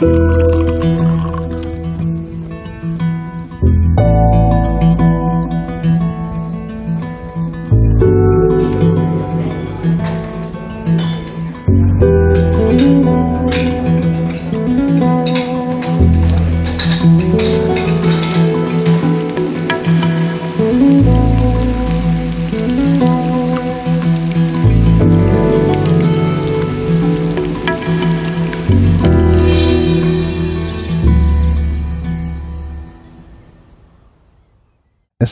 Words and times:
Es 0.00 0.27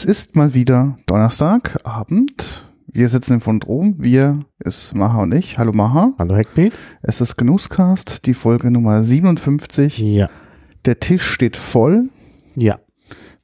ist 0.07 0.37
mal 0.37 0.55
wieder 0.55 0.97
Donnerstagabend. 1.07 2.65
Wir 2.87 3.09
sitzen 3.09 3.35
im 3.35 3.41
Fundrom. 3.41 3.97
Wir 3.99 4.39
ist 4.61 4.95
Maha 4.95 5.23
und 5.23 5.35
ich. 5.35 5.59
Hallo 5.59 5.73
Maha. 5.73 6.13
Hallo 6.19 6.37
Heckbeat. 6.37 6.73
Es 7.03 7.21
ist 7.21 7.37
Genusscast, 7.37 8.25
die 8.27 8.35
Folge 8.35 8.71
Nummer 8.71 9.03
57. 9.03 9.99
Ja. 9.99 10.31
Der 10.85 11.01
Tisch 11.01 11.25
steht 11.25 11.57
voll 11.57 12.09
Ja. 12.55 12.79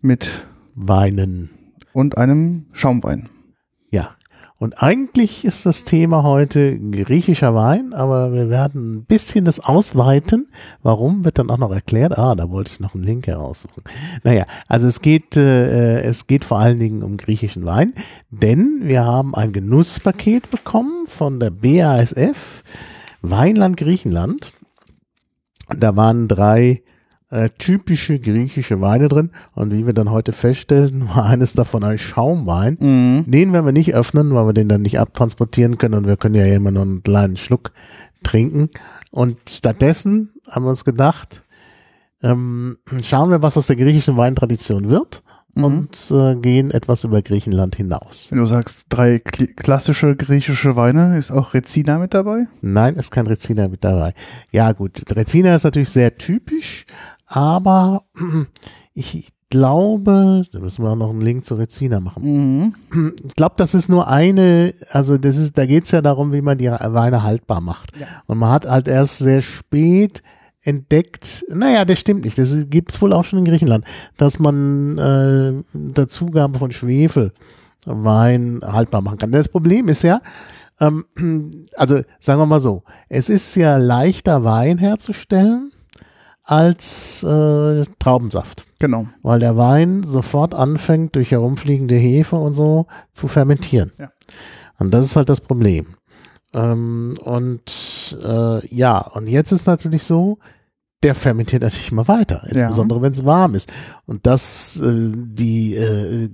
mit 0.00 0.46
Weinen. 0.76 1.50
und 1.92 2.16
einem 2.16 2.66
Schaumwein. 2.72 3.28
Und 4.62 4.80
eigentlich 4.80 5.44
ist 5.44 5.66
das 5.66 5.82
Thema 5.82 6.22
heute 6.22 6.78
griechischer 6.78 7.52
Wein, 7.52 7.92
aber 7.92 8.32
wir 8.32 8.48
werden 8.48 8.94
ein 8.94 9.04
bisschen 9.04 9.44
das 9.44 9.58
ausweiten. 9.58 10.52
Warum 10.84 11.24
wird 11.24 11.40
dann 11.40 11.50
auch 11.50 11.58
noch 11.58 11.72
erklärt? 11.72 12.16
Ah, 12.16 12.36
da 12.36 12.48
wollte 12.48 12.70
ich 12.70 12.78
noch 12.78 12.94
einen 12.94 13.02
Link 13.02 13.26
heraussuchen. 13.26 13.82
Naja, 14.22 14.46
also 14.68 14.86
es 14.86 15.00
geht, 15.00 15.36
äh, 15.36 16.02
es 16.02 16.28
geht 16.28 16.44
vor 16.44 16.60
allen 16.60 16.78
Dingen 16.78 17.02
um 17.02 17.16
griechischen 17.16 17.64
Wein, 17.64 17.92
denn 18.30 18.82
wir 18.84 19.04
haben 19.04 19.34
ein 19.34 19.52
Genusspaket 19.52 20.48
bekommen 20.52 21.08
von 21.08 21.40
der 21.40 21.50
BASF 21.50 22.62
Weinland 23.20 23.76
Griechenland. 23.76 24.52
Da 25.76 25.96
waren 25.96 26.28
drei 26.28 26.82
äh, 27.32 27.48
typische 27.58 28.18
griechische 28.18 28.80
Weine 28.82 29.08
drin 29.08 29.30
und 29.54 29.72
wie 29.72 29.86
wir 29.86 29.94
dann 29.94 30.10
heute 30.10 30.32
feststellten, 30.32 31.08
war 31.14 31.24
eines 31.24 31.54
davon 31.54 31.82
ein 31.82 31.98
Schaumwein. 31.98 32.76
Mhm. 32.78 33.24
Den 33.26 33.52
werden 33.52 33.64
wir 33.64 33.72
nicht 33.72 33.94
öffnen, 33.94 34.34
weil 34.34 34.46
wir 34.46 34.52
den 34.52 34.68
dann 34.68 34.82
nicht 34.82 35.00
abtransportieren 35.00 35.78
können 35.78 35.94
und 35.94 36.06
wir 36.06 36.16
können 36.18 36.34
ja 36.34 36.44
immer 36.46 36.70
nur 36.70 36.82
einen 36.82 37.02
kleinen 37.02 37.38
Schluck 37.38 37.72
trinken. 38.22 38.68
Und 39.10 39.38
stattdessen 39.48 40.30
haben 40.48 40.64
wir 40.64 40.70
uns 40.70 40.84
gedacht, 40.84 41.42
ähm, 42.22 42.76
schauen 43.02 43.30
wir, 43.30 43.42
was 43.42 43.56
aus 43.56 43.66
der 43.66 43.76
griechischen 43.76 44.16
Weintradition 44.16 44.90
wird 44.90 45.22
Mhm. 45.54 45.64
und 45.64 46.10
äh, 46.10 46.34
gehen 46.36 46.70
etwas 46.70 47.04
über 47.04 47.20
Griechenland 47.20 47.76
hinaus. 47.76 48.28
Wenn 48.30 48.38
du 48.38 48.46
sagst, 48.46 48.86
drei 48.88 49.18
klassische 49.18 50.16
griechische 50.16 50.76
Weine, 50.76 51.18
ist 51.18 51.30
auch 51.30 51.52
Rezina 51.52 51.98
mit 51.98 52.14
dabei? 52.14 52.46
Nein, 52.62 52.96
ist 52.96 53.10
kein 53.10 53.26
Reziner 53.26 53.68
mit 53.68 53.84
dabei. 53.84 54.14
Ja 54.50 54.72
gut, 54.72 55.02
Reziner 55.14 55.54
ist 55.54 55.64
natürlich 55.64 55.90
sehr 55.90 56.16
typisch, 56.16 56.86
aber 57.32 58.04
ich 58.94 59.32
glaube, 59.48 60.44
da 60.52 60.60
müssen 60.60 60.82
wir 60.82 60.90
auch 60.90 60.96
noch 60.96 61.10
einen 61.10 61.22
Link 61.22 61.44
zu 61.44 61.54
Reziner 61.54 62.00
machen. 62.00 62.74
Mhm. 62.90 63.14
Ich 63.24 63.34
glaube, 63.34 63.54
das 63.56 63.74
ist 63.74 63.88
nur 63.88 64.08
eine, 64.08 64.74
also 64.90 65.18
das 65.18 65.36
ist, 65.36 65.58
da 65.58 65.66
geht 65.66 65.84
es 65.84 65.90
ja 65.90 66.00
darum, 66.00 66.32
wie 66.32 66.40
man 66.40 66.58
die 66.58 66.70
Weine 66.70 67.22
haltbar 67.22 67.60
macht. 67.60 67.98
Ja. 67.98 68.06
Und 68.26 68.38
man 68.38 68.50
hat 68.50 68.66
halt 68.66 68.88
erst 68.88 69.18
sehr 69.18 69.42
spät 69.42 70.22
entdeckt, 70.62 71.44
naja, 71.48 71.84
das 71.84 71.98
stimmt 71.98 72.24
nicht, 72.24 72.38
das 72.38 72.54
gibt 72.70 72.92
es 72.92 73.02
wohl 73.02 73.12
auch 73.12 73.24
schon 73.24 73.40
in 73.40 73.44
Griechenland, 73.46 73.84
dass 74.16 74.38
man 74.38 74.96
äh, 74.96 75.52
der 75.72 76.08
Zugabe 76.08 76.58
von 76.58 76.70
Schwefel 76.70 77.32
Wein 77.84 78.60
haltbar 78.62 79.02
machen 79.02 79.18
kann. 79.18 79.32
Das 79.32 79.48
Problem 79.48 79.88
ist 79.88 80.02
ja, 80.02 80.20
ähm, 80.80 81.04
also 81.76 82.00
sagen 82.20 82.40
wir 82.40 82.46
mal 82.46 82.60
so, 82.60 82.84
es 83.08 83.28
ist 83.28 83.54
ja 83.56 83.76
leichter 83.76 84.44
Wein 84.44 84.78
herzustellen 84.78 85.72
als 86.52 87.22
äh, 87.22 87.84
Traubensaft 87.98 88.64
Genau. 88.78 89.06
weil 89.22 89.40
der 89.40 89.56
Wein 89.56 90.02
sofort 90.02 90.54
anfängt, 90.54 91.16
durch 91.16 91.30
herumfliegende 91.30 91.94
Hefe 91.94 92.36
und 92.36 92.52
so 92.54 92.86
zu 93.12 93.26
fermentieren. 93.28 93.92
Ja. 93.98 94.10
Und 94.78 94.92
das 94.92 95.06
ist 95.06 95.16
halt 95.16 95.28
das 95.28 95.40
Problem. 95.40 95.86
Ähm, 96.52 97.14
und 97.24 98.16
äh, 98.22 98.66
ja, 98.66 98.98
und 98.98 99.28
jetzt 99.28 99.52
ist 99.52 99.66
natürlich 99.66 100.04
so, 100.04 100.38
der 101.02 101.14
fermentiert 101.14 101.62
natürlich 101.62 101.90
immer 101.90 102.06
weiter, 102.08 102.42
Ja. 102.46 102.52
insbesondere 102.52 103.02
wenn 103.02 103.12
es 103.12 103.24
warm 103.24 103.54
ist. 103.54 103.72
Und 104.06 104.26
dass 104.26 104.78
äh, 104.80 104.92
die 105.14 105.74
äh, 105.74 106.28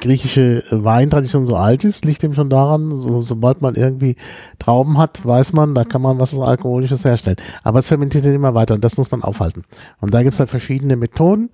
griechische 0.00 0.62
Weintradition 0.70 1.44
so 1.44 1.56
alt 1.56 1.84
ist, 1.84 2.04
liegt 2.04 2.24
eben 2.24 2.34
schon 2.34 2.50
daran, 2.50 2.90
so, 2.90 3.22
sobald 3.22 3.60
man 3.62 3.74
irgendwie 3.74 4.16
Trauben 4.58 4.98
hat, 4.98 5.24
weiß 5.24 5.52
man, 5.52 5.74
da 5.74 5.84
kann 5.84 6.02
man 6.02 6.18
was 6.18 6.38
Alkoholisches 6.38 7.04
herstellen. 7.04 7.36
Aber 7.62 7.78
es 7.78 7.88
fermentiert 7.88 8.24
dann 8.24 8.34
immer 8.34 8.54
weiter 8.54 8.74
und 8.74 8.84
das 8.84 8.96
muss 8.96 9.10
man 9.10 9.22
aufhalten. 9.22 9.64
Und 10.00 10.14
da 10.14 10.22
gibt 10.22 10.34
es 10.34 10.40
halt 10.40 10.50
verschiedene 10.50 10.96
Methoden. 10.96 11.50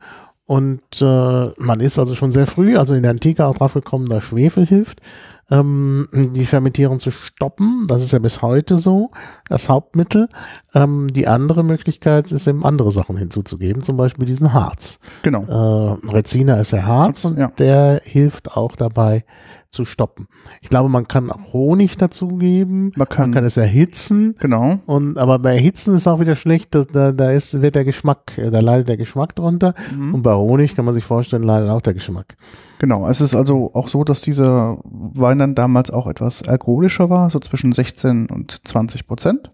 Und 0.46 0.80
äh, 1.00 1.48
man 1.58 1.78
ist 1.78 1.96
also 1.98 2.16
schon 2.16 2.32
sehr 2.32 2.46
früh, 2.46 2.76
also 2.76 2.94
in 2.94 3.02
der 3.02 3.12
Antike 3.12 3.46
auch 3.46 3.54
drauf 3.54 3.74
gekommen, 3.74 4.08
dass 4.08 4.24
Schwefel 4.24 4.66
hilft, 4.66 5.00
ähm, 5.50 6.06
die 6.12 6.44
Fermentierung 6.44 6.98
zu 6.98 7.10
stoppen. 7.10 7.86
Das 7.88 8.02
ist 8.02 8.12
ja 8.12 8.18
bis 8.18 8.42
heute 8.42 8.78
so, 8.78 9.10
das 9.48 9.68
Hauptmittel. 9.68 10.28
Ähm, 10.74 11.12
die 11.12 11.26
andere 11.26 11.64
Möglichkeit 11.64 12.30
ist 12.30 12.46
eben 12.46 12.64
andere 12.64 12.92
Sachen 12.92 13.16
hinzuzugeben, 13.16 13.82
zum 13.82 13.96
Beispiel 13.96 14.26
diesen 14.26 14.52
Harz. 14.52 14.98
Genau. 15.22 15.42
Äh, 15.44 16.06
Rezina 16.08 16.54
ist 16.56 16.72
der 16.72 16.86
Harz 16.86 17.00
Harz, 17.00 17.24
und 17.24 17.38
ja. 17.38 17.48
der 17.58 18.02
hilft 18.04 18.56
auch 18.56 18.76
dabei 18.76 19.24
zu 19.70 19.84
stoppen. 19.84 20.26
Ich 20.60 20.68
glaube, 20.68 20.88
man 20.88 21.06
kann 21.06 21.30
auch 21.30 21.52
Honig 21.52 21.96
dazugeben, 21.96 22.92
Man 22.96 23.08
kann- 23.08 23.30
man 23.30 23.34
kann 23.34 23.44
es 23.44 23.56
erhitzen. 23.56 24.34
Genau. 24.40 24.80
Und 24.86 25.16
aber 25.16 25.38
bei 25.38 25.54
Erhitzen 25.54 25.94
ist 25.94 26.08
auch 26.08 26.18
wieder 26.20 26.34
schlecht, 26.36 26.74
da, 26.74 26.84
da, 26.84 27.12
da 27.12 27.30
ist, 27.30 27.62
wird 27.62 27.76
der 27.76 27.84
Geschmack, 27.84 28.36
äh, 28.36 28.50
da 28.50 28.58
leidet 28.60 28.88
der 28.88 28.96
Geschmack 28.96 29.36
drunter. 29.36 29.74
Mhm. 29.94 30.14
Und 30.14 30.22
bei 30.22 30.34
Honig 30.34 30.74
kann 30.74 30.84
man 30.84 30.94
sich 30.94 31.04
vorstellen, 31.04 31.44
leidet 31.44 31.70
auch 31.70 31.82
der 31.82 31.94
Geschmack. 31.94 32.36
Genau. 32.80 33.06
Es 33.06 33.20
ist 33.20 33.34
also 33.34 33.70
auch 33.74 33.88
so, 33.88 34.04
dass 34.04 34.22
dieser 34.22 34.78
Wein 34.84 35.38
dann 35.38 35.54
damals 35.54 35.90
auch 35.90 36.06
etwas 36.06 36.48
alkoholischer 36.48 37.10
war, 37.10 37.28
so 37.28 37.38
zwischen 37.38 37.72
16 37.74 38.28
und 38.30 38.66
20 38.66 39.06
Prozent. 39.06 39.52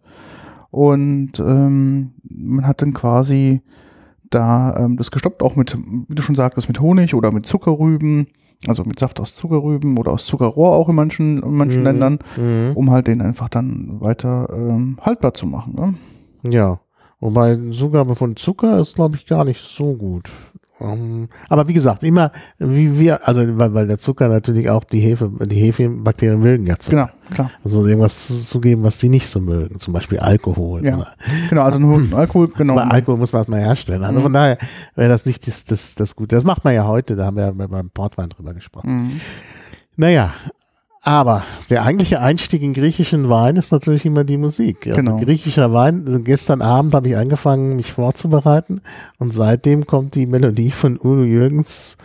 Und 0.70 1.32
ähm, 1.41 2.12
man 2.22 2.66
hat 2.66 2.82
dann 2.82 2.94
quasi 2.94 3.62
da 4.31 4.76
ähm, 4.78 4.97
das 4.97 5.10
gestoppt, 5.10 5.42
auch 5.42 5.56
mit, 5.56 5.76
wie 6.09 6.15
du 6.15 6.22
schon 6.22 6.36
sagtest, 6.36 6.69
mit 6.69 6.81
Honig 6.81 7.15
oder 7.15 7.32
mit 7.32 7.47
Zuckerrüben, 7.47 8.28
also 8.69 8.84
mit 8.84 8.98
Saft 9.00 9.19
aus 9.20 9.34
Zuckerrüben 9.34 9.98
oder 9.98 10.12
aus 10.12 10.26
Zuckerrohr 10.26 10.72
auch 10.76 10.88
in 10.88 10.94
manchen, 10.94 11.42
in 11.42 11.54
manchen 11.56 11.81
Mhm. 11.81 11.84
Ländern, 11.84 12.19
Mhm. 12.36 12.72
um 12.75 12.91
halt 12.92 13.09
den 13.09 13.22
einfach 13.22 13.48
dann 13.48 14.00
weiter 14.00 14.48
ähm, 14.56 14.98
haltbar 15.03 15.34
zu 15.34 15.47
machen. 15.47 15.75
Ne? 15.75 16.53
Ja. 16.53 16.78
Wobei 17.19 17.56
Zugabe 17.70 18.15
von 18.15 18.36
Zucker 18.36 18.78
ist, 18.78 18.94
glaube 18.94 19.16
ich, 19.16 19.26
gar 19.26 19.44
nicht 19.44 19.60
so 19.60 19.94
gut. 19.94 20.31
Ähm, 20.78 21.28
aber 21.48 21.69
wie 21.69 21.72
gesagt, 21.72 22.03
immer 22.04 22.32
wie 22.59 22.98
wir, 22.98 23.26
also 23.26 23.41
weil, 23.59 23.72
weil 23.72 23.87
der 23.87 23.97
Zucker 23.98 24.28
natürlich 24.28 24.69
auch 24.69 24.84
die 24.84 25.00
Hefe, 25.00 25.31
die 25.47 25.56
Hefebakterien 25.56 26.38
mögen 26.38 26.66
ja 26.66 26.78
Zucker. 26.78 27.06
Genau, 27.28 27.34
klar. 27.34 27.50
Also 27.64 27.87
irgendwas 27.87 28.26
zu- 28.26 28.38
zugeben, 28.38 28.82
was 28.82 28.98
die 28.98 29.09
nicht 29.09 29.26
so 29.26 29.41
mögen, 29.41 29.78
zum 29.78 29.94
Beispiel 29.94 30.19
Alkohol. 30.19 30.84
Ja. 30.84 30.97
Oder- 30.98 31.12
Genau, 31.48 31.62
also 31.62 31.78
nur 31.78 32.03
Alkohol, 32.19 32.48
genau. 32.48 32.75
Aber 32.78 32.92
Alkohol 32.92 33.16
muss 33.19 33.32
man 33.32 33.41
erstmal 33.41 33.60
herstellen. 33.60 34.04
Also 34.04 34.19
Mhm. 34.19 34.22
von 34.25 34.32
daher 34.34 34.59
wäre 34.94 35.09
das 35.09 35.25
nicht 35.25 35.47
das, 35.47 35.65
das, 35.65 35.94
das 35.94 36.15
Gute. 36.15 36.36
Das 36.36 36.44
macht 36.44 36.62
man 36.65 36.75
ja 36.75 36.86
heute, 36.86 37.16
da 37.16 37.25
haben 37.26 37.36
wir 37.36 37.44
ja 37.47 37.53
beim 37.53 37.88
Portwein 37.91 38.28
drüber 38.28 38.53
gesprochen. 38.53 38.91
Mhm. 38.91 39.20
Naja, 39.97 40.34
aber 41.06 41.44
der 41.70 41.84
eigentliche 41.84 42.20
Einstieg 42.20 42.62
in 42.62 42.74
griechischen 42.74 43.30
Wein 43.30 43.54
ist 43.54 43.70
natürlich 43.70 44.04
immer 44.04 44.24
die 44.24 44.36
Musik. 44.36 44.88
Also 44.88 44.97
Genau. 44.97 45.18
griechischer 45.18 45.72
Wein, 45.72 46.03
also 46.04 46.20
gestern 46.20 46.62
Abend 46.62 46.94
habe 46.94 47.08
ich 47.08 47.16
angefangen, 47.16 47.76
mich 47.76 47.92
vorzubereiten 47.92 48.80
und 49.18 49.32
seitdem 49.32 49.86
kommt 49.86 50.16
die 50.16 50.26
Melodie 50.26 50.72
von 50.72 50.97
Udo 50.98 51.22
Jürgens 51.22 51.97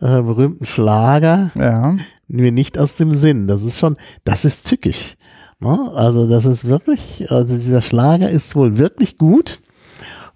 äh, 0.00 0.22
berühmten 0.22 0.64
Schlager 0.64 1.50
Ja, 1.54 1.96
mir 2.26 2.50
nicht 2.50 2.78
aus 2.78 2.96
dem 2.96 3.12
Sinn. 3.14 3.48
Das 3.48 3.62
ist 3.62 3.78
schon, 3.78 3.98
das 4.24 4.46
ist 4.46 4.66
tückisch. 4.66 5.16
Ne? 5.60 5.90
Also 5.94 6.26
das 6.26 6.46
ist 6.46 6.64
wirklich, 6.64 7.30
also 7.30 7.54
dieser 7.54 7.82
Schlager 7.82 8.30
ist 8.30 8.56
wohl 8.56 8.78
wirklich 8.78 9.18
gut. 9.18 9.60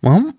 Ne? 0.02 0.34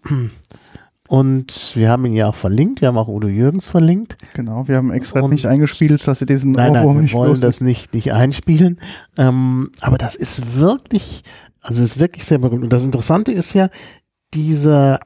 Und 1.14 1.74
wir 1.76 1.90
haben 1.92 2.08
ihn 2.08 2.14
ja 2.14 2.28
auch 2.30 2.34
verlinkt, 2.34 2.82
wir 2.82 2.88
haben 2.88 2.98
auch 2.98 3.08
Udo 3.08 3.28
Jürgens 3.28 3.68
verlinkt. 3.68 4.18
genau. 4.34 4.68
Wir 4.68 4.78
haben 4.78 4.90
extra 4.92 5.22
Und- 5.22 5.30
nicht 5.30 5.46
eingespielt, 5.46 6.08
dass 6.08 6.18
sie 6.18 6.26
diesen 6.26 6.54
Nein, 6.54 6.74
nein, 6.74 6.88
wir 6.88 7.02
nicht 7.04 7.14
wollen 7.14 7.40
das 7.40 7.62
nicht, 7.62 7.94
nicht 7.94 8.12
einspielen. 8.14 8.80
Ähm, 9.16 9.70
aber 9.82 10.00
das 10.00 10.16
ist 10.16 10.58
wirklich, 10.58 11.22
also 11.62 11.84
ist 11.84 12.00
wirklich 12.00 12.26
sehr 12.26 12.40
berühmt. 12.40 12.64
Und 12.64 12.74
das 12.74 12.84
Interessante 12.84 13.32
ist 13.32 13.54
ja, 13.54 13.70
dieser, 14.34 15.02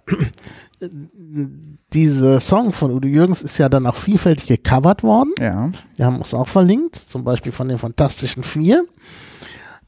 dieser 1.94 2.40
Song 2.40 2.72
von 2.72 2.92
Udo 2.92 3.08
Jürgens 3.08 3.42
ist 3.42 3.58
ja 3.58 3.68
dann 3.68 3.86
auch 3.86 3.96
vielfältig 3.96 4.48
gecovert 4.48 5.04
worden. 5.04 5.34
Ja, 5.40 5.72
Wir 5.98 6.06
haben 6.06 6.22
es 6.22 6.34
auch 6.34 6.48
verlinkt, 6.48 6.96
zum 6.96 7.26
Beispiel 7.26 7.52
von 7.52 7.68
den 7.68 7.78
Fantastischen 7.80 8.44
Vier. 8.44 8.86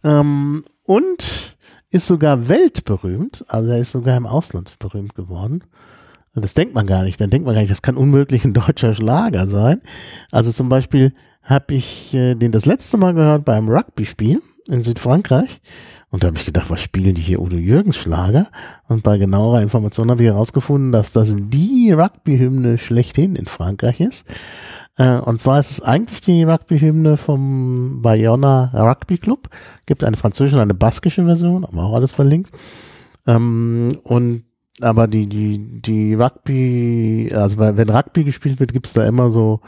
Ähm, 0.03 0.65
und 0.85 1.55
ist 1.91 2.07
sogar 2.07 2.49
weltberühmt. 2.49 3.45
Also 3.47 3.69
er 3.71 3.79
ist 3.79 3.93
sogar 3.93 4.17
im 4.17 4.25
Ausland 4.25 4.77
berühmt 4.79 5.15
geworden. 5.15 5.63
Das 6.35 6.53
denkt 6.53 6.75
man 6.75 6.87
gar 6.87 7.03
nicht. 7.03 7.19
Dann 7.19 7.29
denkt 7.29 7.45
man 7.45 7.55
gar 7.55 7.61
nicht, 7.61 7.71
das 7.71 7.81
kann 7.81 7.97
unmöglich 7.97 8.45
ein 8.45 8.53
deutscher 8.53 8.93
Schlager 8.93 9.47
sein. 9.47 9.81
Also 10.31 10.51
zum 10.51 10.69
Beispiel 10.69 11.13
habe 11.43 11.73
ich 11.73 12.13
äh, 12.13 12.35
den 12.35 12.51
das 12.51 12.65
letzte 12.65 12.97
Mal 12.97 13.13
gehört 13.13 13.45
beim 13.45 13.69
Rugby-Spiel 13.69 14.41
in 14.67 14.83
Südfrankreich. 14.83 15.61
Und 16.11 16.23
da 16.23 16.27
habe 16.27 16.37
ich 16.37 16.45
gedacht, 16.45 16.69
was 16.69 16.81
spielen 16.81 17.13
die 17.13 17.21
hier 17.21 17.39
Udo 17.39 17.55
Jürgens 17.55 17.97
Schlager? 17.97 18.47
Und 18.87 19.03
bei 19.03 19.17
genauerer 19.17 19.61
Information 19.61 20.09
habe 20.09 20.23
ich 20.23 20.29
herausgefunden, 20.29 20.91
dass 20.91 21.11
das 21.11 21.35
die 21.37 21.91
Rugby-Hymne 21.91 22.77
schlechthin 22.79 23.35
in 23.35 23.45
Frankreich 23.45 23.99
ist. 23.99 24.25
Äh, 24.97 25.17
und 25.19 25.39
zwar 25.39 25.59
ist 25.59 25.71
es 25.71 25.81
eigentlich 25.81 26.21
die 26.21 26.43
Rugby-Hymne 26.43 27.17
vom 27.17 28.01
Bayona 28.01 28.71
Rugby 28.73 29.17
Club. 29.17 29.49
Gibt 29.85 30.03
eine 30.03 30.17
französische 30.17 30.55
und 30.55 30.63
eine 30.63 30.73
baskische 30.73 31.25
Version, 31.25 31.63
aber 31.63 31.83
auch 31.83 31.93
alles 31.93 32.11
verlinkt. 32.11 32.51
Ähm, 33.27 33.89
und 34.03 34.43
aber 34.81 35.07
die, 35.07 35.27
die, 35.27 35.81
die 35.81 36.13
Rugby, 36.13 37.31
also 37.33 37.57
wenn 37.57 37.89
Rugby 37.89 38.23
gespielt 38.23 38.59
wird, 38.59 38.73
gibt 38.73 38.87
es 38.87 38.93
da 38.93 39.05
immer 39.05 39.31
so 39.31 39.59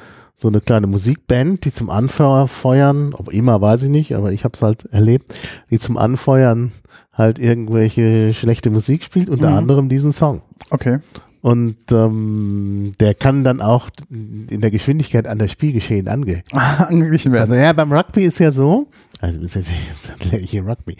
so 0.42 0.48
eine 0.48 0.60
kleine 0.60 0.88
Musikband, 0.88 1.66
die 1.66 1.72
zum 1.72 1.92
Anfeuern, 1.92 3.14
ob 3.14 3.32
immer 3.32 3.62
weiß 3.62 3.84
ich 3.84 3.90
nicht, 3.90 4.16
aber 4.16 4.32
ich 4.32 4.44
habe 4.44 4.54
es 4.56 4.64
halt 4.64 4.86
erlebt, 4.86 5.36
die 5.70 5.78
zum 5.78 5.98
Anfeuern 5.98 6.72
halt 7.14 7.38
irgendwelche 7.38 8.34
schlechte 8.34 8.72
Musik 8.72 9.04
spielt, 9.04 9.30
unter 9.30 9.52
mhm. 9.52 9.58
anderem 9.58 9.90
diesen 9.90 10.12
Song. 10.12 10.42
Okay. 10.72 10.98
Und 11.42 11.78
ähm, 11.92 12.94
der 13.00 13.14
kann 13.14 13.44
dann 13.44 13.62
auch 13.62 13.90
in 14.10 14.62
der 14.62 14.72
Geschwindigkeit 14.72 15.28
an 15.28 15.38
das 15.38 15.52
Spielgeschehen 15.52 16.08
ange 16.08 16.44
angeglichen 16.52 17.32
werden. 17.34 17.52
Also 17.52 17.62
ja, 17.62 17.74
beim 17.74 17.92
Rugby 17.92 18.24
ist 18.24 18.40
ja 18.40 18.52
so, 18.52 18.88
also 19.22 19.40
jetzt 19.40 20.14
hier 20.50 20.66
Rugby. 20.66 20.98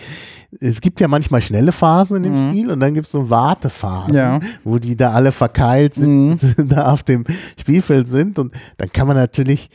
Es 0.60 0.80
gibt 0.80 1.02
ja 1.02 1.08
manchmal 1.08 1.42
schnelle 1.42 1.72
Phasen 1.72 2.18
in 2.18 2.24
dem 2.24 2.34
mhm. 2.34 2.50
Spiel 2.50 2.72
und 2.72 2.80
dann 2.80 2.94
gibt 2.94 3.08
es 3.08 3.12
so 3.12 3.30
Wartephasen, 3.30 4.14
ja. 4.14 4.40
wo 4.64 4.78
die 4.78 4.96
da 4.96 5.12
alle 5.12 5.32
verkeilt 5.32 5.96
sind, 5.96 6.42
mhm. 6.42 6.70
da 6.70 6.92
auf 6.92 7.02
dem 7.02 7.26
Spielfeld 7.60 8.08
sind 8.08 8.38
und 8.38 8.54
dann 8.78 8.92
kann 8.92 9.08
man 9.08 9.18
natürlich 9.18 9.70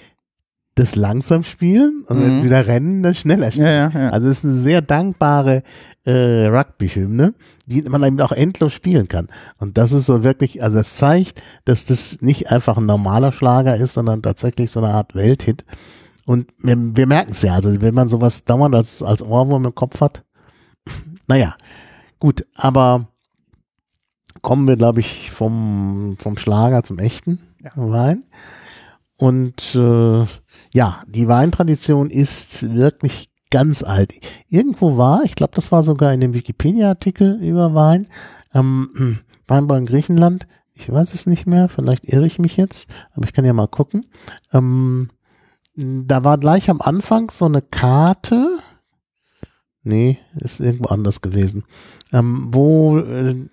das 0.77 0.95
langsam 0.95 1.43
spielen 1.43 2.05
und 2.07 2.21
mhm. 2.21 2.31
jetzt 2.31 2.45
wieder 2.45 2.67
rennen, 2.67 3.03
das 3.03 3.19
schneller 3.19 3.51
spielen. 3.51 3.67
Ja, 3.67 3.89
ja. 3.89 4.11
Also 4.11 4.29
es 4.29 4.39
ist 4.39 4.45
eine 4.45 4.53
sehr 4.53 4.83
dankbare 4.83 5.63
äh, 6.05 6.47
Rugby-Hymne, 6.47 7.35
die 7.67 7.83
man 7.83 8.05
eben 8.05 8.21
auch 8.21 8.33
endlos 8.33 8.75
spielen 8.75 9.09
kann. 9.09 9.29
Und 9.59 9.79
das 9.79 9.93
ist 9.93 10.07
so 10.07 10.23
wirklich, 10.23 10.63
also 10.63 10.79
es 10.79 10.95
zeigt, 10.95 11.43
dass 11.65 11.87
das 11.87 12.19
nicht 12.21 12.53
einfach 12.53 12.77
ein 12.77 12.87
normaler 12.87 13.33
Schlager 13.33 13.77
ist, 13.77 13.95
sondern 13.95 14.23
tatsächlich 14.23 14.71
so 14.71 14.81
eine 14.81 14.93
Art 14.93 15.15
Welthit. 15.15 15.65
Und 16.27 16.49
wir, 16.59 16.77
wir 16.77 17.07
merken 17.07 17.33
es 17.33 17.43
ja, 17.43 17.55
also 17.55 17.81
wenn 17.81 17.95
man 17.95 18.09
sowas 18.09 18.45
dauernd 18.45 18.75
als, 18.75 19.03
als 19.03 19.23
Ohrwurm 19.23 19.65
im 19.65 19.75
Kopf 19.75 20.01
hat, 20.01 20.25
naja, 21.29 21.57
gut, 22.19 22.47
aber 22.55 23.09
kommen 24.43 24.69
wir, 24.69 24.77
glaube 24.77 25.01
ich, 25.01 25.31
vom, 25.31 26.17
vom 26.19 26.37
Schlager 26.37 26.83
zum 26.83 26.99
echten 26.99 27.39
ja. 27.63 27.71
Wein. 27.77 28.25
Und 29.17 29.75
äh, 29.75 30.27
ja, 30.75 31.03
die 31.07 31.29
Weintradition 31.29 32.11
ist 32.11 32.75
wirklich 32.75 33.31
ganz 33.51 33.83
alt. 33.83 34.13
Irgendwo 34.49 34.97
war, 34.97 35.23
ich 35.25 35.37
glaube, 35.37 35.55
das 35.55 35.73
war 35.73 35.83
sogar 35.83 36.13
in 36.13 36.21
dem 36.21 36.35
Wikipedia-Artikel 36.35 37.41
über 37.41 37.75
Wein, 37.75 38.07
ähm, 38.53 39.21
Weinbau 39.47 39.77
in 39.77 39.87
Griechenland, 39.87 40.49
ich 40.75 40.93
weiß 40.93 41.15
es 41.15 41.27
nicht 41.27 41.47
mehr, 41.47 41.69
vielleicht 41.69 42.05
irre 42.05 42.27
ich 42.27 42.39
mich 42.39 42.57
jetzt, 42.57 42.91
aber 43.15 43.25
ich 43.25 43.33
kann 43.33 43.45
ja 43.45 43.53
mal 43.53 43.69
gucken. 43.69 44.05
Ähm, 44.53 45.09
da 45.77 46.25
war 46.25 46.39
gleich 46.39 46.71
am 46.71 46.81
Anfang 46.81 47.31
so 47.31 47.45
eine 47.45 47.63
Karte, 47.63 48.59
nee, 49.83 50.19
ist 50.37 50.61
irgendwo 50.61 50.89
anders 50.89 51.21
gewesen, 51.21 51.65
ähm, 52.13 52.49
wo 52.51 52.99
äh, 52.99 53.47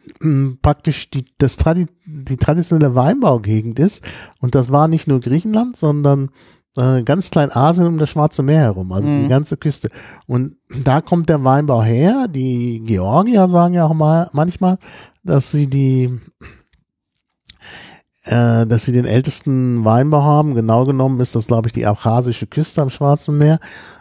praktisch 0.61 1.09
die, 1.09 1.25
das 1.37 1.57
Tradi 1.57 1.87
die 2.05 2.37
traditionelle 2.37 2.95
Weinbaugegend 2.95 3.79
ist. 3.79 4.03
Und 4.39 4.55
das 4.55 4.71
war 4.71 4.87
nicht 4.87 5.07
nur 5.07 5.19
Griechenland, 5.19 5.77
sondern 5.77 6.29
äh, 6.77 7.03
ganz 7.03 7.29
Kleinasien 7.29 7.87
um 7.87 7.97
das 7.97 8.09
Schwarze 8.09 8.41
Meer 8.41 8.61
herum, 8.61 8.91
also 8.91 9.07
mhm. 9.07 9.23
die 9.23 9.27
ganze 9.27 9.57
Küste. 9.57 9.89
Und 10.25 10.55
da 10.83 11.01
kommt 11.01 11.29
der 11.29 11.43
Weinbau 11.43 11.83
her. 11.83 12.27
Die 12.27 12.81
Georgier 12.85 13.47
sagen 13.47 13.73
ja 13.73 13.85
auch 13.85 13.93
mal 13.93 14.29
manchmal, 14.33 14.77
dass 15.23 15.51
sie 15.51 15.67
die 15.67 16.19
äh, 18.25 18.65
dass 18.65 18.85
sie 18.85 18.91
den 18.91 19.05
ältesten 19.05 19.83
Weinbau 19.83 20.23
haben. 20.23 20.55
Genau 20.55 20.85
genommen 20.85 21.19
ist 21.19 21.35
das, 21.35 21.47
glaube 21.47 21.67
ich, 21.67 21.73
die 21.73 21.85
abchasische 21.85 22.47
Küste 22.47 22.81
am 22.81 22.89
Schwarzen 22.89 23.37
Meer, 23.37 23.59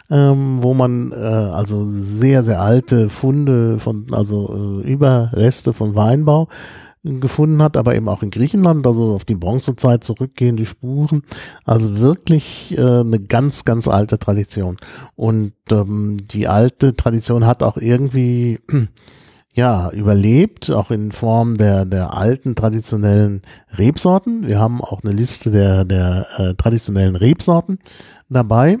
ähm, 0.09 0.59
wo 0.61 0.73
man 0.73 1.11
äh, 1.11 1.15
also 1.15 1.83
sehr, 1.85 2.43
sehr 2.43 2.61
alte 2.61 3.09
Funde 3.09 3.79
von, 3.79 4.07
also 4.11 4.81
äh, 4.83 4.91
Überreste 4.91 5.73
von 5.73 5.95
Weinbau 5.95 6.47
gefunden 7.03 7.61
hat, 7.61 7.75
aber 7.75 7.95
eben 7.95 8.07
auch 8.07 8.23
in 8.23 8.31
Griechenland, 8.31 8.87
also 8.87 9.13
auf 9.13 9.25
die 9.25 9.35
Bronzezeit 9.35 10.05
zurückgehende 10.05 10.65
Spuren. 10.65 11.23
Also 11.65 11.99
wirklich 11.99 12.77
äh, 12.77 13.01
eine 13.01 13.19
ganz, 13.19 13.65
ganz 13.65 13.89
alte 13.89 14.19
Tradition. 14.19 14.77
Und 15.15 15.51
ähm, 15.69 16.17
die 16.31 16.47
alte 16.47 16.95
Tradition 16.95 17.45
hat 17.45 17.61
auch 17.61 17.75
irgendwie 17.75 18.59
ja 19.53 19.89
überlebt, 19.91 20.71
auch 20.71 20.91
in 20.91 21.11
Form 21.11 21.57
der 21.57 21.85
der 21.85 22.13
alten 22.13 22.55
traditionellen 22.55 23.41
Rebsorten. 23.77 24.47
Wir 24.47 24.59
haben 24.59 24.81
auch 24.81 25.03
eine 25.03 25.13
Liste 25.13 25.51
der 25.51 25.85
der 25.85 26.27
äh, 26.37 26.53
traditionellen 26.55 27.15
Rebsorten 27.15 27.79
dabei. 28.29 28.79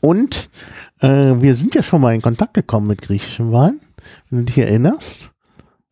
Und 0.00 0.50
äh, 1.00 1.34
wir 1.40 1.54
sind 1.54 1.74
ja 1.74 1.82
schon 1.82 2.00
mal 2.00 2.14
in 2.14 2.22
Kontakt 2.22 2.54
gekommen 2.54 2.86
mit 2.86 3.02
griechischem 3.02 3.50
Wein, 3.50 3.80
wenn 4.30 4.40
du 4.40 4.44
dich 4.44 4.58
erinnerst 4.58 5.35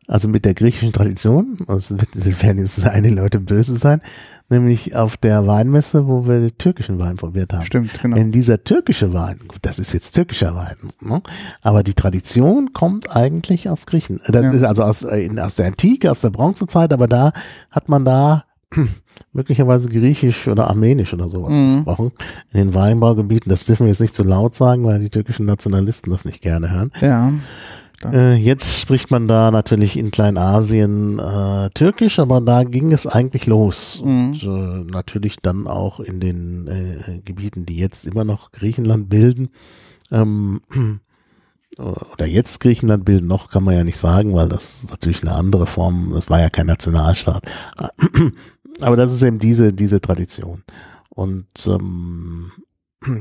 also 0.06 0.28
mit 0.28 0.44
der 0.44 0.54
griechischen 0.54 0.92
Tradition, 0.92 1.58
also 1.66 1.96
werden 1.96 2.58
jetzt 2.58 2.84
einige 2.86 3.14
Leute 3.14 3.40
böse 3.40 3.76
sein, 3.76 4.00
nämlich 4.48 4.94
auf 4.94 5.16
der 5.16 5.46
Weinmesse, 5.46 6.06
wo 6.06 6.26
wir 6.26 6.40
den 6.40 6.58
türkischen 6.58 6.98
Wein 6.98 7.16
probiert 7.16 7.52
haben. 7.52 7.64
Stimmt, 7.64 8.00
genau. 8.02 8.16
Denn 8.16 8.30
dieser 8.30 8.62
türkische 8.62 9.12
Wein, 9.12 9.38
gut, 9.48 9.60
das 9.62 9.78
ist 9.78 9.92
jetzt 9.92 10.12
türkischer 10.12 10.54
Wein, 10.54 10.76
ne? 11.00 11.22
aber 11.62 11.82
die 11.82 11.94
Tradition 11.94 12.72
kommt 12.72 13.14
eigentlich 13.14 13.68
aus 13.68 13.86
Griechen. 13.86 14.20
Das 14.26 14.44
ja. 14.44 14.50
ist 14.50 14.62
also 14.62 14.82
aus, 14.82 15.04
aus 15.04 15.56
der 15.56 15.66
Antike, 15.66 16.10
aus 16.10 16.20
der 16.20 16.30
Bronzezeit, 16.30 16.92
aber 16.92 17.08
da 17.08 17.32
hat 17.70 17.88
man 17.88 18.04
da 18.04 18.44
möglicherweise 19.32 19.88
griechisch 19.88 20.48
oder 20.48 20.68
armenisch 20.68 21.14
oder 21.14 21.28
sowas 21.28 21.52
mhm. 21.52 21.76
gesprochen 21.76 22.12
in 22.52 22.60
den 22.60 22.74
Weinbaugebieten. 22.74 23.48
Das 23.50 23.64
dürfen 23.64 23.84
wir 23.84 23.90
jetzt 23.90 24.00
nicht 24.00 24.14
so 24.14 24.22
laut 24.22 24.54
sagen, 24.54 24.84
weil 24.84 24.98
die 24.98 25.10
türkischen 25.10 25.46
Nationalisten 25.46 26.10
das 26.10 26.24
nicht 26.24 26.40
gerne 26.40 26.70
hören. 26.70 26.92
Ja. 27.00 27.32
Äh, 28.12 28.34
jetzt 28.34 28.80
spricht 28.80 29.10
man 29.10 29.28
da 29.28 29.50
natürlich 29.50 29.96
in 29.96 30.10
Kleinasien 30.10 31.18
äh, 31.18 31.70
Türkisch, 31.70 32.18
aber 32.18 32.40
da 32.40 32.64
ging 32.64 32.92
es 32.92 33.06
eigentlich 33.06 33.46
los. 33.46 34.00
Mhm. 34.04 34.26
Und 34.26 34.42
äh, 34.42 34.92
natürlich 34.92 35.36
dann 35.40 35.66
auch 35.66 36.00
in 36.00 36.20
den 36.20 36.66
äh, 36.66 37.20
Gebieten, 37.24 37.66
die 37.66 37.76
jetzt 37.76 38.06
immer 38.06 38.24
noch 38.24 38.52
Griechenland 38.52 39.08
bilden. 39.08 39.50
Ähm, 40.10 40.60
oder 41.78 42.26
jetzt 42.26 42.60
Griechenland 42.60 43.04
bilden, 43.04 43.26
noch 43.26 43.50
kann 43.50 43.64
man 43.64 43.74
ja 43.74 43.84
nicht 43.84 43.98
sagen, 43.98 44.34
weil 44.34 44.48
das 44.48 44.86
natürlich 44.90 45.22
eine 45.22 45.32
andere 45.32 45.66
Form, 45.66 46.12
das 46.14 46.30
war 46.30 46.40
ja 46.40 46.50
kein 46.50 46.66
Nationalstaat. 46.66 47.44
Aber 48.80 48.96
das 48.96 49.12
ist 49.12 49.22
eben 49.22 49.38
diese, 49.38 49.72
diese 49.72 50.00
Tradition. 50.00 50.62
Und 51.10 51.46
ähm, 51.66 52.50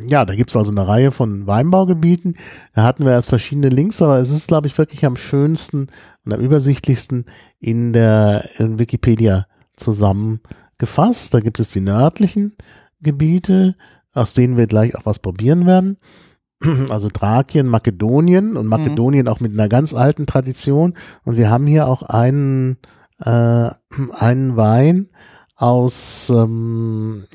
ja, 0.08 0.26
da 0.26 0.36
gibt's 0.36 0.56
also 0.56 0.72
eine 0.72 0.88
Reihe 0.88 1.12
von 1.12 1.48
Weinbaugebieten. 1.48 2.38
Da 2.74 2.84
hatten 2.84 3.06
wir 3.06 3.12
erst 3.12 3.30
verschiedene 3.30 3.70
Links, 3.70 4.02
aber 4.02 4.20
es 4.20 4.30
ist, 4.30 4.48
glaube 4.48 4.68
ich, 4.68 4.78
wirklich 4.78 5.06
am 5.06 5.16
schönsten 5.16 5.88
und 6.26 6.34
am 6.34 6.40
übersichtlichsten 6.40 7.26
in 7.60 7.94
der 7.94 8.50
in 8.58 8.80
Wikipedia 8.80 9.48
zusammengefasst. 9.76 11.34
Da 11.34 11.40
gibt 11.40 11.60
es 11.60 11.70
die 11.70 11.82
nördlichen 11.82 12.56
Gebiete, 13.02 13.76
aus 14.14 14.34
denen 14.34 14.58
wir 14.58 14.68
gleich 14.68 14.96
auch 14.96 15.06
was 15.06 15.20
probieren 15.20 15.66
werden. 15.66 15.98
Also 16.90 17.10
Thrakien, 17.10 17.68
Makedonien 17.68 18.56
und 18.56 18.68
Makedonien 18.68 19.26
mhm. 19.26 19.28
auch 19.28 19.42
mit 19.42 19.52
einer 19.52 19.68
ganz 19.68 19.94
alten 19.94 20.26
Tradition. 20.26 20.94
Und 21.26 21.36
wir 21.36 21.50
haben 21.50 21.68
hier 21.68 21.88
auch 21.88 22.04
einen, 22.04 22.78
äh, 23.20 23.70
einen 24.14 24.56
Wein 24.56 25.10
aus 25.58 26.30
ähm, 26.30 27.26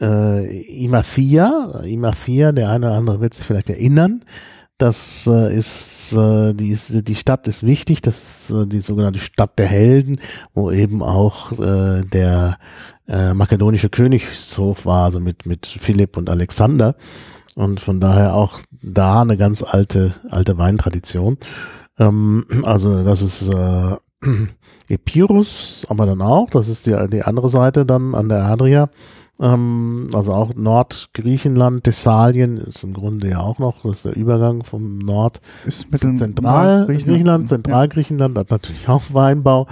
äh, 0.00 0.84
Imafia, 0.84 1.82
Imafia, 1.84 2.52
der 2.52 2.70
eine 2.70 2.86
oder 2.86 2.96
andere 2.96 3.20
wird 3.20 3.34
sich 3.34 3.46
vielleicht 3.46 3.70
erinnern. 3.70 4.22
Das 4.78 5.26
äh, 5.26 5.56
ist, 5.56 6.12
äh, 6.12 6.52
die, 6.52 6.68
ist, 6.68 7.08
die 7.08 7.14
Stadt 7.14 7.48
ist 7.48 7.64
wichtig, 7.64 8.02
das 8.02 8.50
ist 8.50 8.50
äh, 8.50 8.66
die 8.66 8.80
sogenannte 8.80 9.20
Stadt 9.20 9.58
der 9.58 9.66
Helden, 9.66 10.20
wo 10.52 10.70
eben 10.70 11.02
auch 11.02 11.52
äh, 11.52 12.02
der 12.02 12.58
äh, 13.08 13.32
makedonische 13.32 13.88
Königshof 13.88 14.84
war, 14.84 15.04
also 15.04 15.18
mit, 15.18 15.46
mit 15.46 15.66
Philipp 15.66 16.18
und 16.18 16.28
Alexander. 16.28 16.94
Und 17.54 17.80
von 17.80 18.00
daher 18.00 18.34
auch 18.34 18.60
da 18.82 19.22
eine 19.22 19.38
ganz 19.38 19.62
alte, 19.62 20.14
alte 20.28 20.58
Weintradition. 20.58 21.38
Ähm, 21.98 22.44
also 22.64 23.02
das 23.02 23.22
ist 23.22 23.48
äh, 23.48 23.96
Epirus, 24.90 25.86
aber 25.88 26.04
dann 26.04 26.20
auch, 26.20 26.50
das 26.50 26.68
ist 26.68 26.84
die, 26.84 26.94
die 27.10 27.22
andere 27.22 27.48
Seite 27.48 27.86
dann 27.86 28.14
an 28.14 28.28
der 28.28 28.44
Adria 28.44 28.90
Ähm, 29.40 30.08
also 30.14 30.32
auch 30.32 30.54
Nordgriechenland, 30.54 31.84
Thessalien 31.84 32.58
ist 32.58 32.82
im 32.84 32.94
Grunde 32.94 33.28
ja 33.28 33.40
auch 33.40 33.58
noch, 33.58 33.82
das 33.82 33.98
ist 33.98 34.04
der 34.06 34.16
Übergang 34.16 34.64
vom 34.64 34.98
Nord 34.98 35.40
Ist 35.66 35.90
zu 35.90 36.14
Zentralgriechenland. 36.14 37.48
Zentralgriechenland 37.48 38.38
hat 38.38 38.50
natürlich 38.50 38.88
auch 38.88 39.02
Weinbau. 39.12 39.66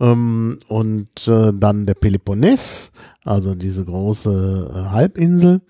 Ähm, 0.00 0.58
und 0.68 1.28
äh, 1.28 1.52
dann 1.54 1.86
der 1.86 1.94
Peloponnes, 1.94 2.90
also 3.24 3.54
diese 3.54 3.84
große 3.84 4.70
äh, 4.74 4.90
Halbinsel 4.90 5.60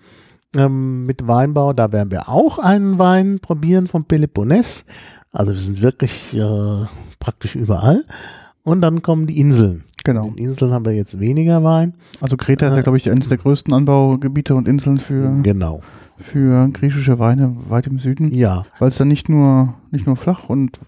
ähm, 0.55 1.05
mit 1.05 1.27
Weinbau. 1.27 1.73
Da 1.73 1.91
werden 1.91 2.11
wir 2.11 2.29
auch 2.29 2.59
einen 2.59 2.97
Wein 2.97 3.39
probieren 3.39 3.87
vom 3.87 4.05
Peloponnes. 4.05 4.85
Also 5.31 5.51
wir 5.51 5.59
sind 5.59 5.81
wirklich 5.81 6.33
äh, 6.33 6.85
praktisch 7.19 7.55
überall. 7.55 8.05
Und 8.63 8.81
dann 8.81 9.01
kommen 9.01 9.27
die 9.27 9.39
Inseln. 9.39 9.83
Genau. 10.03 10.27
In 10.35 10.37
Inseln 10.49 10.73
haben 10.73 10.85
wir 10.85 10.93
jetzt 10.93 11.19
weniger 11.19 11.63
Wein. 11.63 11.93
Also 12.21 12.35
Kreta 12.37 12.67
ist 12.67 12.75
ja, 12.75 12.81
glaube 12.81 12.97
ich, 12.97 13.09
eines 13.09 13.29
der 13.29 13.37
größten 13.37 13.73
Anbaugebiete 13.73 14.53
und 14.55 14.67
Inseln 14.67 14.97
für, 14.97 15.31
Genau. 15.43 15.81
für 16.17 16.67
griechische 16.73 17.19
Weine 17.19 17.55
weit 17.69 17.87
im 17.87 17.99
Süden, 17.99 18.33
Ja. 18.33 18.65
weil 18.79 18.89
es 18.89 18.97
dann 18.97 19.07
nicht 19.07 19.29
nur, 19.29 19.73
nicht 19.91 20.05
nur 20.05 20.15
flach 20.15 20.49
und 20.49 20.79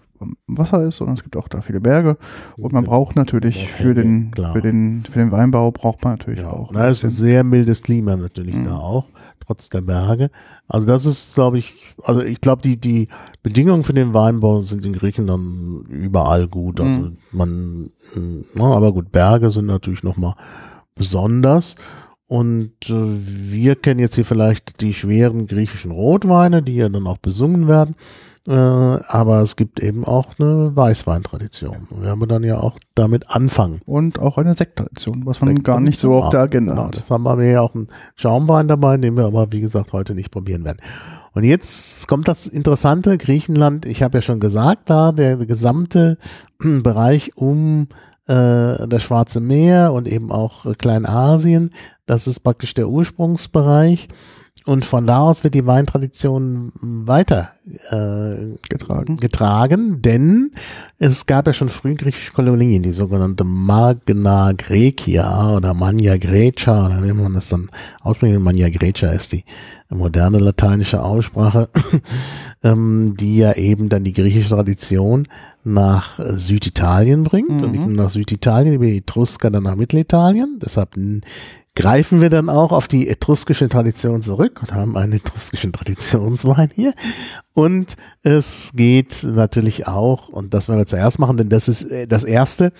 Wasser 0.46 0.82
ist, 0.82 0.96
sondern 0.96 1.16
es 1.16 1.22
gibt 1.22 1.36
auch 1.36 1.46
da 1.46 1.60
viele 1.60 1.78
Berge. 1.80 2.16
Und 2.56 2.72
man 2.72 2.84
braucht 2.84 3.16
natürlich 3.16 3.62
Ja, 3.62 3.68
für 3.68 3.94
den, 3.94 4.30
klar. 4.30 4.52
für 4.54 4.62
den, 4.62 5.02
für 5.04 5.18
den 5.18 5.30
Weinbau 5.30 5.70
braucht 5.72 6.02
man 6.04 6.14
natürlich 6.14 6.40
Ja, 6.40 6.48
auch. 6.50 6.70
na, 6.72 6.88
es 6.88 6.98
ist 6.98 7.04
ein 7.04 7.10
sehr 7.10 7.44
mildes 7.44 7.82
Klima 7.82 8.16
natürlich 8.16 8.54
Mhm. 8.54 8.64
da 8.64 8.76
auch, 8.76 9.08
trotz 9.46 9.68
der 9.68 9.80
Berge. 9.80 10.30
Also 10.68 10.86
das 10.86 11.06
ist, 11.06 11.34
glaube 11.34 11.58
ich, 11.58 11.94
also 12.02 12.20
ich 12.20 12.40
glaube, 12.40 12.62
die, 12.62 12.76
die 12.76 13.08
Bedingungen 13.42 13.84
für 13.84 13.92
den 13.94 14.14
Weinbau 14.14 14.60
sind 14.60 14.84
in 14.84 14.92
Griechenland 14.92 15.88
überall 15.88 16.48
gut. 16.48 16.80
Also 16.80 16.90
Mhm. 16.90 17.16
man, 17.32 17.90
na, 18.54 18.64
aber 18.64 18.92
gut, 18.92 19.12
Berge 19.12 19.50
sind 19.50 19.66
natürlich 19.66 20.02
nochmal 20.02 20.34
besonders. 20.94 21.76
Und 22.28 22.72
äh, 22.88 22.94
wir 22.94 23.76
kennen 23.76 24.00
jetzt 24.00 24.16
hier 24.16 24.24
vielleicht 24.24 24.80
die 24.80 24.94
schweren 24.94 25.46
griechischen 25.46 25.92
Rotweine, 25.92 26.62
die 26.62 26.74
ja 26.74 26.88
dann 26.88 27.06
auch 27.06 27.18
besungen 27.18 27.68
werden. 27.68 27.94
Äh, 28.46 28.52
aber 28.52 29.40
es 29.40 29.56
gibt 29.56 29.82
eben 29.82 30.04
auch 30.04 30.34
eine 30.38 30.74
Weißweintradition. 30.76 31.88
Wir 32.00 32.10
haben 32.10 32.26
dann 32.28 32.44
ja 32.44 32.58
auch 32.58 32.78
damit 32.94 33.28
anfangen. 33.30 33.80
Und 33.86 34.18
auch 34.20 34.38
eine 34.38 34.54
Sekttradition, 34.54 35.22
was 35.24 35.40
man 35.40 35.62
gar 35.62 35.80
nicht 35.80 35.98
so 35.98 36.14
auf 36.14 36.30
der 36.30 36.40
Agenda 36.42 36.72
Genau, 36.74 36.86
hat. 36.86 36.96
das 36.96 37.10
haben 37.10 37.24
wir 37.24 37.44
ja 37.44 37.60
auch 37.60 37.74
einen 37.74 37.88
Schaumwein 38.14 38.68
dabei, 38.68 38.96
den 38.96 39.16
wir 39.16 39.24
aber, 39.26 39.50
wie 39.52 39.60
gesagt, 39.60 39.92
heute 39.92 40.14
nicht 40.14 40.30
probieren 40.30 40.64
werden. 40.64 40.78
Und 41.34 41.44
jetzt 41.44 42.08
kommt 42.08 42.28
das 42.28 42.46
Interessante, 42.46 43.18
Griechenland, 43.18 43.84
ich 43.84 44.02
habe 44.02 44.18
ja 44.18 44.22
schon 44.22 44.40
gesagt, 44.40 44.88
da 44.88 45.12
der 45.12 45.36
gesamte 45.36 46.16
Bereich 46.58 47.32
um 47.36 47.88
äh, 48.26 48.86
das 48.88 49.02
Schwarze 49.02 49.40
Meer 49.40 49.92
und 49.92 50.08
eben 50.08 50.32
auch 50.32 50.66
Kleinasien, 50.78 51.70
das 52.06 52.26
ist 52.26 52.40
praktisch 52.40 52.74
der 52.74 52.88
Ursprungsbereich. 52.88 54.08
Und 54.66 54.84
von 54.84 55.06
da 55.06 55.20
aus 55.20 55.44
wird 55.44 55.54
die 55.54 55.64
Weintradition 55.64 56.72
weiter 56.80 57.52
äh, 57.92 58.56
Getragen. 58.68 59.16
getragen, 59.16 60.02
denn 60.02 60.50
es 60.98 61.26
gab 61.26 61.46
ja 61.46 61.52
schon 61.52 61.68
früh 61.68 61.94
griechische 61.94 62.32
Kolonien, 62.32 62.82
die 62.82 62.90
sogenannte 62.90 63.44
Magna 63.44 64.50
Graecia 64.52 65.54
oder 65.54 65.72
Magna 65.72 66.16
Graecia 66.16 66.86
oder 66.86 67.04
wie 67.04 67.12
man 67.12 67.34
das 67.34 67.48
dann 67.48 67.70
ausspricht. 68.02 68.40
Magna 68.40 68.68
Graecia 68.68 69.10
ist 69.12 69.34
die 69.34 69.44
moderne 69.88 70.38
lateinische 70.38 71.00
Aussprache, 71.00 71.68
ähm, 72.64 73.14
die 73.16 73.36
ja 73.36 73.52
eben 73.52 73.88
dann 73.88 74.02
die 74.02 74.14
griechische 74.14 74.48
Tradition 74.48 75.28
nach 75.62 76.18
Süditalien 76.18 77.22
bringt 77.22 77.50
und 77.62 77.70
nicht 77.70 77.86
nur 77.86 78.04
nach 78.04 78.10
Süditalien, 78.10 78.74
über 78.74 78.86
die 78.86 78.98
Etrusker 78.98 79.48
dann 79.48 79.62
nach 79.62 79.76
Mittelitalien. 79.76 80.58
Deshalb 80.60 80.96
greifen 81.76 82.22
wir 82.22 82.30
dann 82.30 82.48
auch 82.48 82.72
auf 82.72 82.88
die 82.88 83.06
etruskische 83.06 83.68
Tradition 83.68 84.22
zurück 84.22 84.60
und 84.62 84.72
haben 84.72 84.96
einen 84.96 85.12
etruskischen 85.12 85.72
Traditionswein 85.74 86.70
hier. 86.74 86.94
Und 87.52 87.96
es 88.22 88.70
geht 88.74 89.24
natürlich 89.24 89.86
auch, 89.86 90.28
und 90.28 90.52
das 90.52 90.68
werden 90.68 90.80
wir 90.80 90.86
zuerst 90.86 91.18
machen, 91.18 91.36
denn 91.36 91.48
das 91.48 91.68
ist 91.68 91.84
äh, 91.84 92.06
das 92.06 92.24
Erste, 92.24 92.72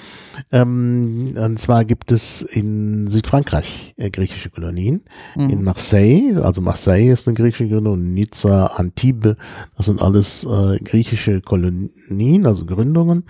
ähm, 0.51 1.35
und 1.37 1.59
zwar 1.59 1.85
gibt 1.85 2.11
es 2.11 2.43
in 2.43 3.07
Südfrankreich 3.07 3.95
äh, 3.97 4.11
griechische 4.11 4.51
Kolonien, 4.51 5.03
in 5.37 5.63
Marseille, 5.63 6.43
also 6.43 6.61
Marseille 6.61 7.13
ist 7.13 7.27
eine 7.27 7.37
griechische 7.37 7.69
Kolonie, 7.69 8.07
Nizza, 8.07 8.67
Antibes, 8.67 9.37
das 9.77 9.87
sind 9.87 10.03
alles 10.03 10.45
äh, 10.45 10.79
griechische 10.83 11.41
Kolonien, 11.41 12.47
also 12.47 12.65
Gründungen, 12.65 13.25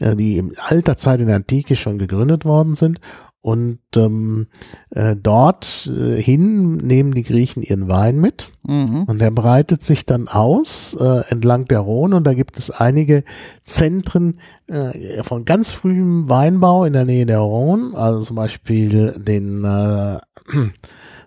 äh, 0.00 0.16
die 0.16 0.38
in 0.38 0.52
alter 0.58 0.96
Zeit 0.96 1.20
in 1.20 1.26
der 1.26 1.36
Antike 1.36 1.76
schon 1.76 1.98
gegründet 1.98 2.44
worden 2.44 2.74
sind. 2.74 3.00
Und 3.42 3.78
ähm, 3.96 4.48
äh, 4.90 5.16
dort 5.16 5.88
äh, 5.90 6.20
hin 6.20 6.76
nehmen 6.76 7.14
die 7.14 7.22
Griechen 7.22 7.62
ihren 7.62 7.88
Wein 7.88 8.20
mit. 8.20 8.52
Mhm. 8.66 9.04
Und 9.04 9.18
der 9.18 9.30
breitet 9.30 9.82
sich 9.82 10.04
dann 10.04 10.28
aus 10.28 10.94
äh, 11.00 11.22
entlang 11.30 11.64
der 11.64 11.78
Rhone 11.78 12.16
und 12.16 12.26
da 12.26 12.34
gibt 12.34 12.58
es 12.58 12.70
einige 12.70 13.24
Zentren 13.64 14.38
äh, 14.66 15.22
von 15.22 15.46
ganz 15.46 15.70
frühem 15.70 16.28
Weinbau 16.28 16.84
in 16.84 16.92
der 16.92 17.06
Nähe 17.06 17.24
der 17.24 17.38
Rhone, 17.38 17.96
also 17.96 18.20
zum 18.20 18.36
Beispiel 18.36 19.12
den 19.18 19.64
äh, 19.64 20.18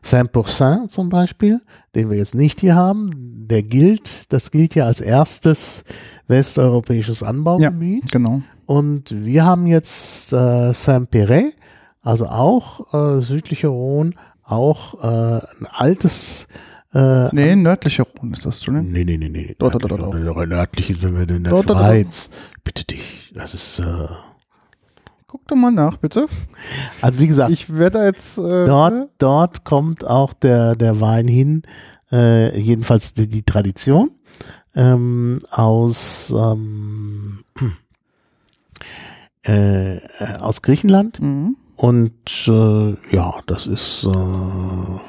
Saint-Pourçain 0.03 0.89
zum 0.89 1.09
Beispiel, 1.09 1.61
den 1.95 2.11
wir 2.11 2.17
jetzt 2.17 2.35
nicht 2.35 2.59
hier 2.59 2.75
haben. 2.75 3.47
Der 3.47 3.63
gilt, 3.63 4.31
das 4.31 4.51
gilt 4.51 4.75
ja 4.75 4.85
als 4.85 5.01
erstes 5.01 5.83
westeuropäisches 6.27 7.23
Anbaugebiet. 7.23 8.11
Genau. 8.11 8.41
Und 8.65 9.25
wir 9.25 9.45
haben 9.45 9.67
jetzt 9.67 10.31
äh, 10.31 10.73
Saint-Péret, 10.73 11.53
also 12.03 12.27
auch 12.27 12.93
äh, 12.93 13.21
südliche 13.21 13.67
Rhone, 13.67 14.11
auch 14.43 15.01
äh, 15.03 15.37
ein 15.59 15.67
altes 15.71 16.47
äh, 16.93 17.33
Nee, 17.33 17.55
nördliche 17.55 18.03
Rhone 18.03 18.33
ist 18.33 18.45
das 18.45 18.59
zu 18.59 18.71
nennen. 18.71 18.91
Nee, 18.91 19.03
nee, 19.03 19.17
nee, 19.17 19.29
nee. 19.29 19.55
Doch, 19.57 19.71
doch, 19.71 19.79
doch, 19.79 19.97
doch. 19.97 20.13
Nördlich- 20.13 20.47
Nördlich 20.49 20.87
sind 20.99 21.15
wir 21.15 21.27
in 21.27 21.43
der 21.43 21.51
Doch, 21.51 21.61
doch, 21.65 21.73
doch, 21.73 21.73
doch. 21.75 21.79
Schweiz. 21.87 22.29
Bitte 22.63 22.83
dich. 22.85 23.31
Das 23.33 23.53
ist, 23.55 23.79
äh, 23.79 24.07
Guck 25.25 25.47
doch 25.47 25.55
mal 25.55 25.71
nach, 25.71 25.97
bitte. 25.97 26.27
also 27.01 27.19
wie 27.19 27.25
gesagt, 27.25 27.49
Ich 27.51 27.73
werde 27.73 27.97
da 27.97 28.05
jetzt. 28.05 28.37
Äh, 28.37 28.65
dort, 28.65 29.09
dort 29.17 29.63
kommt 29.63 30.05
auch 30.05 30.31
der, 30.33 30.75
der 30.75 31.01
Wein 31.01 31.27
hin, 31.27 31.63
äh, 32.11 32.55
jedenfalls 32.59 33.15
die, 33.15 33.27
die 33.27 33.41
Tradition, 33.41 34.11
ähm, 34.75 35.39
aus, 35.49 36.31
ähm, 36.37 37.43
äh, 39.47 39.95
äh, 39.97 40.01
aus 40.39 40.61
Griechenland. 40.61 41.19
Mhm. 41.21 41.57
Und 41.75 42.47
äh, 42.47 42.95
ja, 43.15 43.33
das 43.47 43.67
ist 43.67 44.03
äh, 44.05 44.99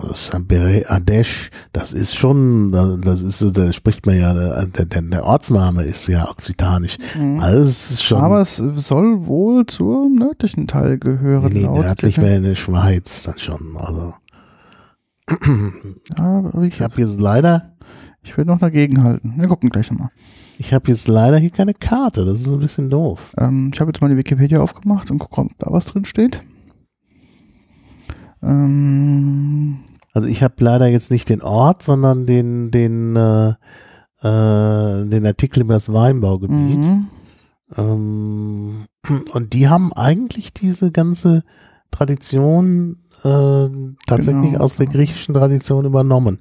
also 0.00 0.14
Saint-Péret, 0.14 0.86
Ardèche, 0.88 1.50
das 1.72 1.92
ist 1.92 2.16
schon, 2.16 2.72
das 2.72 3.22
ist, 3.22 3.56
da 3.56 3.72
spricht 3.72 4.06
man 4.06 4.18
ja, 4.18 4.32
der, 4.32 4.86
der, 4.86 5.02
der 5.02 5.24
Ortsname 5.24 5.82
ist 5.82 6.06
ja 6.08 6.28
okzitanisch. 6.28 6.96
Mhm. 7.18 7.38
Also 7.40 7.62
es 7.62 7.90
ist 7.90 8.02
schon, 8.02 8.20
Aber 8.20 8.40
es 8.40 8.56
soll 8.56 9.26
wohl 9.26 9.66
zum 9.66 10.14
nördlichen 10.14 10.66
Teil 10.66 10.98
gehören. 10.98 11.52
nee, 11.52 11.64
laut 11.64 11.82
nördlich 11.82 12.16
wäre 12.18 12.36
in 12.36 12.44
der 12.44 12.54
Schweiz 12.54 13.24
dann 13.24 13.38
schon. 13.38 13.76
Also 13.76 14.14
Ja, 16.16 16.62
ich 16.62 16.80
habe 16.80 17.00
jetzt 17.00 17.20
leider, 17.20 17.76
ich 18.22 18.36
will 18.36 18.44
noch 18.46 18.58
dagegen 18.58 19.02
halten. 19.04 19.34
Wir 19.36 19.48
gucken 19.48 19.70
gleich 19.70 19.90
nochmal. 19.90 20.10
Ich 20.60 20.74
habe 20.74 20.90
jetzt 20.90 21.08
leider 21.08 21.38
hier 21.38 21.48
keine 21.50 21.72
Karte. 21.72 22.26
Das 22.26 22.40
ist 22.40 22.46
ein 22.46 22.60
bisschen 22.60 22.90
doof. 22.90 23.32
Ähm, 23.38 23.70
ich 23.72 23.80
habe 23.80 23.90
jetzt 23.90 24.02
mal 24.02 24.10
die 24.10 24.16
Wikipedia 24.18 24.60
aufgemacht 24.60 25.10
und 25.10 25.18
gucke, 25.18 25.40
ob 25.40 25.58
da 25.58 25.70
was 25.70 25.86
drin 25.86 26.04
steht. 26.04 26.42
Ähm, 28.42 29.78
Also 30.12 30.28
ich 30.28 30.42
habe 30.42 30.54
leider 30.58 30.86
jetzt 30.86 31.10
nicht 31.10 31.28
den 31.28 31.42
Ort, 31.42 31.82
sondern 31.82 32.26
den, 32.26 32.70
den, 32.70 33.16
äh, 33.16 33.50
äh, 34.22 35.06
den 35.06 35.24
Artikel 35.24 35.62
über 35.62 35.74
das 35.74 35.92
Weinbaugebiet. 35.92 36.78
mhm. 36.78 37.06
Ähm, 37.76 38.86
und 39.32 39.52
die 39.54 39.68
haben 39.68 39.92
eigentlich 39.94 40.52
diese 40.52 40.90
ganze 40.90 41.42
Tradition 41.90 42.98
äh, 43.24 43.68
tatsächlich 44.06 44.52
Genau. 44.52 44.64
aus 44.64 44.76
der 44.76 44.86
griechischen 44.88 45.34
Tradition 45.34 45.84
übernommen. 45.86 46.40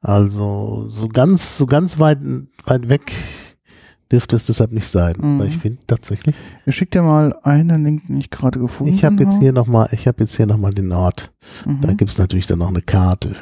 Also 0.00 0.86
so 0.88 1.08
ganz, 1.08 1.58
so 1.58 1.66
ganz 1.66 1.98
weit, 1.98 2.20
weit 2.64 2.88
weg 2.88 3.12
dürfte 4.10 4.36
es 4.36 4.46
deshalb 4.46 4.72
nicht 4.72 4.86
sein. 4.86 5.16
Mhm. 5.20 5.38
Weil 5.38 5.48
ich 5.48 5.58
finde 5.58 5.78
tatsächlich, 5.86 6.34
Ich 6.66 6.74
schicke 6.76 6.98
dir 6.98 7.02
mal 7.02 7.34
einen 7.42 7.84
Link, 7.84 8.06
den 8.06 8.16
ich 8.18 8.30
gerade 8.30 8.58
gefunden 8.58 8.92
ich 8.94 9.04
habe 9.04 9.16
jetzt 9.22 9.34
habe. 9.34 9.42
hier 9.42 9.52
nochmal, 9.52 9.88
ich 9.92 10.06
habe 10.06 10.20
jetzt 10.22 10.36
hier 10.36 10.46
nochmal 10.46 10.72
den 10.72 10.92
Ort. 10.92 11.32
Mhm. 11.66 11.80
Da 11.82 11.92
gibt 11.92 12.10
es 12.10 12.18
natürlich 12.18 12.46
dann 12.46 12.58
noch 12.60 12.68
eine 12.68 12.80
Karte. 12.80 13.34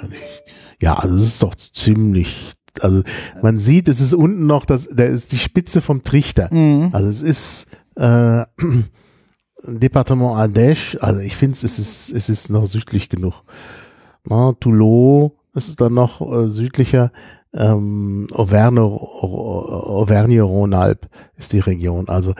Ja, 0.80 0.94
also 0.94 1.16
es 1.16 1.25
ist 1.25 1.42
doch 1.42 1.54
ziemlich, 1.54 2.52
also 2.80 3.02
man 3.42 3.58
sieht, 3.58 3.88
es 3.88 4.00
ist 4.00 4.12
unten 4.14 4.46
noch, 4.46 4.64
das, 4.66 4.88
da 4.92 5.04
ist 5.04 5.32
die 5.32 5.38
Spitze 5.38 5.80
vom 5.80 6.02
Trichter. 6.02 6.52
Mhm. 6.52 6.90
Also 6.92 7.08
es 7.08 7.23
ist 7.23 7.66
äh, 7.96 8.44
Departement 9.66 10.37
Ardèche, 10.37 10.99
also 10.99 11.20
ich 11.20 11.35
finde 11.37 11.54
es 11.54 11.64
ist, 11.64 12.12
es 12.12 12.28
ist 12.28 12.50
noch 12.50 12.66
südlich 12.66 13.08
genug. 13.08 13.42
Na, 14.25 14.52
Toulon 14.52 15.32
ist 15.54 15.80
dann 15.80 15.94
noch 15.94 16.20
äh, 16.20 16.49
südlicher. 16.49 17.11
Ähm, 17.56 18.26
Auvergne, 18.32 18.82
Auvergne-Rhône-Alpes 18.82 21.08
ist 21.36 21.52
die 21.52 21.60
Region. 21.60 22.08
Also 22.08 22.34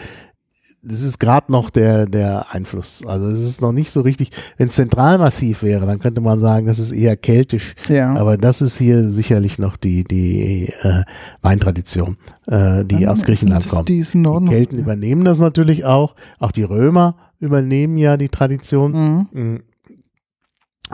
das 0.87 1.03
ist 1.03 1.19
gerade 1.19 1.51
noch 1.51 1.71
der, 1.71 2.07
der 2.07 2.55
Einfluss. 2.55 3.05
Also 3.05 3.29
es 3.31 3.43
ist 3.43 3.61
noch 3.61 3.73
nicht 3.73 3.91
so 3.91 4.03
richtig, 4.03 4.31
wenn 4.57 4.69
es 4.69 4.75
zentralmassiv 4.75 5.63
wäre, 5.63 5.85
dann 5.85 5.99
könnte 5.99 6.21
man 6.21 6.41
sagen, 6.41 6.67
das 6.67 6.79
ist 6.79 6.93
eher 6.93 7.17
keltisch. 7.17 7.75
Ja. 7.89 8.15
Aber 8.15 8.37
das 8.37 8.63
ist 8.63 8.79
hier 8.79 9.11
sicherlich 9.11 9.59
noch 9.59 9.77
die, 9.77 10.05
die 10.05 10.73
äh, 10.83 11.03
Weintradition, 11.43 12.17
äh, 12.47 12.85
die 12.85 13.01
Dann 13.01 13.09
aus 13.09 13.25
Griechenland 13.25 13.69
kommt. 13.69 13.89
Die. 13.89 14.03
Kelten 14.03 14.79
übernehmen 14.79 15.25
das 15.25 15.41
natürlich 15.41 15.85
auch. 15.85 16.15
Auch 16.39 16.53
die 16.53 16.63
Römer 16.63 17.17
übernehmen 17.41 17.99
ja 17.99 18.17
die 18.17 18.29
Tradition. 18.29 18.93
Mhm. 18.93 19.29
Mhm. 19.33 19.63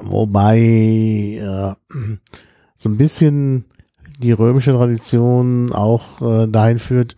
Wobei 0.00 0.58
äh, 0.58 1.74
so 2.76 2.88
ein 2.88 2.96
bisschen 2.96 3.66
die 4.22 4.32
römische 4.32 4.72
Tradition 4.72 5.72
auch 5.72 6.20
äh, 6.22 6.46
dahin 6.48 6.78
führt, 6.78 7.16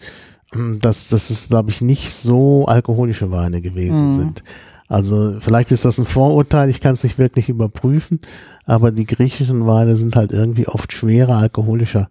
dass, 0.80 1.08
dass 1.08 1.30
es, 1.30 1.49
glaube 1.49 1.70
ich, 1.70 1.80
nicht 1.80 2.11
so 2.12 2.66
alkoholische 2.66 3.30
Weine 3.30 3.61
gewesen 3.61 4.06
Mhm. 4.08 4.12
sind. 4.12 4.44
Also 4.88 5.37
vielleicht 5.40 5.73
ist 5.73 5.84
das 5.84 5.99
ein 5.99 6.06
Vorurteil, 6.06 6.68
ich 6.68 6.80
kann 6.80 6.92
es 6.92 7.02
nicht 7.02 7.18
wirklich 7.18 7.49
überprüfen, 7.49 8.20
aber 8.66 8.92
die 8.92 9.06
griechischen 9.06 9.66
Weine 9.66 9.96
sind 9.96 10.14
halt 10.14 10.30
irgendwie 10.32 10.68
oft 10.68 10.92
schwerer, 10.92 11.37
alkoholischer 11.37 12.08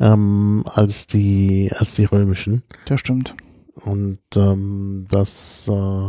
ähm, 0.00 0.64
als 0.74 1.06
die 1.06 1.70
als 1.78 1.94
die 1.94 2.06
römischen. 2.06 2.62
Das 2.86 3.00
stimmt. 3.00 3.34
Und 3.74 4.18
ähm, 4.36 5.06
das, 5.10 5.68
äh, 5.68 6.08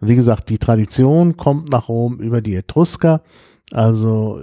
wie 0.00 0.16
gesagt, 0.16 0.48
die 0.48 0.58
Tradition 0.58 1.36
kommt 1.36 1.70
nach 1.70 1.88
Rom 1.88 2.18
über 2.18 2.40
die 2.40 2.56
Etrusker. 2.56 3.20
Also 3.72 4.40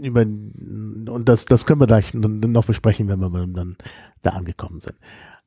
über 0.00 0.20
und 0.22 1.22
das, 1.24 1.46
das 1.46 1.66
können 1.66 1.80
wir 1.80 1.86
gleich 1.86 2.14
noch 2.14 2.64
besprechen, 2.64 3.08
wenn 3.08 3.20
wir 3.20 3.30
dann 3.30 3.76
da 4.22 4.30
angekommen 4.30 4.80
sind. 4.80 4.96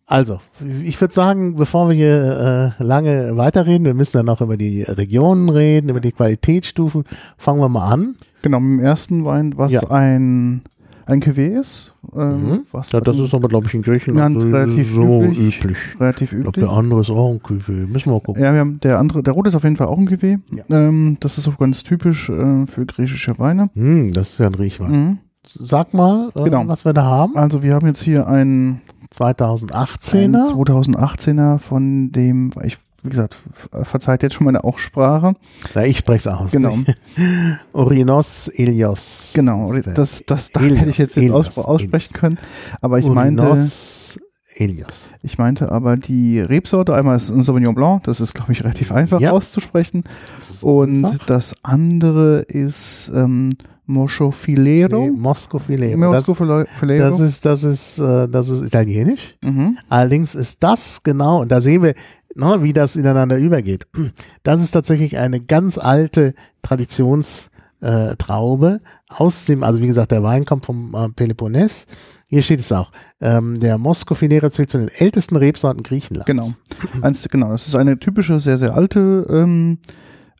Also, 0.05 0.41
ich 0.83 0.99
würde 0.99 1.13
sagen, 1.13 1.55
bevor 1.55 1.87
wir 1.89 1.95
hier 1.95 2.75
äh, 2.79 2.83
lange 2.83 3.37
weiterreden, 3.37 3.85
wir 3.85 3.93
müssen 3.93 4.17
dann 4.17 4.25
noch 4.25 4.41
über 4.41 4.57
die 4.57 4.81
Regionen 4.81 5.49
reden, 5.49 5.89
über 5.89 5.99
die 5.99 6.11
Qualitätsstufen. 6.11 7.03
Fangen 7.37 7.59
wir 7.59 7.69
mal 7.69 7.91
an. 7.91 8.15
Genau, 8.41 8.57
dem 8.57 8.79
ersten 8.79 9.23
Wein, 9.23 9.55
was 9.55 9.71
Ja. 9.71 9.81
ein, 9.91 10.63
ein 11.09 11.19
Cuvée 11.21 11.59
ist. 11.59 11.93
Ähm, 12.15 12.61
was 12.71 12.91
Ja, 12.91 13.01
das 13.01 13.17
ist 13.19 13.33
aber, 13.33 13.47
glaube 13.47 13.67
ich, 13.67 13.73
in 13.73 13.81
Griechenland 13.81 14.41
relativ 14.43 14.93
so 14.93 15.23
üblich. 15.23 15.61
üblich. 15.63 15.77
relativ 15.99 16.31
Ich 16.31 16.41
glaube, 16.41 16.49
üblich. 16.59 16.65
der 16.65 16.77
andere 16.77 17.01
ist 17.01 17.09
auch 17.09 17.31
ein 17.31 17.39
Cuvée. 17.39 17.87
Müssen 17.87 18.05
wir 18.07 18.13
mal 18.13 18.21
gucken. 18.21 18.43
Ja, 18.43 18.53
wir 18.53 18.59
haben 18.59 18.79
der 18.81 18.99
andere, 18.99 19.21
der 19.23 19.33
rote 19.33 19.49
ist 19.49 19.55
auf 19.55 19.63
jeden 19.63 19.75
Fall 19.77 19.87
auch 19.87 19.97
ein 19.97 20.07
Cuvée. 20.07 20.39
Ja. 20.55 20.63
Ähm, 20.87 21.17
das 21.19 21.37
ist 21.37 21.43
so 21.43 21.51
ganz 21.59 21.83
typisch 21.83 22.29
äh, 22.29 22.65
für 22.65 22.85
griechische 22.85 23.37
Weine. 23.39 23.69
Hm, 23.73 24.13
das 24.13 24.29
ist 24.31 24.39
ja 24.39 24.47
ein 24.47 24.55
Riechwein. 24.55 24.91
Mhm. 24.91 25.17
Sag 25.45 25.93
mal, 25.93 26.29
äh, 26.35 26.43
Genau. 26.43 26.67
was 26.67 26.85
wir 26.85 26.93
da 26.93 27.03
haben. 27.03 27.35
Also 27.37 27.63
wir 27.63 27.73
haben 27.73 27.87
jetzt 27.87 28.03
hier 28.03 28.27
einen, 28.27 28.81
einen 29.11 29.57
2018er. 29.57 30.51
2018er 30.51 31.57
von 31.57 32.11
dem, 32.11 32.51
ich, 32.63 32.77
wie 33.03 33.09
gesagt, 33.09 33.37
ver- 33.51 33.85
verzeiht 33.85 34.23
jetzt 34.23 34.35
schon 34.35 34.45
meine 34.45 34.63
Aussprache. 34.63 35.33
Ja, 35.75 35.83
ich 35.83 35.97
spreche 35.99 36.27
es 36.29 36.35
aus. 36.35 36.51
Genau. 36.51 36.77
Orinos 37.73 38.47
Elios. 38.49 39.31
Genau, 39.33 39.71
das, 39.73 40.23
das, 40.25 40.51
da 40.51 40.61
Elios, 40.61 40.77
hätte 40.79 40.89
ich 40.89 40.97
jetzt 40.97 41.17
nicht 41.17 41.25
Elios, 41.25 41.57
aussprechen 41.57 42.13
können. 42.13 42.37
Aber 42.81 42.99
ich 42.99 43.05
meinte, 43.05 43.43
Orinos 43.43 44.19
Elios. 44.55 45.09
ich 45.23 45.37
meinte 45.37 45.71
aber 45.71 45.95
die 45.97 46.39
Rebsorte, 46.39 46.93
einmal 46.93 47.15
ist 47.17 47.29
ein 47.29 47.41
Sauvignon 47.41 47.75
Blanc, 47.75 48.03
das 48.03 48.19
ist, 48.19 48.33
glaube 48.33 48.51
ich, 48.51 48.63
relativ 48.63 48.91
einfach 48.91 49.19
Ja. 49.21 49.31
auszusprechen. 49.31 50.03
Das 50.39 50.63
Und 50.63 51.05
einfach. 51.05 51.25
das 51.27 51.55
andere 51.63 52.39
ist 52.47 53.11
ähm, 53.15 53.51
Mocho 53.89 54.29
Filero. 54.29 55.05
Nee, 55.05 55.09
Mosco 55.11 55.57
Filero. 55.57 55.99
Das, 56.11 56.27
Mosco 56.27 56.33
File- 56.35 56.67
Filero. 56.79 57.09
das 57.09 57.19
ist, 57.19 57.43
das 57.43 57.63
ist, 57.63 57.97
äh, 57.97 58.27
das 58.29 58.49
ist 58.49 58.61
italienisch. 58.63 59.35
mhm. 59.43 59.79
Allerdings 59.89 60.35
ist 60.35 60.61
das 60.61 61.01
genau, 61.03 61.41
und 61.41 61.51
da 61.51 61.59
sehen 61.59 61.81
wir, 61.81 61.95
ne, 62.35 62.59
wie 62.61 62.71
das 62.71 62.95
ineinander 62.95 63.37
übergeht. 63.37 63.87
Das 64.43 64.61
ist 64.61 64.71
tatsächlich 64.71 65.17
eine 65.17 65.39
ganz 65.39 65.77
alte 65.79 66.33
Traditionstraube 66.61 68.79
äh, 68.83 69.13
aus 69.13 69.45
dem, 69.45 69.63
also 69.63 69.81
wie 69.81 69.87
gesagt, 69.87 70.11
der 70.11 70.23
Wein 70.23 70.45
kommt 70.45 70.65
vom 70.65 70.93
äh, 70.95 71.09
Peloponnes. 71.09 71.87
Hier 72.27 72.43
steht 72.43 72.59
es 72.59 72.71
auch. 72.71 72.91
Ähm, 73.21 73.57
der 73.59 73.79
Moscofinera 73.79 74.51
zählt 74.51 74.69
zu 74.69 74.77
den 74.77 74.89
ältesten 74.89 75.35
Rebsorten 75.35 75.81
Griechenlands. 75.81 76.27
Genau. 76.27 76.47
Eins, 77.01 77.27
genau, 77.27 77.49
das 77.51 77.67
ist 77.67 77.75
eine 77.75 77.97
typische, 77.97 78.39
sehr, 78.39 78.59
sehr 78.59 78.75
alte 78.75 79.25
ähm, 79.31 79.79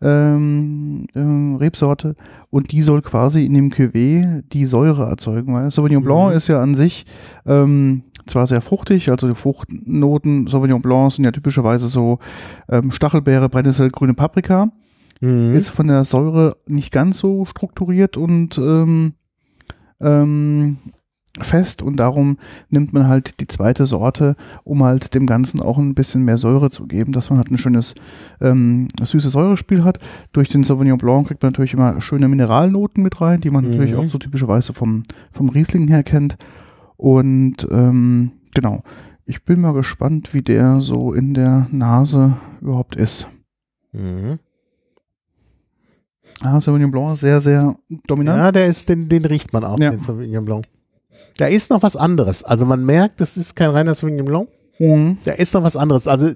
ähm, 0.02 1.06
ähm, 1.16 1.56
Rebsorte 1.56 2.16
und 2.50 2.72
die 2.72 2.82
soll 2.82 3.02
quasi 3.02 3.46
in 3.46 3.54
dem 3.54 3.70
Cuvée 3.70 4.42
die 4.52 4.66
Säure 4.66 5.04
erzeugen, 5.06 5.54
weil 5.54 5.72
Sauvignon 5.72 6.04
Blanc 6.04 6.32
Mhm. 6.32 6.38
ist 6.38 6.48
ja 6.48 6.62
an 6.62 6.76
sich 6.76 7.06
ähm, 7.46 8.04
zwar 8.26 8.48
sehr 8.48 8.62
fruchtig, 8.62 9.10
also 9.10 9.28
die 9.28 9.36
Fruchtnoten 9.36 10.48
Sauvignon 10.48 10.82
Blanc 10.82 11.12
sind 11.14 11.26
ja 11.26 11.32
typischerweise 11.32 11.88
so 11.88 12.20
ähm, 12.70 12.92
Stachelbeere, 12.92 13.50
Brennnessel, 13.50 13.90
grüne 13.90 14.14
Paprika, 14.14 14.72
Mhm. 15.22 15.54
ist 15.54 15.70
von 15.70 15.88
der 15.88 16.06
Säure 16.06 16.56
nicht 16.68 16.94
ganz 16.94 17.20
so 17.20 17.44
strukturiert 17.44 18.16
und 18.16 18.58
ähm, 18.58 19.14
ähm, 20.00 20.78
fest 21.40 21.82
und 21.84 21.98
darum 21.98 22.38
nimmt 22.70 22.92
man 22.92 23.08
halt 23.08 23.40
die 23.40 23.48
zweite 23.48 23.86
Sorte, 23.86 24.36
um 24.64 24.84
halt 24.84 25.14
dem 25.14 25.26
Ganzen 25.28 25.62
auch 25.62 25.78
ein 25.78 25.94
bisschen 25.94 26.24
mehr 26.24 26.38
Säure 26.38 26.70
zu 26.72 26.88
geben, 26.88 27.12
dass 27.12 27.30
man 27.30 27.38
halt 27.38 27.52
ein 27.52 27.58
schönes 27.58 27.94
ähm, 28.42 28.88
süßes 29.02 29.32
Säurespiel 29.34 29.84
hat. 29.84 30.00
Durch 30.34 30.50
den 30.50 30.64
Sauvignon 30.64 30.98
Blanc 30.98 31.28
kriegt 31.28 31.44
man 31.44 31.52
natürlich 31.52 31.74
immer 31.74 32.02
schöne 32.02 32.28
Mineralnoten 32.28 33.04
mit 33.04 33.22
rein, 33.22 33.42
die 33.42 33.52
man 33.52 33.64
Mhm. 33.66 33.72
natürlich 33.72 33.96
auch 33.96 34.10
so 34.10 34.18
typischerweise 34.18 34.74
vom, 34.74 35.04
vom 35.32 35.50
Riesling 35.50 35.88
her 35.88 36.04
kennt. 36.04 36.38
Und 36.98 37.68
ähm, 37.72 38.32
genau, 38.56 38.82
ich 39.26 39.46
bin 39.46 39.62
mal 39.62 39.74
gespannt, 39.74 40.34
wie 40.34 40.42
der 40.42 40.82
so 40.82 41.14
in 41.14 41.34
der 41.36 41.68
Nase 41.72 42.38
überhaupt 42.60 42.96
ist. 42.96 43.28
Mhm. 43.94 44.40
Ah, 46.42 46.60
Sauvignon 46.60 46.92
Blanc 46.92 47.18
sehr, 47.18 47.42
sehr 47.42 47.76
dominant. 48.08 48.38
Ja, 48.40 48.52
der 48.52 48.66
ist, 48.68 48.88
den, 48.90 49.10
den 49.10 49.26
riecht 49.26 49.52
man 49.54 49.64
auch, 49.64 49.80
Ja. 49.80 49.92
den 49.92 50.00
Sauvignon 50.02 50.46
Blanc. 50.46 50.66
Da 51.38 51.48
ist 51.48 51.70
noch 51.70 51.82
was 51.84 51.96
anderes. 51.96 52.44
Also 52.44 52.66
man 52.66 52.86
merkt, 52.86 53.20
das 53.22 53.38
ist 53.38 53.56
kein 53.56 53.70
reiner 53.72 53.94
Sauvignon 53.96 54.26
Blanc. 54.26 54.50
Mhm. 54.80 55.18
Da 55.26 55.34
ist 55.34 55.54
noch 55.54 55.64
was 55.64 55.76
anderes. 55.76 56.08
Also 56.08 56.32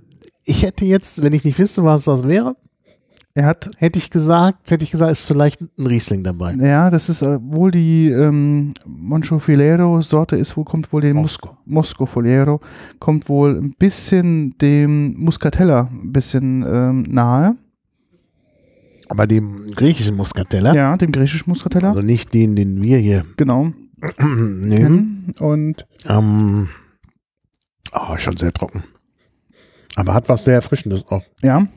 ich 0.46 0.64
hätte 0.64 0.86
jetzt, 0.86 1.22
wenn 1.24 1.34
ich 1.34 1.44
nicht 1.44 1.58
wüsste, 1.60 1.84
was 1.84 2.04
das 2.06 2.24
wäre, 2.26 2.56
Er 3.36 3.46
hat, 3.46 3.72
hätte 3.78 3.98
ich 3.98 4.10
gesagt, 4.12 4.70
hätte 4.70 4.84
ich 4.84 4.92
gesagt, 4.92 5.12
ist 5.12 5.26
vielleicht 5.26 5.60
ein 5.62 5.88
Riesling 5.88 6.24
dabei. 6.24 6.54
ja, 6.54 6.90
das 6.92 7.10
ist 7.10 7.22
äh, 7.24 7.40
wohl 7.42 7.72
die 7.72 8.10
ähm, 8.10 8.74
Monchofilero 8.86 10.02
Sorte 10.02 10.36
ist 10.36 10.56
wohl, 10.58 10.66
kommt 10.66 10.92
wohl 10.94 11.02
dem 11.02 11.18
Mosco. 11.18 11.58
Mosco 11.66 12.06
Foliero, 12.06 12.60
kommt 13.00 13.30
wohl 13.30 13.56
ein 13.58 13.74
bisschen 13.80 14.56
dem 14.60 15.16
Muscatella 15.18 15.90
ein 15.92 16.12
bisschen 16.12 16.64
ähm, 16.68 17.06
nahe. 17.10 17.56
Aber 19.10 19.28
dem 19.28 19.66
griechischen 19.76 20.16
Muscatella, 20.16 20.74
Ja, 20.76 20.96
dem 20.98 21.12
griechischen 21.12 21.50
Muscatella. 21.50 21.90
also 21.90 22.02
nicht 22.02 22.34
den, 22.34 22.56
den 22.56 22.82
wir 22.82 22.98
hier 22.98 23.26
genau. 23.38 23.72
kennen. 24.18 25.34
Und 25.40 25.86
Ähm, 26.08 26.70
oh, 27.94 28.18
schon 28.18 28.38
sehr 28.38 28.54
trocken. 28.54 28.84
Aber 29.96 30.14
hat 30.14 30.28
was 30.30 30.44
sehr 30.44 30.56
Erfrischendes 30.56 31.06
auch. 31.10 31.24
ja, 31.42 31.68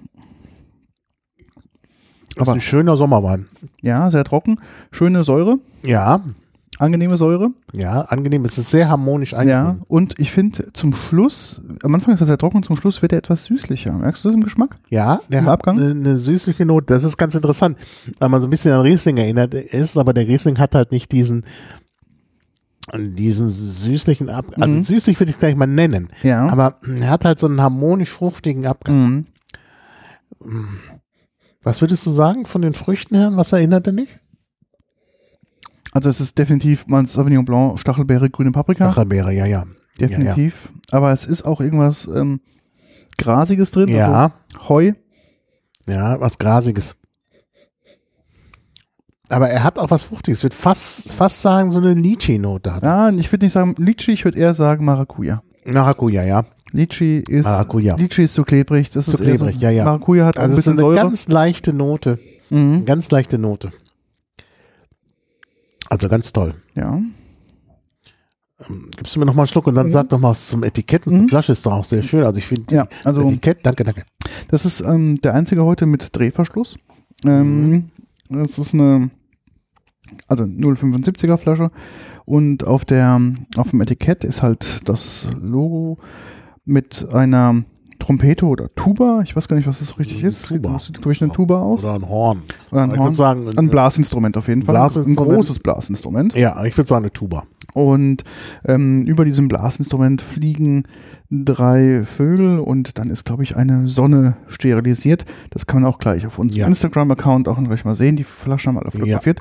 Das 2.34 2.42
ist 2.42 2.48
Aber- 2.48 2.52
ein 2.54 2.60
schöner 2.60 2.96
Sommerwein. 2.96 3.46
ja, 3.80 4.10
sehr 4.10 4.24
trocken. 4.24 4.58
Schöne 4.90 5.24
Säure, 5.24 5.58
Ja, 5.82 6.22
angenehme 6.78 7.16
Säure. 7.16 7.48
ja, 7.72 8.02
angenehm. 8.02 8.44
Es 8.44 8.58
ist 8.58 8.70
sehr 8.70 8.90
harmonisch 8.90 9.32
Ja, 9.32 9.38
eingebunden. 9.38 9.82
und 9.88 10.14
ich 10.18 10.30
finde 10.32 10.70
zum 10.74 10.94
Schluss, 10.94 11.62
am 11.82 11.94
Anfang 11.94 12.12
ist 12.12 12.20
er 12.20 12.26
sehr 12.26 12.36
trocken, 12.36 12.62
zum 12.62 12.76
Schluss 12.76 13.00
wird 13.00 13.12
er 13.12 13.18
etwas 13.18 13.46
süßlicher. 13.46 13.92
Merkst 13.92 14.22
du 14.24 14.28
das 14.28 14.34
im 14.34 14.44
Geschmack? 14.44 14.76
Ja, 14.90 15.20
der 15.30 15.38
Im 15.40 15.48
Abgang? 15.48 15.78
eine, 15.78 15.90
eine 15.92 16.18
süßliche 16.18 16.66
Note. 16.66 16.86
Das 16.92 17.04
ist 17.04 17.16
ganz 17.16 17.34
interessant, 17.34 17.78
weil 18.18 18.28
man 18.28 18.42
so 18.42 18.46
ein 18.46 18.50
bisschen 18.50 18.72
an 18.72 18.80
Riesling 18.82 19.16
erinnert 19.16 19.54
ist, 19.54 19.96
aber 19.96 20.12
der 20.12 20.28
Riesling 20.28 20.58
hat 20.58 20.74
halt 20.74 20.92
nicht 20.92 21.12
diesen 21.12 21.44
diesen 22.94 23.48
süßlichen 23.50 24.28
Ab 24.28 24.46
also 24.56 24.68
Mhm. 24.74 24.82
süßlich 24.82 25.18
würde 25.18 25.30
ich 25.30 25.36
es 25.36 25.40
gleich 25.40 25.56
mal 25.56 25.66
nennen, 25.66 26.08
Ja. 26.22 26.46
aber 26.48 26.78
er 27.00 27.10
hat 27.10 27.24
halt 27.24 27.40
so 27.40 27.46
einen 27.46 27.60
harmonisch 27.60 28.10
fruchtigen 28.10 28.66
Abgang. 28.66 29.26
Mhm. 30.44 30.78
Was 31.62 31.80
würdest 31.80 32.06
du 32.06 32.10
sagen 32.10 32.46
von 32.46 32.62
den 32.62 32.74
Früchten 32.74 33.16
her? 33.16 33.30
Was 33.34 33.52
erinnert 33.52 33.86
er 33.88 33.92
nicht? 33.92 34.20
Also 35.92 36.08
es 36.10 36.20
ist 36.20 36.36
definitiv 36.38 36.86
mal 36.86 37.06
Sauvignon 37.06 37.44
Blanc, 37.44 37.80
Stachelbeere, 37.80 38.30
grüne 38.30 38.52
Paprika. 38.52 38.90
Stachelbeere, 38.92 39.32
ja, 39.32 39.46
ja. 39.46 39.64
definitiv. 39.98 40.72
Aber 40.90 41.10
es 41.12 41.24
ist 41.26 41.42
auch 41.44 41.60
irgendwas 41.60 42.06
ähm, 42.06 42.40
Grasiges 43.18 43.70
drin. 43.70 43.88
Ja, 43.88 44.32
Also 44.54 44.68
Heu. 44.68 44.92
ja, 45.88 46.20
was 46.20 46.38
Grasiges. 46.38 46.94
Aber 49.28 49.48
er 49.48 49.64
hat 49.64 49.78
auch 49.78 49.90
was 49.90 50.04
Fruchtiges. 50.04 50.38
Ich 50.38 50.44
würde 50.44 50.56
fast, 50.56 51.12
fast 51.12 51.42
sagen, 51.42 51.70
so 51.72 51.78
eine 51.78 51.94
Litchi-Note 51.94 52.72
hat. 52.74 52.82
er. 52.84 52.88
Ja, 52.88 53.10
ich 53.10 53.30
würde 53.32 53.44
nicht 53.46 53.52
sagen 53.52 53.74
Litchi, 53.78 54.12
ich 54.12 54.24
würde 54.24 54.38
eher 54.38 54.54
sagen 54.54 54.84
Maracuja. 54.84 55.42
Maracuja, 55.64 56.22
ja. 56.22 56.44
Litchi 56.72 57.18
ist, 57.18 57.44
Maracuja. 57.44 57.96
Litchi 57.96 58.24
ist 58.24 58.34
zu 58.34 58.44
klebrig. 58.44 58.90
Das 58.90 59.06
Zu 59.06 59.14
ist 59.14 59.22
klebrig, 59.22 59.54
so, 59.56 59.60
ja, 59.60 59.70
ja. 59.70 59.84
Maracuja 59.84 60.26
hat 60.26 60.36
auch 60.36 60.42
ein 60.42 60.50
Also 60.50 60.52
es 60.54 60.58
ist 60.58 60.64
bisschen 60.66 60.78
eine 60.84 60.94
Säure. 60.94 60.96
ganz 61.08 61.28
leichte 61.28 61.72
Note. 61.72 62.18
mhm. 62.50 62.84
Ganz 62.84 63.10
leichte 63.10 63.38
Note. 63.38 63.72
Also 65.88 66.08
ganz 66.08 66.32
toll. 66.32 66.54
Ja. 66.74 67.00
ähm, 68.68 68.90
gibst 68.96 69.14
du 69.14 69.20
mir 69.20 69.26
noch 69.26 69.34
mal 69.34 69.42
einen 69.42 69.48
Schluck 69.48 69.66
und 69.66 69.74
dann 69.74 69.86
Mhm. 69.86 69.90
sag 69.90 70.08
doch 70.08 70.18
mal 70.18 70.30
was 70.30 70.48
zum 70.48 70.62
Etikett 70.64 71.06
und 71.06 71.12
Mhm. 71.14 71.18
zur 71.20 71.28
Flasche 71.28 71.52
ist 71.52 71.66
doch 71.66 71.72
auch 71.72 71.84
sehr 71.84 72.02
schön. 72.02 72.24
Also 72.24 72.38
ich 72.38 72.46
finde 72.46 72.74
Ja, 72.74 72.86
also 73.04 73.22
Etikett, 73.22 73.58
danke, 73.64 73.84
danke. 73.84 74.02
das 74.48 74.64
ist 74.64 74.80
ähm, 74.80 75.20
der 75.20 75.34
einzige 75.34 75.64
heute 75.64 75.84
mit 75.86 76.14
Drehverschluss. 76.16 76.76
Ähm, 77.24 77.90
Das 78.30 78.58
ist 78.58 78.74
eine 78.74 79.10
also 80.28 80.44
0,75er 80.44 81.36
Flasche 81.36 81.70
und 82.24 82.64
auf 82.66 82.84
der 82.84 83.20
auf 83.56 83.70
dem 83.70 83.80
Etikett 83.80 84.24
ist 84.24 84.42
halt 84.42 84.88
das 84.88 85.28
Logo 85.40 85.98
mit 86.64 87.06
einer 87.12 87.64
Trompete 87.98 88.44
oder 88.46 88.68
Tuba. 88.74 89.22
Ich 89.24 89.34
weiß 89.34 89.48
gar 89.48 89.56
nicht, 89.56 89.66
was 89.66 89.78
das 89.78 89.98
richtig 89.98 90.18
Eine 90.18 90.28
ist. 90.28 90.46
Tuba. 90.46 90.78
Sieht, 90.78 90.96
glaube 90.96 91.12
ich, 91.12 91.22
eine 91.22 91.32
Tuba 91.32 91.60
aus. 91.60 91.82
Oder 91.84 91.94
ein 91.94 92.08
Horn. 92.08 92.42
Oder 92.70 92.82
ein 92.82 92.90
ich 92.90 92.96
Horn. 92.98 93.06
würde 93.06 93.16
sagen, 93.16 93.58
Ein 93.58 93.70
Blasinstrument 93.70 94.36
auf 94.36 94.48
jeden 94.48 94.62
Fall. 94.62 94.76
Ein 94.76 95.16
großes 95.16 95.60
Blasinstrument. 95.60 96.34
ja, 96.34 96.62
ich 96.64 96.76
würde 96.76 96.88
sagen 96.88 97.04
eine 97.04 97.12
Tuba. 97.12 97.44
Und 97.76 98.24
ähm, 98.64 99.00
über 99.00 99.26
diesem 99.26 99.48
Blasinstrument 99.48 100.22
fliegen 100.22 100.84
drei 101.30 102.04
Vögel 102.04 102.58
und 102.58 102.96
dann 102.98 103.10
ist, 103.10 103.26
glaube 103.26 103.42
ich, 103.42 103.54
eine 103.54 103.86
Sonne 103.86 104.38
sterilisiert. 104.46 105.26
Das 105.50 105.66
kann 105.66 105.82
man 105.82 105.92
auch 105.92 105.98
gleich 105.98 106.26
auf 106.26 106.38
unserem 106.38 106.60
Ja. 106.62 106.66
Instagram-Account 106.68 107.48
auch 107.48 107.62
gleich 107.62 107.84
mal 107.84 107.94
sehen. 107.94 108.16
Die 108.16 108.24
Flasche 108.24 108.68
haben 108.68 108.76
wir 108.76 108.82
alle 108.82 108.92
fotografiert. 108.92 109.40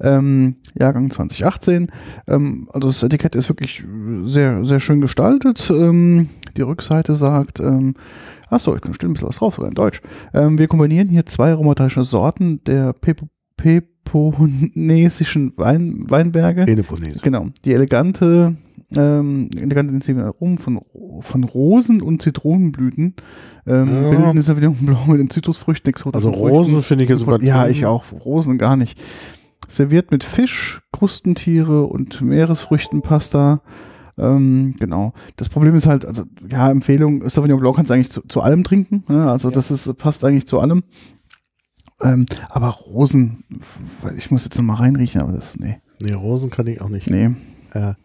Ähm, 0.00 0.56
Jahrgang 0.78 1.10
2018. 1.10 1.88
Ähm, 2.26 2.68
also 2.72 2.88
das 2.88 3.02
Etikett 3.02 3.34
ist 3.34 3.50
wirklich 3.50 3.84
sehr, 4.24 4.64
sehr 4.64 4.80
schön 4.80 5.02
gestaltet. 5.02 5.70
Ähm, 5.70 6.30
die 6.56 6.62
Rückseite 6.62 7.14
sagt, 7.16 7.60
ähm, 7.60 7.94
achso, 8.48 8.74
ich 8.74 8.80
kann 8.80 8.94
steht 8.94 9.10
ein 9.10 9.12
bisschen 9.12 9.28
was 9.28 9.36
drauf, 9.36 9.56
sogar 9.56 9.68
in 9.68 9.74
Deutsch. 9.74 10.00
Ähm, 10.32 10.56
wir 10.56 10.68
kombinieren 10.68 11.10
hier 11.10 11.26
zwei 11.26 11.50
aromatische 11.50 12.04
Sorten 12.04 12.64
der 12.64 12.94
Pepo 12.94 13.28
peponesischen 14.14 15.52
Wein, 15.56 16.04
Weinberge. 16.08 16.64
Peloponnes. 16.64 17.20
Genau. 17.22 17.48
Die 17.64 17.72
elegante, 17.72 18.56
ähm, 18.96 19.48
elegante 19.56 19.92
intensive 19.92 20.24
Aromen 20.24 20.58
von, 20.58 20.80
von 21.20 21.44
Rosen 21.44 22.00
und 22.00 22.22
Zitronenblüten 22.22 23.14
ähm, 23.66 23.88
Ja. 24.02 24.10
bilden 24.10 24.24
eine 24.24 24.42
Sauvignon 24.42 24.74
Blanc 24.80 25.08
mit 25.08 25.18
den 25.20 25.30
Zitrusfrüchten, 25.30 25.92
Also 26.12 26.30
Rosen 26.30 26.80
finde 26.82 27.04
ich 27.04 27.10
jetzt 27.10 27.22
übertrieben. 27.22 27.48
Ja, 27.48 27.66
ich 27.66 27.86
auch. 27.86 28.04
Rosen 28.24 28.58
gar 28.58 28.76
nicht. 28.76 28.98
Serviert 29.68 30.10
mit 30.10 30.22
Fisch, 30.22 30.82
Krustentiere 30.92 31.84
und 31.84 32.20
Meeresfrüchtenpasta. 32.20 33.62
Ähm, 34.16 34.76
genau. 34.78 35.12
Das 35.34 35.48
Problem 35.48 35.74
ist 35.74 35.86
halt, 35.88 36.04
also, 36.04 36.22
ja, 36.48 36.70
Empfehlung, 36.70 37.28
Sauvignon 37.28 37.58
Blanc 37.58 37.74
kannst 37.76 37.90
du 37.90 37.94
eigentlich 37.94 38.10
zu, 38.12 38.20
zu 38.28 38.42
allem 38.42 38.62
trinken. 38.62 39.02
Ne? 39.08 39.28
Also, 39.28 39.48
Ja. 39.48 39.54
das 39.54 39.72
ist, 39.72 39.92
passt 39.98 40.24
eigentlich 40.24 40.46
zu 40.46 40.60
allem. 40.60 40.84
Ähm, 42.04 42.26
aber 42.50 42.68
Rosen, 42.68 43.44
ich 44.16 44.30
muss 44.30 44.44
jetzt 44.44 44.56
noch 44.56 44.64
mal 44.64 44.74
reinriechen, 44.74 45.20
aber 45.20 45.32
das, 45.32 45.56
nee, 45.58 45.78
Nee, 46.04 46.12
Rosen 46.12 46.50
kann 46.50 46.66
ich 46.66 46.80
auch 46.80 46.88
nicht. 46.88 47.08
nee. 47.10 47.30
Ja. 47.74 47.96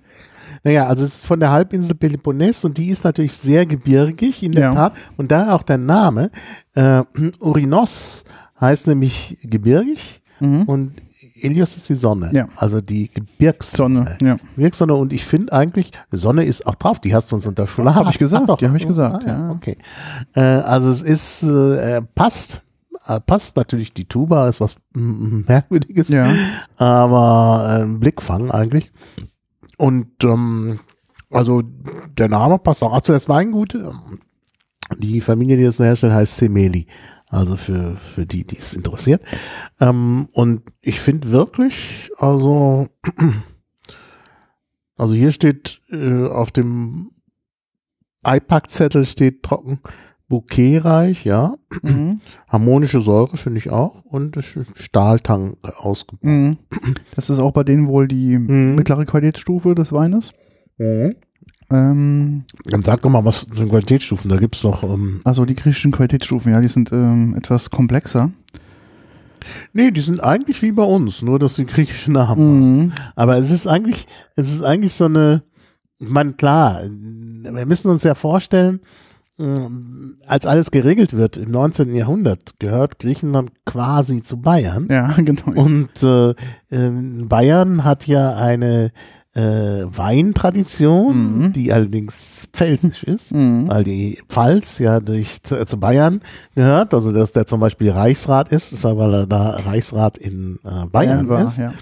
Naja, 0.64 0.88
also 0.88 1.04
es 1.06 1.16
ist 1.18 1.26
von 1.26 1.40
der 1.40 1.52
Halbinsel 1.52 1.96
Peloponnes 1.96 2.66
und 2.66 2.78
die 2.78 2.88
ist 2.90 3.04
natürlich 3.04 3.34
sehr 3.34 3.66
gebirgig 3.66 4.42
in 4.44 4.52
der 4.52 4.62
Ja. 4.64 4.74
Tat. 4.74 4.94
Und 5.16 5.32
daher 5.32 5.54
auch 5.56 5.62
der 5.64 5.78
Name. 5.78 6.32
Äh, 6.74 7.04
Urinos 7.40 8.26
heißt 8.60 8.88
nämlich 8.88 9.38
gebirgig 9.44 10.22
Mhm. 10.42 10.64
und 10.64 10.92
Ilios 11.42 11.76
ist 11.78 11.88
die 11.90 11.96
Sonne. 11.96 12.30
Ja. 12.34 12.48
Also 12.56 12.82
die 12.82 13.10
Gebirgssonne. 13.14 14.06
Sonne, 14.06 14.18
ja. 14.22 14.38
Gebirgssonne 14.56 14.94
und 14.96 15.14
ich 15.14 15.24
finde 15.24 15.54
eigentlich, 15.54 15.92
Sonne 16.12 16.44
ist 16.44 16.66
auch 16.68 16.76
drauf, 16.76 17.00
die 17.00 17.14
hast 17.16 17.32
du 17.32 17.36
uns 17.36 17.46
unter 17.46 17.66
Schule. 17.68 17.94
Hab 17.96 18.10
ich 18.10 18.18
gesagt, 18.18 18.50
doch, 18.50 18.58
die 18.58 18.66
hab 18.66 18.74
hast 18.74 18.82
ich 18.82 18.88
gesagt, 18.88 19.24
Ah, 19.26 19.28
ja. 19.28 19.50
Okay. 19.52 19.78
Äh, 20.36 20.42
also 20.42 20.90
es 20.90 21.02
ist, 21.02 21.44
äh, 21.44 22.02
passt. 22.16 22.62
Äh, 23.08 23.20
Passt 23.22 23.56
natürlich, 23.56 23.94
die 23.94 24.06
Tuba 24.06 24.48
ist 24.48 24.62
was 24.62 24.76
Merkwürdiges 24.94 26.10
Ja. 26.10 26.32
aber 26.78 27.66
äh, 27.80 27.84
ein 27.84 28.00
Blickfang 28.00 28.52
eigentlich. 28.52 28.92
Und 29.78 30.24
ähm, 30.24 30.80
also 31.32 31.62
der 31.62 32.28
Name 32.28 32.58
passt 32.60 32.84
auch 32.84 33.02
zu 33.02 33.12
das 33.12 33.30
Weingut. 33.30 33.76
Ähm, 33.76 34.20
Die 34.98 35.22
Familie, 35.22 35.58
die 35.58 35.64
das 35.64 35.80
herstellt, 35.80 36.14
heißt 36.14 36.38
Semeli. 36.38 36.88
Also 37.30 37.58
für, 37.58 37.96
für 37.96 38.26
die, 38.26 38.46
die 38.46 38.58
es 38.58 38.74
interessiert. 38.74 39.22
Ähm, 39.80 40.28
und 40.34 40.64
ich 40.82 41.00
finde 41.00 41.30
wirklich, 41.30 42.10
also, 42.18 42.88
also 44.98 45.14
hier 45.14 45.32
steht 45.32 45.80
äh, 45.92 46.26
auf 46.26 46.52
dem 46.52 47.12
iPack-Zettel 48.26 49.06
steht 49.06 49.44
trocken 49.44 49.80
bouquetreich, 50.30 51.26
ja. 51.26 51.56
Mhm. 51.82 52.22
Harmonische 52.48 53.00
Säure 53.00 53.36
finde 53.38 53.58
ich 53.58 53.70
auch 53.70 54.04
und 54.06 54.38
Stahltang 54.76 55.58
ausgebaut. 55.78 56.24
Mhm. 56.24 56.58
Das 57.16 57.30
ist 57.30 57.40
auch 57.40 57.52
bei 57.52 57.64
denen 57.64 57.88
wohl 57.88 58.08
die 58.08 58.38
Mhm. 58.38 58.76
mittlere 58.76 59.06
Qualitätsstufe 59.06 59.76
des 59.76 59.92
Weines. 59.92 60.32
Ähm, 61.72 62.46
Dann 62.66 62.84
sag 62.84 63.02
doch 63.02 63.10
mal, 63.10 63.26
was 63.26 63.46
für 63.54 63.68
Qualitätsstufen, 63.68 64.30
da 64.30 64.38
gibt 64.38 64.56
es 64.56 64.62
doch, 64.62 64.84
ähm, 64.84 65.22
also 65.24 65.46
die 65.46 65.56
griechischen 65.56 65.92
Qualitätsstufen, 65.92 66.52
ja, 66.54 66.62
die 66.62 66.68
sind 66.68 66.92
ähm, 66.92 67.36
etwas 67.38 67.70
komplexer. 67.70 68.32
nee, 69.74 69.92
die 69.92 70.02
sind 70.02 70.24
eigentlich 70.24 70.62
wie 70.62 70.72
bei 70.72 70.84
uns, 70.84 71.22
nur 71.22 71.38
dass 71.40 71.56
die 71.56 71.66
griechischen 71.66 72.14
Namen 72.14 72.30
haben. 72.30 72.78
Mhm. 72.80 72.92
Aber 73.16 73.38
es 73.38 73.52
ist 73.52 73.68
eigentlich, 73.68 74.08
es 74.36 74.52
ist 74.54 74.64
eigentlich 74.64 74.94
so 74.94 75.06
eine, 75.06 75.44
ich 76.00 76.10
meine, 76.10 76.34
klar, 76.34 76.82
wir 76.84 77.66
müssen 77.66 77.90
uns 77.92 78.04
ja 78.04 78.16
vorstellen, 78.16 78.80
als 80.28 80.46
alles 80.46 80.72
geregelt 80.72 81.14
wird 81.16 81.38
im 81.38 81.52
19. 81.52 81.94
Jahrhundert, 81.96 82.60
gehört 82.60 83.00
Griechenland 83.00 83.52
quasi 83.66 84.22
zu 84.22 84.38
Bayern. 84.42 84.88
Ja, 84.90 85.14
genau. 85.18 85.60
Und 85.62 86.04
äh, 86.04 86.32
äh, 86.70 86.92
Bayern 87.26 87.84
hat 87.86 88.06
ja 88.08 88.36
eine 88.36 88.92
äh, 89.36 89.86
Weintradition, 89.86 91.38
Mhm. 91.46 91.54
die 91.54 91.72
allerdings 91.72 92.48
pfälzisch 92.52 93.04
ist. 93.06 93.34
Mhm. 93.34 93.68
weil 93.68 93.84
die 93.84 94.20
Pfalz 94.28 94.80
ja 94.80 95.00
durch 95.00 95.42
zu, 95.44 95.64
zu 95.66 95.78
Bayern 95.80 96.22
gehört, 96.56 96.94
also 96.94 97.12
dass 97.12 97.32
der 97.32 97.46
zum 97.48 97.60
Beispiel 97.60 97.92
Reichsrat 97.92 98.50
ist, 98.52 98.74
ist 98.74 98.86
aber 98.86 99.06
weil 99.06 99.14
er 99.14 99.28
da 99.28 99.52
Reichsrat 99.52 100.18
in 100.18 100.60
äh, 100.66 100.86
Bayern 100.88 101.30
war, 101.30 101.44
ist. 101.44 101.58
ja. 101.58 101.74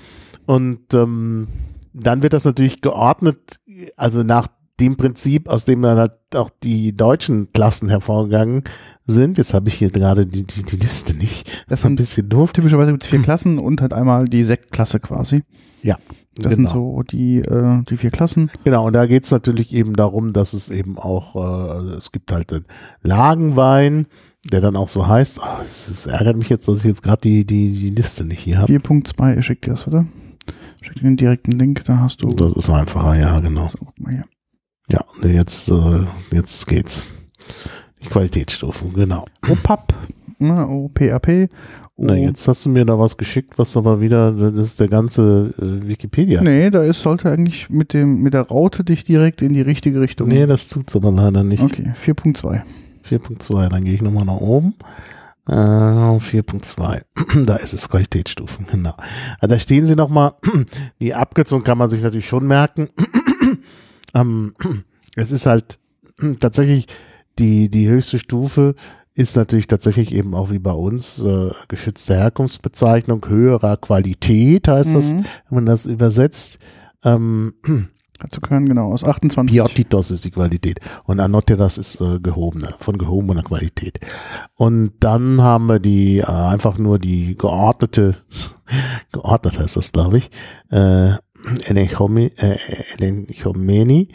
Und 0.45 0.93
ähm, 0.93 1.47
dann 1.93 2.21
wird 2.21 2.33
das 2.33 2.45
natürlich 2.45 2.81
geordnet, 2.81 3.59
also 3.95 4.21
nach 4.23 4.47
dem 4.79 4.95
Prinzip, 4.95 5.49
aus 5.49 5.65
dem 5.65 5.81
dann 5.81 5.97
halt 5.97 6.17
auch 6.35 6.49
die 6.63 6.95
deutschen 6.95 7.51
Klassen 7.51 7.89
hervorgegangen 7.89 8.63
sind. 9.05 9.37
Jetzt 9.37 9.53
habe 9.53 9.69
ich 9.69 9.75
hier 9.75 9.89
gerade 9.89 10.25
die, 10.27 10.45
die, 10.45 10.63
die 10.63 10.75
Liste 10.75 11.13
nicht. 11.15 11.49
Das 11.67 11.79
ist 11.79 11.85
ein 11.85 11.89
sind 11.89 11.95
bisschen 11.97 12.29
doof. 12.29 12.53
Typischerweise 12.53 12.91
gibt 12.91 13.03
es 13.03 13.09
vier 13.09 13.21
Klassen 13.21 13.59
und 13.59 13.81
halt 13.81 13.93
einmal 13.93 14.25
die 14.25 14.43
Sektklasse 14.43 14.99
quasi. 14.99 15.43
Ja, 15.81 15.97
Das 16.35 16.53
sind 16.53 16.69
so 16.69 17.01
die, 17.03 17.39
äh, 17.39 17.83
die 17.89 17.97
vier 17.97 18.11
Klassen. 18.11 18.51
Genau, 18.63 18.85
und 18.85 18.93
da 18.93 19.05
geht 19.05 19.23
es 19.23 19.31
natürlich 19.31 19.73
eben 19.73 19.95
darum, 19.95 20.33
dass 20.33 20.53
es 20.53 20.69
eben 20.69 20.97
auch, 20.97 21.35
äh, 21.35 21.95
es 21.97 22.11
gibt 22.11 22.31
halt 22.31 22.51
den 22.51 22.65
Lagenwein, 23.01 24.07
der 24.51 24.61
dann 24.61 24.75
auch 24.75 24.89
so 24.89 25.07
heißt, 25.07 25.39
oh, 25.41 25.61
es, 25.61 25.87
es 25.89 26.05
ärgert 26.05 26.37
mich 26.37 26.49
jetzt, 26.49 26.67
dass 26.67 26.77
ich 26.77 26.83
jetzt 26.83 27.03
gerade 27.03 27.21
die, 27.21 27.45
die, 27.45 27.71
die 27.73 27.89
Liste 27.89 28.25
nicht 28.25 28.39
hier 28.39 28.59
habe. 28.59 28.71
4.2, 28.71 29.39
ich 29.39 29.45
schick 29.45 29.61
dir 29.61 29.71
das, 29.71 29.87
oder? 29.87 30.05
Schick 30.81 30.95
dir 30.95 31.01
den 31.01 31.17
direkten 31.17 31.51
Link, 31.51 31.83
da 31.85 31.99
hast 31.99 32.21
du. 32.21 32.29
Das 32.29 32.53
ist 32.53 32.69
einfacher, 32.69 33.17
ja, 33.17 33.39
genau. 33.39 33.67
So, 33.67 33.77
guck 33.79 33.99
mal 33.99 34.13
hier. 34.13 34.23
Ja, 34.89 35.03
jetzt, 35.23 35.69
äh, 35.69 36.05
jetzt 36.31 36.67
geht's. 36.67 37.05
Die 38.01 38.07
Qualitätsstufen, 38.07 38.93
genau. 38.93 39.25
OPAP, 39.49 39.93
ne, 40.39 40.67
OPAP. 40.67 41.49
Na, 41.99 42.15
jetzt 42.15 42.47
hast 42.47 42.63
du 42.63 42.69
mir 42.69 42.85
da 42.85 42.99
was 42.99 43.17
geschickt, 43.17 43.57
was 43.57 43.75
aber 43.75 43.99
wieder, 43.99 44.31
das 44.31 44.59
ist 44.59 44.79
der 44.79 44.87
ganze 44.87 45.53
äh, 45.57 45.87
Wikipedia. 45.87 46.43
Nee, 46.43 46.69
da 46.69 46.83
ist, 46.83 47.01
sollte 47.01 47.31
eigentlich 47.31 47.71
mit 47.71 47.93
dem, 47.93 48.21
mit 48.21 48.35
der 48.35 48.43
Raute 48.43 48.83
dich 48.83 49.03
direkt 49.03 49.41
in 49.41 49.53
die 49.53 49.61
richtige 49.61 49.99
Richtung. 49.99 50.27
Nee, 50.27 50.45
das 50.45 50.67
tut's 50.67 50.95
aber 50.95 51.11
leider 51.11 51.43
nicht. 51.43 51.63
Okay, 51.63 51.93
4.2. 52.05 52.61
4.2, 53.09 53.69
dann 53.69 53.83
gehe 53.83 53.95
ich 53.95 54.03
nochmal 54.03 54.25
nach 54.25 54.37
oben. 54.37 54.75
Äh, 55.47 55.53
4.2, 55.53 57.01
da 57.45 57.55
ist 57.55 57.73
es 57.73 57.89
Qualitätsstufen, 57.89 58.67
genau. 58.69 58.93
Also 59.39 59.55
da 59.55 59.59
stehen 59.59 59.87
sie 59.87 59.95
nochmal, 59.95 60.33
die 61.01 61.15
Abkürzung 61.15 61.63
kann 61.63 61.79
man 61.79 61.89
sich 61.89 62.03
natürlich 62.03 62.27
schon 62.27 62.45
merken. 62.45 62.89
ähm, 64.21 64.55
es 65.15 65.31
ist 65.31 65.45
halt 65.45 65.79
tatsächlich 66.39 66.87
die, 67.39 67.69
die 67.69 67.87
höchste 67.87 68.19
Stufe 68.19 68.75
ist 69.13 69.35
natürlich 69.35 69.65
tatsächlich 69.67 70.13
eben 70.13 70.35
auch 70.35 70.51
wie 70.51 70.59
bei 70.59 70.71
uns 70.71 71.19
äh, 71.23 71.49
geschützte 71.67 72.15
Herkunftsbezeichnung 72.15 73.25
höherer 73.27 73.77
Qualität, 73.77 74.67
heißt 74.67 74.93
das, 74.93 75.13
Mhm. 75.13 75.25
wenn 75.49 75.55
man 75.55 75.65
das 75.65 75.85
übersetzt. 75.87 76.59
Ähm, 77.03 77.53
Dazu 78.19 78.41
können, 78.41 78.67
genau, 78.67 78.91
aus 78.93 79.03
28. 79.03 79.53
Piotitos 79.53 80.09
ist 80.09 80.25
die 80.25 80.31
Qualität 80.31 80.79
und 81.03 81.19
Anoteras 81.19 81.77
ist 81.77 82.01
äh, 82.01 82.19
gehobene, 82.19 82.73
von 82.79 82.97
gehobener 82.97 83.43
Qualität. 83.43 83.99
Und 84.55 84.93
dann 85.01 85.41
haben 85.43 85.67
wir 85.67 85.77
die 85.79 86.19
äh, 86.19 86.25
einfach 86.25 86.79
nur 86.79 86.97
die 86.97 87.37
geordnete, 87.37 88.17
geordnet 89.11 89.59
heißt 89.59 89.77
das, 89.77 89.91
glaube 89.91 90.17
ich, 90.17 90.31
äh, 90.71 91.11
Elenchomi- 91.65 92.31
äh, 92.37 92.57
Elenchomeni. 92.97 94.09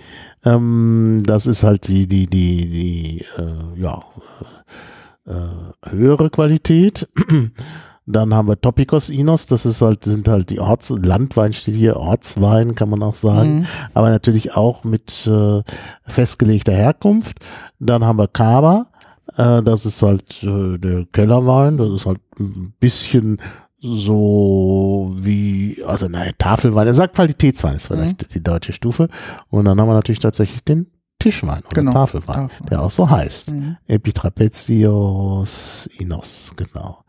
Ähm, 0.44 1.22
das 1.26 1.46
ist 1.46 1.62
halt 1.62 1.88
die, 1.88 2.06
die, 2.06 2.26
die, 2.26 2.68
die, 2.68 3.24
äh, 3.38 3.80
ja, 3.80 4.00
äh, 5.26 5.90
höhere 5.90 6.30
Qualität. 6.30 7.08
Dann 8.04 8.34
haben 8.34 8.48
wir 8.48 8.60
Topicos 8.60 9.10
Inos, 9.10 9.46
das 9.46 9.64
ist 9.64 9.80
halt, 9.80 10.02
sind 10.02 10.26
halt 10.26 10.50
die 10.50 10.58
Orts, 10.58 10.90
Landwein 10.90 11.52
steht 11.52 11.76
hier, 11.76 11.96
Ortswein 11.96 12.74
kann 12.74 12.90
man 12.90 13.00
auch 13.04 13.14
sagen, 13.14 13.60
Mhm. 13.60 13.66
aber 13.94 14.10
natürlich 14.10 14.56
auch 14.56 14.82
mit 14.82 15.24
äh, 15.28 15.62
festgelegter 16.08 16.72
Herkunft. 16.72 17.36
Dann 17.78 18.04
haben 18.04 18.18
wir 18.18 18.26
Cava, 18.26 18.86
äh, 19.36 19.62
das 19.62 19.86
ist 19.86 20.02
halt 20.02 20.42
äh, 20.42 20.78
der 20.78 21.06
Kellerwein, 21.12 21.76
das 21.76 21.90
ist 21.92 22.06
halt 22.06 22.18
ein 22.40 22.74
bisschen 22.80 23.38
so 23.78 25.12
wie, 25.16 25.51
also 25.84 26.08
nein, 26.08 26.32
Tafelwein, 26.38 26.86
er 26.86 26.94
sagt 26.94 27.14
Qualitätswein 27.14 27.76
ist 27.76 27.86
vielleicht 27.88 28.34
die 28.34 28.42
deutsche 28.42 28.72
Stufe. 28.72 29.08
Und 29.48 29.64
dann 29.66 29.78
haben 29.80 29.88
wir 29.88 29.94
natürlich 29.94 30.18
tatsächlich 30.20 30.64
den 30.64 30.86
Tischwein 31.18 31.62
oder 31.64 31.82
Genau. 31.82 31.92
Tafelwein, 31.92 32.48
Tafelwein. 32.48 32.68
der 32.70 32.82
auch 32.82 32.90
so 32.90 33.08
heißt. 33.08 33.52
Mhm. 33.52 33.76
Epitrapezios 33.86 35.88
Inos, 35.98 36.52
genau. 36.56 37.04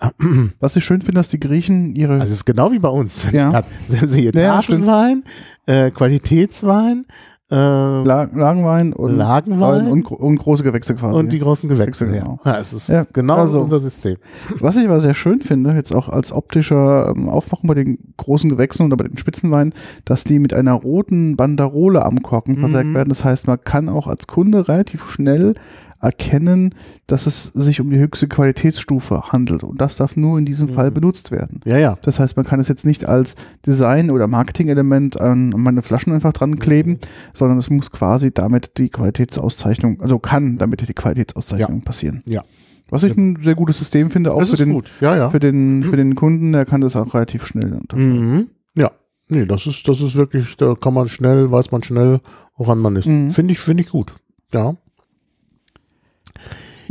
Was 0.60 0.76
ich 0.76 0.84
schön 0.84 1.00
finde, 1.00 1.18
dass 1.20 1.28
die 1.28 1.40
Griechen 1.40 1.94
ihre 1.94 2.14
Also 2.14 2.24
es 2.26 2.30
ist 2.38 2.44
genau 2.44 2.72
wie 2.72 2.78
bei 2.80 2.88
uns. 2.88 3.26
Ja. 3.32 3.62
Sie 3.88 4.24
Ja. 4.26 4.32
Tafelwein, 4.56 5.24
äh, 5.66 5.90
Qualitätswein, 5.90 7.06
äh, 7.52 8.02
La 8.04 8.28
Lagenwein 8.34 8.92
und, 8.92 9.16
Lagenwein 9.16 9.86
und, 9.88 10.06
und 10.10 10.36
große 10.38 10.62
Gewächse 10.64 10.94
quasi. 10.94 11.14
und 11.16 11.32
die 11.32 11.38
großen 11.38 11.68
Gewächse. 11.68 12.06
Gewächse, 12.06 12.16
Ja. 12.16 12.22
genau. 12.22 12.40
Ja, 12.44 12.58
es 12.58 12.72
ist 12.72 12.88
Ja, 12.88 13.04
genau 13.12 13.36
also- 13.36 13.60
unser 13.60 13.78
System. 13.80 14.16
Was 14.60 14.76
ich 14.76 14.86
aber 14.86 15.00
sehr 15.00 15.14
schön 15.14 15.40
finde, 15.42 15.72
jetzt 15.72 15.94
auch 15.94 16.08
als 16.08 16.32
optischer 16.32 17.12
ähm, 17.14 17.28
Aufwachung 17.28 17.68
bei 17.68 17.74
den 17.74 17.98
großen 18.16 18.48
Gewächsen 18.48 18.86
oder 18.86 18.96
bei 18.96 19.04
den 19.04 19.18
Spitzenweinen, 19.18 19.74
dass 20.04 20.24
die 20.24 20.38
mit 20.38 20.54
einer 20.54 20.72
roten 20.72 21.36
Banderole 21.36 22.04
am 22.04 22.22
Korken 22.22 22.56
versägt 22.58 22.86
Mhm. 22.86 22.94
werden. 22.94 23.08
Das 23.10 23.24
heißt, 23.24 23.46
man 23.46 23.58
kann 23.62 23.88
auch 23.88 24.06
als 24.06 24.26
Kunde 24.26 24.66
relativ 24.68 25.08
schnell 25.10 25.54
erkennen, 26.02 26.74
dass 27.06 27.26
es 27.26 27.44
sich 27.54 27.80
um 27.80 27.88
die 27.88 27.98
höchste 27.98 28.28
Qualitätsstufe 28.28 29.22
handelt. 29.32 29.62
Und 29.62 29.80
das 29.80 29.96
darf 29.96 30.16
nur 30.16 30.38
in 30.38 30.44
diesem 30.44 30.68
Fall 30.68 30.90
Mhm. 30.90 30.94
benutzt 30.94 31.30
werden. 31.30 31.60
Ja, 31.64 31.78
ja. 31.78 31.96
Das 32.02 32.18
heißt, 32.18 32.36
man 32.36 32.44
kann 32.44 32.60
es 32.60 32.68
jetzt 32.68 32.84
nicht 32.84 33.06
als 33.06 33.36
Design- 33.64 34.10
oder 34.10 34.26
Marketing-Element 34.26 35.20
an 35.20 35.50
meine 35.56 35.82
Flaschen 35.82 36.12
einfach 36.12 36.32
dran 36.32 36.58
kleben, 36.58 36.98
sondern 37.32 37.58
es 37.58 37.70
muss 37.70 37.90
quasi 37.90 38.32
damit 38.32 38.78
die 38.78 38.88
Qualitätsauszeichnung, 38.90 40.00
also 40.00 40.18
kann 40.18 40.58
damit 40.58 40.86
die 40.86 40.92
Qualitätsauszeichnung 40.92 41.82
passieren. 41.82 42.22
Ja. 42.26 42.42
Was 42.90 43.04
ich 43.04 43.16
ein 43.16 43.38
sehr 43.40 43.54
gutes 43.54 43.78
System 43.78 44.10
finde, 44.10 44.34
auch 44.34 44.44
für 44.44 44.56
den. 44.56 44.82
Ja, 45.00 45.16
ja. 45.16 45.30
für 45.30 45.40
den, 45.40 45.82
für 45.82 45.96
den 45.96 46.14
Kunden, 46.14 46.52
der 46.52 46.66
kann 46.66 46.82
das 46.82 46.94
auch 46.94 47.14
relativ 47.14 47.46
schnell 47.46 47.72
unterscheiden. 47.72 48.34
Mhm. 48.36 48.46
Ja. 48.76 48.90
Nee, 49.28 49.46
das 49.46 49.66
ist, 49.66 49.88
das 49.88 50.00
ist 50.02 50.16
wirklich, 50.16 50.56
da 50.58 50.74
kann 50.74 50.92
man 50.92 51.08
schnell, 51.08 51.50
weiß 51.50 51.70
man 51.70 51.82
schnell, 51.82 52.20
woran 52.56 52.78
man 52.80 52.96
ist. 52.96 53.06
Mhm. 53.06 53.30
Finde 53.32 53.52
ich, 53.52 53.60
finde 53.60 53.82
ich 53.82 53.88
gut. 53.90 54.14
Ja. 54.52 54.76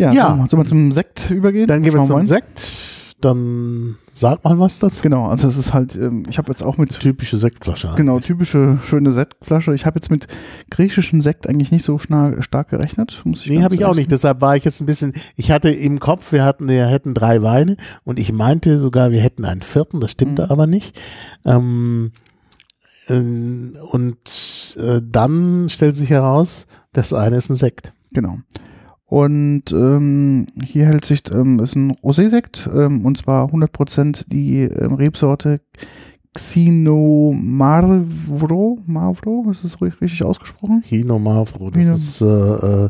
Ja, 0.02 0.12
Ja. 0.12 0.28
Sollen, 0.28 0.40
wir, 0.40 0.50
sollen 0.50 0.64
wir 0.64 0.68
zum 0.70 0.92
Sekt 0.92 1.32
übergehen? 1.32 1.68
Dann 1.68 1.82
gehen 1.84 1.94
wir 1.94 2.04
zum 2.06 2.18
rein. 2.18 2.28
Sekt. 2.28 2.70
Dann 3.22 3.98
sag 4.12 4.44
mal 4.44 4.58
was 4.58 4.80
dazu. 4.80 5.04
Genau, 5.04 5.26
also 5.26 5.48
es 5.48 5.56
ist 5.56 5.76
halt, 5.76 5.96
ähm, 5.96 6.26
ich 6.28 6.40
habe 6.40 6.50
jetzt 6.50 6.64
auch 6.64 6.80
mit 6.80 7.00
Typische 7.00 7.38
Sektflasche. 7.38 7.94
Genau, 7.96 8.20
typische 8.20 8.80
schöne 8.84 9.12
Sektflasche. 9.12 9.76
Ich 9.76 9.86
habe 9.86 10.00
jetzt 10.00 10.10
mit 10.10 10.26
griechischen 10.72 11.22
Sekt 11.22 11.48
eigentlich 11.48 11.72
nicht 11.72 11.86
so 11.86 12.00
stark 12.00 12.70
gerechnet. 12.70 13.22
Muss 13.24 13.44
ich 13.44 13.52
Nee, 13.52 13.62
habe 13.62 13.76
ich 13.76 13.86
auch 13.86 13.94
nicht. 13.94 14.12
Deshalb 14.12 14.42
war 14.42 14.56
ich 14.56 14.64
jetzt 14.66 14.82
ein 14.82 14.88
bisschen, 14.88 15.14
ich 15.36 15.52
hatte 15.52 15.70
im 15.70 16.00
Kopf, 16.00 16.32
wir 16.32 16.44
hatten, 16.44 16.68
wir 16.68 16.88
hätten 16.88 17.14
drei 17.14 17.44
Weine 17.44 17.78
und 18.04 18.18
ich 18.18 18.34
meinte 18.34 18.80
sogar, 18.80 19.12
wir 19.12 19.22
hätten 19.22 19.46
einen 19.46 19.62
vierten, 19.62 20.00
das 20.00 20.10
stimmte 20.12 20.46
Mhm. 20.46 20.50
aber 20.52 20.66
nicht. 20.66 21.00
Ähm, 21.46 22.14
ähm, 23.08 23.74
und 23.92 24.78
äh, 24.80 25.00
dann 25.04 25.70
stellt 25.70 25.96
sich 25.96 26.10
heraus, 26.10 26.66
das 26.92 27.14
eine 27.14 27.36
ist 27.36 27.52
ein 27.52 27.56
Sekt. 27.56 27.94
Genau. 28.14 28.40
Und 29.12 29.74
ähm, 29.74 30.48
hier 30.64 30.86
hält 30.86 31.04
sich, 31.04 31.22
ähm, 31.34 31.60
ist 31.60 31.76
ein 31.76 31.92
Rosé-Sekt, 32.02 32.70
ähm, 32.74 33.06
und 33.06 33.18
zwar 33.18 33.48
100% 33.50 34.24
die 34.28 34.62
ähm, 34.62 34.94
Rebsorte 34.94 35.60
Xino 36.34 37.34
Marvro, 37.38 38.80
Marvro, 38.86 39.48
ist 39.52 39.66
das 39.66 39.80
ri- 39.80 39.92
richtig 40.00 40.24
ausgesprochen? 40.24 40.82
Hino 40.86 41.20
Mavro, 41.20 41.70
das 41.72 41.82
Hino- 41.82 41.96
ist 41.96 42.22
äh, 42.22 42.86
äh, 42.86 42.90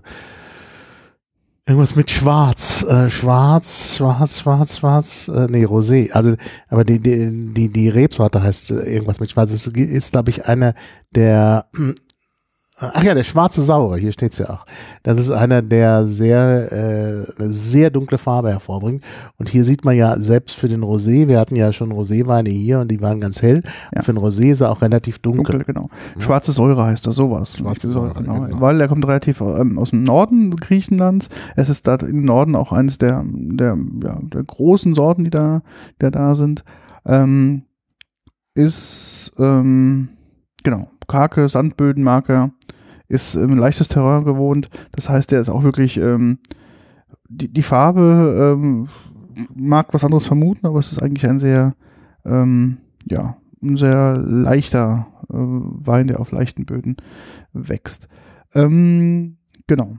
irgendwas 1.65 1.95
mit 1.95 2.11
Schwarz, 2.11 2.83
äh, 2.87 3.09
Schwarz, 3.09 3.95
Schwarz, 3.95 4.39
Schwarz, 4.41 4.77
Schwarz, 4.77 5.27
äh, 5.27 5.47
nee, 5.49 5.65
Rosé. 5.65 6.11
Also, 6.11 6.35
aber 6.69 6.83
die, 6.83 6.99
die, 6.99 7.51
die, 7.51 7.69
die 7.69 7.89
Rebsorte 7.89 8.43
heißt 8.43 8.69
äh, 8.69 8.93
irgendwas 8.93 9.19
mit 9.19 9.31
Schwarz. 9.31 9.49
Das 9.49 9.65
ist, 9.65 10.11
glaube 10.11 10.29
ich, 10.29 10.45
einer 10.45 10.75
der, 11.15 11.65
ach 12.81 13.03
ja, 13.03 13.13
der 13.13 13.23
schwarze 13.23 13.61
Saure, 13.61 13.97
hier 13.97 14.11
steht's 14.11 14.37
ja 14.37 14.49
auch. 14.49 14.65
Das 15.03 15.17
ist 15.17 15.29
einer, 15.31 15.61
der 15.61 16.07
sehr, 16.07 16.71
äh, 16.71 17.25
sehr 17.37 17.89
dunkle 17.89 18.17
Farbe 18.17 18.49
hervorbringt. 18.49 19.03
Und 19.37 19.49
hier 19.49 19.63
sieht 19.63 19.85
man 19.85 19.95
ja 19.95 20.19
selbst 20.19 20.55
für 20.55 20.67
den 20.67 20.81
Rosé, 20.81 21.27
wir 21.27 21.39
hatten 21.39 21.55
ja 21.55 21.71
schon 21.71 21.91
Roséweine 21.91 22.49
hier 22.49 22.79
und 22.79 22.89
die 22.89 23.01
waren 23.01 23.21
ganz 23.21 23.41
hell. 23.41 23.61
Ja. 23.63 23.99
Und 23.99 24.03
für 24.03 24.13
den 24.13 24.23
Rosé 24.23 24.51
ist 24.51 24.61
er 24.61 24.71
auch 24.71 24.81
relativ 24.81 25.19
dunkel. 25.19 25.57
Dunkel, 25.57 25.73
genau. 25.73 25.89
Schwarze 26.19 26.51
Säure 26.51 26.85
heißt 26.85 27.05
das, 27.05 27.15
sowas. 27.15 27.57
Schwarze 27.57 27.89
Säure, 27.89 28.13
genau. 28.15 28.41
genau. 28.41 28.61
Weil 28.61 28.81
er 28.81 28.87
kommt 28.87 29.05
relativ 29.07 29.41
ähm, 29.41 29.77
aus 29.77 29.91
dem 29.91 30.03
Norden 30.03 30.55
Griechenlands. 30.55 31.29
Es 31.55 31.69
ist 31.69 31.87
da 31.87 31.95
im 31.95 32.25
Norden 32.25 32.55
auch 32.55 32.71
eines 32.71 32.97
der, 32.97 33.23
der, 33.25 33.77
ja, 34.03 34.19
der 34.21 34.43
großen 34.43 34.95
Sorten, 34.95 35.23
die 35.23 35.29
da, 35.29 35.61
der 35.99 36.11
da 36.11 36.35
sind. 36.35 36.63
Ähm, 37.05 37.63
ist, 38.53 39.31
ähm, 39.39 40.09
genau, 40.63 40.89
karge 41.07 41.47
Sandbödenmarker, 41.49 42.51
ist 43.11 43.35
ähm, 43.35 43.57
leichtes 43.57 43.87
Terrain 43.87 44.23
gewohnt. 44.23 44.69
Das 44.91 45.09
heißt, 45.09 45.31
der 45.31 45.41
ist 45.41 45.49
auch 45.49 45.63
wirklich, 45.63 45.97
ähm, 45.97 46.39
die, 47.27 47.51
die 47.51 47.63
Farbe 47.63 48.55
ähm, 48.57 48.87
mag 49.55 49.93
was 49.93 50.03
anderes 50.03 50.25
vermuten, 50.25 50.65
aber 50.65 50.79
es 50.79 50.91
ist 50.91 51.01
eigentlich 51.01 51.29
ein 51.29 51.39
sehr, 51.39 51.75
ähm, 52.25 52.77
ja, 53.05 53.37
ein 53.61 53.77
sehr 53.77 54.17
leichter 54.17 55.07
äh, 55.29 55.35
Wein, 55.35 56.07
der 56.07 56.19
auf 56.19 56.31
leichten 56.31 56.65
Böden 56.65 56.97
wächst. 57.53 58.07
Ähm, 58.53 59.37
genau. 59.67 59.97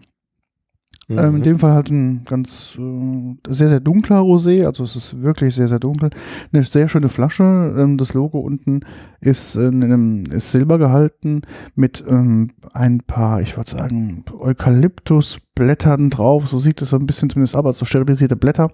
Mhm. 1.12 1.18
Ähm, 1.18 1.36
in 1.36 1.42
dem 1.42 1.58
Fall 1.58 1.72
halt 1.72 1.90
ein 1.90 2.24
ganz 2.24 2.78
äh, 2.78 3.36
sehr, 3.48 3.68
sehr 3.68 3.80
dunkler 3.80 4.20
Rosé, 4.20 4.64
also 4.64 4.84
es 4.84 4.96
ist 4.96 5.20
wirklich 5.20 5.54
sehr, 5.54 5.68
sehr 5.68 5.78
dunkel. 5.78 6.10
Eine 6.52 6.62
sehr 6.62 6.88
schöne 6.88 7.08
Flasche. 7.08 7.74
Ähm, 7.76 7.98
das 7.98 8.14
Logo 8.14 8.40
unten 8.40 8.80
ist 9.20 9.56
in 9.56 9.82
einem 9.82 10.24
ist 10.26 10.52
Silber 10.52 10.78
gehalten 10.78 11.42
mit 11.74 12.02
ähm, 12.08 12.50
ein 12.72 13.00
paar, 13.00 13.40
ich 13.40 13.56
würde 13.56 13.70
sagen, 13.70 14.24
Eukalyptusblättern 14.38 16.10
drauf. 16.10 16.48
So 16.48 16.58
sieht 16.58 16.80
es 16.82 16.90
so 16.90 16.96
ein 16.96 17.06
bisschen 17.06 17.30
zumindest 17.30 17.56
aus, 17.56 17.78
so 17.78 17.84
sterilisierte 17.84 18.36
Blätter. 18.36 18.70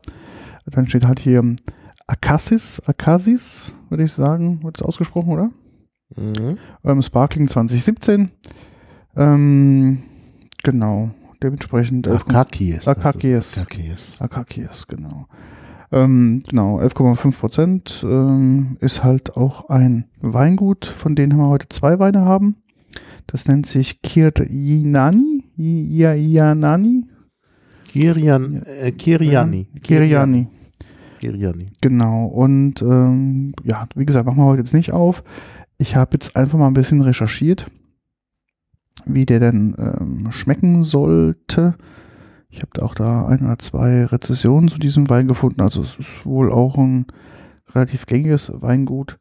Dann 0.66 0.86
steht 0.86 1.06
halt 1.06 1.18
hier 1.18 1.42
Akassis, 2.06 2.80
Akasis, 2.86 3.74
würde 3.88 4.04
ich 4.04 4.12
sagen, 4.12 4.62
wird 4.62 4.78
es 4.78 4.82
ausgesprochen, 4.82 5.32
oder? 5.32 5.50
Mhm. 6.16 6.58
Ähm, 6.84 7.02
Sparkling 7.02 7.48
2017. 7.48 8.30
Ähm, 9.16 10.02
genau, 10.62 11.10
dementsprechend. 11.42 12.06
elf- 12.06 12.22
Akakis. 12.28 12.86
Akakis. 12.88 13.58
Akakis. 13.62 14.20
Akakis, 14.20 14.86
genau. 14.86 15.26
Ähm, 15.90 16.42
genau, 16.48 16.78
11,5 16.80 17.38
Prozent 17.38 18.04
ähm, 18.06 18.76
ist 18.80 19.02
halt 19.04 19.36
auch 19.36 19.70
ein 19.70 20.04
Weingut, 20.20 20.84
von 20.84 21.14
denen 21.14 21.38
wir 21.38 21.46
heute 21.48 21.68
zwei 21.70 21.98
Weine 21.98 22.20
haben. 22.22 22.56
Das 23.26 23.46
nennt 23.48 23.66
sich 23.66 24.02
Kirjinani. 24.02 25.44
Ianani? 25.56 27.04
Kirian, 27.86 28.62
äh, 28.82 28.92
Kiriani. 28.92 29.66
Kiriani. 29.82 30.48
Kiriani. 31.18 31.70
Genau. 31.80 32.26
Und 32.26 32.82
ähm, 32.82 33.52
ja, 33.64 33.86
wie 33.94 34.04
gesagt, 34.06 34.26
machen 34.26 34.38
wir 34.38 34.44
heute 34.44 34.60
jetzt 34.60 34.74
nicht 34.74 34.92
auf. 34.92 35.24
Ich 35.78 35.96
habe 35.96 36.10
jetzt 36.12 36.36
einfach 36.36 36.58
mal 36.58 36.66
ein 36.68 36.74
bisschen 36.74 37.00
recherchiert, 37.02 37.66
wie 39.14 39.26
der 39.26 39.40
denn 39.40 39.74
ähm, 39.78 40.30
schmecken 40.32 40.82
sollte. 40.82 41.74
Ich 42.50 42.58
habe 42.60 42.70
da 42.74 42.84
auch 42.84 42.94
da 42.94 43.26
ein 43.26 43.40
oder 43.44 43.58
zwei 43.58 44.04
Rezessionen 44.06 44.68
zu 44.68 44.78
diesem 44.78 45.10
Wein 45.10 45.28
gefunden. 45.28 45.60
Also 45.60 45.82
es 45.82 45.96
ist 45.98 46.24
wohl 46.26 46.50
auch 46.50 46.76
ein 46.78 47.06
relativ 47.74 48.06
gängiges 48.06 48.50
Weingut. 48.54 49.18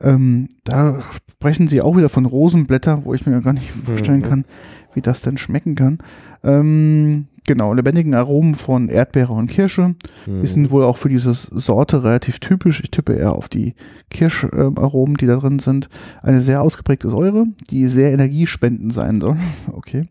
Ähm, 0.00 0.48
da 0.64 1.00
sprechen 1.12 1.68
sie 1.68 1.80
auch 1.80 1.96
wieder 1.96 2.08
von 2.08 2.26
Rosenblätter, 2.26 3.04
wo 3.04 3.14
ich 3.14 3.26
mir 3.26 3.40
gar 3.40 3.52
nicht 3.52 3.70
vorstellen 3.70 4.20
Mhm. 4.20 4.24
kann, 4.24 4.44
wie 4.92 5.00
das 5.00 5.22
denn 5.22 5.36
schmecken 5.38 5.76
kann. 5.76 5.98
Ähm, 6.42 7.28
genau, 7.46 7.72
lebendigen 7.72 8.14
Aromen 8.14 8.54
von 8.54 8.88
Erdbeere 8.88 9.32
und 9.32 9.48
Kirsche. 9.48 9.94
Mhm. 10.26 10.40
Die 10.40 10.46
sind 10.46 10.70
wohl 10.70 10.84
auch 10.84 10.96
für 10.96 11.08
diese 11.08 11.32
Sorte 11.32 12.04
relativ 12.04 12.38
typisch. 12.40 12.80
Ich 12.82 12.90
tippe 12.90 13.14
eher 13.14 13.34
auf 13.34 13.48
die 13.48 13.74
Kirscharomen, 14.10 15.16
die 15.16 15.26
da 15.26 15.36
drin 15.36 15.58
sind. 15.58 15.88
Eine 16.22 16.42
sehr 16.42 16.62
ausgeprägte 16.62 17.08
Säure, 17.08 17.46
die 17.70 17.86
sehr 17.86 18.12
energiespendend 18.12 18.92
sein 18.92 19.20
soll. 19.20 19.36
Okay. 19.72 20.06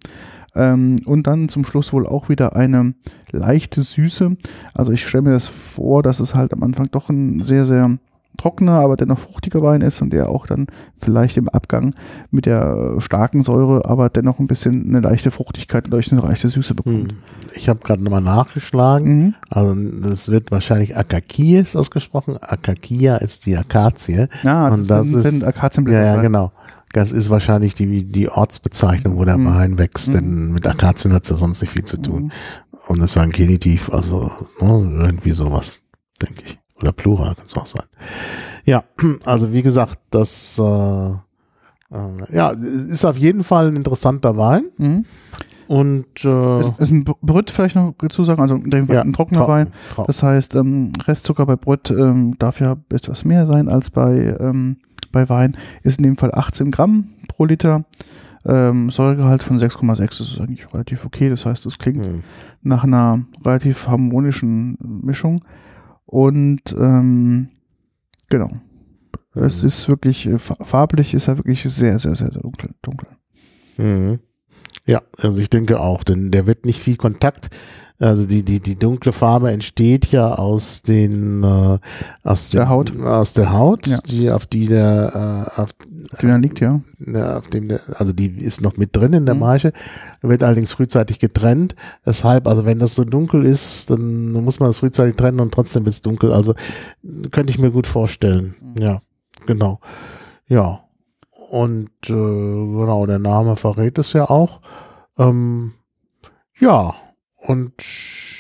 Ähm, 0.56 0.98
und 1.06 1.26
dann 1.26 1.50
zum 1.50 1.65
Schluss 1.65 1.93
wohl 1.93 2.06
auch 2.06 2.30
wieder 2.30 2.56
eine 2.56 2.93
leichte 3.32 3.82
Süße. 3.82 4.36
Also 4.74 4.91
ich 4.91 5.06
stelle 5.08 5.24
mir 5.24 5.32
das 5.32 5.48
vor, 5.48 6.04
dass 6.04 6.19
es 6.19 6.36
halt 6.36 6.54
am 6.54 6.63
Anfang 6.63 6.89
doch 6.91 7.10
ein 7.10 7.41
sehr, 7.41 7.65
sehr 7.65 7.98
trockener, 8.38 8.74
aber 8.80 8.98
dennoch 8.98 9.19
fruchtiger 9.19 9.62
Wein 9.62 9.82
ist 9.82 10.02
und 10.02 10.12
der 10.12 10.30
auch 10.30 10.46
dann 10.48 10.67
vielleicht 10.98 11.38
im 11.38 11.48
Abgang 11.50 11.93
mit 12.32 12.46
der 12.46 12.96
starken 13.00 13.43
Säure, 13.43 13.86
aber 13.86 14.10
dennoch 14.10 14.39
ein 14.39 14.48
bisschen 14.48 14.88
eine 14.89 15.00
leichte 15.02 15.32
Fruchtigkeit 15.32 15.86
und 15.86 15.91
durch 15.91 16.12
eine 16.12 16.22
leichte 16.22 16.50
Süße 16.50 16.74
bekommt. 16.76 17.12
Hm. 17.13 17.17
Ich 17.56 17.69
habe 17.69 17.80
gerade 17.84 18.04
nochmal 18.04 18.22
nachgeschlagen. 18.22 19.24
Mhm. 19.26 19.36
Also 19.50 19.76
das 20.10 20.30
wird 20.30 20.52
wahrscheinlich 20.52 20.98
Akakies 20.98 21.76
ausgesprochen. 21.76 22.38
Akakia 22.41 23.17
ist 23.17 23.46
die 23.46 23.56
Akazie. 23.58 24.28
Ja, 24.43 24.67
Und 24.69 24.89
das 24.89 25.08
sind- 25.10 25.19
ist- 25.26 25.32
sind 25.32 25.43
Akazienblätter 25.43 26.04
Ja, 26.06 26.15
ja, 26.15 26.22
genau. 26.22 26.52
Das 26.93 27.12
ist 27.12 27.30
wahrscheinlich 27.32 27.74
die, 27.74 28.04
die 28.06 28.30
Ortsbezeichnung, 28.30 29.17
wo 29.17 29.26
der 29.26 29.38
Mhm. 29.38 29.46
Wein 29.48 29.78
wächst, 29.80 30.13
denn 30.13 30.52
mit 30.52 30.67
Akazien 30.67 31.12
hat 31.13 31.24
es 31.24 31.30
ja 31.30 31.38
sonst 31.38 31.62
nicht 31.62 31.72
viel 31.72 31.84
zu 31.86 31.98
tun. 31.98 32.24
Mhm. 32.26 32.32
Und 32.88 33.02
das 33.02 33.15
war 33.15 33.24
ein 33.24 33.32
Genitiv, 33.32 33.91
also 33.91 34.30
ne, 34.62 35.00
irgendwie 35.06 35.32
sowas, 35.32 35.78
denke 36.22 36.43
ich. 36.46 36.60
Oder 36.84 36.91
Plural 36.91 37.34
kann 37.34 37.46
es 37.46 37.56
auch 37.56 37.65
sein. 37.65 37.84
Ja, 38.65 38.84
also 39.26 39.54
wie 39.54 39.62
gesagt, 39.62 40.00
das 40.10 40.60
äh, 40.60 40.63
äh, 40.63 41.15
ja, 42.36 42.50
ist 42.50 43.06
auf 43.06 43.17
jeden 43.17 43.46
Fall 43.46 43.67
ein 43.69 43.78
interessanter 43.78 44.36
Wein. 44.36 44.65
Mhm. 44.78 45.06
Und 45.67 46.26
äh, 46.26 46.60
Ist, 46.60 46.74
ist 46.80 46.91
ein 46.91 47.06
Brüt 47.06 47.50
vielleicht 47.50 47.78
noch 47.78 47.93
dazu 47.98 48.26
sagen, 48.26 48.41
also 48.41 48.58
ja, 48.58 49.02
ein 49.02 49.13
trockener 49.13 49.39
trocken, 49.39 49.52
Wein. 49.54 49.72
trocken. 49.96 50.08
Das 50.08 50.22
heißt, 50.22 50.56
ähm, 50.56 50.91
Restzucker 51.08 51.46
bei 51.46 51.56
Brüt 51.56 51.89
ähm, 51.89 52.36
darf 52.38 52.60
ja 52.60 52.76
etwas 52.91 53.24
mehr 53.24 53.46
sein 53.48 53.69
als 53.69 53.89
bei, 53.89 54.36
ähm, 54.41 54.76
bei 55.13 55.30
Wein. 55.30 55.56
Ist 55.84 56.00
in 56.00 56.04
dem 56.04 56.17
Fall 56.17 56.34
18 56.34 56.69
Gramm 56.69 57.12
pro 57.30 57.46
Liter. 57.46 57.86
Ähm, 58.46 58.91
Säuregehalt 58.91 59.41
von 59.41 59.58
6,6 59.58 60.00
das 60.06 60.19
ist 60.19 60.41
eigentlich 60.41 60.72
relativ 60.74 61.06
okay. 61.06 61.30
Das 61.30 61.46
heißt, 61.46 61.65
es 61.65 61.78
klingt 61.78 62.06
Hm. 62.06 62.24
nach 62.62 62.84
einer 62.84 63.22
relativ 63.46 63.88
harmonischen 63.88 64.78
Mischung. 65.02 65.39
Und 66.13 66.62
ähm, 66.78 67.49
genau. 68.30 68.52
Es 69.34 69.63
Mhm. 69.63 69.67
ist 69.67 69.89
wirklich, 69.89 70.28
äh, 70.28 70.38
fa- 70.38 70.63
farblich 70.63 71.15
ist 71.15 71.28
er 71.28 71.38
wirklich 71.39 71.63
sehr, 71.63 71.97
sehr, 71.97 72.13
sehr, 72.13 72.32
sehr 72.32 72.41
dunkel. 72.43 72.69
dunkel. 72.84 73.08
Mhm. 73.78 74.19
Ja, 74.86 75.02
also 75.17 75.39
ich 75.39 75.50
denke 75.50 75.80
auch, 75.80 76.04
denn 76.04 76.32
der 76.32 76.46
wird 76.46 76.65
nicht 76.65 76.80
viel 76.82 76.98
Kontakt. 76.98 77.50
Also 78.00 78.26
die, 78.28 78.43
die, 78.43 78.60
die 78.60 78.76
dunkle 78.78 79.13
Farbe 79.13 79.50
entsteht 79.52 80.08
ja 80.08 80.36
aus 80.36 80.82
den 80.82 81.41
äh, 81.43 81.78
aus 82.24 82.50
Der 82.50 82.62
den, 82.63 82.69
Haut. 82.69 83.00
Aus 83.02 83.34
der 83.34 83.54
Haut, 83.54 83.88
Ja. 83.88 84.00
die 84.06 84.30
auf 84.30 84.46
die 84.46 84.67
der 84.67 85.48
äh, 85.58 85.62
auf, 85.62 85.69
Die 86.22 86.28
da 86.28 86.36
liegt, 86.36 86.60
ja. 86.60 86.82
ne, 86.98 87.38
auf 87.38 87.48
dem 87.48 87.69
der, 87.69 87.80
also 87.96 88.12
die 88.12 88.26
ist 88.28 88.60
noch 88.62 88.76
mit 88.76 88.93
drin 88.93 89.13
in 89.13 89.26
der 89.26 89.36
Mhm. 89.36 89.41
Maische, 89.41 89.72
wird 90.22 90.43
allerdings 90.43 90.74
frühzeitig 90.74 91.19
getrennt. 91.19 91.76
Deshalb, 92.06 92.46
also 92.48 92.65
wenn 92.65 92.80
das 92.80 92.96
so 92.96 93.06
dunkel 93.06 93.46
ist, 93.46 93.89
dann 93.89 94.34
muss 94.34 94.60
man 94.60 94.69
es 94.72 94.78
frühzeitig 94.78 95.15
trennen 95.15 95.39
und 95.39 95.54
trotzdem 95.54 95.86
wird 95.86 95.93
es 95.93 96.02
dunkel. 96.02 96.34
Also 96.34 96.56
könnte 97.32 97.52
ich 97.52 97.60
mir 97.60 97.72
gut 97.72 97.88
vorstellen. 97.88 98.56
Mhm. 98.76 98.82
Ja, 98.82 99.02
genau. 99.46 99.80
Ja. 100.48 100.83
Und 101.54 101.92
äh, 102.06 102.13
genau, 102.13 103.06
der 103.06 103.20
Name 103.20 103.56
verrät 103.56 104.00
es 104.00 104.13
ja 104.13 104.28
auch. 104.28 104.60
Ähm, 105.20 105.74
ja, 106.60 106.96
und 107.36 107.74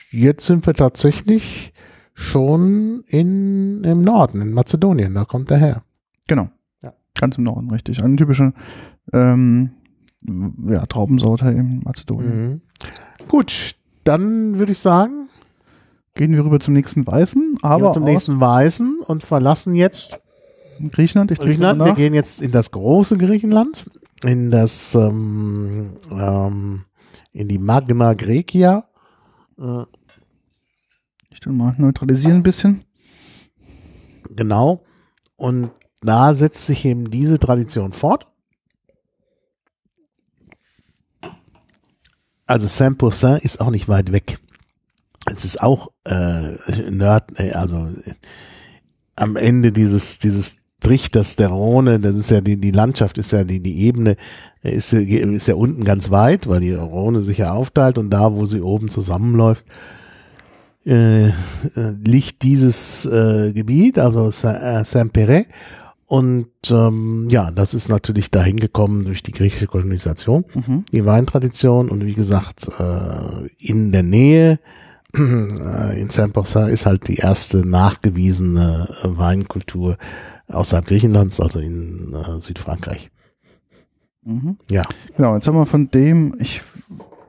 jetzt 0.09 0.47
sind 0.47 0.65
wir 0.65 0.73
tatsächlich 0.73 1.73
schon 2.15 3.03
in, 3.05 3.83
im 3.83 4.01
Norden, 4.01 4.41
in 4.41 4.51
Mazedonien, 4.51 5.13
da 5.13 5.25
kommt 5.25 5.51
er 5.51 5.57
her. 5.57 5.83
Genau. 6.27 6.49
Ja. 6.81 6.91
Ganz 7.13 7.37
im 7.37 7.43
Norden, 7.43 7.69
richtig. 7.69 8.03
Eine 8.03 8.15
typische 8.15 8.51
ähm, 9.13 9.73
ja, 10.65 10.83
Traubensorte 10.87 11.49
in 11.49 11.83
Mazedonien. 11.83 12.49
Mhm. 12.49 12.61
Gut, 13.27 13.75
dann 14.05 14.57
würde 14.57 14.71
ich 14.71 14.79
sagen, 14.79 15.23
Gehen 16.15 16.31
wir 16.33 16.45
rüber 16.45 16.59
zum 16.59 16.75
nächsten 16.75 17.07
Weißen, 17.07 17.57
aber 17.63 17.91
zum 17.91 18.03
nächsten 18.03 18.39
Weißen 18.39 18.99
und 19.07 19.23
verlassen 19.23 19.73
jetzt 19.73 20.19
Griechenland. 20.91 21.31
Ich 21.31 21.39
Griechenland. 21.39 21.83
Wir 21.83 21.93
gehen 21.93 22.13
jetzt 22.13 22.41
in 22.41 22.51
das 22.51 22.71
große 22.71 23.17
Griechenland, 23.17 23.89
in 24.23 24.51
das, 24.51 24.95
ähm, 24.95 25.93
ähm, 26.11 26.85
in 27.31 27.47
die 27.47 27.57
Magna 27.57 28.13
Grecia. 28.13 28.87
Äh, 29.59 29.83
Ich 31.29 31.39
tu 31.39 31.51
mal 31.51 31.75
neutralisieren 31.77 32.37
ein 32.37 32.43
bisschen. 32.43 32.85
Genau. 34.29 34.83
Und 35.35 35.71
da 36.01 36.33
setzt 36.33 36.65
sich 36.65 36.85
eben 36.85 37.09
diese 37.09 37.39
Tradition 37.39 37.91
fort. 37.91 38.27
Also 42.45 42.67
Saint-Pourçain 42.67 43.37
ist 43.37 43.61
auch 43.61 43.69
nicht 43.71 43.87
weit 43.87 44.11
weg. 44.11 44.39
Es 45.25 45.45
ist 45.45 45.61
auch 45.61 45.91
äh, 46.05 46.91
Nerd, 46.91 47.39
äh, 47.39 47.53
also 47.53 47.87
äh, 47.87 48.13
am 49.15 49.37
Ende 49.37 49.71
dieses 49.71 50.19
dieses 50.19 50.57
Trichters 50.83 51.35
der 51.35 51.49
Rhone, 51.49 51.99
das 51.99 52.17
ist 52.17 52.29
ja 52.29 52.41
die 52.41 52.57
die 52.57 52.71
Landschaft 52.71 53.17
ist 53.17 53.31
ja 53.31 53.43
die 53.43 53.59
die 53.59 53.79
Ebene 53.79 54.15
ist 54.63 54.93
ja, 54.93 54.99
ist 54.99 55.47
ja 55.47 55.55
unten 55.55 55.83
ganz 55.83 56.09
weit, 56.11 56.47
weil 56.47 56.61
die 56.61 56.73
Rhone 56.73 57.21
sich 57.21 57.39
ja 57.39 57.51
aufteilt 57.51 57.97
und 57.97 58.09
da, 58.09 58.33
wo 58.33 58.45
sie 58.45 58.61
oben 58.61 58.89
zusammenläuft, 58.89 59.65
äh, 60.85 61.27
äh, 61.27 61.31
liegt 62.03 62.43
dieses 62.43 63.05
äh, 63.05 63.51
Gebiet, 63.53 63.99
also 63.99 64.27
äh, 64.27 64.83
Saint-Péret. 64.83 65.45
Und 66.05 66.47
ähm, 66.69 67.27
ja, 67.29 67.51
das 67.51 67.73
ist 67.73 67.89
natürlich 67.89 68.29
dahin 68.31 68.59
gekommen 68.59 69.03
durch 69.05 69.23
die 69.23 69.31
griechische 69.31 69.67
Kolonisation, 69.67 70.45
Mhm. 70.53 70.85
die 70.93 71.05
Weintradition. 71.05 71.89
Und 71.89 72.05
wie 72.05 72.13
gesagt, 72.13 72.67
äh, 72.79 73.47
in 73.57 73.91
der 73.91 74.03
Nähe, 74.03 74.59
äh, 75.15 75.99
in 75.99 76.09
Saint-Pourçain 76.09 76.67
ist 76.67 76.85
halt 76.85 77.07
die 77.07 77.15
erste 77.17 77.67
nachgewiesene 77.67 78.89
Weinkultur 79.03 79.97
außerhalb 80.47 80.85
Griechenlands, 80.85 81.39
also 81.39 81.59
in 81.59 82.13
äh, 82.13 82.41
Südfrankreich. 82.41 83.09
Mhm. 84.25 84.57
Ja. 84.69 84.83
Genau, 85.17 85.35
jetzt 85.35 85.47
haben 85.47 85.55
wir 85.57 85.65
von 85.65 85.89
dem, 85.91 86.35
ich, 86.39 86.61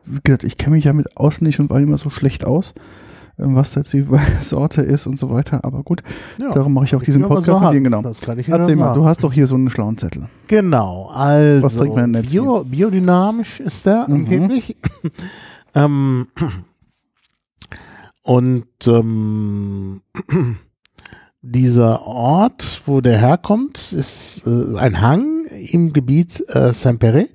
wie 0.04 0.20
gesagt, 0.22 0.44
ich 0.44 0.56
kenne 0.58 0.76
mich 0.76 0.84
ja 0.84 0.92
mit 0.92 1.16
Außen 1.16 1.44
nicht 1.46 1.58
und 1.60 1.70
war 1.70 1.80
immer 1.80 1.98
so 1.98 2.08
schlecht 2.10 2.44
aus, 2.46 2.72
ähm, 3.38 3.56
was 3.56 3.72
da 3.72 3.80
jetzt 3.80 3.92
die 3.92 4.06
Sorte 4.40 4.82
ist 4.82 5.06
und 5.08 5.18
so 5.18 5.30
weiter, 5.30 5.64
aber 5.64 5.82
gut, 5.82 6.02
ja. 6.40 6.50
darum 6.52 6.72
mache 6.74 6.84
ich 6.84 6.94
auch 6.94 7.02
diesen 7.02 7.22
Ja, 7.22 7.26
aber 7.26 7.36
Podcast 7.36 7.60
mit 7.62 7.72
dir, 7.72 7.80
genau. 7.80 8.02
Das 8.02 8.20
kann 8.20 8.38
ich 8.38 8.48
Erzähl 8.48 8.76
mal, 8.76 8.94
du 8.94 9.04
hast 9.04 9.24
doch 9.24 9.32
hier 9.32 9.46
so 9.48 9.56
einen 9.56 9.70
schlauen 9.70 9.98
Zettel. 9.98 10.28
Genau, 10.46 11.08
also 11.12 11.64
Was 11.64 11.76
trinkt 11.76 11.96
man 11.96 12.12
denn 12.12 12.22
jetzt 12.22 12.30
Bio, 12.32 12.62
biodynamisch 12.64 13.58
ist 13.60 13.86
der 13.86 14.06
Mhm. 14.08 14.14
angeblich. 14.14 14.76
ähm, 15.74 16.28
und 18.22 18.66
ähm, 18.86 20.00
dieser 21.46 22.06
Ort, 22.06 22.82
wo 22.86 23.00
der 23.00 23.18
herkommt, 23.18 23.92
ist 23.92 24.42
äh, 24.46 24.78
ein 24.78 25.00
Hang 25.00 25.44
im 25.70 25.92
Gebiet 25.92 26.42
äh, 26.48 26.72
Saint-Péret. 26.72 27.28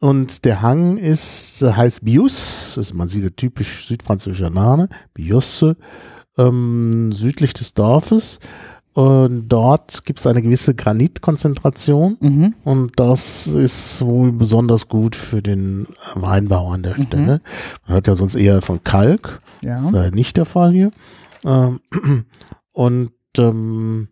Und 0.00 0.44
der 0.44 0.62
Hang 0.62 0.98
ist, 0.98 1.62
äh, 1.62 1.72
heißt 1.72 2.04
Bius, 2.04 2.76
ist, 2.76 2.94
man 2.94 3.08
sieht 3.08 3.24
der 3.24 3.34
typisch 3.34 3.86
südfranzösischer 3.86 4.50
Name, 4.50 4.88
Biusse, 5.14 5.76
ähm, 6.36 7.10
südlich 7.12 7.54
des 7.54 7.72
Dorfes. 7.74 8.38
Und 8.92 9.48
dort 9.48 10.04
gibt 10.04 10.18
es 10.18 10.26
eine 10.26 10.42
gewisse 10.42 10.74
Granitkonzentration. 10.74 12.16
Mhm. 12.20 12.54
Und 12.64 12.92
das 12.96 13.46
ist 13.46 14.02
wohl 14.02 14.32
besonders 14.32 14.88
gut 14.88 15.16
für 15.16 15.40
den 15.40 15.86
Weinbau 16.14 16.70
an 16.70 16.82
der 16.82 16.98
Mhm. 16.98 17.02
Stelle. 17.04 17.40
Man 17.86 17.94
hört 17.94 18.08
ja 18.08 18.14
sonst 18.14 18.34
eher 18.34 18.60
von 18.60 18.82
Kalk. 18.84 19.40
Ja. 19.62 19.76
Das 19.76 19.86
ist 19.86 19.94
ja 19.94 20.10
nicht 20.10 20.36
der 20.36 20.44
Fall 20.44 20.72
hier. 20.72 20.90
Ähm, 21.44 21.80
und 22.72 23.10
ähm, 23.38 24.08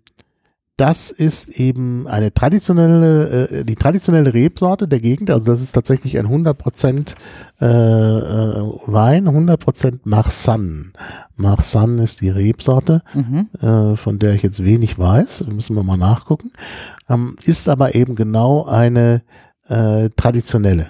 das 0.77 1.11
ist 1.11 1.59
eben 1.59 2.07
eine 2.07 2.35
traditionelle, 2.35 3.49
äh, 3.49 3.65
die 3.65 3.77
traditionelle 3.77 4.35
Rebsorte 4.35 4.87
der 4.87 5.01
Gegend. 5.01 5.31
Also 5.31 5.47
das 5.47 5.63
ist 5.63 5.73
tatsächlich 5.73 6.19
ein 6.19 6.27
100% 6.27 7.15
äh, 7.61 7.65
äh, 7.65 7.69
Wein, 8.87 9.27
100% 9.27 10.01
Marsanne. 10.05 10.93
Marsanne 11.37 12.03
ist 12.03 12.21
die 12.21 12.29
Rebsorte 12.29 13.03
Mhm. 13.15 13.49
äh, 13.61 13.97
von 13.97 14.19
der 14.19 14.35
ich 14.35 14.43
jetzt 14.43 14.63
wenig 14.63 14.99
weiß, 14.99 15.45
da 15.47 15.53
müssen 15.53 15.77
wir 15.77 15.83
mal 15.83 15.97
nachgucken, 15.97 16.53
ähm, 17.09 17.37
ist 17.45 17.69
aber 17.71 17.95
eben 17.95 18.15
genau 18.15 18.67
eine 18.67 19.23
äh, 19.69 20.11
traditionelle 20.15 20.89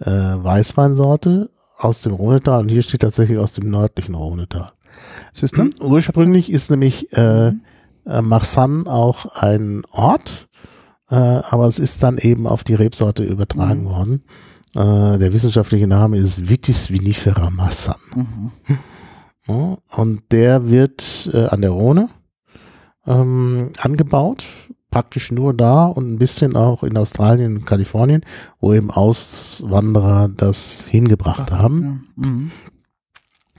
äh, 0.00 0.10
Weißweinsorte 0.10 1.48
aus 1.78 2.02
dem 2.02 2.12
Rhonetal 2.12 2.60
und 2.60 2.68
hier 2.68 2.82
steht 2.82 3.00
tatsächlich 3.00 3.38
aus 3.38 3.54
dem 3.54 3.70
nördlichen 3.70 4.14
Rhonetal. 4.14 4.70
Ursprünglich 5.80 6.52
ist 6.52 6.70
nämlich 6.70 7.12
äh, 7.14 7.52
äh, 8.06 8.20
Marsanne 8.22 8.86
auch 8.86 9.26
ein 9.36 9.82
Ort, 9.90 10.48
äh, 11.10 11.14
aber 11.14 11.66
es 11.66 11.78
ist 11.78 12.02
dann 12.02 12.18
eben 12.18 12.46
auf 12.46 12.64
die 12.64 12.74
Rebsorte 12.74 13.22
übertragen 13.24 13.82
Mhm. 13.82 13.88
worden. 13.88 14.24
Äh, 14.74 15.18
der 15.18 15.32
wissenschaftliche 15.32 15.86
Name 15.86 16.16
ist 16.18 16.48
Vitis 16.48 16.90
vinifera 16.90 17.50
Marsanne. 17.50 17.98
Mhm. 18.14 18.50
Ja, 19.46 19.76
und 19.96 20.22
der 20.30 20.70
wird 20.70 21.28
äh, 21.32 21.46
an 21.46 21.60
der 21.62 21.70
Rhone 21.70 22.08
ähm, 23.06 23.70
angebaut, 23.78 24.44
praktisch 24.90 25.32
nur 25.32 25.52
da 25.52 25.86
und 25.86 26.12
ein 26.12 26.18
bisschen 26.18 26.54
auch 26.54 26.82
in 26.84 26.96
Australien 26.96 27.56
und 27.56 27.66
Kalifornien, 27.66 28.24
wo 28.60 28.72
eben 28.72 28.90
Auswanderer 28.90 30.28
das 30.28 30.86
hingebracht 30.86 31.50
haben. 31.50 32.06
Ja. 32.16 32.26
Mhm. 32.28 32.50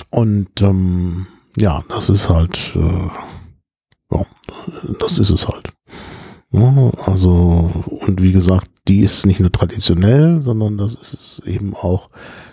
Und 0.10 0.62
ähm, 0.62 1.28
ja, 1.58 1.84
das 1.90 2.10
ist 2.10 2.30
halt, 2.30 2.76
äh, 2.76 3.10
Ja, 4.14 4.26
das 5.00 5.18
ist 5.18 5.30
es 5.30 5.48
halt. 5.48 5.74
Ja, 6.52 6.92
also, 7.06 7.72
und 8.08 8.22
wie 8.22 8.32
gesagt, 8.32 8.70
die 8.88 9.00
ist 9.00 9.26
nicht 9.26 9.40
nur 9.40 9.52
traditionell, 9.52 10.42
sondern 10.42 10.78
das 10.78 10.94
ist 10.96 11.42
eben 11.46 11.74
auch, 11.74 12.10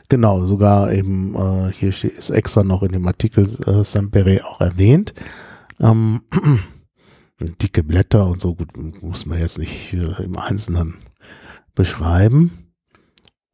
genau, 0.09 0.47
sogar 0.47 0.93
eben, 0.93 1.35
äh, 1.35 1.73
hier 1.73 1.93
steht, 1.93 2.13
ist 2.13 2.31
extra 2.31 2.65
noch 2.65 2.83
in 2.83 2.93
dem 2.93 3.07
Artikel 3.07 3.47
äh, 3.67 3.85
Sampere 3.85 4.45
auch 4.47 4.61
erwähnt. 4.61 5.13
Ähm, 5.81 6.23
dicke 7.61 7.83
Blätter 7.83 8.27
und 8.27 8.41
so, 8.41 8.55
gut, 8.55 8.71
muss 9.03 9.27
man 9.27 9.39
jetzt 9.39 9.59
nicht 9.59 9.93
äh, 9.93 10.23
im 10.23 10.39
Einzelnen 10.39 10.99
beschreiben. 11.75 12.73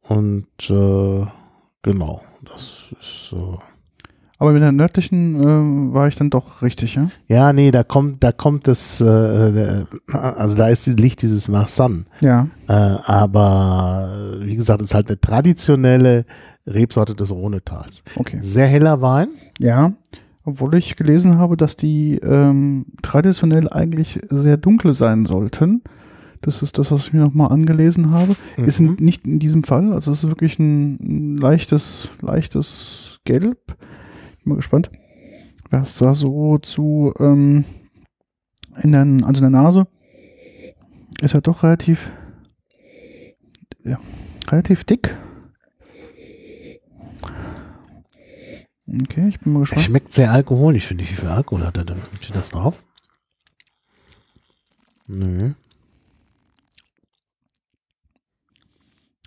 Und 0.01 0.47
äh, 0.69 1.25
genau, 1.81 2.21
das 2.43 2.93
ist 2.99 3.33
äh, 3.33 3.57
Aber 4.39 4.53
mit 4.53 4.61
der 4.61 4.71
nördlichen 4.71 5.35
äh, 5.41 5.93
war 5.93 6.07
ich 6.07 6.15
dann 6.15 6.29
doch 6.29 6.61
richtig, 6.61 6.93
ja? 6.95 7.09
ja, 7.27 7.53
nee, 7.53 7.71
da 7.71 7.83
kommt, 7.83 8.23
da 8.23 8.31
kommt 8.31 8.67
das, 8.67 9.01
äh, 9.01 9.05
der- 9.51 9.87
also 10.13 10.55
da 10.55 10.67
ist 10.67 10.85
Licht 10.85 11.23
dieses 11.23 11.47
Marsan. 11.47 12.05
Ja. 12.21 12.47
Äh, 12.67 12.73
aber 12.73 14.37
äh, 14.41 14.45
wie 14.45 14.55
gesagt, 14.55 14.81
ist 14.81 14.93
halt 14.93 15.07
eine 15.07 15.19
traditionelle 15.19 16.25
Rebsorte 16.67 17.15
des 17.15 17.31
Rhonetals. 17.31 18.03
Okay. 18.15 18.37
Sehr 18.41 18.67
heller 18.67 19.01
Wein. 19.01 19.29
Ja. 19.59 19.93
Obwohl 20.45 20.75
ich 20.75 20.95
gelesen 20.95 21.39
habe, 21.39 21.57
dass 21.57 21.75
die 21.75 22.19
ähm, 22.23 22.85
traditionell 23.01 23.67
eigentlich 23.69 24.19
sehr 24.29 24.57
dunkel 24.57 24.93
sein 24.93 25.25
sollten. 25.25 25.81
Das 26.41 26.61
ist 26.61 26.77
das, 26.77 26.91
was 26.91 27.07
ich 27.07 27.13
mir 27.13 27.21
nochmal 27.21 27.51
angelesen 27.51 28.11
habe. 28.11 28.35
Ist 28.55 28.79
Mhm. 28.79 28.97
nicht 28.99 29.25
in 29.25 29.39
diesem 29.39 29.63
Fall. 29.63 29.91
Also 29.93 30.11
es 30.11 30.23
ist 30.23 30.29
wirklich 30.29 30.59
ein, 30.59 30.97
ein 31.01 31.37
leichtes, 31.37 32.09
leichtes 32.21 33.19
Gelb. 33.25 33.57
Bin 34.47 34.53
mal 34.53 34.59
gespannt, 34.59 34.89
was 35.71 35.97
da 35.97 36.13
so 36.15 36.57
zu 36.57 37.13
ähm, 37.19 37.65
in 38.81 38.93
der, 38.93 39.01
also 39.27 39.43
in 39.43 39.51
der 39.51 39.61
Nase 39.61 39.87
ist 41.19 41.33
ja 41.33 41.41
doch 41.41 41.63
relativ 41.63 42.13
ja, 43.83 43.99
relativ 44.49 44.85
dick. 44.85 45.17
Okay, 48.87 49.27
ich 49.27 49.41
bin 49.41 49.51
mal 49.51 49.59
Er 49.59 49.61
gespannt. 49.63 49.81
schmeckt 49.81 50.13
sehr 50.13 50.31
alkoholisch, 50.31 50.85
finde 50.85 51.03
ich. 51.03 51.11
Wie 51.11 51.15
viel 51.15 51.27
Alkohol 51.27 51.65
hat 51.65 51.75
er 51.75 51.83
denn? 51.83 52.01
Steht 52.21 52.37
das 52.37 52.51
drauf? 52.51 52.85
Nö. 55.07 55.51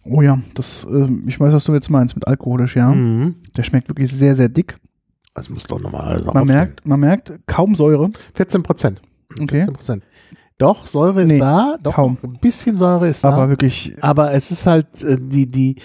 Oh 0.04 0.22
ja, 0.22 0.40
das, 0.54 0.84
ähm, 0.90 1.24
ich 1.28 1.38
weiß, 1.38 1.52
was 1.52 1.64
du 1.64 1.74
jetzt 1.74 1.90
meinst 1.90 2.14
mit 2.14 2.26
alkoholisch, 2.26 2.74
ja. 2.74 2.90
Mhm. 2.90 3.36
Der 3.54 3.64
schmeckt 3.64 3.90
wirklich 3.90 4.10
sehr, 4.10 4.34
sehr 4.34 4.48
dick. 4.48 4.80
Das 5.41 5.49
muss 5.49 5.64
doch 5.64 5.80
nochmal 5.80 6.03
alles 6.03 6.26
Man 6.26 6.47
merkt, 6.47 6.86
man 6.86 7.01
merkt 7.01 7.32
kaum 7.47 7.74
Säure. 7.74 8.11
14 8.34 8.62
Prozent. 8.62 9.01
Okay. 9.32 9.47
14 9.62 9.72
Prozent. 9.72 10.05
Doch, 10.59 10.84
Säure 10.86 11.22
ist 11.22 11.28
Nee, 11.28 11.38
da. 11.38 11.78
Doch, 11.82 11.95
kaum. 11.95 12.18
ein 12.22 12.38
bisschen 12.41 12.76
Säure 12.76 13.09
ist 13.09 13.24
Aber 13.24 13.45
da. 13.45 13.49
wirklich, 13.49 13.95
Aber 14.03 14.34
es 14.34 14.51
ist 14.51 14.66
halt 14.66 15.03
äh, 15.03 15.16
die, 15.18 15.51
die, 15.51 15.76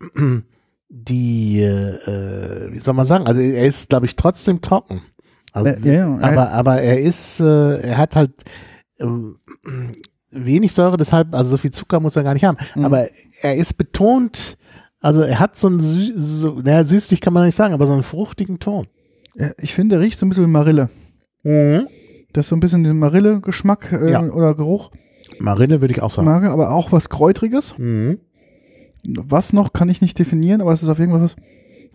die, 0.88 1.60
äh, 1.62 2.72
wie 2.72 2.78
soll 2.78 2.94
man 2.94 3.04
sagen? 3.04 3.26
Also 3.26 3.40
er 3.42 3.66
ist, 3.66 3.90
glaube 3.90 4.06
ich, 4.06 4.16
trotzdem 4.16 4.62
trocken. 4.62 5.02
Also, 5.52 5.68
Äh, 5.68 5.78
ja, 5.84 5.92
ja, 5.92 6.18
aber, 6.22 6.50
aber 6.52 6.80
er 6.80 6.98
ist, 7.00 7.40
äh, 7.40 7.80
er 7.82 7.98
hat 7.98 8.16
halt 8.16 8.32
ähm, 8.98 9.36
wenig 10.30 10.72
Säure, 10.72 10.96
deshalb, 10.96 11.34
also 11.34 11.50
so 11.50 11.56
viel 11.58 11.70
Zucker 11.70 12.00
muss 12.00 12.16
er 12.16 12.22
gar 12.22 12.32
nicht 12.32 12.44
haben. 12.46 12.56
Mhm. 12.74 12.86
Aber 12.86 13.06
er 13.42 13.56
ist 13.56 13.74
betont, 13.76 14.56
also 15.00 15.20
er 15.20 15.38
hat 15.40 15.58
so 15.58 15.66
einen, 15.68 15.80
sü 15.80 16.12
so, 16.16 16.60
naja, 16.64 16.84
süßlich 16.84 17.20
kann 17.20 17.34
man 17.34 17.44
nicht 17.44 17.56
sagen, 17.56 17.74
aber 17.74 17.86
so 17.86 17.92
einen 17.92 18.02
fruchtigen 18.02 18.58
Ton. 18.60 18.86
Ich 19.60 19.74
finde, 19.74 19.96
der 19.96 20.04
riecht 20.04 20.18
so 20.18 20.26
ein 20.26 20.28
bisschen 20.28 20.44
wie 20.46 20.50
Marille. 20.50 20.90
Das 22.32 22.46
ist 22.46 22.48
so 22.48 22.56
ein 22.56 22.60
bisschen 22.60 22.84
den 22.84 22.98
Marille-Geschmack 22.98 23.92
äh, 23.92 24.10
Ja. 24.12 24.22
oder 24.22 24.54
Geruch, 24.54 24.90
Marille 25.38 25.80
würde 25.80 25.92
ich 25.92 26.02
auch 26.02 26.10
sagen. 26.10 26.26
Marke, 26.26 26.50
aber 26.50 26.70
auch 26.72 26.92
was 26.92 27.08
Kräutriges. 27.08 27.76
Mhm. 27.78 28.18
Was 29.04 29.52
noch, 29.52 29.72
kann 29.72 29.88
ich 29.88 30.00
nicht 30.00 30.18
definieren, 30.18 30.60
aber 30.60 30.72
es 30.72 30.82
ist 30.82 30.88
auf 30.88 30.98
irgendwas, 31.00 31.34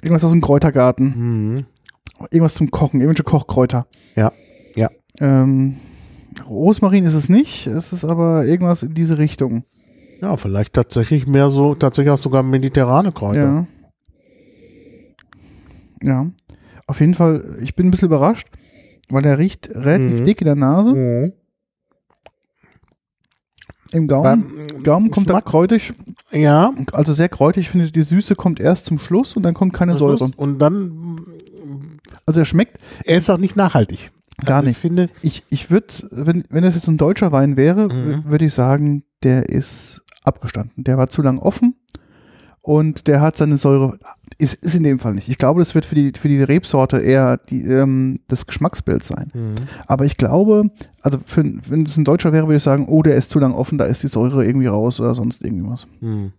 irgendwas 0.03 0.23
aus 0.23 0.31
dem 0.31 0.41
Kräutergarten. 0.41 1.13
Mhm. 1.55 1.65
Irgendwas 2.31 2.55
zum 2.55 2.71
Kochen, 2.71 2.99
irgendwelche 2.99 3.23
Kochkräuter. 3.23 3.87
Ja, 4.15 4.33
ja. 4.75 4.89
Ähm, 5.19 5.77
Rosmarin 6.49 7.05
ist 7.05 7.13
es 7.13 7.29
nicht, 7.29 7.67
es 7.67 7.93
ist 7.93 8.03
aber 8.03 8.45
irgendwas 8.45 8.83
in 8.83 8.93
diese 8.93 9.17
Richtung. 9.17 9.63
Ja, 10.21 10.35
vielleicht 10.35 10.73
tatsächlich 10.73 11.27
mehr 11.27 11.49
so, 11.49 11.75
tatsächlich 11.75 12.11
auch 12.11 12.17
sogar 12.17 12.43
mediterrane 12.43 13.11
Kräuter. 13.11 13.67
Ja. 16.01 16.23
Ja. 16.25 16.31
Auf 16.87 16.99
jeden 17.01 17.13
Fall, 17.13 17.57
ich 17.61 17.75
bin 17.75 17.87
ein 17.87 17.91
bisschen 17.91 18.07
überrascht, 18.07 18.47
weil 19.09 19.21
der 19.21 19.37
riecht 19.37 19.69
relativ 19.73 20.21
Mhm. 20.21 20.25
dick 20.25 20.41
in 20.41 20.45
der 20.45 20.55
Nase. 20.55 20.93
Mhm. 20.93 21.33
Im 23.93 24.07
Gaumen, 24.07 24.23
Beim 24.73 24.83
Gaumen 24.83 25.11
kommt 25.11 25.29
dann 25.29 25.41
kräutig, 25.43 25.93
Ja. 26.31 26.73
also 26.91 27.13
sehr 27.13 27.29
kräutig. 27.29 27.65
Ich 27.65 27.69
finde, 27.69 27.89
die 27.89 28.03
Süße 28.03 28.35
kommt 28.35 28.59
erst 28.59 28.85
zum 28.85 28.99
Schluss 28.99 29.35
und 29.37 29.43
dann 29.43 29.53
kommt 29.53 29.73
keine 29.73 29.97
Säure. 29.97 30.29
Und 30.35 30.59
dann, 30.59 31.19
Also 32.25 32.41
er 32.41 32.45
schmeckt 32.45 32.79
er 33.05 33.17
ist 33.17 33.29
auch 33.29 33.37
nicht 33.37 33.55
nachhaltig. 33.55 34.11
gar 34.45 34.57
Also 34.57 34.67
nicht. 34.67 34.77
Ich 34.77 34.81
finde, 34.81 35.09
Ich, 35.21 35.43
ich 35.49 35.71
würde, 35.71 35.87
wenn, 36.11 36.43
wenn 36.49 36.63
das 36.63 36.75
jetzt 36.75 36.87
ein 36.89 36.97
deutscher 36.97 37.31
Wein 37.31 37.55
wäre, 37.55 37.87
Mhm. 37.87 38.25
würde 38.25 38.45
ich 38.45 38.53
sagen, 38.53 39.03
der 39.23 39.47
ist 39.49 40.01
abgestanden. 40.23 40.83
Der 40.83 40.97
war 40.97 41.07
zu 41.07 41.21
lang 41.21 41.39
offen 41.39 41.75
und 42.61 43.07
der 43.07 43.21
hat 43.21 43.37
seine 43.37 43.55
Säure, 43.55 43.97
ist, 44.37 44.55
ist 44.55 44.75
in 44.75 44.83
dem 44.83 44.99
Fall 44.99 45.13
nicht. 45.13 45.29
Ich 45.29 45.37
glaube, 45.37 45.59
das 45.59 45.73
wird 45.73 45.85
für 45.85 45.95
die, 45.95 46.13
für 46.17 46.27
die 46.27 46.41
Rebsorte 46.41 46.97
eher 46.97 47.37
die, 47.37 47.63
ähm, 47.63 48.19
das 48.27 48.45
Geschmacksbild 48.45 49.03
sein. 49.03 49.31
Aber 49.87 50.05
ich 50.05 50.17
glaube, 50.17 50.69
also 51.01 51.19
für, 51.25 51.43
wenn 51.43 51.85
es 51.85 51.97
ein 51.97 52.05
Deutscher 52.05 52.33
wäre, 52.33 52.47
würde 52.47 52.57
ich 52.57 52.63
sagen, 52.63 52.87
oh, 52.87 53.01
der 53.01 53.15
ist 53.15 53.29
zu 53.29 53.39
lang 53.39 53.53
offen, 53.53 53.77
da 53.77 53.85
ist 53.85 54.03
die 54.03 54.07
Säure 54.07 54.45
irgendwie 54.45 54.67
raus 54.67 54.99
oder 54.99 55.15
sonst 55.15 55.43
irgendwie 55.43 55.69
was. 55.69 55.87
Hm. 56.01 56.31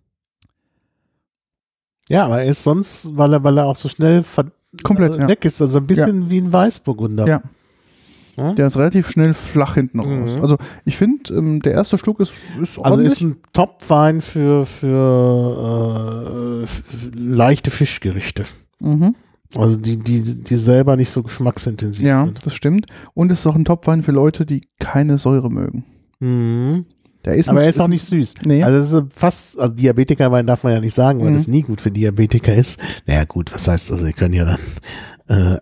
Ja, 2.08 2.24
aber 2.24 2.42
er 2.42 2.50
ist 2.50 2.62
sonst, 2.62 3.16
weil 3.16 3.34
er, 3.34 3.44
weil 3.44 3.58
er 3.58 3.66
auch 3.66 3.76
so 3.76 3.88
schnell 3.88 4.22
Komplett, 4.82 5.16
äh, 5.16 5.20
ja. 5.20 5.28
weg 5.28 5.44
ist, 5.44 5.60
also 5.62 5.78
ein 5.78 5.86
bisschen 5.86 6.28
wie 6.28 6.38
ein 6.38 6.52
Weißburgunder. 6.52 7.26
Ja. 7.26 7.42
Ja? 8.38 8.52
Der 8.54 8.68
ist 8.68 8.76
relativ 8.76 9.08
schnell 9.08 9.34
flach 9.34 9.74
hinten 9.74 9.98
Mhm. 9.98 10.22
raus. 10.22 10.38
Also 10.40 10.56
ich 10.84 10.96
finde, 10.96 11.34
ähm, 11.34 11.60
der 11.60 11.72
erste 11.72 11.98
Schluck 11.98 12.20
ist, 12.20 12.32
ist 12.62 12.78
Also 12.78 12.82
ordentlich. 12.92 13.12
ist 13.12 13.20
ein 13.20 13.36
Top-Wein 13.52 14.20
für, 14.20 14.64
für 14.64 16.64
äh, 16.64 17.18
leichte 17.18 17.70
Fischgerichte. 17.70 18.44
mhm. 18.80 19.14
Also 19.56 19.78
die, 19.78 19.96
die, 19.96 20.44
die 20.44 20.56
selber 20.56 20.94
nicht 20.96 21.08
so 21.08 21.22
geschmacksintensiv 21.22 22.04
Ja, 22.06 22.26
sind. 22.26 22.44
das 22.44 22.54
stimmt. 22.54 22.84
Und 23.14 23.32
es 23.32 23.40
ist 23.40 23.46
auch 23.46 23.54
ein 23.56 23.64
Topwein 23.64 24.02
für 24.02 24.12
Leute, 24.12 24.44
die 24.44 24.60
keine 24.78 25.16
Säure 25.16 25.50
mögen. 25.50 25.84
Mhm. 26.20 26.84
Der 27.24 27.34
ist 27.34 27.48
Aber 27.48 27.60
ein- 27.60 27.64
er 27.64 27.70
ist 27.70 27.80
auch 27.80 27.88
nicht 27.88 28.04
süß. 28.04 28.34
Nee. 28.44 28.62
Also 28.62 28.98
es 28.98 29.04
ist 29.04 29.12
fast, 29.18 29.58
also 29.58 29.74
Diabetikerwein 29.74 30.46
darf 30.46 30.64
man 30.64 30.74
ja 30.74 30.80
nicht 30.80 30.94
sagen, 30.94 31.20
weil 31.22 31.30
Mhm. 31.30 31.36
das 31.36 31.48
nie 31.48 31.62
gut 31.62 31.80
für 31.80 31.90
Diabetiker 31.90 32.54
ist. 32.54 32.78
Naja 33.06 33.24
gut, 33.24 33.50
was 33.54 33.66
heißt 33.68 33.90
also, 33.90 34.04
ihr 34.04 34.12
könnt 34.12 34.34
ja 34.34 34.44
dann 34.44 35.54
äh, 35.54 35.58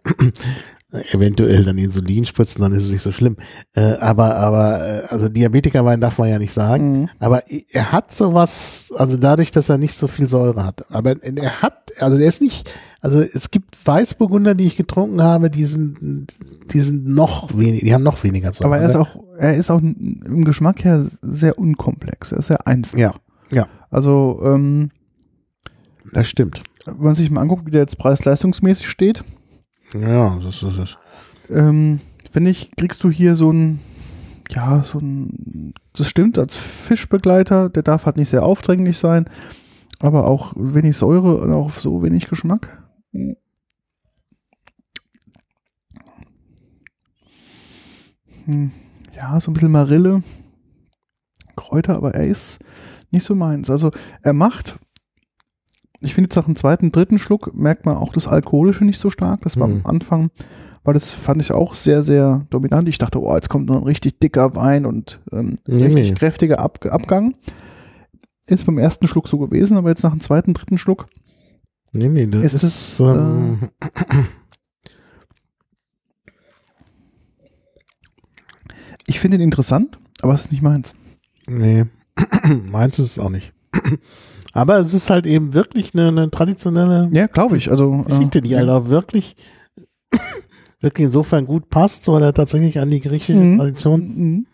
eventuell 1.12 1.64
dann 1.64 1.78
Insulin 1.78 2.26
spritzen, 2.26 2.62
dann 2.62 2.72
ist 2.72 2.84
es 2.84 2.92
nicht 2.92 3.02
so 3.02 3.12
schlimm. 3.12 3.36
Äh, 3.74 3.94
aber, 3.96 4.36
aber, 4.36 4.86
äh, 4.86 5.06
also 5.08 5.28
Diabetikerwein 5.28 6.00
darf 6.00 6.18
man 6.18 6.28
ja 6.28 6.38
nicht 6.38 6.52
sagen. 6.52 7.00
Mhm. 7.02 7.08
Aber 7.18 7.42
er 7.70 7.92
hat 7.92 8.14
sowas, 8.14 8.90
also 8.96 9.16
dadurch, 9.16 9.50
dass 9.50 9.68
er 9.68 9.78
nicht 9.78 9.94
so 9.94 10.06
viel 10.08 10.26
Säure 10.26 10.64
hat. 10.64 10.84
Aber 10.90 11.14
er 11.22 11.62
hat, 11.62 11.92
also 12.00 12.16
er 12.18 12.28
ist 12.28 12.40
nicht, 12.40 12.70
also 13.00 13.20
es 13.20 13.50
gibt 13.50 13.76
Weißburgunder, 13.86 14.54
die 14.54 14.66
ich 14.66 14.76
getrunken 14.76 15.22
habe, 15.22 15.50
die 15.50 15.64
sind, 15.64 16.26
die 16.72 16.80
sind 16.80 17.06
noch 17.06 17.56
weniger, 17.56 17.84
die 17.84 17.94
haben 17.94 18.02
noch 18.02 18.22
weniger 18.24 18.52
Säure. 18.52 18.66
Aber 18.66 18.78
er 18.78 18.88
ist 18.88 18.96
auch, 18.96 19.16
er 19.38 19.54
ist 19.56 19.70
auch 19.70 19.80
im 19.80 20.44
Geschmack 20.44 20.84
her 20.84 21.06
sehr 21.22 21.58
unkomplex. 21.58 22.32
Er 22.32 22.38
ist 22.38 22.46
sehr 22.48 22.66
einfach. 22.66 22.96
Ja, 22.96 23.14
ja, 23.52 23.68
Also, 23.90 24.40
ähm, 24.44 24.90
das 26.12 26.28
stimmt. 26.28 26.62
wenn 26.84 26.96
man 27.04 27.14
sich 27.14 27.30
mal 27.30 27.40
anguckt, 27.40 27.66
wie 27.66 27.70
der 27.70 27.82
jetzt 27.82 27.98
preis-leistungsmäßig 27.98 28.88
steht, 28.88 29.24
Ja, 29.94 30.38
das 30.42 30.62
ist 30.62 30.78
es. 30.78 30.96
ähm, 31.50 32.00
finde 32.32 32.50
ich, 32.50 32.70
kriegst 32.76 33.02
du 33.04 33.10
hier 33.10 33.36
so 33.36 33.50
ein, 33.52 33.80
ja, 34.50 34.82
so 34.82 34.98
ein, 34.98 35.74
das 35.94 36.08
stimmt, 36.08 36.38
als 36.38 36.56
Fischbegleiter, 36.56 37.68
der 37.68 37.82
darf 37.82 38.06
halt 38.06 38.16
nicht 38.16 38.28
sehr 38.28 38.42
aufdringlich 38.44 38.98
sein, 38.98 39.26
aber 40.00 40.26
auch 40.26 40.52
wenig 40.56 40.96
Säure 40.96 41.36
und 41.38 41.52
auch 41.52 41.70
so 41.70 42.02
wenig 42.02 42.28
Geschmack. 42.28 42.82
Hm, 48.44 48.70
Ja, 49.14 49.40
so 49.40 49.50
ein 49.50 49.54
bisschen 49.54 49.72
Marille, 49.72 50.22
Kräuter, 51.56 51.96
aber 51.96 52.14
er 52.14 52.26
ist 52.26 52.58
nicht 53.10 53.24
so 53.24 53.34
meins. 53.34 53.70
Also 53.70 53.90
er 54.22 54.32
macht, 54.34 54.78
ich 56.00 56.14
finde 56.14 56.26
jetzt 56.28 56.36
nach 56.36 56.44
dem 56.44 56.56
zweiten, 56.56 56.92
dritten 56.92 57.18
Schluck 57.18 57.54
merkt 57.54 57.86
man 57.86 57.96
auch 57.96 58.12
das 58.12 58.26
Alkoholische 58.26 58.84
nicht 58.84 58.98
so 58.98 59.10
stark. 59.10 59.40
Das 59.42 59.58
war 59.58 59.66
Mhm. 59.68 59.80
am 59.84 59.86
Anfang, 59.86 60.30
weil 60.84 60.94
das 60.94 61.10
fand 61.10 61.40
ich 61.40 61.52
auch 61.52 61.74
sehr, 61.74 62.02
sehr 62.02 62.46
dominant. 62.50 62.88
Ich 62.88 62.98
dachte, 62.98 63.20
oh, 63.20 63.34
jetzt 63.34 63.48
kommt 63.48 63.66
noch 63.68 63.76
ein 63.76 63.82
richtig 63.84 64.18
dicker 64.20 64.54
Wein 64.54 64.86
und 64.86 65.20
ähm, 65.32 65.56
Nee, 65.66 65.84
richtig 65.86 66.08
nee. 66.10 66.14
kräftiger 66.14 66.58
Ab 66.60 66.84
Abgang. 66.86 67.34
Ist 68.46 68.64
beim 68.66 68.78
ersten 68.78 69.08
Schluck 69.08 69.26
so 69.26 69.38
gewesen, 69.38 69.76
aber 69.76 69.88
jetzt 69.88 70.04
nach 70.04 70.12
dem 70.12 70.20
zweiten, 70.20 70.54
dritten 70.54 70.78
Schluck 70.78 71.06
Nee, 71.92 72.08
nee, 72.08 72.26
das 72.26 72.42
Ist 72.44 72.54
ist, 72.54 72.64
es, 72.64 73.00
ähm, 73.00 73.70
Ich 79.06 79.20
finde 79.20 79.36
ihn 79.36 79.42
interessant, 79.42 79.98
aber 80.20 80.32
es 80.34 80.42
ist 80.42 80.52
nicht 80.52 80.62
meins. 80.62 80.94
Nee, 81.46 81.84
meins 82.70 82.98
ist 82.98 83.12
es 83.12 83.18
auch 83.18 83.30
nicht. 83.30 83.52
Aber 84.56 84.78
es 84.78 84.94
ist 84.94 85.10
halt 85.10 85.26
eben 85.26 85.52
wirklich 85.54 85.94
eine, 85.94 86.08
eine 86.08 86.30
traditionelle 86.30 87.08
Ja, 87.12 87.26
glaube 87.26 87.56
ich. 87.58 87.70
Also, 87.70 88.02
Geschichte, 88.04 88.40
die 88.42 88.52
äh, 88.52 88.56
halt 88.56 88.68
auch 88.70 88.88
wirklich, 88.88 89.36
wirklich 90.80 91.06
insofern 91.06 91.46
gut 91.46 91.68
passt, 91.70 92.08
weil 92.08 92.22
er 92.22 92.34
tatsächlich 92.34 92.78
an 92.80 92.90
die 92.90 93.00
griechische 93.00 93.34
Mhm. 93.38 93.58
Tradition 93.58 94.00
mhm. 94.00 94.46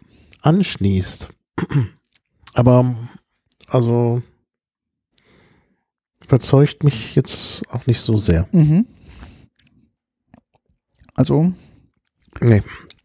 anschließt. 0.42 1.28
Aber, 2.54 2.94
also, 3.68 4.22
überzeugt 6.24 6.84
mich 6.84 7.14
jetzt 7.14 7.62
auch 7.70 7.86
nicht 7.86 8.00
so 8.00 8.16
sehr. 8.16 8.48
Mhm. 8.52 8.86
Also, 11.14 11.52
Nee. 12.40 12.62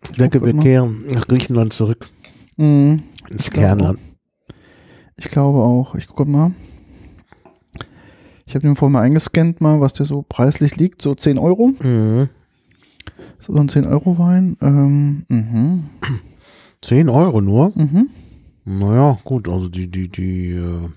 Ich 0.09 0.17
denke, 0.17 0.41
wir 0.43 0.53
kehren 0.53 1.03
nach 1.13 1.27
Griechenland 1.27 1.73
zurück, 1.73 2.09
mh, 2.55 2.99
ins 3.29 3.45
Ich 3.45 3.51
glaube 3.51 3.67
Kernland. 3.67 3.99
ich 5.19 5.25
glaube 5.25 5.59
auch. 5.59 5.95
Ich 5.95 6.07
gucke 6.07 6.25
mal. 6.29 6.51
Ich 8.47 8.55
habe 8.55 8.61
den 8.61 8.75
vorhin 8.75 8.93
mal 8.93 9.01
eingescannt, 9.01 9.59
mal, 9.61 9.81
was 9.81 9.93
der 9.93 10.05
so 10.05 10.23
preislich 10.27 10.77
liegt. 10.77 11.01
So 11.01 11.13
10 11.13 11.37
Euro. 11.37 11.73
Mhm. 11.83 12.29
So 13.39 13.53
ein 13.53 13.67
10-Euro-Wein. 13.69 14.57
Ähm, 14.61 15.25
mhm. 15.27 15.83
10 16.81 17.09
Euro 17.09 17.41
nur? 17.41 17.71
Mhm. 17.75 18.09
Naja, 18.65 19.17
gut, 19.23 19.47
also 19.49 19.67
die, 19.69 19.89
die, 19.89 20.09
die, 20.09 20.51
äh, 20.51 20.89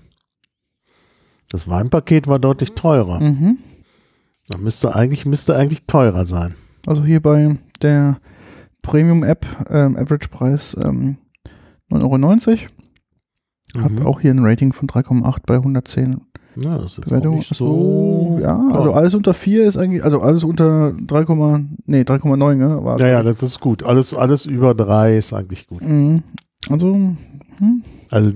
das 1.51 1.67
Weinpaket 1.67 2.27
war 2.27 2.39
deutlich 2.39 2.71
teurer. 2.73 3.19
Mhm. 3.19 3.57
Da 4.47 4.57
müsste 4.57 4.95
eigentlich, 4.95 5.25
müsste 5.25 5.55
eigentlich 5.55 5.85
teurer 5.87 6.25
sein. 6.25 6.55
Also 6.87 7.03
hier 7.03 7.21
bei 7.21 7.57
der 7.81 8.19
Premium-App, 8.81 9.45
ähm, 9.69 9.95
Average-Preis 9.97 10.75
ähm, 10.81 11.17
9,90 11.89 12.47
Euro. 12.47 13.83
Hat 13.85 13.91
Mhm. 13.91 14.05
auch 14.05 14.19
hier 14.19 14.31
ein 14.31 14.43
Rating 14.45 14.73
von 14.73 14.87
3,8 14.87 15.43
bei 15.45 15.55
110 15.55 16.19
Ja, 16.55 16.77
das 16.77 16.97
ist 16.97 17.05
Bewertungen. 17.05 17.37
nicht 17.37 17.55
so. 17.55 18.37
ja, 18.41 18.67
also 18.73 18.93
alles 18.93 19.15
unter 19.15 19.33
4 19.33 19.63
ist 19.63 19.77
eigentlich, 19.77 20.03
also 20.03 20.21
alles 20.21 20.43
unter 20.43 20.91
3, 20.93 21.23
nee, 21.85 22.01
3,9, 22.01 22.55
ne? 22.55 22.83
War, 22.83 22.99
ja, 22.99 23.07
ja, 23.07 23.23
das 23.23 23.41
ist 23.41 23.59
gut. 23.59 23.83
Alles, 23.83 24.13
alles 24.13 24.45
über 24.45 24.73
drei 24.75 25.17
ist 25.17 25.33
eigentlich 25.33 25.67
gut. 25.67 25.81
Mhm. 25.81 26.21
Also, 26.69 26.93
hm, 26.93 27.83
Also, 28.09 28.35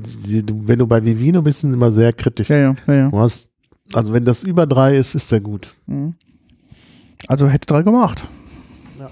wenn 0.65 0.79
du 0.79 0.87
bei 0.87 1.03
Vivino 1.03 1.41
bist, 1.41 1.61
sind 1.61 1.73
immer 1.73 1.91
sehr 1.91 2.13
kritisch. 2.13 2.49
ja, 2.49 2.57
ja, 2.57 2.75
ja, 2.87 2.93
ja. 2.93 3.09
Du 3.09 3.19
hast, 3.19 3.49
also 3.93 4.13
wenn 4.13 4.23
das 4.23 4.43
über 4.43 4.65
drei 4.65 4.95
ist, 4.97 5.13
ist 5.15 5.31
der 5.31 5.41
gut. 5.41 5.75
Mhm. 5.87 6.15
Also 7.27 7.49
hätte 7.49 7.73
3,8. 7.73 8.23
Ja. 8.99 9.09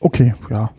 Okay, 0.00 0.34
ja. 0.50 0.70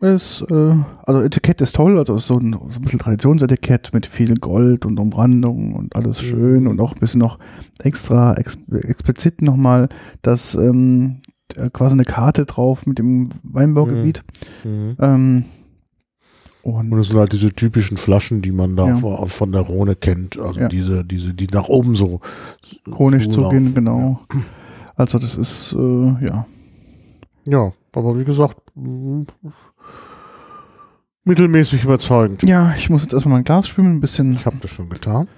Ist, 0.00 0.42
äh, 0.48 0.74
also 1.06 1.22
Etikett 1.22 1.60
ist 1.60 1.74
toll, 1.74 1.98
also 1.98 2.14
ist 2.16 2.28
so 2.28 2.38
ein, 2.38 2.52
so 2.52 2.78
ein 2.78 2.82
bisschen 2.82 3.00
Traditionsetikett 3.00 3.92
mit 3.92 4.06
viel 4.06 4.36
Gold 4.36 4.86
und 4.86 4.98
Umrandung 5.00 5.74
und 5.74 5.96
alles 5.96 6.22
schön 6.22 6.68
und 6.68 6.80
auch 6.80 6.92
ein 6.94 7.00
bisschen 7.00 7.18
noch 7.20 7.38
extra 7.80 8.34
ex 8.34 8.56
explizit 8.84 9.42
nochmal 9.42 9.88
das 10.22 10.54
ähm, 10.54 11.16
äh, 11.56 11.68
quasi 11.70 11.94
eine 11.94 12.04
Karte 12.04 12.46
drauf 12.46 12.86
mit 12.86 12.98
dem 13.00 13.30
Weinbaugebiet. 13.42 14.22
Ähm, 14.64 15.44
und 16.62 16.92
Und 16.92 16.98
es 17.00 17.08
sind 17.08 17.16
halt 17.16 17.32
diese 17.32 17.50
typischen 17.52 17.96
Flaschen, 17.96 18.40
die 18.40 18.52
man 18.52 18.76
da 18.76 18.88
Ja. 18.88 18.94
von, 18.94 19.26
von 19.26 19.50
der 19.50 19.62
Rhone 19.62 19.96
kennt. 19.96 20.38
Also 20.38 20.60
Ja. 20.60 20.68
diese, 20.68 21.04
diese, 21.04 21.34
die 21.34 21.48
nach 21.48 21.68
oben 21.68 21.96
so 21.96 22.20
zulaufen. 22.84 23.30
zugehen, 23.32 23.74
genau. 23.74 24.20
Also 24.94 25.18
das 25.18 25.34
ist, 25.36 25.72
äh, 25.76 26.24
ja. 26.24 26.46
Ja, 27.48 27.72
aber 27.94 28.18
wie 28.18 28.24
gesagt, 28.24 28.58
mittelmäßig 31.28 31.84
überzeugend. 31.84 32.42
Ja, 32.42 32.72
ich 32.76 32.90
muss 32.90 33.02
jetzt 33.02 33.12
erstmal 33.12 33.34
mein 33.36 33.44
Glas 33.44 33.68
spülen, 33.68 33.92
ein 33.96 34.00
bisschen, 34.00 34.32
Ich 34.32 34.46
habe 34.46 34.56
das 34.60 34.70
schon 34.70 34.88
getan. 34.88 35.28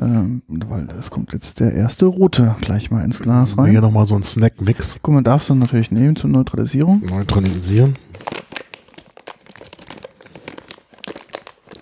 ähm, 0.00 0.42
weil 0.48 0.88
es 0.98 1.10
kommt 1.10 1.32
jetzt 1.34 1.60
der 1.60 1.72
erste 1.74 2.06
rote 2.06 2.54
gleich 2.62 2.90
mal 2.90 3.04
ins 3.04 3.18
Glas 3.20 3.54
Hier 3.54 3.64
rein. 3.64 3.74
nochmal 3.74 4.06
so 4.06 4.14
ein 4.14 4.22
Snack-Mix 4.22 4.96
Guck, 5.02 5.12
man 5.14 5.24
darf 5.24 5.42
es 5.42 5.48
dann 5.48 5.58
natürlich 5.58 5.90
nehmen 5.90 6.16
zur 6.16 6.30
Neutralisierung. 6.30 7.02
neutralisieren. 7.10 7.96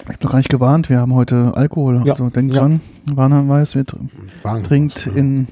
Ich 0.02 0.14
habe 0.16 0.24
noch 0.24 0.30
gar 0.32 0.38
nicht 0.38 0.48
gewarnt, 0.50 0.88
wir 0.90 0.98
haben 0.98 1.14
heute 1.14 1.52
Alkohol. 1.56 2.02
Ja, 2.04 2.12
Also 2.12 2.28
denkt 2.30 2.52
ja. 2.54 2.61
dran, 2.62 2.80
Warnhinweis, 3.06 3.74
wir 3.74 3.82
tr- 3.84 3.98
Bang. 4.42 4.62
trinkt 4.64 5.06
in, 5.06 5.46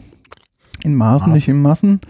in 0.83 0.95
Maßen, 0.97 1.31
Ah. 1.31 1.35
nicht 1.35 1.49
in 1.49 1.63
Massen. 1.63 2.01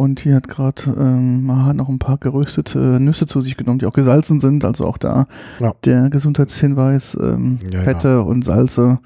Und 0.00 0.20
hier 0.20 0.36
hat 0.36 0.48
gerade 0.48 0.82
ähm, 0.98 1.44
Maha 1.44 1.74
noch 1.74 1.90
ein 1.90 1.98
paar 1.98 2.16
geröstete 2.16 2.78
Nüsse 3.00 3.26
zu 3.26 3.42
sich 3.42 3.58
genommen, 3.58 3.80
die 3.80 3.84
auch 3.86 3.92
gesalzen 3.92 4.40
sind. 4.40 4.64
Also 4.64 4.84
auch 4.84 4.96
da 4.96 5.26
Ja. 5.60 5.74
der 5.84 6.08
Gesundheitshinweis, 6.08 7.18
ähm, 7.20 7.58
Ja, 7.70 7.80
Fette 7.82 8.22
und 8.22 8.42
Salze. 8.42 8.98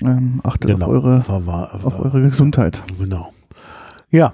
Ähm, 0.00 0.40
achtet 0.42 0.70
Genau. 0.70 0.86
auf, 0.86 0.92
eure, 0.92 1.20
Verwahr- 1.20 1.84
auf 1.84 2.00
eure 2.00 2.22
Gesundheit. 2.22 2.82
Genau. 2.98 3.30
Ja. 4.10 4.32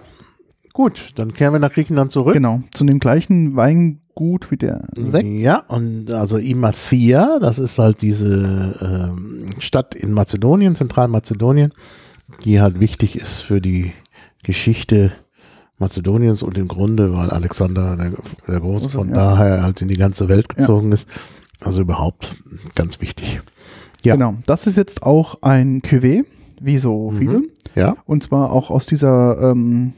Gut, 0.72 1.11
dann 1.16 1.35
kehren 1.35 1.53
wir 1.53 1.59
nach 1.59 1.72
Griechenland 1.72 2.12
zurück. 2.12 2.35
Genau, 2.35 2.62
zu 2.72 2.85
dem 2.85 3.01
gleichen 3.01 3.57
Weingut 3.57 4.53
wie 4.53 4.57
der 4.57 4.85
Sekt. 4.97 5.26
Ja, 5.26 5.64
und 5.66 6.12
also 6.14 6.37
Imathia, 6.37 7.41
das 7.41 7.59
ist 7.59 7.78
halt 7.80 8.03
diese 8.03 9.11
ähm, 9.16 9.47
Stadt 9.59 9.97
in 9.97 10.12
Mazedonien, 10.12 10.76
Zentralmazedonien, 10.76 11.72
die 12.45 12.61
halt 12.61 12.78
wichtig 12.78 13.16
ist 13.16 13.41
für 13.41 13.61
die 13.61 13.93
Geschichte 14.45 15.11
Mazedoniens 15.85 16.43
und 16.43 16.57
im 16.57 16.66
Grunde, 16.68 17.14
weil 17.14 17.28
Alexander 17.30 17.97
der, 17.97 18.12
der 18.49 18.61
Große 18.61 18.87
Also, 18.87 18.99
von 18.99 19.09
ja. 19.09 19.14
daher 19.14 19.62
halt 19.62 19.82
in 19.82 19.89
die 19.89 19.97
ganze 19.99 20.28
Welt 20.28 20.49
gezogen 20.49 20.93
ist. 20.93 21.07
Also 21.61 21.82
überhaupt 21.82 22.37
ganz 22.74 23.01
wichtig. 23.03 23.41
Ja. 24.03 24.14
Genau, 24.14 24.37
das 24.47 24.66
ist 24.66 24.76
jetzt 24.76 25.03
auch 25.03 25.43
ein 25.43 25.82
Cuvée, 25.82 26.24
wie 26.61 26.78
so 26.78 27.11
Mhm. 27.11 27.16
viele. 27.18 27.43
Ja, 27.74 27.97
Und 28.07 28.22
zwar 28.22 28.51
auch 28.53 28.70
aus 28.70 28.87
dieser 28.87 29.51
ähm, 29.51 29.93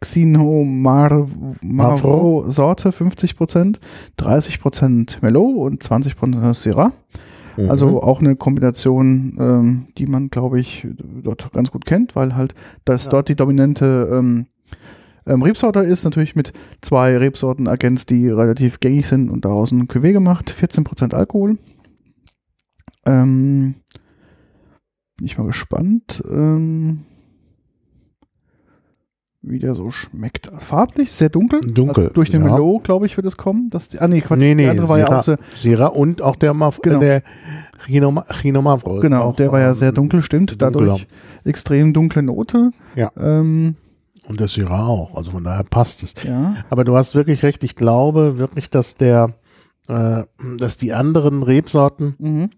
Xino 0.00 0.62
Mar 0.64 1.26
Marvro 1.62 2.44
Sorte 2.48 2.90
50%, 2.90 3.76
30% 4.18 5.16
Merlot 5.22 5.56
und 5.56 5.82
20% 5.82 6.54
Syrah. 6.54 6.92
Mhm. 7.56 7.70
Also 7.70 8.02
auch 8.02 8.20
eine 8.20 8.36
Kombination, 8.36 9.36
ähm, 9.40 9.84
die 9.96 10.06
man, 10.06 10.28
glaube 10.28 10.60
ich, 10.60 10.86
dort 11.22 11.52
ganz 11.52 11.70
gut 11.70 11.86
kennt, 11.86 12.14
weil 12.16 12.34
halt 12.36 12.54
das 12.84 13.04
Ja. 13.06 13.10
dort 13.12 13.28
die 13.28 13.36
dominante 13.36 14.08
ähm, 14.12 14.46
ähm, 15.26 15.42
Rebsorte 15.42 15.80
ist, 15.80 16.04
natürlich 16.04 16.36
mit 16.36 16.52
zwei 16.80 17.16
Rebsorten 17.16 17.66
ergänzt, 17.66 18.10
die 18.10 18.28
relativ 18.28 18.80
gängig 18.80 19.06
sind 19.06 19.30
und 19.30 19.44
daraus 19.44 19.72
ein 19.72 19.88
Cuvée 19.88 20.12
gemacht, 20.12 20.50
14% 20.50 21.14
Alkohol. 21.14 21.58
Ähm, 23.06 23.74
bin 25.16 25.26
ich 25.26 25.38
mal 25.38 25.46
gespannt, 25.46 26.22
ähm, 26.30 27.00
wie 29.42 29.58
der 29.58 29.74
so 29.74 29.90
schmeckt. 29.90 30.50
Farblich, 30.58 31.12
sehr 31.12 31.28
dunkel. 31.28 31.60
Dunkel, 31.60 32.04
Also 32.04 32.14
durch 32.14 32.30
den 32.30 32.42
ja. 32.42 32.48
Merlot, 32.48 32.84
glaube 32.84 33.04
ich, 33.06 33.16
wird 33.16 33.26
es 33.26 33.36
kommen. 33.36 33.68
Dass 33.68 33.90
die, 33.90 33.98
ah, 34.00 34.08
nee, 34.08 34.22
Quatsch, 34.22 34.38
Nee, 34.38 34.54
nee, 34.54 34.68
andere 34.68 34.88
war 34.88 34.98
ja 34.98 35.06
Syrah. 35.06 35.18
auch 35.18 35.22
sehr, 35.22 35.38
Syrah 35.56 35.86
und 35.88 36.22
auch 36.22 36.36
der, 36.36 36.54
Mav 36.54 36.80
Genau. 36.80 36.98
der 36.98 37.22
Mavro. 38.62 39.00
Genau, 39.00 39.22
auch, 39.22 39.36
der 39.36 39.52
war 39.52 39.60
ja 39.60 39.74
sehr 39.74 39.90
ähm, 39.90 39.94
dunkel, 39.96 40.22
stimmt. 40.22 40.50
dunkler. 40.52 40.70
Dadurch 40.70 41.06
extrem 41.44 41.92
dunkle 41.92 42.22
Note. 42.22 42.70
Ja. 42.94 43.12
Ähm, 43.18 43.76
Und 44.26 44.40
der 44.40 44.48
Syrah 44.48 44.86
auch, 44.86 45.16
also 45.16 45.30
von 45.32 45.44
daher 45.44 45.64
passt 45.64 46.02
es. 46.02 46.14
ja. 46.24 46.56
Aber 46.70 46.84
du 46.84 46.96
hast 46.96 47.14
wirklich 47.14 47.42
recht, 47.42 47.62
ich 47.64 47.76
glaube 47.76 48.38
wirklich, 48.38 48.70
dass 48.70 48.94
der, 48.96 49.34
äh, 49.88 50.24
dass 50.56 50.76
die 50.78 50.92
anderen 50.94 51.42
Rebsorten, 51.42 52.14
Mhm. 52.18 52.50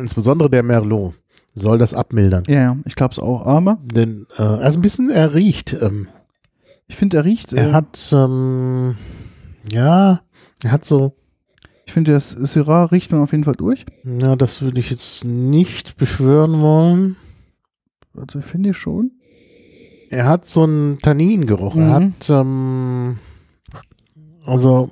insbesondere 0.00 0.50
der 0.50 0.62
Merlot, 0.62 1.14
soll 1.54 1.78
das 1.78 1.94
abmildern. 1.94 2.44
Ja, 2.46 2.76
ich 2.84 2.94
glaube 2.94 3.12
es 3.12 3.18
auch. 3.18 3.46
Aber 3.46 3.78
Denn, 3.82 4.26
äh, 4.38 4.42
also 4.42 4.78
ein 4.78 4.82
bisschen, 4.82 5.10
er 5.10 5.34
riecht, 5.34 5.72
ähm, 5.80 6.08
ich 6.86 6.96
finde, 6.96 7.16
er 7.18 7.24
riecht. 7.24 7.52
er 7.52 7.70
äh, 7.70 7.72
hat, 7.72 8.10
ähm, 8.12 8.94
ja, 9.72 10.20
er 10.62 10.70
hat 10.72 10.84
so, 10.84 11.14
ich 11.86 11.92
finde, 11.94 12.12
das 12.12 12.30
Syrah 12.30 12.84
riecht 12.84 13.10
man 13.12 13.22
auf 13.22 13.32
jeden 13.32 13.44
Fall 13.44 13.56
durch. 13.56 13.86
ja, 14.04 14.36
das 14.36 14.60
würde 14.62 14.78
ich 14.78 14.90
jetzt 14.90 15.24
nicht 15.24 15.96
beschwören 15.96 16.60
wollen. 16.60 17.16
Also 18.16 18.40
ich 18.40 18.44
finde 18.44 18.74
schon. 18.74 19.12
Er 20.10 20.26
hat 20.26 20.46
so 20.46 20.64
einen 20.64 20.98
Tanningeruch. 20.98 21.76
Er 21.76 21.82
Mhm. 21.82 21.92
hat, 22.18 22.30
ähm, 22.30 23.18
also 24.46 24.90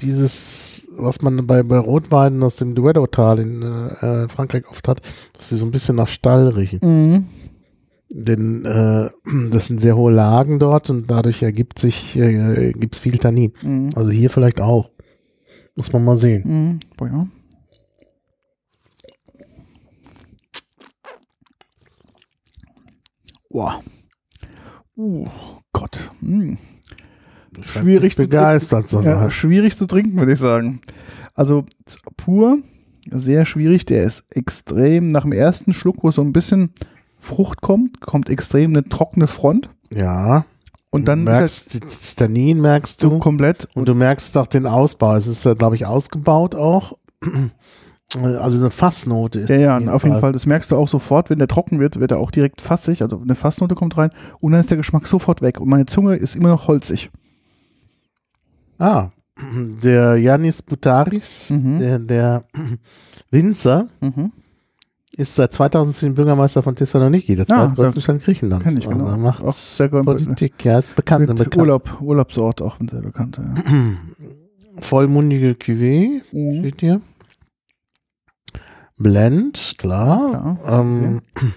dieses, 0.00 0.86
was 0.96 1.22
man 1.22 1.46
bei, 1.46 1.62
bei 1.62 1.78
Rotweinen 1.78 2.42
aus 2.42 2.56
dem 2.56 2.74
Duetto-Tal 2.74 3.38
in 3.38 3.62
äh, 3.62 4.28
Frankreich 4.28 4.64
oft 4.68 4.86
hat, 4.88 5.00
dass 5.32 5.48
sie 5.48 5.56
so 5.56 5.64
ein 5.64 5.70
bisschen 5.70 5.96
nach 5.96 6.08
Stall 6.08 6.48
riechen. 6.48 6.80
Mhm. 6.82 7.26
Denn 8.10 8.64
äh, 8.64 9.08
das 9.50 9.66
sind 9.68 9.80
sehr 9.80 9.96
hohe 9.96 10.12
Lagen 10.12 10.58
dort 10.58 10.90
und 10.90 11.10
dadurch 11.10 11.42
ergibt 11.42 11.78
sich, 11.78 12.14
äh, 12.16 12.72
gibt 12.72 12.94
es 12.96 13.00
viel 13.00 13.18
Tannin. 13.18 13.52
Mhm. 13.62 13.90
Also 13.96 14.10
hier 14.10 14.30
vielleicht 14.30 14.60
auch. 14.60 14.90
Muss 15.76 15.92
man 15.92 16.04
mal 16.04 16.16
sehen. 16.16 16.42
Mhm. 16.46 16.80
Boah, 16.96 17.08
ja. 17.08 17.26
Boah. 23.50 23.82
Uh, 24.96 25.26
Gott. 25.72 26.10
Mhm. 26.20 26.58
schwierig 27.62 28.16
zu 28.16 28.28
trinken. 28.28 29.04
Ja, 29.04 29.30
schwierig 29.30 29.76
zu 29.76 29.86
trinken, 29.86 30.16
würde 30.16 30.32
ich 30.32 30.38
sagen. 30.38 30.80
Also 31.34 31.64
pur, 32.16 32.58
sehr 33.10 33.44
schwierig. 33.44 33.86
Der 33.86 34.04
ist 34.04 34.24
extrem, 34.30 35.08
nach 35.08 35.22
dem 35.22 35.32
ersten 35.32 35.72
Schluck, 35.72 36.02
wo 36.02 36.10
so 36.10 36.22
ein 36.22 36.32
bisschen 36.32 36.72
Frucht 37.18 37.60
kommt, 37.60 38.00
kommt 38.00 38.30
extrem 38.30 38.70
eine 38.72 38.88
trockene 38.88 39.26
Front. 39.26 39.70
ja. 39.90 40.44
Und 40.90 41.06
dann 41.06 41.24
merkst 41.24 41.82
das 41.82 42.14
Tannin 42.14 42.60
merkst 42.60 43.02
du 43.02 43.18
komplett. 43.18 43.66
und 43.74 43.88
du 43.88 43.96
merkst 43.96 44.38
auch 44.38 44.46
den 44.46 44.64
Ausbau. 44.64 45.16
Es 45.16 45.26
ist 45.26 45.44
ja, 45.44 45.54
glaube 45.54 45.74
ich, 45.74 45.86
ausgebaut 45.86 46.54
auch. 46.54 46.96
Also 48.22 48.58
eine 48.58 48.70
Fassnote 48.70 49.40
ist 49.40 49.50
Ja, 49.50 49.78
ja, 49.78 49.92
auf 49.92 50.04
jeden 50.04 50.20
Fall. 50.20 50.32
Das 50.32 50.46
merkst 50.46 50.70
du 50.70 50.76
auch 50.76 50.88
sofort, 50.88 51.30
wenn 51.30 51.38
der 51.38 51.48
trocken 51.48 51.80
wird, 51.80 51.98
wird 52.00 52.10
er 52.12 52.18
auch 52.18 52.30
direkt 52.30 52.60
fassig. 52.60 53.02
Also 53.02 53.20
eine 53.20 53.34
Fassnote 53.34 53.74
kommt 53.74 53.96
rein 53.96 54.10
und 54.40 54.52
dann 54.52 54.60
ist 54.60 54.70
der 54.70 54.76
Geschmack 54.76 55.06
sofort 55.06 55.42
weg. 55.42 55.60
Und 55.60 55.68
meine 55.68 55.86
Zunge 55.86 56.16
ist 56.16 56.36
immer 56.36 56.48
noch 56.50 56.68
holzig. 56.68 57.10
Ah, 58.78 59.08
der 59.82 60.16
Yanis 60.16 60.62
Butaris, 60.62 61.50
Mhm. 61.50 61.78
der, 61.78 61.98
der 61.98 62.44
Winzer, 63.30 63.88
Mhm. 64.00 64.30
ist 65.16 65.34
seit 65.36 65.52
2010 65.52 66.14
Bürgermeister 66.14 66.62
von 66.62 66.74
Thessaloniki, 66.76 67.34
der 67.36 67.44
Ah, 67.50 67.66
zweitgrößte 67.68 68.00
Stadt 68.00 68.22
Griechenlands. 68.22 68.64
Kenn 68.64 68.76
ich, 68.78 68.88
genau. 68.88 69.06
Also 69.06 69.16
macht 69.18 69.42
Auch 69.44 69.52
sehr 69.52 69.88
gut. 69.88 70.04
Politik, 70.04 70.64
ja, 70.64 70.78
ist 70.78 70.94
bekannt. 70.96 71.28
Mit 71.28 71.36
bekannt. 71.38 71.56
Urlaub, 71.56 72.00
Urlaubsort 72.00 72.62
auch 72.62 72.76
sehr 72.90 73.02
bekannt. 73.02 73.38
Ja. 73.38 73.54
Vollmundige 74.80 75.52
Cuvée, 75.52 76.20
Mhm. 76.32 76.58
steht 76.60 76.80
hier. 76.80 77.00
Blend, 79.04 79.74
klar. 79.78 80.58
Klar, 80.64 80.80
ähm, 80.80 81.20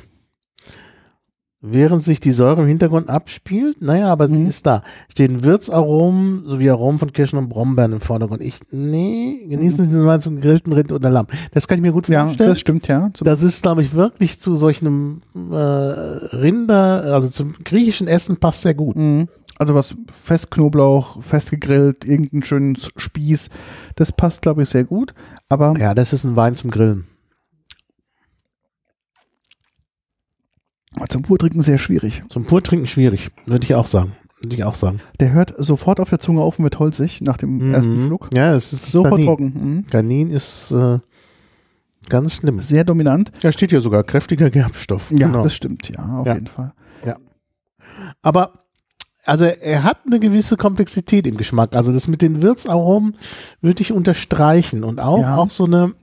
während 1.59 2.03
sich 2.03 2.19
die 2.19 2.31
Säure 2.31 2.61
im 2.61 2.67
Hintergrund 2.67 3.09
abspielt, 3.09 3.81
naja, 3.81 4.11
aber 4.11 4.27
sie 4.27 4.37
Mhm. 4.37 4.47
ist 4.47 4.65
da. 4.67 4.83
Stehen 5.09 5.43
Würzaromen 5.43 6.43
sowie 6.45 6.69
Aromen 6.69 6.99
von 6.99 7.11
Kirschen 7.11 7.39
und 7.39 7.49
Brombeeren 7.49 7.93
im 7.93 7.99
Vordergrund. 7.99 8.41
Ich, 8.43 8.59
nee, 8.71 9.43
genießen 9.49 9.85
Sie 9.85 9.89
diesen 9.91 10.05
Wein 10.05 10.21
zum 10.21 10.35
gegrillten 10.35 10.71
Rind 10.71 10.91
oder 10.91 11.09
Lamm. 11.09 11.25
Das 11.51 11.67
kann 11.67 11.79
ich 11.79 11.81
mir 11.81 11.91
gut 11.91 12.07
ja, 12.09 12.25
vorstellen. 12.25 12.49
das 12.51 12.59
stimmt, 12.59 12.87
ja. 12.87 13.09
Zum- 13.13 13.25
Das 13.25 13.41
ist, 13.41 13.63
glaube 13.63 13.81
ich, 13.81 13.93
wirklich 13.95 14.39
zu 14.39 14.55
solchen 14.55 15.21
äh, 15.35 15.55
Rinder, 15.55 17.03
also 17.13 17.27
zum 17.27 17.55
griechischen 17.63 18.07
Essen 18.07 18.37
passt 18.37 18.61
sehr 18.61 18.75
gut. 18.75 18.95
Mhm. 18.95 19.27
Also 19.59 19.73
was 19.73 19.95
Festknoblauch, 20.21 21.23
festgegrillt, 21.23 22.05
irgendeinen 22.05 22.43
schönen 22.43 22.77
Spieß, 22.95 23.49
das 23.95 24.11
passt, 24.11 24.43
glaube 24.43 24.61
ich, 24.61 24.69
sehr 24.69 24.83
gut. 24.83 25.15
Aber 25.49 25.73
Ja, 25.79 25.95
das 25.95 26.13
ist 26.13 26.23
ein 26.25 26.35
Wein 26.35 26.55
zum 26.55 26.69
Grillen. 26.69 27.05
Zum 31.07 31.21
Purtrinken 31.21 31.61
sehr 31.61 31.77
schwierig. 31.77 32.23
Zum 32.29 32.45
Purtrinken 32.45 32.87
schwierig, 32.87 33.29
würde 33.45 33.65
ich 33.65 33.75
auch 33.75 33.85
sagen. 33.85 34.13
Würde 34.41 34.55
ich 34.55 34.63
auch 34.63 34.75
sagen. 34.75 34.99
Der 35.19 35.31
hört 35.31 35.53
sofort 35.57 35.99
auf 35.99 36.09
der 36.09 36.19
Zunge 36.19 36.41
auf 36.41 36.59
und 36.59 36.63
wird 36.63 36.77
holzig 36.79 37.21
nach 37.21 37.37
dem 37.37 37.73
ersten 37.73 37.95
Mhm. 38.03 38.07
Schluck. 38.07 38.29
Ja, 38.35 38.53
es 38.55 38.71
ist 38.73 38.91
Sofort 38.91 39.11
Tannin. 39.13 39.25
trocken. 39.25 39.45
Mhm. 39.77 39.87
Tannin 39.87 40.29
ist 40.29 40.71
äh, 40.71 40.99
ganz 42.09 42.35
schlimm. 42.35 42.59
Sehr 42.61 42.83
dominant. 42.83 43.31
Da 43.41 43.51
steht 43.51 43.71
hier 43.71 43.81
sogar 43.81 44.03
kräftiger 44.03 44.49
Gerbstoff. 44.51 45.09
Ja, 45.11 45.27
Genau. 45.27 45.43
das 45.43 45.55
stimmt, 45.55 45.89
ja, 45.89 46.19
auf 46.19 46.27
Ja. 46.27 46.33
jeden 46.35 46.47
Fall. 46.47 46.73
Aber 48.21 48.63
also 49.25 49.45
er 49.45 49.83
hat 49.83 49.99
eine 50.05 50.19
gewisse 50.19 50.55
Komplexität 50.55 51.25
im 51.27 51.35
Geschmack. 51.35 51.75
Also 51.75 51.91
das 51.91 52.07
mit 52.07 52.21
den 52.21 52.41
Würzaromen 52.43 53.15
würde 53.61 53.81
ich 53.81 53.91
unterstreichen 53.91 54.83
und 54.83 54.99
auch, 54.99 55.19
Ja. 55.21 55.35
auch 55.37 55.49
so 55.49 55.65
eine, 55.65 55.93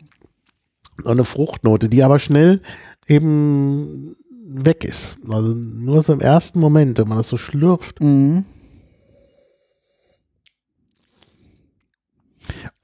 so 1.02 1.10
eine 1.10 1.24
Fruchtnote, 1.24 1.88
die 1.88 2.02
aber 2.02 2.18
schnell 2.18 2.60
eben 3.06 4.16
weg 4.54 4.84
ist. 4.84 5.16
Also 5.28 5.48
nur 5.48 6.02
so 6.02 6.12
im 6.12 6.20
ersten 6.20 6.60
Moment, 6.60 6.98
wenn 6.98 7.08
man 7.08 7.18
das 7.18 7.28
so 7.28 7.36
schlürft. 7.36 8.00
Mhm. 8.00 8.44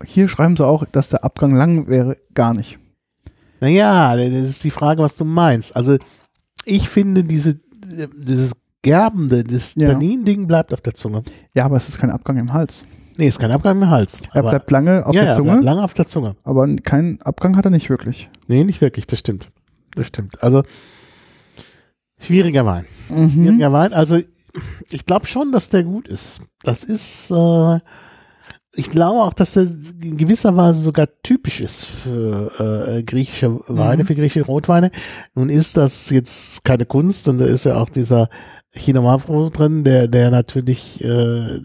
Hier 0.04 0.28
schreiben 0.28 0.56
sie 0.56 0.66
auch, 0.66 0.84
dass 0.86 1.10
der 1.10 1.24
Abgang 1.24 1.54
lang 1.54 1.86
wäre. 1.86 2.16
Gar 2.34 2.54
nicht. 2.54 2.78
Naja, 3.60 4.16
das 4.16 4.48
ist 4.48 4.64
die 4.64 4.70
Frage, 4.70 5.02
was 5.02 5.14
du 5.14 5.24
meinst. 5.24 5.76
Also 5.76 5.98
ich 6.64 6.88
finde 6.88 7.24
diese, 7.24 7.58
dieses 8.16 8.52
Gerbende, 8.82 9.44
das 9.44 9.74
Ja. 9.76 9.92
Tannin-Ding 9.92 10.46
bleibt 10.46 10.72
auf 10.72 10.80
der 10.80 10.94
Zunge. 10.94 11.22
Ja, 11.54 11.66
aber 11.66 11.76
es 11.76 11.88
ist 11.88 11.98
kein 11.98 12.10
Abgang 12.10 12.38
im 12.38 12.52
Hals. 12.52 12.84
Nee, 13.18 13.28
ist 13.28 13.38
kein 13.38 13.50
Abgang 13.50 13.82
im 13.82 13.90
Hals. 13.90 14.22
Er 14.32 14.40
aber, 14.40 14.50
bleibt 14.50 14.70
lange 14.70 15.06
auf 15.06 15.14
ja, 15.14 15.22
der 15.22 15.30
ja, 15.32 15.36
Zunge, 15.36 15.50
bleibt 15.50 15.64
lange 15.64 15.84
auf 15.84 15.92
der 15.92 16.06
Zunge. 16.06 16.36
aber 16.42 16.66
keinen 16.76 17.20
Abgang 17.20 17.56
hat 17.56 17.66
er 17.66 17.70
nicht 17.70 17.90
wirklich. 17.90 18.30
Nee, 18.46 18.64
nicht 18.64 18.80
wirklich, 18.80 19.06
das 19.06 19.18
stimmt. 19.18 19.50
Das 19.94 20.06
stimmt. 20.06 20.42
Also 20.42 20.62
schwieriger 22.20 22.64
Wein. 22.66 22.84
Mhm. 23.08 23.30
Schwieriger 23.30 23.72
Wein. 23.72 23.92
Also 23.92 24.18
ich 24.90 25.04
glaube 25.06 25.26
schon, 25.26 25.52
dass 25.52 25.68
der 25.68 25.84
gut 25.84 26.08
ist. 26.08 26.40
Das 26.62 26.84
ist, 26.84 27.30
äh, 27.30 27.78
ich 28.74 28.90
glaube 28.90 29.20
auch, 29.22 29.32
dass 29.32 29.56
er 29.56 29.62
in 30.02 30.16
gewisser 30.16 30.56
Weise 30.56 30.82
sogar 30.82 31.08
typisch 31.22 31.60
ist 31.60 31.84
für 31.84 32.86
äh, 32.98 33.02
griechische 33.02 33.60
Weine, 33.68 34.02
Mhm. 34.02 34.06
für 34.06 34.14
griechische 34.14 34.44
Rotweine. 34.46 34.90
Nun 35.34 35.48
ist 35.50 35.76
das 35.76 36.10
jetzt 36.10 36.64
keine 36.64 36.86
Kunst 36.86 37.28
und 37.28 37.38
da 37.38 37.46
ist 37.46 37.64
ja 37.64 37.76
auch 37.76 37.88
dieser 37.88 38.28
Chinomavro 38.72 39.48
drin, 39.50 39.82
der, 39.82 40.06
der 40.06 40.30
natürlich 40.30 41.02
äh, 41.02 41.60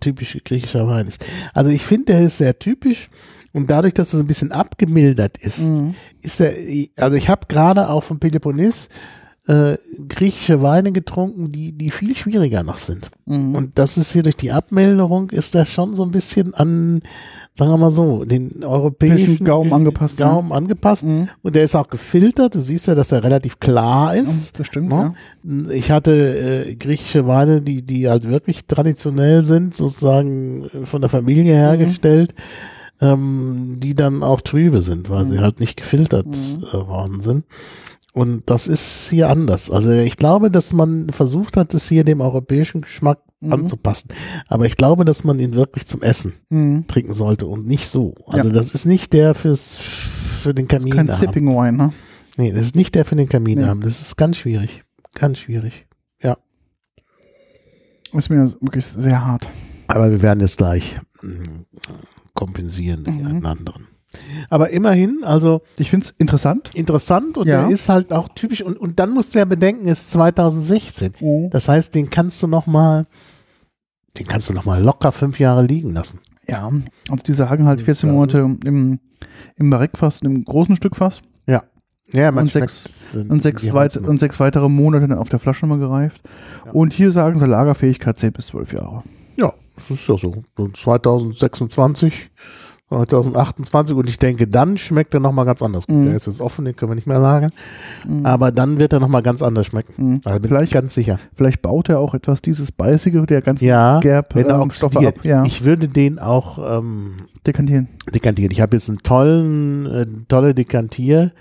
typisch 0.00 0.36
griechischer 0.44 0.86
Wein 0.86 1.06
ist. 1.08 1.24
Also 1.54 1.70
ich 1.70 1.84
finde, 1.86 2.12
der 2.12 2.20
ist 2.22 2.36
sehr 2.38 2.58
typisch 2.58 3.08
und 3.52 3.70
dadurch, 3.70 3.94
dass 3.94 4.12
er 4.12 4.18
so 4.18 4.24
ein 4.24 4.26
bisschen 4.26 4.52
abgemildert 4.52 5.38
ist, 5.38 5.60
Mhm. 5.60 5.94
ist 6.20 6.40
er, 6.40 6.52
also 6.96 7.16
ich 7.16 7.28
habe 7.30 7.46
gerade 7.48 7.88
auch 7.88 8.02
vom 8.02 8.18
Peloponnes 8.20 8.88
äh, 9.50 9.76
griechische 10.08 10.62
Weine 10.62 10.92
getrunken, 10.92 11.50
die, 11.50 11.72
die 11.72 11.90
viel 11.90 12.14
schwieriger 12.16 12.62
noch 12.62 12.78
sind. 12.78 13.10
Mhm. 13.26 13.54
Und 13.56 13.78
das 13.78 13.96
ist 13.96 14.12
hier 14.12 14.22
durch 14.22 14.36
die 14.36 14.52
Abmilderung, 14.52 15.30
ist 15.30 15.54
das 15.56 15.68
schon 15.72 15.96
so 15.96 16.04
ein 16.04 16.12
bisschen 16.12 16.54
an, 16.54 17.00
sagen 17.54 17.72
wir 17.72 17.76
mal 17.78 17.90
so, 17.90 18.24
den 18.24 18.62
europäischen 18.62 19.44
Gaumen 19.44 19.72
angepasst, 19.72 20.20
ja. 20.20 20.30
Gaumen 20.30 20.52
angepasst. 20.52 21.04
Mhm. 21.04 21.28
Und 21.42 21.56
der 21.56 21.64
ist 21.64 21.74
auch 21.74 21.88
gefiltert. 21.88 22.54
Du 22.54 22.60
siehst 22.60 22.86
ja, 22.86 22.94
dass 22.94 23.10
er 23.10 23.24
relativ 23.24 23.58
klar 23.58 24.14
ist. 24.14 24.56
Das 24.58 24.68
stimmt, 24.68 24.92
Ja. 24.92 25.14
ja. 25.42 25.70
Ich 25.72 25.90
hatte 25.90 26.12
äh, 26.68 26.74
griechische 26.76 27.26
Weine, 27.26 27.60
die, 27.60 27.82
die 27.82 28.08
halt 28.08 28.28
wirklich 28.30 28.66
traditionell 28.66 29.42
sind, 29.44 29.74
sozusagen 29.74 30.66
äh, 30.66 30.86
von 30.86 31.00
der 31.00 31.10
Familie 31.10 31.54
hergestellt, 31.54 32.34
ähm, 33.00 33.78
die 33.80 33.94
dann 33.94 34.22
auch 34.22 34.42
trübe 34.42 34.80
sind, 34.82 35.10
weil 35.10 35.26
sie 35.26 35.38
Mhm. 35.38 35.40
halt 35.40 35.58
nicht 35.58 35.76
gefiltert 35.76 36.26
Mhm. 36.26 36.64
äh, 36.72 36.86
worden 36.86 37.20
sind. 37.20 37.44
Und 38.12 38.50
das 38.50 38.66
ist 38.66 39.08
hier 39.10 39.28
anders. 39.28 39.70
Also 39.70 39.90
ich 39.92 40.16
glaube, 40.16 40.50
dass 40.50 40.72
man 40.72 41.10
versucht 41.10 41.56
hat, 41.56 41.74
das 41.74 41.88
hier 41.88 42.02
dem 42.04 42.20
europäischen 42.20 42.80
Geschmack 42.80 43.20
Mhm. 43.40 43.52
anzupassen. 43.54 44.08
Aber 44.48 44.66
ich 44.66 44.76
glaube, 44.76 45.04
dass 45.04 45.24
man 45.24 45.38
ihn 45.38 45.52
wirklich 45.52 45.86
zum 45.86 46.02
Essen 46.02 46.32
Mhm. 46.50 46.86
trinken 46.88 47.14
sollte 47.14 47.46
und 47.46 47.66
nicht 47.66 47.86
so. 47.88 48.14
Also 48.26 48.48
Ja. 48.48 48.54
das 48.54 48.72
ist 48.72 48.84
nicht 48.84 49.12
der 49.12 49.34
fürs 49.34 49.76
für 49.76 50.52
den 50.52 50.68
Kamin. 50.68 50.92
Kein. 50.92 51.08
Sipping 51.08 51.46
Wine, 51.48 51.72
ne? 51.76 51.92
Nee, 52.36 52.52
das 52.52 52.62
ist 52.62 52.76
nicht 52.76 52.94
der 52.94 53.04
für 53.04 53.16
den 53.16 53.28
Kamin 53.28 53.58
Nee. 53.60 53.64
haben. 53.66 53.80
Das 53.80 54.00
ist 54.00 54.16
ganz 54.16 54.36
schwierig. 54.38 54.84
Ganz 55.14 55.38
schwierig. 55.38 55.86
Ist 58.12 58.28
mir 58.28 58.44
wirklich 58.60 58.84
sehr 58.86 59.24
hart. 59.24 59.48
Aber 59.86 60.10
wir 60.10 60.20
werden 60.20 60.40
es 60.42 60.56
gleich 60.56 60.98
mh, 61.22 61.64
kompensieren 62.34 63.02
Mhm. 63.02 63.26
einen 63.26 63.46
anderen. 63.46 63.86
Aber 64.48 64.70
immerhin, 64.70 65.20
also 65.22 65.62
Ich 65.78 65.90
finde 65.90 66.04
es 66.06 66.14
interessant. 66.18 66.70
interessant 66.74 67.38
und 67.38 67.46
Ja. 67.46 67.62
der 67.66 67.70
ist 67.74 67.88
halt 67.88 68.12
auch 68.12 68.28
typisch. 68.34 68.62
Und, 68.62 68.76
und 68.78 68.98
dann 68.98 69.10
musst 69.14 69.34
du 69.34 69.38
ja 69.38 69.44
bedenken, 69.44 69.86
es 69.88 70.00
ist 70.00 70.10
2016. 70.12 71.12
Mhm. 71.20 71.50
Das 71.50 71.68
heißt, 71.68 71.94
den 71.94 72.10
kannst 72.10 72.42
du 72.42 72.46
noch 72.48 72.66
mal, 72.66 73.06
den 74.18 74.26
kannst 74.26 74.48
du 74.48 74.52
noch 74.54 74.64
mal 74.64 74.82
locker 74.82 75.12
fünf 75.12 75.38
Jahre 75.38 75.64
liegen 75.64 75.92
lassen. 75.92 76.18
Ja, 76.48 76.70
also 77.10 77.22
die 77.24 77.32
sagen 77.32 77.66
halt 77.66 77.80
14 77.82 78.08
Ja. 78.08 78.14
Monate 78.14 78.38
im, 78.64 78.98
im 79.56 79.70
Barrique-Fass, 79.70 80.20
im 80.22 80.44
großen 80.44 80.74
Stückfass 80.76 81.20
Ja, 82.12 82.32
man 82.32 82.42
Und 82.46 82.50
sechs- 82.50 83.06
und 83.14 83.40
sechs, 83.40 83.72
weit, 83.72 83.96
und 83.96 84.18
sechs 84.18 84.40
weitere 84.40 84.68
Monate 84.68 85.16
auf 85.16 85.28
der 85.28 85.38
Flasche 85.38 85.64
nochmal 85.64 85.78
gereift. 85.78 86.22
Ja. 86.66 86.72
Und 86.72 86.92
hier 86.92 87.12
sagen 87.12 87.38
sie 87.38 87.46
Lagerfähigkeit 87.46 88.18
10 88.18 88.32
bis 88.32 88.46
12 88.48 88.72
Jahre. 88.72 89.04
Ja, 89.36 89.52
das 89.76 89.92
ist 89.92 90.08
ja. 90.08 90.16
So 90.16 90.42
2026, 90.56 92.30
2028 92.90 93.94
und 93.94 94.08
ich 94.08 94.18
denke, 94.18 94.46
dann 94.48 94.76
schmeckt 94.76 95.14
er 95.14 95.20
nochmal 95.20 95.44
ganz 95.44 95.62
anders. 95.62 95.86
Gut, 95.86 95.96
Mhm. 95.96 96.06
der 96.06 96.16
ist 96.16 96.26
jetzt 96.26 96.40
offen, 96.40 96.64
den 96.64 96.74
können 96.74 96.90
wir 96.90 96.96
nicht 96.96 97.06
mehr 97.06 97.20
lagern. 97.20 97.52
Mhm. 98.06 98.26
Aber 98.26 98.50
dann 98.50 98.80
wird 98.80 98.92
er 98.92 98.98
nochmal 99.00 99.22
ganz 99.22 99.42
anders 99.42 99.66
schmecken. 99.66 99.92
Mhm. 99.96 100.20
Da 100.22 100.32
bin 100.34 100.44
ich 100.44 100.48
Vielleicht, 100.48 100.72
ganz 100.72 100.94
sicher. 100.94 101.18
vielleicht 101.36 101.62
baut 101.62 101.88
er 101.88 102.00
auch 102.00 102.14
etwas 102.14 102.42
dieses 102.42 102.72
Beißige 102.72 103.24
der 103.26 103.42
ganzen 103.42 103.64
Ja, 103.66 104.00
Gerb 104.00 104.34
wenn 104.34 104.48
er 104.48 104.60
ähm, 104.60 104.70
Stoffe 104.72 105.06
ab. 105.06 105.14
Ja, 105.22 105.44
Ich 105.44 105.64
würde 105.64 105.86
den 105.88 106.18
auch 106.18 106.78
ähm, 106.80 107.12
dekantieren. 107.46 107.88
dekantieren. 108.12 108.50
Ich 108.50 108.60
habe 108.60 108.74
jetzt 108.76 108.88
einen 108.88 108.98
tollen, 108.98 109.86
äh, 109.86 110.06
tolle 110.28 110.54
Dekantier. 110.54 111.32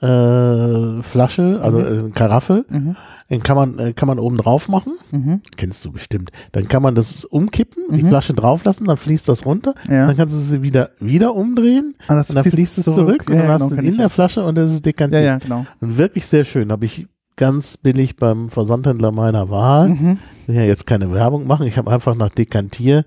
Äh, 0.00 1.00
Flasche, 1.02 1.60
also 1.62 1.78
Mhm. 1.78 2.08
äh, 2.08 2.10
Karaffe, 2.10 2.64
Mhm. 2.68 2.96
Den 3.32 3.42
kann 3.42 3.56
man, 3.56 3.78
äh, 3.80 3.92
kann 3.94 4.06
man 4.06 4.18
oben 4.20 4.36
drauf 4.36 4.68
machen, 4.68 4.92
Mhm. 5.10 5.40
kennst 5.56 5.84
du 5.84 5.90
bestimmt. 5.90 6.30
Dann 6.52 6.68
kann 6.68 6.82
man 6.82 6.94
das 6.94 7.24
umkippen, 7.24 7.82
die 7.90 8.02
Mhm. 8.04 8.08
Flasche 8.08 8.34
drauf 8.34 8.64
lassen, 8.64 8.84
dann 8.84 8.96
fließt 8.98 9.28
das 9.28 9.44
runter, 9.46 9.74
Ja. 9.88 10.06
dann 10.06 10.16
kannst 10.16 10.34
du 10.34 10.38
sie 10.38 10.62
wieder, 10.62 10.90
wieder 11.00 11.34
umdrehen 11.34 11.94
Ah, 12.06 12.18
und 12.20 12.34
dann 12.36 12.44
fließt 12.44 12.78
es 12.78 12.84
zurück, 12.84 13.24
und 13.28 13.34
Ja, 13.34 13.40
dann 13.40 13.48
ja, 13.48 13.52
hast 13.54 13.68
genau, 13.70 13.80
du 13.82 13.88
in 13.88 13.96
der 13.96 14.04
ja. 14.04 14.08
Flasche 14.10 14.44
und 14.44 14.56
das 14.56 14.70
ist 14.70 14.76
ja, 14.76 14.92
dekantiert. 14.92 15.24
ja, 15.24 15.38
genau. 15.38 15.66
Und 15.80 15.96
wirklich 15.98 16.26
sehr 16.26 16.44
schön. 16.44 16.70
Habe 16.70 16.84
ich 16.84 17.06
ganz 17.36 17.78
billig 17.78 18.16
beim 18.16 18.50
Versandhändler 18.50 19.10
meiner 19.10 19.48
Wahl 19.48 19.88
Mhm. 19.88 20.18
will 20.46 20.54
ja 20.56 20.62
jetzt 20.62 20.86
keine 20.86 21.10
Werbung 21.12 21.46
machen. 21.46 21.66
Ich 21.66 21.78
habe 21.78 21.90
einfach 21.90 22.14
nach 22.14 22.28
Dekantier, 22.30 23.04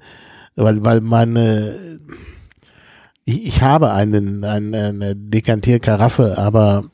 weil, 0.56 0.84
weil 0.84 1.02
meine, 1.02 1.76
ich, 3.26 3.46
ich 3.46 3.62
habe 3.62 3.92
einen, 3.92 4.44
eine, 4.44 4.86
eine 4.88 5.16
Dekantierkaraffe, 5.16 6.38
aber 6.40 6.86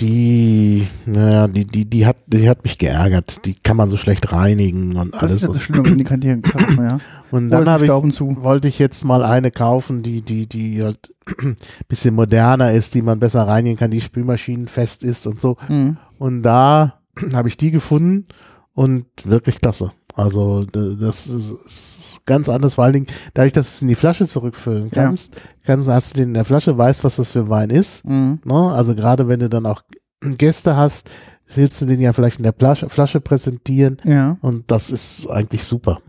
die, 0.00 0.86
naja, 1.06 1.46
die, 1.46 1.66
die, 1.66 1.84
die 1.84 2.06
hat, 2.06 2.16
die 2.26 2.48
hat 2.48 2.64
mich 2.64 2.78
geärgert. 2.78 3.44
Die 3.44 3.54
kann 3.54 3.76
man 3.76 3.88
so 3.88 3.96
schlecht 3.96 4.32
reinigen 4.32 4.96
und 4.96 5.14
Das 5.14 5.22
alles. 5.22 5.34
ist 5.36 5.42
ja 5.42 5.52
das 5.52 5.62
Schlimme 5.62 5.90
mit 5.90 6.00
den 6.00 6.06
Kantieren. 6.06 6.42
ja. 6.78 6.98
Und 7.30 7.50
dann 7.50 7.68
habe 7.68 7.84
ich, 7.84 8.12
zu. 8.12 8.42
wollte 8.42 8.68
ich 8.68 8.78
jetzt 8.78 9.04
mal 9.04 9.22
eine 9.22 9.50
kaufen, 9.50 10.02
die, 10.02 10.22
die, 10.22 10.46
die 10.46 10.82
halt 10.82 11.14
bisschen 11.88 12.14
moderner 12.14 12.72
ist, 12.72 12.94
die 12.94 13.02
man 13.02 13.18
besser 13.18 13.46
reinigen 13.46 13.76
kann, 13.76 13.90
die 13.90 14.00
spülmaschinenfest 14.00 15.04
ist 15.04 15.26
und 15.26 15.40
so. 15.40 15.56
Mhm. 15.68 15.96
Und 16.18 16.42
da 16.42 17.00
habe 17.32 17.48
ich 17.48 17.56
die 17.56 17.70
gefunden 17.70 18.26
und 18.74 19.06
wirklich 19.24 19.60
klasse. 19.60 19.92
Also 20.20 20.64
das 20.64 21.28
ist, 21.28 22.20
ganz 22.26 22.48
anders, 22.48 22.74
vor 22.74 22.84
allen 22.84 22.92
Dingen, 22.92 23.06
dadurch, 23.34 23.52
dass 23.52 23.66
du 23.66 23.70
es 23.76 23.82
in 23.82 23.88
die 23.88 23.94
Flasche 23.94 24.26
zurückfüllen 24.26 24.90
Ja. 24.94 25.04
kannst, 25.04 25.34
kannst 25.64 25.88
hast 25.88 26.14
du 26.14 26.20
den 26.20 26.28
in 26.28 26.34
der 26.34 26.44
Flasche, 26.44 26.76
weißt, 26.76 27.04
was 27.04 27.16
das 27.16 27.30
für 27.30 27.48
Wein 27.48 27.70
ist. 27.70 28.04
Mhm. 28.04 28.38
Ne? 28.44 28.72
Also 28.72 28.94
gerade 28.94 29.28
wenn 29.28 29.40
du 29.40 29.48
dann 29.48 29.66
auch 29.66 29.82
Gäste 30.20 30.76
hast, 30.76 31.08
willst 31.54 31.80
du 31.80 31.86
den 31.86 32.00
ja 32.00 32.12
vielleicht 32.12 32.36
in 32.38 32.42
der 32.44 32.52
Flasche, 32.56 32.88
Flasche 32.90 33.20
präsentieren 33.20 33.96
Ja. 34.04 34.36
und 34.42 34.70
das 34.70 34.90
ist 34.90 35.26
eigentlich 35.28 35.64
super. 35.64 36.00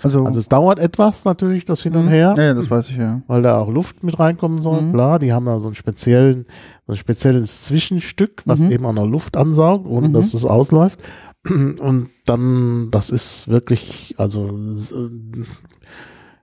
Also, 0.00 0.24
Also 0.24 0.38
es 0.38 0.48
dauert 0.48 0.78
etwas 0.78 1.24
natürlich, 1.24 1.64
das 1.64 1.82
hin 1.82 1.96
und 1.96 2.04
Mhm. 2.04 2.10
her 2.10 2.34
Ja, 2.36 2.42
ja, 2.44 2.54
das 2.54 2.70
weiß 2.70 2.88
ich 2.88 2.96
ja. 2.98 3.20
weil 3.26 3.42
da 3.42 3.58
auch 3.58 3.68
Luft 3.68 4.04
mit 4.04 4.16
reinkommen 4.16 4.62
soll. 4.62 4.80
Mhm. 4.80 4.92
Klar, 4.92 5.18
die 5.18 5.32
haben 5.32 5.44
da 5.46 5.58
so 5.58 5.66
einen 5.66 5.74
speziellen, 5.74 6.44
so 6.86 6.92
ein 6.92 6.96
spezielles 6.96 7.64
Zwischenstück, 7.64 8.42
was 8.44 8.60
Mhm. 8.60 8.70
eben 8.70 8.86
auch 8.86 8.92
noch 8.92 9.06
Luft 9.06 9.36
ansaugt, 9.36 9.86
ohne 9.88 10.08
Mhm. 10.08 10.12
dass 10.12 10.34
es 10.34 10.44
ausläuft. 10.44 11.00
Und 11.48 12.10
dann, 12.26 12.90
das 12.90 13.10
ist 13.10 13.48
wirklich, 13.48 14.14
also 14.18 14.48
äh, 14.48 15.44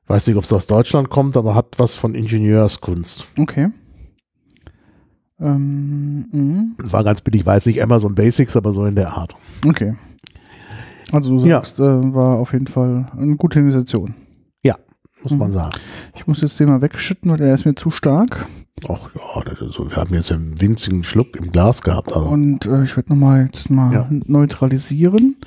weiß 0.08 0.28
nicht, 0.28 0.36
ob 0.38 0.44
es 0.44 0.54
aus 0.54 0.68
Deutschland 0.68 1.10
kommt, 1.10 1.38
aber 1.38 1.56
hat 1.56 1.76
was 1.78 1.96
von 1.96 2.16
Ingenieurskunst. 2.16 3.26
Okay. 3.38 3.70
Ähm, 5.40 6.26
mhm. 6.32 6.76
War 6.78 7.04
ganz 7.04 7.22
billig, 7.22 7.46
weiß 7.46 7.66
nicht 7.66 7.82
Amazon 7.84 8.16
Basics, 8.16 8.56
aber 8.56 8.72
so 8.74 8.86
in 8.86 8.96
der 8.96 9.12
Art. 9.14 9.36
Okay. 9.68 9.96
Also 11.12 11.38
du 11.38 11.46
Ja. 11.46 11.58
sagst, 11.58 11.80
äh, 11.80 11.84
war 12.14 12.38
auf 12.38 12.54
jeden 12.54 12.68
Fall 12.68 13.12
eine 13.18 13.36
gute 13.36 13.60
Investition. 13.60 14.16
Muss 15.24 15.32
Mhm. 15.32 15.38
man 15.40 15.52
sagen. 15.52 15.74
Ich 16.14 16.28
muss 16.28 16.42
jetzt 16.42 16.60
den 16.60 16.68
mal 16.70 16.84
wegschütten, 16.84 17.32
weil 17.32 17.38
der 17.40 17.56
ist 17.56 17.66
mir 17.66 17.74
zu 17.74 17.90
stark. 17.90 18.46
Ach 18.88 19.10
ja, 19.16 19.42
das 19.44 19.62
ist 19.62 19.74
so, 19.76 19.90
wir 19.90 19.98
haben 19.98 20.14
jetzt 20.14 20.32
einen 20.32 20.60
winzigen 20.62 21.04
Schluck 21.04 21.36
im 21.36 21.52
Glas 21.52 21.82
gehabt. 21.82 22.16
Also. 22.16 22.28
Und 22.30 22.66
äh, 22.66 22.84
ich 22.84 22.96
werde 22.96 23.10
nochmal 23.10 23.46
jetzt 23.46 23.70
mal 23.70 23.94
Ja. 23.94 24.08
neutralisieren 24.10 25.38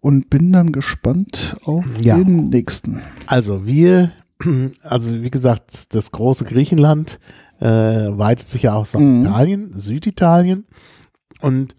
und 0.00 0.30
bin 0.30 0.52
dann 0.52 0.72
gespannt 0.72 1.56
auf 1.64 1.84
Ja. 2.02 2.16
den 2.16 2.48
nächsten. 2.50 3.02
Also 3.26 3.66
wir, 3.66 4.10
also 4.82 5.12
wie 5.22 5.30
gesagt, 5.30 5.94
das 5.94 6.10
große 6.12 6.44
Griechenland 6.44 7.18
äh, 7.60 7.66
weitet 7.66 8.48
sich 8.48 8.62
ja 8.64 8.74
auch 8.74 8.86
nach 8.92 9.00
Mhm. 9.00 9.26
Italien, 9.26 9.72
Süditalien. 9.72 10.66
Und 11.40 11.74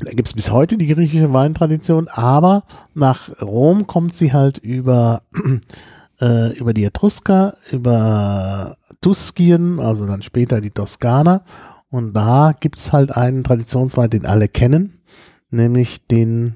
da 0.00 0.10
gibt 0.10 0.28
es 0.28 0.34
bis 0.34 0.50
heute 0.50 0.76
die 0.78 0.86
griechische 0.88 1.32
Weintradition, 1.32 2.08
aber 2.08 2.64
nach 2.94 3.40
Rom 3.40 3.86
kommt 3.86 4.14
sie 4.14 4.32
halt 4.32 4.58
über, 4.58 5.22
äh, 6.20 6.56
über 6.58 6.74
die 6.74 6.84
Etrusker, 6.84 7.56
über 7.70 8.76
Tuskien, 9.02 9.78
also 9.78 10.06
dann 10.06 10.22
später 10.22 10.62
die 10.62 10.70
Toskana. 10.70 11.44
Und 11.90 12.14
da 12.14 12.54
gibt 12.58 12.78
es 12.78 12.92
halt 12.92 13.14
einen 13.14 13.44
Traditionswein, 13.44 14.08
den 14.08 14.24
alle 14.24 14.48
kennen, 14.48 15.00
nämlich 15.50 16.06
den 16.06 16.54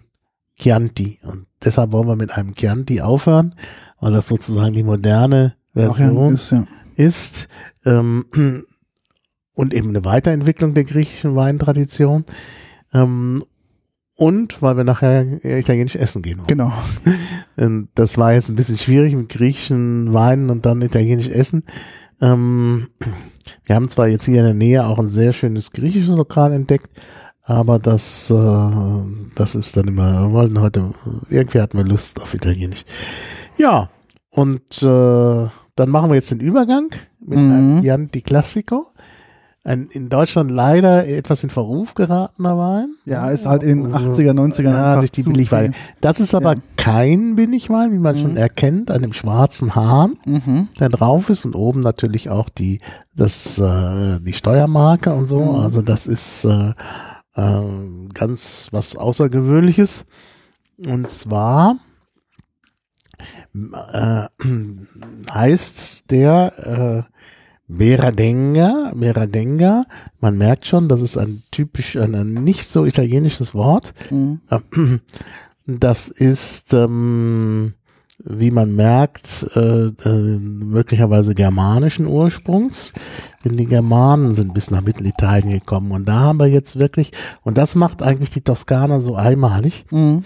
Chianti. 0.59 1.19
Und 1.23 1.47
deshalb 1.63 1.93
wollen 1.93 2.09
wir 2.09 2.17
mit 2.17 2.33
einem 2.33 2.55
Chianti 2.55 3.03
aufhören, 3.03 3.55
weil 4.01 4.13
das 4.13 4.29
sozusagen 4.29 4.73
die 4.73 4.83
moderne 4.83 5.55
Version 5.75 6.35
ist, 6.35 6.53
ja. 6.53 6.67
ist 6.95 7.49
ähm, 7.85 8.25
und 9.53 9.75
eben 9.75 9.91
eine 9.91 10.07
Weiterentwicklung 10.07 10.73
der 10.73 10.85
griechischen 10.85 11.37
Weintradition. 11.37 12.25
Ähm, 12.95 13.45
und 14.15 14.63
weil 14.63 14.79
wir 14.79 14.85
nachher 14.85 15.45
italienisch 15.45 15.97
essen 15.97 16.23
gehen 16.23 16.39
wollen. 16.39 16.49
Genau. 16.49 16.73
Das 17.95 18.19
war 18.19 18.35
jetzt 18.35 18.51
ein 18.51 18.57
bisschen 18.57 18.77
schwierig 18.77 19.15
mit 19.15 19.31
griechischen 19.31 20.13
Weinen 20.13 20.51
und 20.51 20.67
dann 20.67 20.83
italienisch 20.83 21.29
essen. 21.29 21.65
Ähm, 22.21 22.89
wir 23.65 23.77
haben 23.77 23.89
zwar 23.89 24.09
jetzt 24.09 24.25
hier 24.25 24.39
in 24.39 24.45
der 24.45 24.55
Nähe 24.55 24.87
auch 24.87 24.99
ein 24.99 25.07
sehr 25.07 25.33
schönes 25.33 25.71
griechisches 25.73 26.17
Lokal 26.17 26.53
entdeckt, 26.53 26.89
aber 27.43 27.79
das, 27.79 28.31
äh, 28.31 29.01
das 29.35 29.55
ist 29.55 29.77
dann 29.77 29.89
immer, 29.89 30.29
wir 30.29 30.33
wollten 30.33 30.61
heute, 30.61 30.91
irgendwie 31.29 31.61
hatten 31.61 31.77
wir 31.79 31.85
Lust 31.85 32.21
auf 32.21 32.35
Italienisch. 32.35 32.85
Ja, 33.59 33.91
und 34.31 34.83
äh, 34.83 35.47
dann 35.77 35.91
machen 35.91 36.11
wir 36.11 36.15
jetzt 36.15 36.31
den 36.31 36.41
Übergang 36.41 36.91
mit 37.21 37.39
Mhm. 37.39 37.51
einem 37.53 37.83
Chianti 37.83 38.23
Classico. 38.23 38.87
Ein 39.67 39.89
in 39.91 40.09
Deutschland 40.09 40.49
leider 40.53 41.09
etwas 41.09 41.43
in 41.43 41.51
Verruf 41.51 41.95
geratener 41.95 42.57
Wein. 42.57 42.91
Ja, 43.05 43.29
ist 43.31 43.47
halt 43.47 43.65
in 43.65 43.83
den 43.83 43.93
80er, 43.93 44.33
90er 44.33 44.63
Ja, 44.71 44.87
einfach 44.91 45.01
durch 45.01 45.11
die 45.11 45.25
Billigweine. 45.25 45.75
Das 46.01 46.21
ist 46.21 46.37
aber 46.37 46.55
Ja. 46.55 46.61
kein 46.77 47.35
Billigwein, 47.35 47.91
wie 47.93 47.99
man 47.99 48.17
schon 48.17 48.33
Mhm. 48.33 48.37
erkennt, 48.37 48.93
an 48.93 49.03
dem 49.03 49.13
schwarzen 49.13 49.75
Hahn, 49.75 50.19
Mhm. 50.25 50.69
der 50.79 50.89
drauf 50.89 51.31
ist 51.31 51.45
und 51.45 51.57
oben 51.57 51.81
natürlich 51.81 52.31
auch 52.31 52.49
die, 52.49 52.79
das, 53.17 53.59
äh, 53.59 54.21
die 54.21 54.35
Steuermarke 54.35 55.13
und 55.13 55.27
so. 55.27 55.41
Mhm. 55.41 55.55
Also 55.57 55.83
das 55.83 56.07
ist 56.07 56.45
äh, 56.45 56.73
äh, 57.35 57.63
ganz 58.15 58.69
was 58.71 58.95
Außergewöhnliches. 58.95 60.05
Und 60.79 61.11
zwar 61.11 61.79
äh, 63.93 64.27
heißt 65.35 66.11
der 66.11 67.07
äh, 67.09 67.16
Beradenga, 67.69 68.93
Beradenga, 68.95 69.87
man 70.21 70.39
merkt 70.39 70.67
schon, 70.67 70.89
das 70.89 71.01
ist 71.01 71.17
ein 71.17 71.43
typisch, 71.51 71.97
ein, 71.97 72.15
ein 72.15 72.33
nicht 72.33 72.67
so 72.67 72.85
italienisches 72.85 73.55
Wort. 73.55 73.93
Mhm. 74.11 74.41
Das 75.67 76.09
ist, 76.09 76.75
ähm, 76.75 77.75
wie 78.23 78.53
man 78.53 78.75
merkt, 78.77 79.47
äh, 79.57 79.87
äh, 79.87 80.39
möglicherweise 80.39 81.35
germanischen 81.35 82.07
Ursprungs. 82.07 82.93
Denn 83.45 83.57
die 83.57 83.67
Germanen 83.67 84.33
sind 84.33 84.55
bis 84.55 84.71
nach 84.71 84.83
Mittelitalien 84.83 85.51
gekommen. 85.51 85.91
Und 85.91 86.07
da 86.07 86.21
haben 86.21 86.39
wir 86.39 86.47
jetzt 86.47 86.79
wirklich, 86.79 87.13
und 87.43 87.59
das 87.59 87.75
macht 87.75 88.03
eigentlich 88.03 88.31
die 88.31 88.41
Toskana 88.41 89.01
so 89.01 89.17
einmalig. 89.17 89.87
Mhm. 89.91 90.23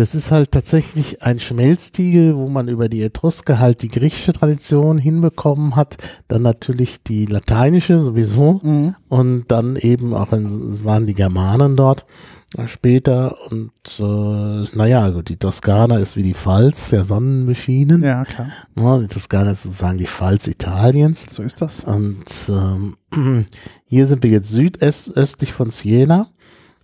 Das 0.00 0.14
ist 0.14 0.32
halt 0.32 0.50
tatsächlich 0.52 1.22
ein 1.22 1.38
Schmelztiegel, 1.38 2.34
wo 2.34 2.48
man 2.48 2.68
über 2.68 2.88
die 2.88 3.02
Etrusker 3.02 3.58
halt 3.58 3.82
die 3.82 3.88
griechische 3.88 4.32
Tradition 4.32 4.96
hinbekommen 4.96 5.76
hat, 5.76 5.98
dann 6.26 6.40
natürlich 6.40 7.02
die 7.02 7.26
lateinische 7.26 8.00
sowieso 8.00 8.62
Mhm. 8.64 8.94
und 9.10 9.44
dann 9.48 9.76
eben 9.76 10.14
auch 10.14 10.32
es 10.32 10.84
waren 10.84 11.06
die 11.06 11.12
Germanen 11.12 11.76
dort 11.76 12.06
später 12.64 13.36
und 13.50 13.72
äh, 13.98 14.74
naja, 14.74 15.10
gut, 15.10 15.28
die 15.28 15.36
Toskana 15.36 15.98
ist 15.98 16.16
wie 16.16 16.22
die 16.22 16.32
Pfalz 16.32 16.88
der 16.88 17.04
Sonnenmaschinen. 17.04 18.02
Ja, 18.02 18.24
klar. 18.24 18.48
Ja, 18.78 18.98
die 19.00 19.08
Toskana 19.08 19.50
ist 19.50 19.64
sozusagen 19.64 19.98
die 19.98 20.06
Pfalz 20.06 20.46
Italiens. 20.46 21.26
So 21.30 21.42
ist 21.42 21.60
das. 21.60 21.80
Und 21.80 22.24
ähm, 22.48 22.96
hier 23.84 24.06
sind 24.06 24.22
wir 24.22 24.30
jetzt 24.30 24.48
südöstlich 24.48 25.52
von 25.52 25.70
Siena. 25.70 26.30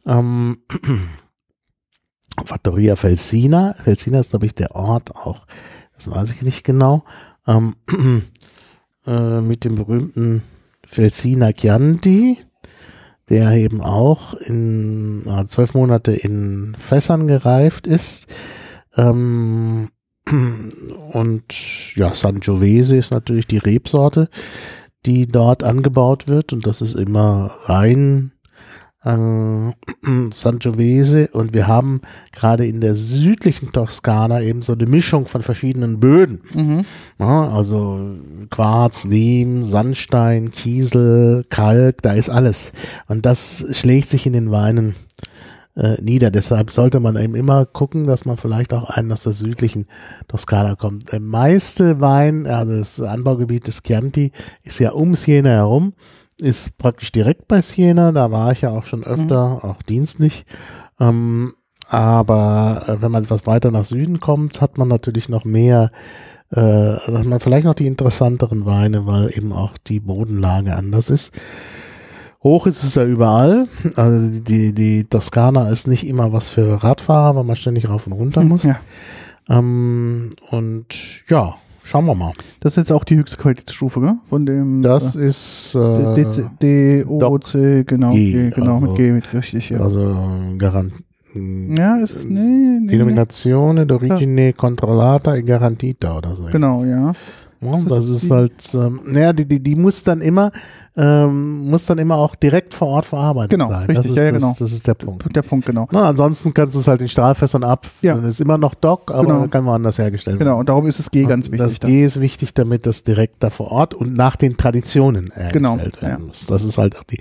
Ähm, 0.04 0.58
Fattoria 2.44 2.96
Felsina. 2.96 3.74
Felsina 3.82 4.20
ist, 4.20 4.30
glaube 4.30 4.46
ich, 4.46 4.54
der 4.54 4.74
Ort 4.74 5.14
auch. 5.14 5.46
Das 5.94 6.10
weiß 6.10 6.30
ich 6.32 6.42
nicht 6.42 6.64
genau. 6.64 7.04
Ähm, 7.46 7.74
äh, 9.06 9.40
mit 9.40 9.64
dem 9.64 9.76
berühmten 9.76 10.42
Felsina 10.84 11.52
Chianti, 11.52 12.38
der 13.28 13.52
eben 13.52 13.80
auch 13.80 14.34
in 14.34 15.24
zwölf 15.48 15.74
Monate 15.74 16.12
in 16.12 16.76
Fässern 16.78 17.26
gereift 17.26 17.86
ist. 17.86 18.26
Ähm, 18.96 19.90
und 21.12 21.44
ja, 21.96 22.14
Sangiovese 22.14 22.96
ist 22.96 23.10
natürlich 23.10 23.46
die 23.46 23.58
Rebsorte, 23.58 24.28
die 25.06 25.26
dort 25.26 25.62
angebaut 25.62 26.28
wird. 26.28 26.52
Und 26.52 26.66
das 26.66 26.80
ist 26.80 26.94
immer 26.94 27.50
rein 27.64 28.32
äh, 29.06 29.72
Sangiovese. 30.30 31.28
Und 31.32 31.54
wir 31.54 31.66
haben 31.66 32.00
gerade 32.32 32.66
in 32.66 32.80
der 32.80 32.96
südlichen 32.96 33.72
Toskana 33.72 34.42
eben 34.42 34.62
so 34.62 34.72
eine 34.72 34.86
Mischung 34.86 35.26
von 35.26 35.42
verschiedenen 35.42 36.00
Böden. 36.00 36.40
Mhm. 36.52 36.84
Ja, 37.18 37.48
also 37.50 38.00
Quarz, 38.50 39.04
Lehm, 39.04 39.64
Sandstein, 39.64 40.50
Kiesel, 40.50 41.44
Kalk, 41.48 42.02
da 42.02 42.12
ist 42.12 42.28
alles. 42.28 42.72
Und 43.06 43.24
das 43.24 43.64
schlägt 43.72 44.08
sich 44.08 44.26
in 44.26 44.32
den 44.32 44.50
Weinen 44.50 44.94
äh, 45.76 46.00
nieder. 46.02 46.30
Deshalb 46.30 46.70
sollte 46.70 47.00
man 47.00 47.16
eben 47.16 47.34
immer 47.34 47.66
gucken, 47.66 48.06
dass 48.06 48.24
man 48.24 48.36
vielleicht 48.36 48.72
auch 48.72 48.90
einen 48.90 49.12
aus 49.12 49.22
der 49.22 49.34
südlichen 49.34 49.86
Toskana 50.28 50.74
kommt. 50.74 51.12
Der 51.12 51.20
meiste 51.20 52.00
Wein, 52.00 52.46
also 52.46 52.78
das 52.78 53.00
Anbaugebiet 53.00 53.66
des 53.66 53.82
Chianti, 53.82 54.32
ist 54.64 54.80
ja 54.80 54.92
um 54.92 55.14
Siena 55.14 55.50
herum, 55.50 55.92
ist 56.40 56.78
praktisch 56.78 57.12
direkt 57.12 57.48
bei 57.48 57.60
Siena. 57.62 58.12
Da 58.12 58.30
war 58.30 58.52
ich 58.52 58.62
ja 58.62 58.70
auch 58.70 58.84
schon 58.84 59.04
öfter, 59.04 59.64
auch 59.64 59.82
dienstlich. 59.82 60.44
Ähm, 61.00 61.54
aber 61.88 62.84
äh, 62.86 63.02
wenn 63.02 63.12
man 63.12 63.24
etwas 63.24 63.46
weiter 63.46 63.70
nach 63.70 63.84
Süden 63.84 64.20
kommt, 64.20 64.60
hat 64.60 64.78
man 64.78 64.88
natürlich 64.88 65.28
noch 65.28 65.44
mehr, 65.44 65.90
äh, 66.50 66.60
hat 66.60 67.24
man 67.24 67.40
vielleicht 67.40 67.64
noch 67.64 67.74
die 67.74 67.86
interessanteren 67.86 68.66
Weine, 68.66 69.06
weil 69.06 69.36
eben 69.36 69.52
auch 69.52 69.78
die 69.78 70.00
Bodenlage 70.00 70.74
anders 70.74 71.10
ist. 71.10 71.32
Hoch 72.42 72.66
ist 72.66 72.82
es 72.82 72.94
da 72.94 73.04
überall. 73.04 73.66
Also 73.96 74.40
die, 74.40 74.72
die 74.72 75.04
Toskana 75.04 75.68
ist 75.70 75.86
nicht 75.86 76.06
immer 76.06 76.32
was 76.32 76.48
für 76.48 76.82
Radfahrer, 76.82 77.36
weil 77.36 77.44
man 77.44 77.56
ständig 77.56 77.88
rauf 77.88 78.06
und 78.06 78.12
runter 78.12 78.42
muss. 78.42 78.62
Ja. 78.62 78.78
Ähm, 79.48 80.30
und 80.50 80.86
ja, 81.28 81.56
schauen 81.86 82.04
wir 82.06 82.14
mal. 82.14 82.32
Das 82.60 82.72
ist 82.72 82.76
jetzt 82.76 82.92
auch 82.92 83.04
die 83.04 83.16
höchste 83.16 83.36
Qualitätsstufe, 83.36 84.00
gell? 84.00 84.14
Von 84.24 84.44
dem 84.44 84.82
Das 84.82 85.16
äh, 85.16 85.26
ist 85.26 85.74
äh, 85.74 86.14
D- 86.14 86.24
DC 86.24 86.50
D, 86.60 87.04
O, 87.06 87.38
C, 87.38 87.84
genau, 87.84 88.12
G, 88.12 88.32
G, 88.32 88.50
genau, 88.50 88.74
also- 88.74 88.86
mit 88.86 88.96
G, 88.96 89.12
mit 89.12 89.32
richtig, 89.32 89.70
ja. 89.70 89.80
also 89.80 90.14
Garant 90.58 90.92
ja, 91.76 91.96
ist 91.96 92.16
es, 92.16 92.24
nee, 92.24 92.40
nee, 92.40 92.78
nee. 92.80 92.86
Denominazione 92.92 93.84
d'origine 93.84 94.54
controllata 94.54 95.34
e 95.36 95.42
garantita 95.42 96.16
oder 96.16 96.34
so. 96.34 96.44
Genau, 96.50 96.82
ja. 96.84 97.12
Das 97.60 97.84
das 97.86 98.08
ist 98.10 98.30
halt, 98.30 98.74
ähm, 98.74 99.00
naja, 99.04 99.32
die, 99.32 99.46
die, 99.46 99.62
die 99.62 99.74
muss 99.76 100.04
dann 100.04 100.20
immer, 100.20 100.52
ähm, 100.96 101.68
muss 101.70 101.86
dann 101.86 101.98
immer 101.98 102.16
auch 102.16 102.34
direkt 102.34 102.74
vor 102.74 102.88
Ort 102.88 103.06
verarbeitet 103.06 103.50
Genau, 103.50 103.68
sein. 103.70 103.86
richtig, 103.86 103.96
das 103.96 104.06
ist, 104.06 104.16
ja, 104.16 104.24
ja, 104.24 104.30
das, 104.32 104.42
genau. 104.42 104.56
Das 104.58 104.72
ist 104.72 104.86
der 104.86 104.94
Punkt. 104.94 105.36
Der 105.36 105.42
Punkt, 105.42 105.66
genau. 105.66 105.88
Na, 105.90 106.04
ansonsten 106.08 106.52
kannst 106.54 106.76
du 106.76 106.80
es 106.80 106.88
halt 106.88 107.00
in 107.00 107.08
Stahlfässern 107.08 107.64
ab. 107.64 107.86
Ja. 108.02 108.14
Dann 108.14 108.24
ist 108.24 108.40
immer 108.40 108.58
noch 108.58 108.74
Dock, 108.74 109.10
aber 109.10 109.24
Genau. 109.26 109.48
kann 109.48 109.64
woanders 109.64 109.98
hergestellt 109.98 110.38
Genau, 110.38 110.58
und 110.58 110.68
darum 110.68 110.86
ist 110.86 111.00
es 111.00 111.10
G 111.10 111.20
werden. 111.20 111.28
ganz 111.30 111.46
Und 111.46 111.52
wichtig. 111.54 111.66
Das 111.66 111.78
da. 111.80 111.88
G 111.88 112.04
ist 112.04 112.20
wichtig, 112.20 112.54
damit 112.54 112.86
das 112.86 113.04
direkt 113.04 113.42
da 113.42 113.50
vor 113.50 113.70
Ort 113.72 113.94
und 113.94 114.14
nach 114.14 114.36
den 114.36 114.56
Traditionen 114.56 115.30
hergestellt 115.32 115.52
Genau, 115.52 115.78
werden 115.78 115.92
ja. 116.02 116.18
muss. 116.18 116.46
Das 116.46 116.64
ist 116.64 116.78
halt 116.78 116.98
auch 116.98 117.04
die, 117.04 117.18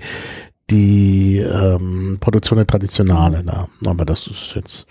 die 0.70 1.38
ähm, 1.38 2.18
Produktion 2.20 2.58
der 2.58 2.66
Traditionale 2.66 3.42
da. 3.44 3.68
Aber 3.86 4.04
das 4.04 4.26
ist 4.26 4.52
jetzt 4.54 4.86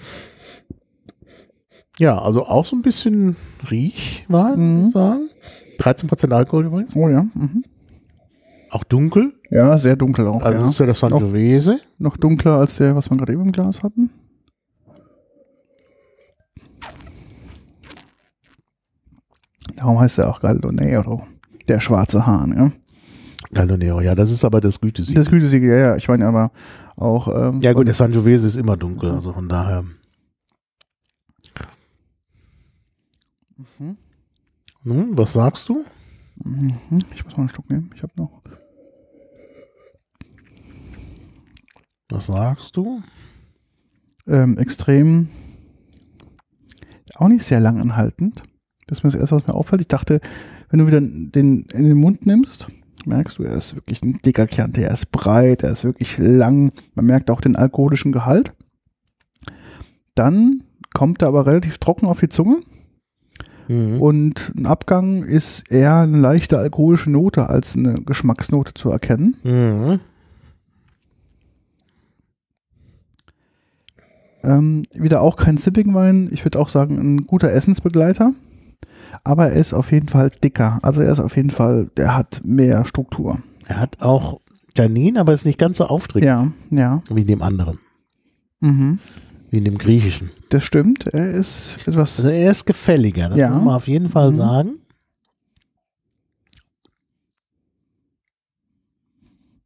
ja, 1.98 2.20
also 2.22 2.46
auch 2.46 2.66
so 2.66 2.76
ein 2.76 2.82
bisschen 2.82 3.38
Riechwein, 3.72 4.84
Mhm. 4.86 4.91
sagen. 4.91 5.30
13% 5.80 6.32
Alkohol 6.32 6.66
übrigens. 6.66 6.96
Oh 6.96 7.10
ja. 7.10 7.26
Mhm. 7.34 7.64
Auch 8.72 8.84
dunkel. 8.84 9.34
Ja, 9.50 9.78
sehr 9.78 9.96
dunkel 9.96 10.28
auch. 10.28 10.42
Also 10.42 10.64
ja. 10.64 10.70
ist 10.70 10.80
ja 10.80 10.86
das 10.86 11.00
Sangiovese. 11.00 11.80
Noch 11.98 12.18
dunkler 12.18 12.56
als 12.56 12.78
der, 12.78 12.96
was 12.96 13.10
wir 13.10 13.18
gerade 13.18 13.34
eben 13.34 13.44
im 13.44 13.52
Glas 13.52 13.84
hatten. 13.84 14.10
Darum 19.76 20.00
heißt 20.00 20.20
er 20.20 20.30
auch 20.30 20.42
Galdonero. 20.42 21.26
Der 21.68 21.80
schwarze 21.80 22.26
Hahn, 22.26 22.54
ja. 22.58 22.72
Galdonero, 23.54 24.02
ja, 24.02 24.16
das 24.16 24.32
ist 24.32 24.44
aber 24.44 24.60
das 24.60 24.80
Gütesiegel. 24.82 25.22
Das 25.22 25.30
Gütesiegel, 25.30 25.70
ja, 25.70 25.78
ja. 25.78 25.96
Ich 25.96 26.08
meine 26.08 26.26
aber 26.28 26.52
auch. 26.96 27.28
Ähm, 27.28 27.62
ja 27.62 27.74
gut, 27.74 27.88
der 27.88 27.94
Sangiovese 27.94 28.48
ist 28.48 28.58
immer 28.58 28.78
dunkel, 28.78 29.12
also 29.12 29.34
von 29.34 29.48
daher. 29.48 29.84
Nun, 34.88 35.18
was 35.18 35.34
sagst 35.34 35.68
du? 35.68 35.84
Mhm. 36.44 36.76
Ich 37.16 37.26
muss 37.26 37.36
mal 37.36 37.42
einen 37.42 37.50
Schluck 37.50 37.68
nehmen. 37.72 37.90
Ich 37.96 38.04
habe 38.04 38.14
noch. 38.18 38.44
Was 42.10 42.28
sagst 42.28 42.78
du? 42.78 43.02
Ähm, 44.28 44.60
extrem. 44.60 45.30
Auch 47.16 47.30
nicht 47.30 47.44
sehr 47.44 47.60
lang 47.60 47.82
anhaltend. 47.82 48.44
Das 48.86 49.00
ist 49.00 49.04
mir 49.04 49.10
das 49.10 49.20
erste, 49.20 49.38
was 49.38 49.48
mir 49.48 49.56
auffällt. 49.56 49.82
Ich 49.82 49.88
dachte, 49.88 50.22
wenn 50.70 50.78
du 50.78 50.86
wieder 50.86 51.02
den 51.02 51.32
in 51.32 51.84
den 51.84 51.98
Mund 51.98 52.28
nimmst, 52.28 52.68
merkst 53.06 53.40
du, 53.40 53.44
er 53.44 53.56
ist 53.56 53.74
wirklich 53.74 54.04
ein 54.04 54.20
dicker 54.24 54.46
Chianti. 54.46 54.84
Er 54.84 54.92
ist 54.92 55.12
breit, 55.12 55.64
er 55.64 55.72
ist 55.72 55.84
wirklich 55.84 56.20
lang. 56.20 56.72
Man 56.94 57.08
merkt 57.08 57.32
auch 57.32 57.42
den 57.42 57.56
alkoholischen 57.56 58.12
Gehalt. 58.12 58.54
Dann 60.14 60.64
kommt 60.94 61.24
er 61.24 61.30
aber 61.30 61.48
relativ 61.48 61.80
trocken 61.80 62.06
auf 62.06 62.20
die 62.20 62.30
Zunge. 62.30 62.60
Mhm. 63.68 64.01
Und 64.01 64.53
ein 64.55 64.66
Abgang 64.66 65.24
ist 65.24 65.72
eher 65.72 65.95
eine 65.97 66.18
leichte 66.20 66.57
alkoholische 66.57 67.09
Note 67.11 67.49
als 67.49 67.76
eine 67.76 67.95
Geschmacksnote 68.01 68.74
zu 68.74 68.89
erkennen. 68.89 69.36
Mhm. 69.43 69.99
Ähm, 74.43 74.84
wieder 74.93 75.22
auch 75.22 75.38
kein 75.38 75.57
Sipping 75.57 75.93
Wein. 75.93 76.30
Ich 76.32 76.45
würde 76.45 76.59
auch 76.59 76.70
sagen, 76.70 76.97
ein 76.99 77.26
guter 77.26 77.51
Essensbegleiter. 77.51 78.34
Aber 79.24 79.47
er 79.49 79.53
ist 79.59 79.74
auf 79.74 79.91
jeden 79.91 80.07
Fall 80.09 80.30
dicker. 80.43 80.78
Also 80.84 81.01
er 81.01 81.11
ist 81.11 81.20
auf 81.20 81.36
jeden 81.36 81.49
Fall, 81.49 81.89
der 81.97 82.16
hat 82.16 82.41
mehr 82.43 82.86
Struktur. 82.86 83.39
Er 83.66 83.80
hat 83.80 84.01
auch 84.01 84.39
Tannin, 84.76 85.18
aber 85.18 85.34
ist 85.34 85.45
nicht 85.45 85.57
ganz 85.57 85.78
so 85.78 85.86
aufdringlich 85.86 86.28
Ja, 86.28 86.51
ja. 86.70 87.01
wie 87.09 87.22
in 87.22 87.28
dem 87.28 87.41
anderen, 87.41 87.80
Mhm. 88.59 88.99
wie 89.49 89.57
in 89.57 89.63
dem 89.66 89.78
griechischen. 89.78 90.32
Das 90.56 90.64
stimmt. 90.64 91.08
Er 91.08 91.32
ist 91.32 91.86
etwas. 91.86 92.18
Also 92.20 92.30
er 92.30 92.49
ist 92.49 92.64
gefälliger, 92.66 93.28
das 93.28 93.38
Ja. 93.38 93.49
muss 93.49 93.64
man 93.66 93.76
auf 93.76 93.89
jeden 93.89 94.08
Fall 94.08 94.32
Mhm. 94.32 94.36
sagen. 94.36 94.70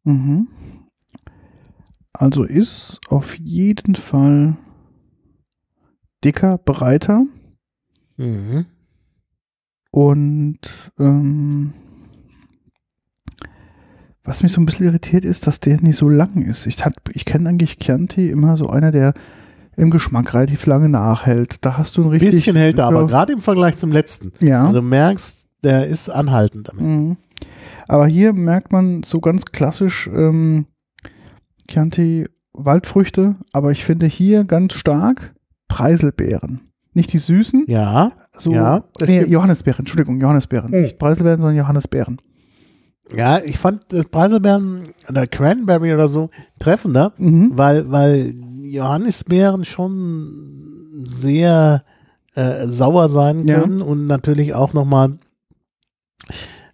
Mhm. 0.03 0.47
Also 2.13 2.43
ist 2.43 2.99
auf 3.09 3.37
jeden 3.37 3.93
Fall 3.93 4.57
dicker, 6.23 6.57
breiter 6.57 7.23
Mhm. 8.17 8.65
und 9.91 10.59
ähm, 10.97 11.73
was 14.23 14.41
mich 14.41 14.51
so 14.53 14.59
ein 14.59 14.65
bisschen 14.65 14.87
irritiert 14.87 15.23
ist, 15.23 15.45
dass 15.45 15.59
der 15.59 15.79
nicht 15.81 15.97
so 15.97 16.09
lang 16.09 16.41
ist. 16.41 16.65
Ich, 16.65 16.77
ich 17.13 17.25
kenne 17.25 17.47
eigentlich 17.47 17.77
Chianti 17.77 18.29
immer 18.31 18.57
so 18.57 18.69
einer, 18.69 18.91
der 18.91 19.13
im 19.75 19.89
Geschmack 19.89 20.33
relativ 20.33 20.65
lange 20.65 20.89
nachhält. 20.89 21.57
Da 21.65 21.77
hast 21.77 21.97
du 21.97 22.01
ein 22.01 22.05
Ein 22.05 22.09
richtig. 22.11 22.31
bisschen 22.31 22.55
hält 22.55 22.77
er, 22.79 22.85
aber 22.87 23.07
gerade 23.07 23.33
im 23.33 23.41
Vergleich 23.41 23.77
zum 23.77 23.91
letzten. 23.91 24.33
Ja. 24.39 24.67
Also 24.67 24.81
du 24.81 24.85
merkst, 24.87 25.47
der 25.63 25.87
ist 25.87 26.09
anhaltend 26.09 26.67
damit. 26.69 26.81
Mhm. 26.83 27.17
Aber 27.87 28.07
hier 28.07 28.33
merkt 28.33 28.71
man 28.71 29.03
so 29.03 29.19
ganz 29.19 29.45
klassisch 29.45 30.07
ähm, 30.13 30.65
Chianti 31.69 32.27
Waldfrüchte, 32.53 33.35
aber 33.53 33.71
ich 33.71 33.83
finde 33.85 34.05
hier 34.05 34.43
ganz 34.43 34.73
stark 34.73 35.33
Preiselbeeren. 35.67 36.61
Nicht 36.93 37.13
die 37.13 37.19
süßen, 37.19 37.65
Ja, 37.67 38.11
so 38.35 38.51
ja, 38.51 38.83
nee, 38.99 39.17
stimmt. 39.19 39.29
Johannisbeeren, 39.29 39.79
Entschuldigung, 39.79 40.19
Johannisbeeren. 40.19 40.71
Mhm. 40.71 40.81
Nicht 40.81 40.99
Preiselbeeren, 40.99 41.39
sondern 41.39 41.55
Johannisbeeren. 41.57 42.19
Ja, 43.15 43.39
ich 43.43 43.57
fand 43.57 43.81
das 43.89 44.05
Preiselbeeren 44.05 44.83
oder 45.09 45.25
Cranberry 45.27 45.93
oder 45.93 46.07
so 46.07 46.29
treffender, 46.59 47.13
Mhm. 47.17 47.51
weil, 47.55 47.91
weil 47.91 48.33
Johannisbeeren 48.63 49.65
schon 49.65 51.05
sehr 51.07 51.83
äh, 52.35 52.67
sauer 52.67 53.09
sein 53.09 53.47
Ja. 53.47 53.59
können 53.61 53.81
und 53.81 54.05
natürlich 54.07 54.53
auch 54.53 54.73
nochmal, 54.73 55.17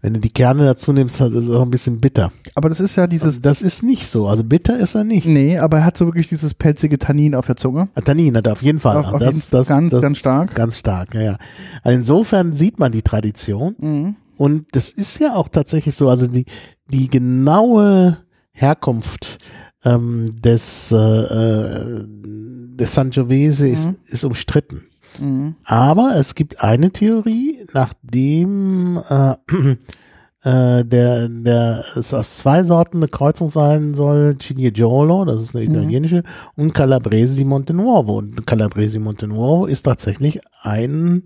wenn 0.02 0.14
du 0.14 0.20
die 0.20 0.30
Kerne 0.30 0.66
dazu 0.66 0.92
nimmst, 0.94 1.20
ist 1.22 1.34
es 1.34 1.50
auch 1.50 1.62
ein 1.64 1.72
bisschen 1.72 2.00
bitter. 2.00 2.32
Aber 2.54 2.70
das 2.70 2.80
ist 2.80 2.96
ja 2.96 3.08
dieses, 3.08 3.42
das 3.42 3.62
ist 3.64 3.82
nicht 3.82 4.06
so. 4.08 4.28
Also 4.28 4.44
bitter 4.44 4.78
ist 4.78 4.94
er 4.96 5.04
nicht. 5.04 5.26
nee, 5.26 5.58
aber 5.58 5.78
er 5.80 5.86
hat 5.86 5.98
so 5.98 6.06
wirklich 6.06 6.28
dieses 6.28 6.54
pelzige 6.54 7.00
Tannin 7.00 7.34
auf 7.34 7.48
der 7.48 7.56
Zunge. 7.56 7.88
Tannin 8.04 8.36
hat 8.38 8.46
er 8.46 8.52
auf 8.54 8.62
jeden 8.62 8.80
Fall. 8.80 8.98
Auf- 8.98 9.14
auf 9.14 9.20
das, 9.20 9.36
jeden- 9.36 9.48
das, 9.52 9.68
ganz, 9.68 9.92
das, 9.92 10.02
ganz 10.02 10.18
stark. 10.18 10.54
Ganz 10.54 10.78
stark, 10.78 11.16
ja, 11.16 11.22
ja. 11.22 11.38
Also 11.82 11.98
insofern 11.98 12.54
sieht 12.54 12.78
man 12.78 12.92
die 12.92 13.02
Tradition. 13.02 13.76
Mhm. 13.80 14.16
Und 14.38 14.68
das 14.76 14.90
ist 14.90 15.20
ja 15.20 15.36
auch 15.36 15.48
tatsächlich 15.50 15.96
so, 15.96 16.10
also 16.10 16.28
die, 16.28 16.46
die 16.90 17.08
genaue 17.10 18.18
Herkunft 18.52 19.38
ähm, 19.84 20.36
des, 20.42 20.92
äh, 20.92 20.96
äh, 20.98 22.06
des 22.08 22.94
Sangiovese 22.94 23.68
ist, 23.70 23.88
Mhm. 23.88 23.96
ist 24.08 24.24
umstritten. 24.26 24.84
Mhm. 25.20 25.56
Aber 25.64 26.16
es 26.16 26.36
gibt 26.36 26.62
eine 26.64 26.90
Theorie, 26.92 27.60
nachdem 27.74 29.00
äh, 29.10 29.36
äh, 30.44 30.84
der, 30.86 31.30
der 31.30 31.86
es 31.96 32.14
aus 32.14 32.38
zwei 32.38 32.64
Sorten 32.64 32.98
eine 32.98 33.08
Kreuzung 33.08 33.50
sein 33.50 33.96
soll, 33.96 34.38
Cinigiolo, 34.40 35.26
das 35.26 35.42
ist 35.42 35.56
eine 35.56 35.66
Mhm. 35.68 35.76
italienische, 35.76 36.24
und 36.56 36.74
Calabrese 36.74 37.36
di 37.36 37.46
Montenuovo. 37.46 38.18
Und 38.18 38.46
Calabrese 38.46 38.94
di 38.94 39.00
Montenuovo 39.00 39.66
ist 39.68 39.84
tatsächlich 39.84 40.40
ein 40.62 41.24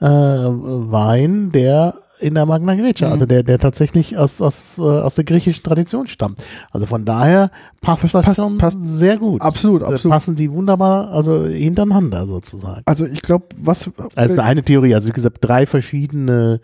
äh, 0.00 0.06
Wein, 0.06 1.50
der 1.52 1.94
in 2.20 2.34
der 2.34 2.46
Magna 2.46 2.74
Grecia, 2.74 3.08
Mhm. 3.08 3.12
also 3.12 3.26
der, 3.26 3.42
der 3.42 3.58
tatsächlich 3.58 4.16
aus, 4.16 4.40
aus, 4.40 4.78
äh, 4.78 4.82
aus 4.82 5.14
der 5.16 5.24
griechischen 5.24 5.62
Tradition 5.62 6.06
stammt. 6.06 6.42
Also 6.70 6.86
von 6.86 7.04
daher 7.04 7.50
passt 7.82 8.04
das 8.04 8.12
Passt- 8.12 8.36
schon 8.36 8.58
passt 8.58 8.78
sehr 8.82 9.16
gut. 9.18 9.42
Absolut, 9.42 9.82
absolut. 9.82 10.12
passen 10.12 10.34
die 10.34 10.50
wunderbar, 10.50 11.10
also 11.10 11.44
hintereinander 11.46 12.26
sozusagen. 12.26 12.82
Also 12.86 13.04
ich 13.06 13.22
glaube, 13.22 13.46
was 13.58 13.90
Also 14.14 14.40
eine 14.40 14.62
Theorie, 14.62 14.94
also 14.94 15.08
wie 15.08 15.12
gesagt, 15.12 15.38
drei 15.40 15.66
verschiedene, 15.66 16.60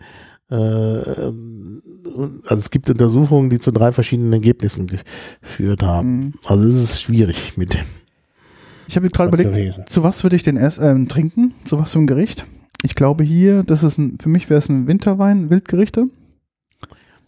äh, 0.51 0.55
ähm, 0.55 1.81
also 2.45 2.55
es 2.59 2.69
gibt 2.69 2.89
Untersuchungen, 2.89 3.49
die 3.49 3.59
zu 3.59 3.71
drei 3.71 3.91
verschiedenen 3.91 4.33
Ergebnissen 4.33 4.87
geführt 4.87 5.83
haben. 5.83 6.17
Mhm. 6.17 6.33
Also 6.45 6.67
es 6.67 6.75
ist 6.75 7.01
schwierig 7.01 7.57
mit 7.57 7.73
dem. 7.73 7.85
Ich 8.87 8.95
habe 8.97 9.09
gerade 9.09 9.29
überlegt, 9.29 9.89
zu 9.89 10.03
was 10.03 10.23
würde 10.23 10.35
ich 10.35 10.43
den 10.43 10.57
ess, 10.57 10.77
ähm, 10.77 11.07
trinken? 11.07 11.53
Zu 11.63 11.79
was 11.79 11.93
für 11.93 11.99
ein 11.99 12.07
Gericht? 12.07 12.45
Ich 12.83 12.95
glaube 12.95 13.23
hier, 13.23 13.63
das 13.63 13.81
ist 13.83 13.97
ein, 13.97 14.17
für 14.21 14.29
mich 14.29 14.49
wäre 14.49 14.59
es 14.59 14.69
ein 14.69 14.87
Winterwein, 14.87 15.49
Wildgerichte. 15.49 16.05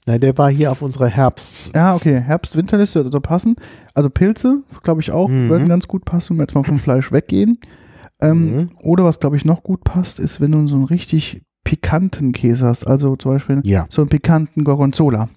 Na, 0.05 0.17
der 0.19 0.37
war 0.37 0.51
hier 0.51 0.71
auf 0.71 0.81
unserer 0.83 1.07
Herbst. 1.07 1.73
Ja, 1.75 1.95
okay, 1.95 2.19
Herbst-Winterliste 2.19 2.99
würde 2.99 3.09
so 3.11 3.19
passen. 3.21 3.55
Also 3.95 4.09
Pilze, 4.11 4.61
glaube 4.83 5.01
ich 5.01 5.11
auch, 5.11 5.29
Mhm. 5.29 5.49
würden 5.49 5.67
ganz 5.67 5.87
gut 5.87 6.05
passen, 6.05 6.31
wenn 6.31 6.37
wir 6.39 6.43
jetzt 6.43 6.53
mal 6.55 6.63
vom 6.63 6.77
Fleisch 6.77 7.11
weggehen. 7.11 7.57
Ähm, 8.21 8.55
Mhm. 8.57 8.69
Oder 8.83 9.03
was, 9.05 9.19
glaube 9.19 9.35
ich, 9.37 9.45
noch 9.45 9.63
gut 9.63 9.83
passt, 9.83 10.19
ist, 10.19 10.39
wenn 10.41 10.51
du 10.51 10.67
so 10.67 10.75
einen 10.75 10.85
richtig 10.85 11.41
pikanten 11.63 12.33
Käse 12.33 12.65
hast. 12.65 12.85
Also 12.85 13.15
zum 13.15 13.31
Beispiel 13.31 13.61
Ja. 13.63 13.87
so 13.89 14.01
einen 14.03 14.09
pikanten 14.09 14.63
Gorgonzola. 14.63 15.29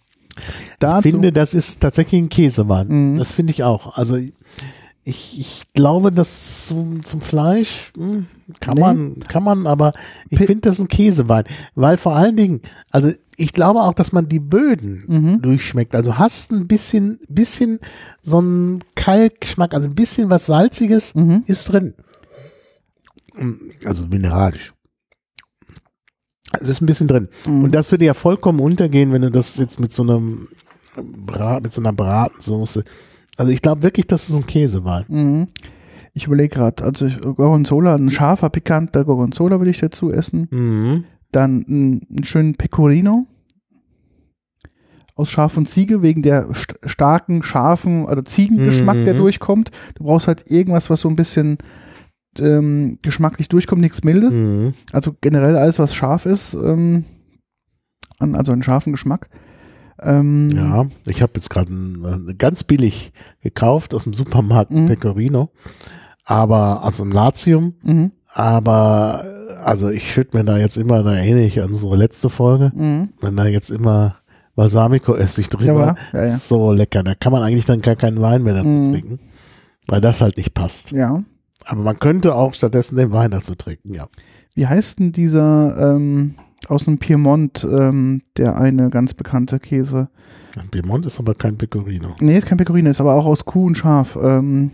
Dazu, 0.78 1.08
Ich 1.08 1.12
finde, 1.14 1.32
das 1.32 1.54
ist 1.54 1.80
tatsächlich 1.80 2.20
ein 2.22 2.28
Käsewein. 2.28 3.12
Mhm. 3.12 3.16
Das 3.16 3.32
finde 3.32 3.52
ich 3.52 3.62
auch. 3.64 3.96
Also 3.96 4.18
ich, 5.08 5.38
ich 5.40 5.62
glaube, 5.72 6.12
das 6.12 6.66
zum, 6.66 7.02
zum 7.02 7.20
Fleisch 7.22 7.92
hm, 7.96 8.26
kann 8.60 8.74
Nee. 8.74 8.80
man, 8.82 9.20
kann 9.20 9.42
man, 9.42 9.66
aber 9.66 9.92
ich 10.28 10.38
finde 10.38 10.60
das 10.62 10.74
ist 10.76 10.80
ein 10.80 10.88
Käsewein. 10.88 11.44
Weil 11.74 11.96
vor 11.96 12.14
allen 12.14 12.36
Dingen, 12.36 12.60
also 12.90 13.10
ich 13.36 13.52
glaube 13.54 13.80
auch, 13.80 13.94
dass 13.94 14.12
man 14.12 14.28
die 14.28 14.38
Böden 14.40 15.04
Mhm. 15.06 15.42
durchschmeckt. 15.42 15.94
Also 15.94 16.18
hast 16.18 16.50
ein 16.52 16.66
bisschen, 16.68 17.18
bisschen 17.28 17.78
so 18.22 18.38
einen 18.38 18.80
Kalkgeschmack, 18.96 19.72
also 19.72 19.88
ein 19.88 19.94
bisschen 19.94 20.28
was 20.28 20.44
Salziges 20.46 21.14
Mhm. 21.14 21.44
ist 21.46 21.64
drin. 21.70 21.94
Also 23.84 24.06
mineralisch. 24.06 24.72
Es 26.60 26.68
ist 26.68 26.80
ein 26.82 26.86
bisschen 26.86 27.08
drin. 27.08 27.28
Mhm. 27.46 27.64
Und 27.64 27.74
das 27.74 27.90
würde 27.90 28.04
ja 28.04 28.14
vollkommen 28.14 28.60
untergehen, 28.60 29.12
wenn 29.12 29.22
du 29.22 29.30
das 29.30 29.56
jetzt 29.56 29.80
mit 29.80 29.92
so 29.92 30.02
einem 30.02 30.48
Brat, 30.96 31.62
mit 31.62 31.72
so 31.72 31.80
einer 31.80 31.92
Bratensoße. 31.92 32.84
Also 33.38 33.52
ich 33.52 33.62
glaube 33.62 33.82
wirklich, 33.82 34.06
das 34.06 34.28
ist 34.28 34.34
ein 34.34 34.46
Käsewein. 34.46 35.04
Mhm. 35.08 35.48
Ich 36.12 36.26
überlege 36.26 36.54
gerade, 36.56 36.82
also 36.82 37.06
Gorgonzola, 37.08 37.94
ein 37.94 38.10
scharfer, 38.10 38.50
pikanter 38.50 39.04
Gorgonzola 39.04 39.60
würde 39.60 39.70
ich 39.70 39.78
dazu 39.78 40.10
essen. 40.12 40.48
Mhm. 40.50 41.04
Dann 41.30 41.64
einen, 41.68 42.24
schönen 42.24 42.56
Pecorino 42.56 43.26
aus 45.14 45.30
Schaf 45.30 45.56
und 45.56 45.68
Ziege, 45.68 46.02
wegen 46.02 46.22
der 46.22 46.48
st 46.54 46.74
starken, 46.86 47.42
scharfen, 47.42 48.06
also 48.06 48.22
Ziegengeschmack, 48.22 49.04
der 49.04 49.14
Mhm. 49.14 49.18
durchkommt. 49.18 49.70
Du 49.94 50.04
brauchst 50.04 50.26
halt 50.26 50.50
irgendwas, 50.50 50.90
was 50.90 51.00
so 51.00 51.08
ein 51.08 51.16
bisschen 51.16 51.58
ähm, 52.40 52.98
geschmacklich 53.02 53.48
durchkommt, 53.48 53.80
nichts 53.80 54.02
Mildes. 54.04 54.34
Mhm. 54.34 54.74
Also 54.92 55.14
generell 55.20 55.56
alles, 55.56 55.78
was 55.78 55.94
scharf 55.94 56.26
ist, 56.26 56.54
ähm, 56.54 57.04
also 58.18 58.52
einen 58.52 58.62
scharfen 58.62 58.92
Geschmack. 58.92 59.28
Ähm, 60.02 60.50
Ja, 60.54 60.86
ich 61.06 61.22
habe 61.22 61.32
jetzt 61.36 61.50
gerade 61.50 61.72
äh, 61.72 62.34
ganz 62.34 62.64
billig 62.64 63.12
gekauft 63.42 63.94
aus 63.94 64.04
dem 64.04 64.12
Supermarkt 64.14 64.72
Mhm. 64.72 64.86
Pecorino, 64.86 65.50
aber 66.24 66.84
aus 66.84 66.98
dem 66.98 67.12
Latium. 67.12 67.74
Mhm, 67.82 68.12
Aber 68.32 69.24
äh, 69.24 69.54
also 69.64 69.88
ich 69.90 70.12
schütte 70.12 70.36
mir 70.36 70.44
da 70.44 70.58
jetzt 70.58 70.76
immer, 70.76 71.02
da 71.02 71.14
erinnere 71.16 71.44
ich 71.44 71.60
an 71.60 71.68
unsere 71.70 71.96
letzte 71.96 72.28
Folge, 72.28 72.70
mhm. 72.74 73.08
wenn 73.20 73.36
da 73.36 73.46
jetzt 73.46 73.70
immer 73.70 74.16
Balsamico-Essig 74.54 75.48
drin 75.50 75.68
Ja, 75.68 75.74
war. 75.74 75.96
ja, 76.12 76.24
ja. 76.24 76.36
So 76.36 76.72
lecker. 76.72 77.02
Da 77.02 77.14
kann 77.14 77.32
man 77.32 77.42
eigentlich 77.42 77.64
dann 77.66 77.80
gar 77.80 77.96
keinen 77.96 78.20
Wein 78.20 78.42
mehr 78.42 78.54
dazu 78.54 78.68
Mhm. 78.68 78.92
trinken, 78.92 79.20
weil 79.88 80.00
das 80.00 80.20
halt 80.20 80.36
nicht 80.36 80.54
passt. 80.54 80.92
ja. 80.92 81.22
Aber 81.64 81.82
man 81.82 81.98
könnte 81.98 82.34
auch 82.34 82.54
stattdessen 82.54 82.96
den 82.96 83.10
Wein 83.12 83.30
dazu 83.30 83.54
trinken, 83.54 83.92
ja. 83.92 84.06
Wie 84.54 84.66
heißt 84.66 85.00
denn 85.00 85.12
dieser 85.12 85.94
ähm, 85.96 86.34
aus 86.66 86.84
dem 86.84 86.98
Piemont, 86.98 87.66
ähm, 87.70 88.22
der 88.36 88.58
eine 88.58 88.90
ganz 88.90 89.14
bekannte 89.14 89.58
Käse? 89.60 90.08
Piemont 90.70 91.06
ist 91.06 91.20
aber 91.20 91.34
kein 91.34 91.56
Pecorino. 91.56 92.16
Nee, 92.20 92.36
ist 92.38 92.46
kein 92.46 92.58
Pecorino, 92.58 92.90
ist 92.90 93.00
aber 93.00 93.14
auch 93.14 93.26
aus 93.26 93.44
Kuh 93.44 93.66
und 93.66 93.76
Schaf. 93.78 94.18
Ähm, 94.20 94.72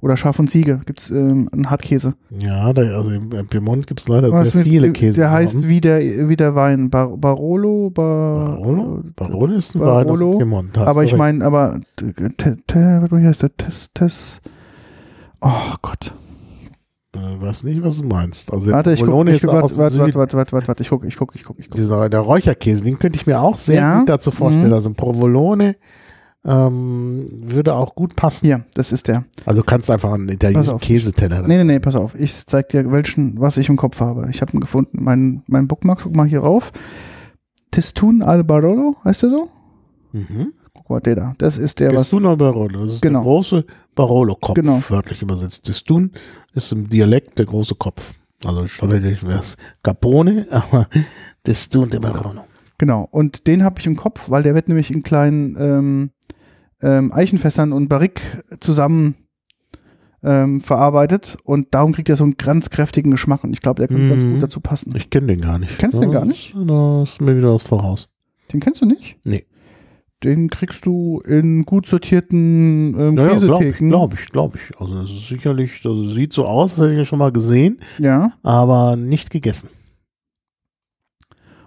oder 0.00 0.16
Schaf 0.16 0.38
und 0.40 0.50
Ziege 0.50 0.80
gibt 0.84 0.98
es 1.00 1.10
ähm, 1.10 1.48
einen 1.52 1.70
Hartkäse. 1.70 2.14
Ja, 2.30 2.72
da, 2.72 2.82
also 2.82 3.10
im 3.10 3.46
Piemont 3.48 3.86
gibt 3.86 4.00
es 4.00 4.08
leider 4.08 4.30
Was 4.32 4.50
sehr 4.50 4.62
mit- 4.62 4.68
viele 4.68 4.92
Käse. 4.92 5.14
Der 5.16 5.30
heißt 5.30 5.66
wie 5.68 5.80
der, 5.80 6.28
wie 6.28 6.36
der 6.36 6.54
Wein. 6.56 6.90
Bar 6.90 7.16
Barolo? 7.16 7.90
Bar 7.90 8.56
Barolo? 8.58 9.04
Barolo 9.14 9.54
ist 9.54 9.74
ein 9.76 9.80
Barolo, 9.80 10.26
Wein 10.32 10.34
aus 10.34 10.38
Piemont. 10.38 10.78
Aber 10.78 11.04
ich 11.04 11.16
meine, 11.16 11.44
aber 11.44 11.80
te, 11.96 12.56
te, 12.66 13.06
was 13.08 13.22
heißt 13.22 13.42
der? 13.42 13.56
Tes, 13.56 13.90
Tes. 13.94 14.40
Oh 15.40 15.74
Gott. 15.82 16.12
Ich 17.16 17.40
weiß 17.40 17.64
nicht, 17.64 17.82
was 17.82 17.96
du 17.98 18.04
meinst. 18.04 18.52
Also 18.52 18.70
Warte, 18.70 18.92
ich 18.92 19.02
gucke. 19.04 19.28
Ich, 19.30 19.36
ist 19.36 19.46
warte, 19.46 19.76
warte, 19.76 19.90
Süden. 19.92 20.14
warte, 20.14 20.36
warte, 20.36 20.52
warte, 20.52 20.68
warte, 20.68 20.82
ich 20.82 20.88
gucke, 20.88 21.06
ich 21.06 21.16
gucke, 21.16 21.36
ich 21.36 21.44
gucke, 21.44 21.60
ich 21.60 21.68
gucke. 21.70 21.80
Dieser, 21.80 22.08
der 22.08 22.20
Räucherkäse, 22.20 22.84
den 22.84 22.98
könnte 22.98 23.18
ich 23.18 23.26
mir 23.26 23.40
auch 23.40 23.56
sehr 23.56 23.76
Ja. 23.76 23.98
gut 23.98 24.08
dazu 24.08 24.30
vorstellen. 24.30 24.68
Mhm. 24.68 24.72
Also 24.72 24.90
ein 24.90 24.94
Provolone 24.94 25.76
ähm, 26.44 27.26
würde 27.42 27.74
auch 27.74 27.94
gut 27.94 28.14
passen. 28.16 28.46
Hier, 28.46 28.64
das 28.74 28.92
ist 28.92 29.08
der. 29.08 29.24
Also 29.44 29.62
du 29.62 29.66
kannst 29.66 29.90
einfach 29.90 30.12
einen 30.12 30.28
italienischen. 30.28 30.78
Käseteller 30.78 31.42
Nee, 31.42 31.56
nee, 31.58 31.64
nee, 31.64 31.78
pass 31.80 31.96
auf. 31.96 32.14
Ich 32.14 32.46
zeig 32.46 32.68
dir, 32.68 32.90
welchen, 32.92 33.40
was 33.40 33.56
ich 33.56 33.68
im 33.68 33.76
Kopf 33.76 34.00
habe. 34.00 34.28
Ich 34.30 34.40
habe 34.42 34.52
ihn 34.52 34.60
gefunden. 34.60 34.98
Mein, 35.02 35.42
mein 35.48 35.66
Bookmark, 35.66 36.00
guck 36.02 36.14
mal 36.14 36.26
hier 36.26 36.40
rauf. 36.40 36.72
Testun 37.72 38.22
al 38.22 38.44
Barolo, 38.44 38.96
heißt 39.04 39.22
der 39.22 39.30
so? 39.30 39.48
Mhm. 40.12 40.52
Guck 40.76 40.90
mal, 40.90 41.00
der 41.00 41.14
da. 41.16 41.34
Das 41.38 41.58
ist 41.58 41.80
der, 41.80 41.90
was. 41.92 42.10
Testun 42.10 42.22
Barolo, 42.38 42.80
das 42.80 42.94
ist 42.94 43.02
Genau. 43.02 43.20
der 43.20 43.24
große 43.24 43.64
Barolo-Kopf, 43.94 44.54
Genau. 44.54 44.80
wörtlich 44.88 45.22
übersetzt. 45.22 45.64
Testun 45.64 46.12
ist 46.54 46.72
im 46.72 46.88
Dialekt 46.88 47.38
der 47.38 47.46
große 47.46 47.74
Kopf. 47.74 48.14
Also 48.44 48.66
standardmäßig 48.66 49.26
wäre 49.26 49.38
es 49.40 49.56
Capone, 49.82 50.46
aber 50.50 50.88
Testun 51.44 51.90
der 51.90 52.00
Barolo. 52.00 52.44
Genau. 52.78 53.08
Und 53.10 53.46
den 53.46 53.64
habe 53.64 53.80
ich 53.80 53.86
im 53.86 53.96
Kopf, 53.96 54.28
weil 54.30 54.42
der 54.42 54.54
wird 54.54 54.68
nämlich 54.68 54.90
in 54.90 55.02
kleinen 55.02 55.56
ähm, 55.58 56.10
ähm, 56.82 57.10
Eichenfässern 57.12 57.72
und 57.72 57.88
Barrique 57.88 58.20
zusammen 58.60 59.14
ähm, 60.22 60.60
verarbeitet. 60.60 61.36
Und 61.44 61.74
darum 61.74 61.92
kriegt 61.92 62.08
er 62.08 62.16
so 62.16 62.24
einen 62.24 62.36
ganz 62.36 62.68
kräftigen 62.70 63.10
Geschmack. 63.10 63.44
Und 63.44 63.52
ich 63.52 63.60
glaube, 63.60 63.78
der 63.80 63.88
könnte 63.88 64.08
ganz 64.08 64.24
Mhm. 64.24 64.34
gut 64.34 64.42
dazu 64.42 64.60
passen. 64.60 64.92
Ich 64.96 65.08
kenne 65.10 65.28
den 65.28 65.40
gar 65.40 65.58
nicht. 65.58 65.78
Kennst 65.78 65.94
du 65.94 66.00
den 66.00 66.10
gar 66.12 66.24
nicht? 66.24 66.54
Da 66.54 67.02
ist 67.02 67.20
mir 67.20 67.36
wieder 67.36 67.54
was 67.54 67.62
voraus. 67.62 68.08
Den 68.52 68.60
kennst 68.60 68.82
du 68.82 68.86
nicht? 68.86 69.18
Nee. 69.24 69.46
Den 70.24 70.48
kriegst 70.48 70.86
du 70.86 71.20
in 71.26 71.64
gut 71.66 71.86
sortierten 71.86 72.94
ähm, 72.98 73.16
Ja, 73.18 73.26
ja 73.32 73.38
glaube 73.38 73.64
ich, 73.64 73.72
Käsetheken. 73.72 73.88
glaube 73.90 74.16
ich, 74.18 74.28
glaube 74.30 74.58
ich. 74.58 74.80
Also 74.80 75.02
es 75.02 75.10
ist 75.10 75.28
sicherlich, 75.28 75.72
also 75.84 76.08
sieht 76.08 76.32
so 76.32 76.46
aus, 76.46 76.70
das 76.76 76.84
hätte 76.84 76.92
ich 76.92 76.98
ja 76.98 77.04
schon 77.04 77.18
mal 77.18 77.32
gesehen, 77.32 77.78
Ja. 77.98 78.32
aber 78.42 78.96
nicht 78.96 79.30
gegessen. 79.30 79.68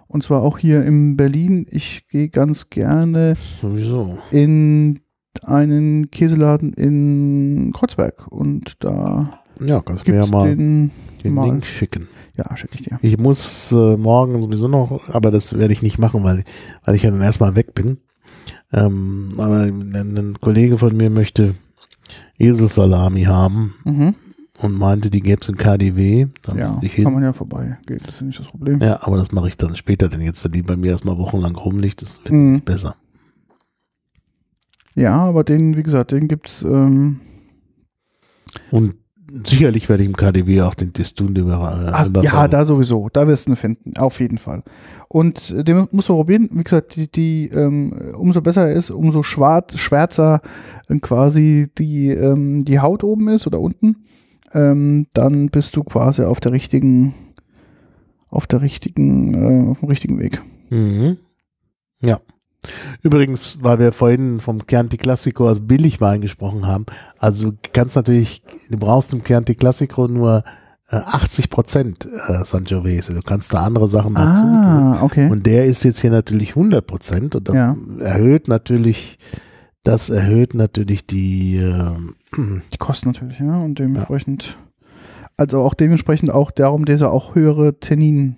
Und 0.08 0.24
zwar 0.24 0.42
auch 0.42 0.58
hier 0.58 0.84
in 0.84 1.16
Berlin. 1.16 1.66
Ich 1.70 2.08
gehe 2.08 2.28
ganz 2.28 2.68
gerne 2.70 3.34
Sowieso. 3.60 4.18
in 4.32 4.98
einen 5.44 6.10
Käseladen 6.10 6.72
in 6.72 7.72
Kreuzberg. 7.72 8.26
Und 8.32 8.74
da 8.80 9.40
Ja, 9.60 9.80
kannst 9.80 10.08
du 10.08 10.10
mir 10.10 10.24
ja 10.24 10.26
mal 10.26 10.48
den. 10.56 10.90
den 11.22 11.34
mal. 11.34 11.44
Link 11.44 11.64
schicken. 11.64 12.08
Ja, 12.36 12.56
schicke 12.56 12.74
ich 12.80 12.82
dir. 12.88 12.98
Ich 13.02 13.16
muss 13.18 13.70
äh, 13.70 13.96
morgen 13.96 14.40
sowieso 14.42 14.66
noch, 14.66 15.08
aber 15.10 15.30
das 15.30 15.56
werde 15.56 15.72
ich 15.72 15.82
nicht 15.82 15.98
machen, 15.98 16.24
weil, 16.24 16.42
weil 16.84 16.96
ich 16.96 17.04
ja 17.04 17.12
dann 17.12 17.20
erstmal 17.20 17.54
weg 17.54 17.74
bin. 17.74 17.98
Ähm, 18.72 19.32
aber 19.38 19.60
ein, 19.62 20.36
Kollege 20.40 20.78
von 20.78 20.96
mir 20.96 21.10
möchte 21.10 21.54
Eselsalami 22.38 23.24
haben 23.24 23.74
Mhm. 23.84 24.14
und 24.58 24.78
meinte, 24.78 25.10
die 25.10 25.20
gäbe 25.20 25.40
es 25.42 25.48
in 25.48 25.56
KDW. 25.56 26.26
Da 26.42 26.54
Ja, 26.54 26.78
ich 26.82 26.94
kann 26.94 27.04
hin. 27.04 27.14
man 27.14 27.22
ja 27.22 27.32
vorbei. 27.32 27.78
Geht, 27.86 28.06
das 28.06 28.16
ist 28.16 28.22
nicht 28.22 28.38
das 28.38 28.46
Problem. 28.48 28.80
Ja, 28.80 29.02
aber 29.02 29.16
das 29.16 29.32
mache 29.32 29.48
ich 29.48 29.56
dann 29.56 29.74
später, 29.76 30.08
denn 30.08 30.20
jetzt, 30.20 30.44
wenn 30.44 30.52
die 30.52 30.62
bei 30.62 30.76
mir 30.76 30.92
erstmal 30.92 31.18
wochenlang 31.18 31.56
rumliegt, 31.56 32.02
das 32.02 32.18
wird 32.22 32.32
Mhm. 32.32 32.52
nicht 32.54 32.64
besser. 32.64 32.96
Ja, 34.94 35.14
aber 35.22 35.44
den, 35.44 35.76
wie 35.76 35.82
gesagt, 35.82 36.12
den 36.12 36.28
gibt's. 36.28 36.62
Ähm, 36.62 37.20
Und 38.70 38.94
sicherlich 39.44 39.88
werde 39.88 40.02
ich 40.02 40.08
im 40.08 40.16
KDW 40.16 40.62
auch 40.62 40.74
den 40.74 40.92
Testun 40.92 41.34
de 41.34 41.44
Bar- 41.44 41.60
ah, 41.72 41.90
Alba 41.92 42.22
ja, 42.22 42.32
Barolo- 42.32 42.48
da 42.48 42.64
sowieso. 42.64 43.08
Da 43.12 43.26
wirst 43.28 43.46
du 43.46 43.52
ihn 43.52 43.56
finden. 43.56 43.96
Auf 43.98 44.20
jeden 44.20 44.38
Fall. 44.38 44.62
Und 45.08 45.50
äh, 45.50 45.64
den 45.64 45.86
muss 45.92 46.08
man 46.08 46.18
probieren. 46.18 46.48
Wie 46.52 46.62
gesagt, 46.64 46.96
die, 46.96 47.10
die 47.10 47.48
ähm, 47.48 47.92
umso 48.16 48.40
besser 48.40 48.68
er 48.68 48.74
ist, 48.74 48.90
umso 48.90 49.22
schwarz, 49.22 49.76
schwärzer 49.78 50.40
äh, 50.88 50.98
quasi 50.98 51.68
die, 51.78 52.08
ähm, 52.10 52.64
die 52.64 52.80
Haut 52.80 53.04
oben 53.04 53.28
ist 53.28 53.46
oder 53.46 53.60
unten. 53.60 54.04
Ähm, 54.52 55.06
dann 55.14 55.48
bist 55.50 55.76
du 55.76 55.84
quasi 55.84 56.22
auf 56.22 56.40
der 56.40 56.52
richtigen, 56.52 57.14
auf 58.28 58.46
der 58.46 58.62
richtigen, 58.62 59.34
äh, 59.66 59.70
auf 59.70 59.80
dem 59.80 59.88
richtigen 59.88 60.18
Weg. 60.18 60.42
Mhm. 60.70 61.18
Ja. 62.02 62.20
Übrigens, 63.02 63.58
weil 63.62 63.78
wir 63.78 63.92
vorhin 63.92 64.40
vom 64.40 64.66
Chianti 64.66 64.96
Classico 64.98 65.48
als 65.48 65.60
Billigwein 65.60 66.20
gesprochen 66.20 66.66
haben, 66.66 66.86
also 67.18 67.52
du 67.52 67.56
kannst 67.72 67.96
natürlich, 67.96 68.42
du 68.70 68.78
brauchst 68.78 69.12
im 69.12 69.24
Chianti 69.24 69.54
Classico 69.54 70.08
nur 70.08 70.44
äh, 70.90 70.96
80 70.96 71.48
Prozent 71.50 72.04
äh, 72.06 72.44
Sangiovese. 72.44 73.14
Du 73.14 73.22
kannst 73.22 73.54
da 73.54 73.62
andere 73.62 73.88
Sachen 73.88 74.14
dazu 74.14 74.42
tun. 74.42 74.50
Ah, 74.54 75.02
okay. 75.02 75.30
Und 75.30 75.46
der 75.46 75.64
ist 75.64 75.84
jetzt 75.84 76.00
hier 76.00 76.10
natürlich 76.10 76.50
100 76.50 76.86
Prozent 76.86 77.34
und 77.34 77.48
das 77.48 77.54
Ja. 77.54 77.76
erhöht 78.00 78.48
natürlich, 78.48 79.18
das 79.84 80.10
erhöht 80.10 80.54
natürlich 80.54 81.06
die, 81.06 81.56
ähm, 81.56 82.14
Die 82.72 82.78
kosten 82.78 83.08
natürlich, 83.10 83.38
ja, 83.38 83.58
und 83.58 83.78
dementsprechend, 83.78 84.58
also 85.36 85.60
auch 85.62 85.74
dementsprechend 85.74 86.30
auch 86.30 86.50
darum, 86.50 86.84
dieser 86.84 87.10
auch 87.10 87.34
höhere 87.34 87.80
Tannin 87.80 88.36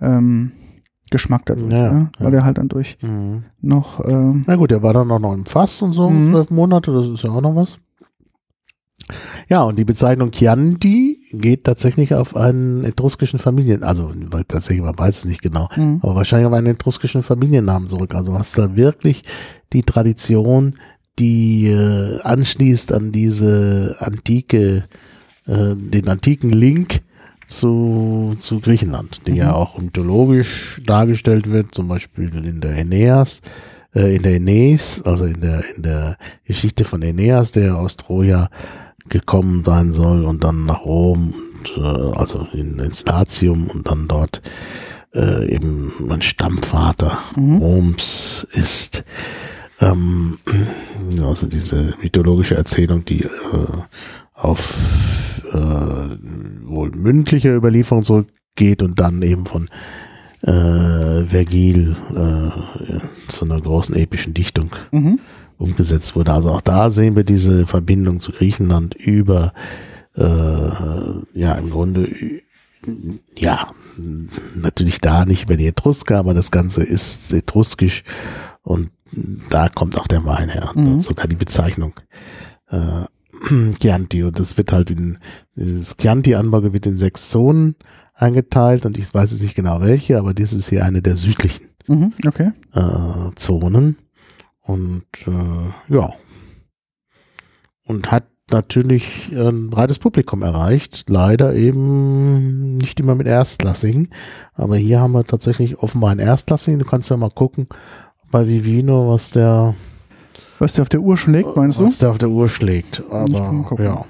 ähm, 0.00 0.52
Geschmack 1.10 1.42
dadurch, 1.46 1.70
Ja, 1.70 1.92
ja, 1.92 2.10
weil 2.18 2.32
ja. 2.32 2.38
er 2.40 2.44
halt 2.44 2.58
dann 2.58 2.68
durch 2.68 2.96
mhm. 3.02 3.44
noch, 3.60 4.04
ähm, 4.06 4.44
Na 4.46 4.56
gut, 4.56 4.70
der 4.70 4.82
war 4.82 4.94
dann 4.94 5.10
auch 5.10 5.18
noch 5.18 5.32
im 5.34 5.44
Fass 5.46 5.82
und 5.82 5.92
so, 5.92 6.08
Mhm. 6.08 6.30
zwölf 6.30 6.50
Monate, 6.50 6.92
das 6.92 7.08
ist 7.08 7.22
ja 7.24 7.30
auch 7.30 7.40
noch 7.40 7.56
was. 7.56 7.78
Ja, 9.48 9.62
und 9.64 9.76
die 9.78 9.84
Bezeichnung 9.84 10.30
Chianti 10.30 11.18
geht 11.32 11.64
tatsächlich 11.64 12.14
auf 12.14 12.36
einen 12.36 12.84
etruskischen 12.84 13.40
Familien, 13.40 13.82
also 13.82 14.12
tatsächlich, 14.46 14.84
man 14.84 14.96
weiß 14.96 15.18
es 15.18 15.24
nicht 15.24 15.42
genau, 15.42 15.68
Mhm. 15.76 15.98
aber 16.02 16.14
wahrscheinlich 16.14 16.46
auf 16.46 16.52
einen 16.52 16.68
etruskischen 16.68 17.22
Familiennamen 17.24 17.88
zurück. 17.88 18.14
Also 18.14 18.38
hast 18.38 18.56
da 18.56 18.76
wirklich 18.76 19.22
die 19.72 19.82
Tradition, 19.82 20.74
die 21.18 21.66
äh, 21.68 22.20
anschließt 22.22 22.92
an 22.92 23.10
diese 23.10 23.96
antike, 23.98 24.84
äh, 25.46 25.74
den 25.74 26.08
antiken 26.08 26.50
Link 26.50 27.00
zu, 27.50 28.34
zu 28.36 28.60
Griechenland, 28.60 29.26
die 29.26 29.36
ja 29.36 29.54
auch 29.54 29.78
mythologisch 29.78 30.80
dargestellt 30.84 31.50
wird, 31.50 31.74
zum 31.74 31.88
Beispiel 31.88 32.34
in 32.44 32.60
der 32.60 32.72
Aeneas, 32.72 33.40
äh, 33.94 34.16
in 34.16 34.22
der 34.22 34.32
Aeneis, 34.32 35.02
also 35.04 35.24
in 35.24 35.40
der, 35.40 35.64
in 35.76 35.82
der 35.82 36.16
Geschichte 36.44 36.84
von 36.84 37.02
Aeneas, 37.02 37.52
der 37.52 37.76
aus 37.76 37.96
Troja 37.96 38.48
gekommen 39.08 39.64
sein 39.64 39.92
soll 39.92 40.24
und 40.24 40.44
dann 40.44 40.66
nach 40.66 40.84
Rom 40.84 41.34
und 41.60 41.76
äh, 41.76 42.16
also 42.16 42.46
in, 42.52 42.78
ins 42.78 43.04
Latium 43.04 43.68
und 43.68 43.88
dann 43.88 44.08
dort 44.08 44.42
äh, 45.14 45.52
eben 45.52 45.92
mein 45.98 46.22
Stammvater 46.22 47.18
Roms 47.36 48.46
ist. 48.52 49.04
Ähm, 49.80 50.38
also 51.22 51.46
diese 51.46 51.94
mythologische 52.02 52.56
Erzählung, 52.56 53.04
die 53.04 53.24
äh, 53.24 53.28
auf 54.34 55.09
äh, 55.52 56.66
wohl 56.68 56.90
mündliche 56.90 57.54
Überlieferung 57.54 58.02
zurückgeht 58.02 58.82
und 58.82 59.00
dann 59.00 59.22
eben 59.22 59.46
von 59.46 59.68
äh, 60.42 61.24
Vergil 61.24 61.96
äh, 62.10 63.28
zu 63.28 63.44
einer 63.44 63.60
großen 63.60 63.94
epischen 63.94 64.34
Dichtung 64.34 64.70
Mhm. 64.90 65.20
umgesetzt 65.58 66.16
wurde. 66.16 66.32
Also 66.32 66.50
auch 66.50 66.62
da 66.62 66.90
sehen 66.90 67.16
wir 67.16 67.24
diese 67.24 67.66
Verbindung 67.66 68.20
zu 68.20 68.32
Griechenland 68.32 68.94
über, 68.94 69.52
äh, 70.16 70.22
ja, 70.22 71.52
im 71.54 71.70
Grunde, 71.70 72.08
ja, 73.36 73.68
natürlich 74.54 75.00
da 75.00 75.26
nicht 75.26 75.44
über 75.44 75.56
die 75.56 75.66
Etrusker, 75.66 76.18
aber 76.18 76.32
das 76.32 76.50
Ganze 76.50 76.82
ist 76.82 77.32
etruskisch 77.32 78.04
und 78.62 78.90
da 79.50 79.68
kommt 79.68 79.98
auch 79.98 80.06
der 80.06 80.24
Wein 80.24 80.48
her. 80.48 80.70
Mhm. 80.74 81.00
Sogar 81.00 81.26
die 81.26 81.36
Bezeichnung 81.36 81.92
äh, 82.70 83.04
Chianti. 83.80 84.24
Und 84.24 84.38
das 84.38 84.56
wird 84.56 84.72
halt 84.72 84.90
in, 84.90 85.18
dieses 85.56 85.96
Chianti-Anbau 85.96 86.72
wird 86.72 86.86
in 86.86 86.96
sechs 86.96 87.30
Zonen 87.30 87.74
eingeteilt 88.14 88.84
und 88.84 88.98
ich 88.98 89.12
weiß 89.12 89.30
jetzt 89.32 89.42
nicht 89.42 89.54
genau 89.54 89.80
welche, 89.80 90.18
aber 90.18 90.34
das 90.34 90.52
ist 90.52 90.68
hier 90.68 90.84
eine 90.84 91.00
der 91.00 91.16
südlichen 91.16 91.70
Mhm. 91.90 92.12
Okay. 92.26 92.52
äh, 92.74 93.34
Zonen. 93.34 93.96
Und 94.60 95.06
äh, 95.26 95.94
ja. 95.94 96.10
Und 97.84 98.12
hat 98.12 98.26
natürlich 98.52 99.30
ein 99.32 99.70
breites 99.70 99.98
Publikum 99.98 100.42
erreicht. 100.42 101.08
Leider 101.08 101.54
eben 101.54 102.76
nicht 102.76 103.00
immer 103.00 103.16
mit 103.16 103.26
Erstklassigen. 103.26 104.10
Aber 104.54 104.76
hier 104.76 105.00
haben 105.00 105.12
wir 105.12 105.24
tatsächlich 105.24 105.78
offenbar 105.78 106.10
einen 106.10 106.20
Erstklassigen. 106.20 106.78
Du 106.78 106.84
kannst 106.86 107.10
ja 107.10 107.16
mal 107.16 107.30
gucken 107.30 107.66
bei 108.30 108.46
Vivino, 108.46 109.12
was 109.12 109.32
der, 109.32 109.74
Was 110.60 110.74
der 110.74 110.82
auf 110.82 110.88
der 110.88 111.00
Uhr 111.00 111.16
schlägt, 111.16 111.56
meinst 111.56 111.80
du? 111.80 111.84
was 111.86 111.98
der 111.98 112.10
auf 112.10 112.18
der 112.18 112.28
Uhr 112.28 112.48
schlägt. 112.48 113.02
Aber 113.10 113.82
ja. 113.82 114.04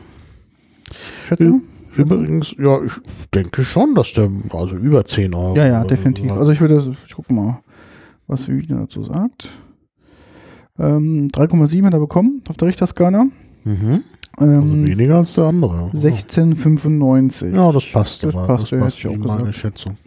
Schätzung? 1.27 1.63
Übrigens, 1.97 2.55
ja, 2.59 2.83
ich 2.85 2.93
denke 3.35 3.63
schon, 3.65 3.95
dass 3.95 4.13
der, 4.13 4.31
also 4.51 4.77
über 4.77 5.05
10 5.05 5.35
Euro. 5.35 5.57
Ja, 5.57 5.67
ja, 5.67 5.85
definitiv. 5.85 6.29
so. 6.29 6.35
Also 6.35 6.53
ich 6.53 6.61
würde, 6.61 6.95
ich 7.07 7.15
gucke 7.15 7.33
mal, 7.33 7.61
was 8.27 8.49
Vivian 8.49 8.81
dazu 8.81 9.03
sagt. 9.05 9.49
Ähm, 10.79 11.29
3,7 11.35 11.85
hat 11.85 11.93
er 11.95 12.01
bekommen 12.01 12.43
auf 12.49 12.57
der 12.57 12.69
Richterskala. 12.69 13.27
mhm. 13.65 14.03
Also 14.37 14.53
Ähm, 14.53 14.87
weniger 14.87 15.17
als 15.17 15.35
der 15.35 15.45
andere. 15.45 15.91
16,95. 15.93 17.55
Ja, 17.55 17.73
das 17.73 17.91
passt. 17.93 18.23
Das 18.25 18.35
aber. 18.35 18.47
passt, 18.47 18.63
das 18.65 18.71
ja, 18.71 18.79
passt 18.79 18.99
hätte 19.05 19.09
ich 19.09 19.21
auch 19.21 19.27
meine 19.27 19.39
gesagt. 19.41 19.55
Schätzung. 19.57 19.99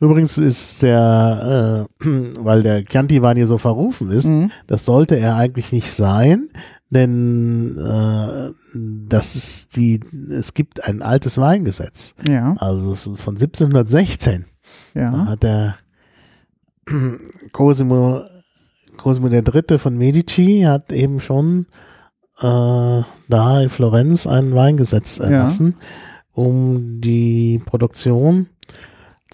Übrigens 0.00 0.38
ist 0.38 0.82
der, 0.82 1.86
äh, 2.02 2.04
weil 2.38 2.62
der 2.62 2.84
Chianti-Wein 2.84 3.36
hier 3.36 3.46
so 3.46 3.58
verrufen 3.58 4.10
ist, 4.10 4.26
Mhm. 4.26 4.50
das 4.66 4.84
sollte 4.84 5.16
er 5.16 5.36
eigentlich 5.36 5.72
nicht 5.72 5.92
sein, 5.92 6.48
denn 6.90 7.76
äh, 7.78 8.50
das 9.08 9.36
ist 9.36 9.76
die, 9.76 10.00
es 10.30 10.54
gibt 10.54 10.84
ein 10.84 11.02
altes 11.02 11.38
Weingesetz, 11.38 12.14
Ja, 12.28 12.54
also 12.58 12.94
von 13.16 13.34
1716. 13.36 14.44
Da 14.94 15.00
ja. 15.00 15.26
hat 15.26 15.42
der 15.42 15.76
Cosimo, 17.52 18.22
Cosimo 18.96 19.28
der 19.28 19.42
Dritte 19.42 19.78
von 19.78 19.96
Medici 19.96 20.62
hat 20.66 20.92
eben 20.92 21.20
schon 21.20 21.66
äh, 22.40 23.02
da 23.28 23.60
in 23.60 23.70
Florenz 23.70 24.26
ein 24.26 24.54
Weingesetz 24.54 25.18
erlassen, 25.18 25.76
um 26.32 27.00
die 27.00 27.60
Produktion 27.64 28.48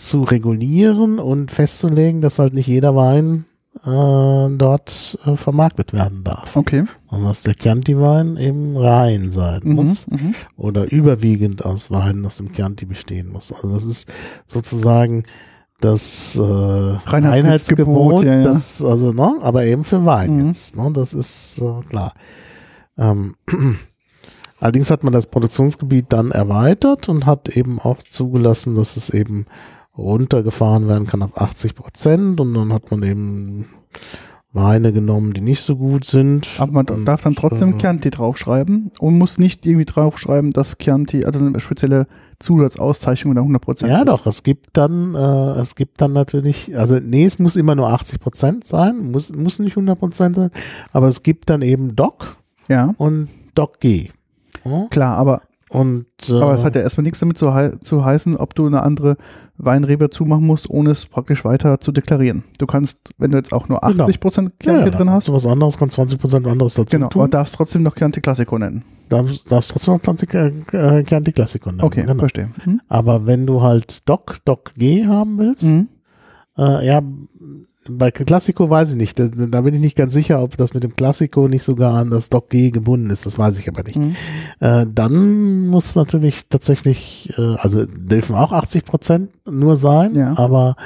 zu 0.00 0.22
regulieren 0.24 1.18
und 1.18 1.50
festzulegen, 1.50 2.20
dass 2.20 2.38
halt 2.38 2.54
nicht 2.54 2.66
jeder 2.66 2.96
Wein 2.96 3.44
äh, 3.84 4.56
dort 4.56 5.18
äh, 5.24 5.36
vermarktet 5.36 5.92
werden 5.92 6.24
darf. 6.24 6.56
Okay. 6.56 6.84
Und 7.08 7.24
dass 7.24 7.42
der 7.42 7.54
Chianti-Wein 7.54 8.36
eben 8.36 8.76
rein 8.76 9.30
sein 9.30 9.60
Mhm. 9.62 9.74
muss 9.74 10.06
Mhm. 10.08 10.34
oder 10.56 10.90
überwiegend 10.90 11.64
aus 11.64 11.90
Weinen 11.90 12.24
aus 12.26 12.38
dem 12.38 12.52
Chianti 12.52 12.86
bestehen 12.86 13.28
muss. 13.30 13.52
Also 13.52 13.72
das 13.72 13.84
ist 13.84 14.08
sozusagen 14.46 15.22
das 15.80 16.36
äh, 16.36 16.40
Reinheitsgebot, 16.42 17.04
Reinheitsgebot, 17.12 18.24
ja, 18.24 18.34
ja. 18.38 18.42
das, 18.44 18.82
also, 18.82 19.12
ne, 19.12 19.36
aber 19.40 19.64
eben 19.64 19.84
für 19.84 20.04
Wein 20.04 20.36
Mhm. 20.38 20.46
jetzt, 20.48 20.76
ne, 20.76 20.90
das 20.92 21.14
ist 21.14 21.58
äh, 21.58 21.82
klar. 21.88 22.14
Ähm, 22.98 23.34
allerdings 24.60 24.90
hat 24.90 25.04
man 25.04 25.12
das 25.12 25.26
Produktionsgebiet 25.26 26.06
dann 26.08 26.32
erweitert 26.32 27.08
und 27.08 27.24
hat 27.24 27.48
eben 27.56 27.78
auch 27.78 27.98
zugelassen, 28.10 28.74
dass 28.74 28.96
es 28.96 29.10
eben 29.10 29.46
runtergefahren 29.96 30.88
werden 30.88 31.06
kann 31.06 31.22
auf 31.22 31.36
80 31.36 31.74
Prozent 31.74 32.40
und 32.40 32.54
dann 32.54 32.72
hat 32.72 32.90
man 32.90 33.02
eben 33.02 33.66
Weine 34.52 34.92
genommen, 34.92 35.32
die 35.32 35.42
nicht 35.42 35.62
so 35.62 35.76
gut 35.76 36.04
sind. 36.04 36.48
Aber 36.58 36.72
man 36.72 36.86
Und, 36.88 37.04
darf 37.04 37.22
dann 37.22 37.36
trotzdem 37.36 37.74
äh, 37.74 37.78
Chianti 37.78 38.10
draufschreiben 38.10 38.90
und 38.98 39.16
muss 39.16 39.38
nicht 39.38 39.64
irgendwie 39.64 39.84
draufschreiben, 39.84 40.52
dass 40.52 40.76
Chianti, 40.76 41.24
also 41.24 41.38
eine 41.38 41.60
spezielle 41.60 42.08
Zusatzauszeichnung 42.40 43.32
oder 43.36 43.42
100% 43.46 43.86
Ja, 43.86 43.98
ist. 44.00 44.08
doch, 44.08 44.26
es 44.26 44.42
gibt 44.42 44.70
dann, 44.72 45.14
äh, 45.14 45.60
es 45.60 45.76
gibt 45.76 46.00
dann 46.00 46.12
natürlich, 46.12 46.76
also 46.76 46.98
nee, 47.00 47.24
es 47.24 47.38
muss 47.38 47.54
immer 47.54 47.76
nur 47.76 47.90
80 47.90 48.18
Prozent 48.18 48.64
sein, 48.66 49.12
muss, 49.12 49.32
muss 49.32 49.60
nicht 49.60 49.76
100 49.76 49.96
Prozent 49.98 50.34
sein, 50.36 50.50
aber 50.92 51.06
es 51.06 51.22
gibt 51.22 51.48
dann 51.48 51.62
eben 51.62 51.94
Doc 51.94 52.36
Ja, 52.68 52.92
und 52.98 53.28
Doc 53.54 53.78
G. 53.78 54.10
Ja? 54.64 54.86
klar, 54.90 55.16
aber, 55.16 55.42
Und, 55.70 56.06
äh, 56.28 56.32
aber 56.34 56.54
es 56.54 56.64
hat 56.64 56.74
ja 56.74 56.80
erstmal 56.80 57.04
nichts 57.04 57.20
damit 57.20 57.38
zu, 57.38 57.54
hei 57.54 57.70
zu 57.80 58.04
heißen, 58.04 58.36
ob 58.36 58.56
du 58.56 58.66
eine 58.66 58.82
andere 58.82 59.16
Weinrebe 59.56 60.10
zumachen 60.10 60.44
musst, 60.44 60.68
ohne 60.68 60.90
es 60.90 61.06
praktisch 61.06 61.44
weiter 61.44 61.78
zu 61.78 61.92
deklarieren. 61.92 62.42
Du 62.58 62.66
kannst, 62.66 62.98
wenn 63.18 63.30
du 63.30 63.36
jetzt 63.36 63.52
auch 63.52 63.68
nur 63.68 63.78
Genau. 63.80 64.04
80% 64.04 64.50
Chianti 64.60 64.66
ja, 64.66 64.78
ja, 64.80 64.90
drin 64.90 65.10
hast, 65.10 65.28
du 65.28 65.32
was 65.32 65.46
anderes, 65.46 65.78
kannst 65.78 65.94
20 65.94 66.18
Prozent 66.18 66.46
anderes 66.48 66.74
dazu 66.74 66.96
genau, 66.96 67.06
aber 67.06 67.12
tun. 67.12 67.30
darfst 67.30 67.54
trotzdem 67.54 67.84
noch 67.84 67.94
Chianti 67.94 68.20
Classico 68.20 68.58
nennen. 68.58 68.82
Darfst, 69.10 69.50
darfst 69.50 69.70
trotzdem 69.70 69.94
noch 69.94 70.02
20 70.02 70.34
äh, 70.34 70.48
äh, 70.72 71.04
Chianti 71.04 71.30
Classico 71.32 71.70
nennen. 71.70 71.82
Okay, 71.82 72.02
genau. 72.02 72.18
verstehe. 72.18 72.50
Mhm. 72.64 72.80
Aber 72.88 73.26
wenn 73.26 73.46
du 73.46 73.62
halt 73.62 74.08
Doc, 74.08 74.38
Doc 74.44 74.74
G 74.74 75.06
haben 75.06 75.38
willst, 75.38 75.64
Mhm. 75.64 75.86
Äh, 76.58 76.84
ja, 76.84 77.00
bei 77.88 78.10
Classico 78.10 78.68
weiß 78.68 78.90
ich 78.90 78.96
nicht. 78.96 79.18
Da, 79.18 79.28
da 79.28 79.60
bin 79.62 79.74
ich 79.74 79.80
nicht 79.80 79.96
ganz 79.96 80.12
sicher, 80.12 80.42
ob 80.42 80.56
das 80.56 80.74
mit 80.74 80.82
dem 80.84 80.94
Classico 80.94 81.48
nicht 81.48 81.62
sogar 81.62 81.94
an 81.94 82.10
das 82.10 82.28
Doc 82.28 82.50
G 82.50 82.70
gebunden 82.70 83.10
ist. 83.10 83.24
Das 83.26 83.38
weiß 83.38 83.58
ich 83.58 83.68
aber 83.68 83.82
nicht. 83.82 83.96
Mhm. 83.96 84.16
Äh, 84.60 84.86
dann 84.92 85.66
muss 85.68 85.96
natürlich 85.96 86.48
tatsächlich, 86.48 87.32
äh, 87.38 87.56
also 87.56 87.86
dürfen 87.86 88.36
auch 88.36 88.52
80 88.52 88.84
Prozent 88.84 89.30
nur 89.50 89.76
sein, 89.76 90.14
Ja. 90.14 90.36
aber 90.36 90.76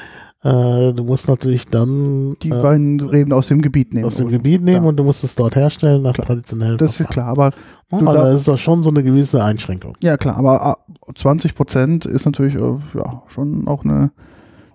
äh, 0.44 0.92
du 0.92 1.02
musst 1.04 1.26
natürlich 1.26 1.66
dann 1.66 2.36
Die 2.42 2.50
äh, 2.50 2.62
Weinreben 2.62 3.32
aus 3.32 3.48
dem 3.48 3.60
Gebiet 3.60 3.92
nehmen. 3.92 4.04
aus 4.06 4.16
dem 4.16 4.28
Gebiet 4.28 4.62
nehmen 4.62 4.76
Klar. 4.80 4.88
und 4.90 4.96
du 4.96 5.02
musst 5.04 5.24
es 5.24 5.34
dort 5.34 5.56
herstellen 5.56 6.02
nach 6.02 6.12
traditionellen 6.12 6.76
Das 6.78 6.90
ist 6.90 6.96
Verfahren. 6.98 7.12
klar, 7.12 7.26
aber 7.28 7.50
Also 7.90 8.04
du 8.04 8.12
darf- 8.12 8.24
das 8.24 8.40
ist 8.40 8.48
doch 8.48 8.58
schon 8.58 8.82
so 8.82 8.90
eine 8.90 9.02
gewisse 9.02 9.42
Einschränkung. 9.42 9.96
Ja, 10.00 10.16
klar, 10.16 10.36
aber 10.36 10.64
ah, 10.64 10.76
20 11.14 11.54
Prozent 11.56 12.04
ist 12.06 12.24
natürlich 12.26 12.54
äh, 12.54 12.58
ja, 12.94 13.22
schon 13.28 13.66
auch 13.66 13.84
eine, 13.84 14.12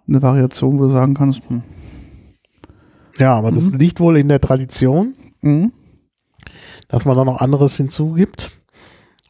eine 0.07 0.21
Variation, 0.21 0.79
wo 0.79 0.83
du 0.83 0.89
sagen 0.89 1.13
kannst, 1.13 1.41
hm, 1.49 1.61
Ja, 3.19 3.35
aber 3.35 3.51
das 3.51 3.65
Mhm. 3.73 3.77
liegt 3.79 3.99
wohl 3.99 4.17
in 4.17 4.27
der 4.29 4.41
Tradition. 4.41 5.13
hm, 5.41 5.71
dass 6.89 7.05
man 7.05 7.15
da 7.15 7.23
noch 7.23 7.39
anderes 7.39 7.77
hinzugibt. 7.77 8.51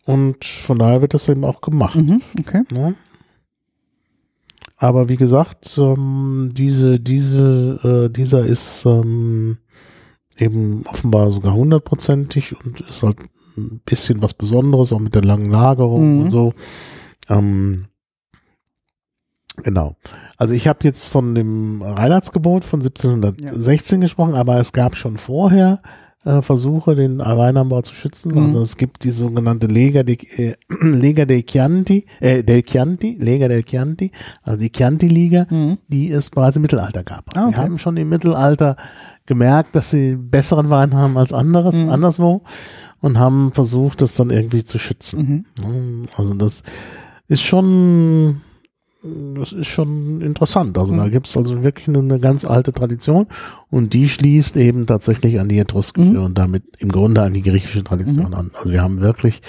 Und 0.05 0.45
von 0.45 0.77
daher 0.79 1.01
wird 1.01 1.13
das 1.13 1.27
eben 1.29 1.43
auch 1.43 1.59
gemacht. 1.61 1.95
mhm, 1.97 2.21
okay. 2.39 2.61
Ne? 2.71 2.95
Aber 4.77 5.09
wie 5.09 5.17
gesagt, 5.17 5.77
ähm, 5.77 6.51
diese, 6.53 6.99
diese, 6.99 8.07
äh, 8.07 8.09
dieser 8.11 8.45
ist 8.45 8.85
ähm, 8.85 9.57
eben 10.37 10.85
offenbar 10.87 11.31
sogar 11.31 11.53
hundertprozentig 11.53 12.55
und 12.63 12.79
ist 12.81 13.03
halt 13.03 13.19
ein 13.57 13.81
bisschen 13.85 14.21
was 14.21 14.33
Besonderes, 14.33 14.93
auch 14.93 14.99
mit 14.99 15.13
der 15.15 15.23
langen 15.25 15.51
Lagerung 15.51 16.15
Mhm. 16.15 16.21
und 16.23 16.31
so. 16.31 16.53
Ähm, 17.27 17.85
genau. 19.63 19.95
Also 20.37 20.53
ich 20.53 20.67
habe 20.67 20.79
jetzt 20.83 21.07
von 21.07 21.35
dem 21.35 21.81
Reinheitsgebot 21.81 22.63
von 22.63 22.81
1716 22.81 24.01
gesprochen, 24.01 24.35
aber 24.35 24.59
es 24.59 24.73
gab 24.73 24.95
schon 24.95 25.17
vorher 25.17 25.79
äh, 26.25 26.41
Versuche, 26.41 26.95
den 26.95 27.19
Weinanbau 27.19 27.81
zu 27.81 27.93
schützen. 27.95 28.33
Mhm. 28.33 28.47
Also 28.47 28.61
es 28.61 28.75
gibt 28.77 29.03
die 29.05 29.11
sogenannte 29.11 29.67
Lega, 29.67 30.03
de, 30.03 30.17
äh, 30.37 30.55
Lega 30.81 31.25
del 31.25 31.43
Chianti, 31.43 32.05
äh, 32.19 32.43
del 32.43 32.63
Chianti, 32.63 33.17
Lega 33.19 33.47
del 33.47 33.63
Chianti, 33.63 34.11
also 34.43 34.59
die 34.59 34.69
Chianti-Liga, 34.71 35.47
Mhm. 35.49 35.77
die 35.87 36.11
es 36.11 36.29
bereits 36.29 36.57
im 36.57 36.61
Mittelalter 36.63 37.03
gab. 37.03 37.25
Ah, 37.37 37.43
okay. 37.45 37.51
Die 37.53 37.57
haben 37.57 37.77
schon 37.77 37.95
im 37.97 38.09
Mittelalter 38.09 38.75
gemerkt, 39.25 39.75
dass 39.75 39.91
sie 39.91 40.15
besseren 40.15 40.69
Wein 40.69 40.93
haben 40.93 41.17
als 41.17 41.31
anderes, 41.31 41.75
Mhm. 41.75 41.89
anderswo 41.89 42.41
und 42.99 43.17
haben 43.17 43.51
versucht, 43.53 44.01
das 44.01 44.15
dann 44.15 44.29
irgendwie 44.29 44.63
zu 44.65 44.77
schützen. 44.77 45.45
Mhm. 45.63 46.05
Also 46.17 46.33
das 46.33 46.63
ist 47.29 47.43
schon, 47.43 48.41
das 49.35 49.53
ist 49.53 49.67
schon 49.67 50.19
interessant. 50.21 50.77
Also 50.77 50.95
da 50.95 51.05
Mhm. 51.05 51.11
gibt 51.11 51.27
es 51.27 51.37
also 51.37 51.63
wirklich 51.63 51.87
eine, 51.87 51.99
eine 51.99 52.19
ganz 52.19 52.43
alte 52.43 52.73
Tradition 52.73 53.27
und 53.69 53.93
die 53.93 54.09
schließt 54.09 54.57
eben 54.57 54.85
tatsächlich 54.87 55.39
an 55.39 55.47
die 55.47 55.57
etruskische 55.59 56.11
Mhm. 56.11 56.23
und 56.23 56.37
damit 56.37 56.63
im 56.79 56.89
Grunde 56.91 57.21
an 57.21 57.33
die 57.33 57.41
griechische 57.41 57.83
Tradition 57.83 58.33
an. 58.33 58.51
Also 58.57 58.71
wir 58.71 58.81
haben 58.81 58.99
wirklich 58.99 59.41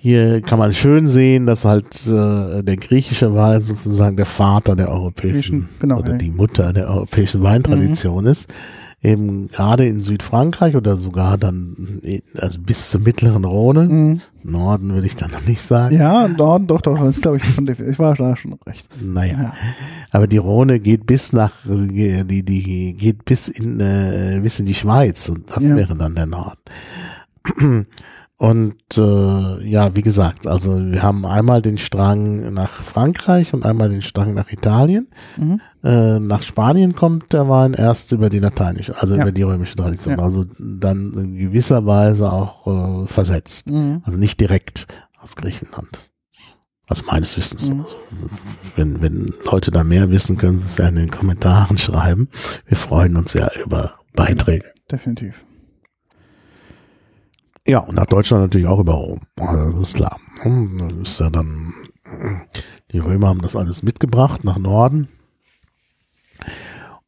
hier 0.00 0.40
kann 0.42 0.60
man 0.60 0.72
schön 0.72 1.06
sehen, 1.08 1.46
dass 1.46 1.64
halt 1.64 2.06
äh, 2.06 2.62
der 2.62 2.76
griechische 2.76 3.34
Wein 3.34 3.64
sozusagen 3.64 4.16
der 4.16 4.26
Vater 4.26 4.76
der 4.76 4.90
europäischen 4.90 5.60
Griechen, 5.62 5.68
genau, 5.80 5.98
oder 5.98 6.12
ja. 6.12 6.18
die 6.18 6.30
Mutter 6.30 6.72
der 6.72 6.88
europäischen 6.88 7.42
Weintradition 7.42 8.24
Mhm. 8.24 8.30
ist. 8.30 8.48
Eben 9.00 9.46
gerade 9.46 9.86
in 9.86 10.00
Südfrankreich 10.02 10.74
oder 10.74 10.96
sogar 10.96 11.38
dann 11.38 12.00
also 12.36 12.58
bis 12.60 12.90
zur 12.90 13.00
mittleren 13.00 13.44
Rhone. 13.44 13.84
Mhm. 13.84 14.20
Norden 14.42 14.92
würde 14.92 15.06
ich 15.06 15.14
da 15.14 15.28
noch 15.28 15.46
nicht 15.46 15.62
sagen. 15.62 15.94
Ja, 15.96 16.26
Norden, 16.26 16.66
doch, 16.66 16.80
doch, 16.80 16.98
das 16.98 17.20
glaube 17.20 17.36
ich 17.36 17.44
schon, 17.44 17.68
ich 17.68 17.98
war 18.00 18.14
da 18.16 18.34
schon 18.36 18.58
recht. 18.66 18.88
Naja, 19.00 19.40
Ja. 19.40 19.52
aber 20.10 20.26
die 20.26 20.38
Rhone 20.38 20.80
geht 20.80 21.06
bis 21.06 21.32
nach, 21.32 21.52
die, 21.64 22.42
die 22.42 22.94
geht 22.94 23.24
bis 23.24 23.46
in, 23.46 23.78
äh, 23.78 24.40
bis 24.42 24.58
in 24.58 24.66
die 24.66 24.74
Schweiz 24.74 25.28
und 25.28 25.44
das 25.54 25.62
Ja. 25.62 25.76
wäre 25.76 25.94
dann 25.94 26.16
der 26.16 26.26
Norden. 26.26 27.86
Und 28.36 28.76
äh, 28.96 29.68
ja, 29.68 29.96
wie 29.96 30.02
gesagt, 30.02 30.46
also 30.46 30.80
wir 30.92 31.02
haben 31.02 31.26
einmal 31.26 31.60
den 31.60 31.76
Strang 31.76 32.52
nach 32.54 32.70
Frankreich 32.70 33.52
und 33.52 33.64
einmal 33.66 33.88
den 33.88 34.02
Strang 34.02 34.34
nach 34.34 34.50
Italien. 34.52 35.08
Mhm. 35.36 35.60
Äh, 35.84 36.18
nach 36.18 36.42
Spanien 36.42 36.96
kommt 36.96 37.32
der 37.32 37.48
Wein 37.48 37.72
erst 37.74 38.10
über 38.12 38.30
die 38.30 38.40
lateinische, 38.40 39.00
also 39.00 39.14
Ja. 39.14 39.22
über 39.22 39.32
die 39.32 39.42
römische 39.42 39.76
Tradition. 39.76 40.18
Ja. 40.18 40.24
Also 40.24 40.44
dann 40.58 41.12
in 41.14 41.36
gewisser 41.36 41.86
Weise 41.86 42.32
auch 42.32 42.66
äh, 43.04 43.06
versetzt. 43.06 43.70
Mhm. 43.70 44.02
Also 44.04 44.18
nicht 44.18 44.40
direkt 44.40 44.88
aus 45.20 45.36
Griechenland. 45.36 46.10
Also 46.88 47.04
meines 47.06 47.36
Wissens. 47.36 47.70
Mhm. 47.70 47.84
Wenn, 48.74 49.00
wenn 49.02 49.32
Leute 49.44 49.70
da 49.70 49.84
mehr 49.84 50.10
wissen, 50.10 50.36
können 50.36 50.58
sie 50.58 50.64
es 50.66 50.78
ja 50.78 50.88
in 50.88 50.96
den 50.96 51.10
Kommentaren 51.10 51.78
schreiben. 51.78 52.28
Wir 52.66 52.76
freuen 52.76 53.16
uns 53.16 53.34
ja 53.34 53.48
über 53.64 53.94
Beiträge. 54.14 54.64
Definitiv. 54.90 55.44
Ja, 57.66 57.80
und 57.80 57.94
nach 57.96 58.06
Deutschland 58.06 58.42
natürlich 58.44 58.66
auch 58.66 58.80
über 58.80 58.94
Rom. 58.94 59.20
Also 59.38 59.72
das 59.78 59.90
ist 59.90 59.96
klar. 59.96 60.18
Hm, 60.42 60.78
Das 61.02 61.10
ist 61.10 61.20
ja 61.20 61.28
dann, 61.30 61.74
die 62.92 62.98
Römer 62.98 63.28
haben 63.28 63.42
das 63.42 63.54
alles 63.54 63.82
mitgebracht 63.82 64.42
nach 64.44 64.56
Norden. 64.58 65.08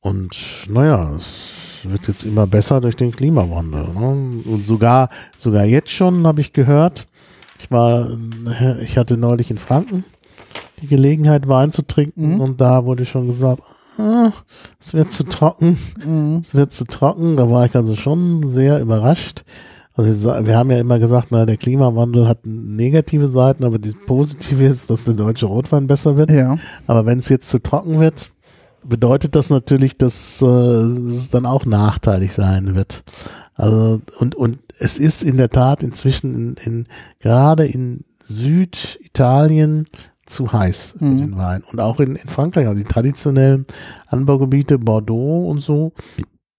Und 0.01 0.66
naja, 0.68 1.12
es 1.16 1.81
wird 1.85 2.09
jetzt 2.09 2.24
immer 2.24 2.47
besser 2.47 2.81
durch 2.81 2.97
den 2.97 3.12
Klimawandel. 3.12 3.85
Ne? 3.94 4.43
Und 4.47 4.66
sogar, 4.66 5.10
sogar 5.36 5.64
jetzt 5.64 5.90
schon 5.90 6.27
habe 6.27 6.40
ich 6.40 6.52
gehört, 6.52 7.06
ich 7.59 7.70
war, 7.70 8.10
ich 8.82 8.97
hatte 8.97 9.16
neulich 9.16 9.51
in 9.51 9.59
Franken 9.59 10.05
die 10.81 10.86
Gelegenheit, 10.86 11.47
Wein 11.48 11.72
zu 11.72 11.86
trinken 11.86 12.35
Mhm. 12.36 12.40
und 12.40 12.60
da 12.60 12.86
wurde 12.86 13.05
schon 13.05 13.27
gesagt, 13.27 13.62
ah, 13.98 14.32
es 14.81 14.94
wird 14.94 15.10
zu 15.10 15.24
trocken. 15.24 15.78
Mhm. 16.06 16.40
Es 16.43 16.55
wird 16.55 16.72
zu 16.72 16.85
trocken, 16.85 17.36
da 17.36 17.51
war 17.51 17.66
ich 17.66 17.74
also 17.77 17.97
schon 17.97 18.48
sehr 18.48 18.81
überrascht. 18.81 19.44
Also 19.94 20.28
wir, 20.28 20.47
wir 20.47 20.56
haben 20.56 20.70
ja 20.70 20.78
immer 20.78 20.98
gesagt, 20.98 21.28
na, 21.31 21.44
der 21.44 21.59
Klimawandel 21.59 22.27
hat 22.27 22.39
negative 22.44 23.28
Seiten, 23.28 23.64
aber 23.64 23.78
die 23.78 23.93
positive 24.06 24.64
ist, 24.64 24.89
dass 24.89 25.05
der 25.05 25.14
deutsche 25.14 25.44
Rotwein 25.47 25.86
besser 25.86 26.16
wird. 26.16 26.31
Ja. 26.31 26.56
Aber 26.86 27.05
wenn 27.05 27.18
es 27.18 27.28
jetzt 27.28 27.51
zu 27.51 27.62
trocken 27.62 28.01
wird, 28.01 28.31
bedeutet 28.85 29.35
das 29.35 29.51
natürlich, 29.51 29.97
dass 29.98 30.40
äh, 30.43 30.47
es 30.47 31.28
dann 31.31 31.47
auch 31.47 31.65
nachteilig 31.66 32.32
sein 32.32 32.74
wird. 32.74 33.02
Also 33.55 34.01
und 34.19 34.35
und 34.35 34.59
es 34.78 34.97
ist 34.98 35.23
in 35.23 35.36
der 35.36 35.51
Tat 35.51 35.82
inzwischen 35.82 36.35
in, 36.35 36.55
in 36.65 36.86
gerade 37.19 37.66
in 37.66 38.05
Süditalien 38.23 39.86
zu 40.27 40.52
heiß 40.52 40.94
für 40.98 41.05
Mhm. 41.05 41.19
den 41.19 41.36
Wein 41.36 41.62
und 41.73 41.81
auch 41.81 42.01
in, 42.01 42.16
in 42.16 42.28
Frankreich, 42.28 42.66
also 42.66 42.78
die 42.78 42.89
traditionellen 42.89 43.66
Anbaugebiete 44.07 44.78
Bordeaux 44.78 45.48
und 45.51 45.59
so, 45.61 45.93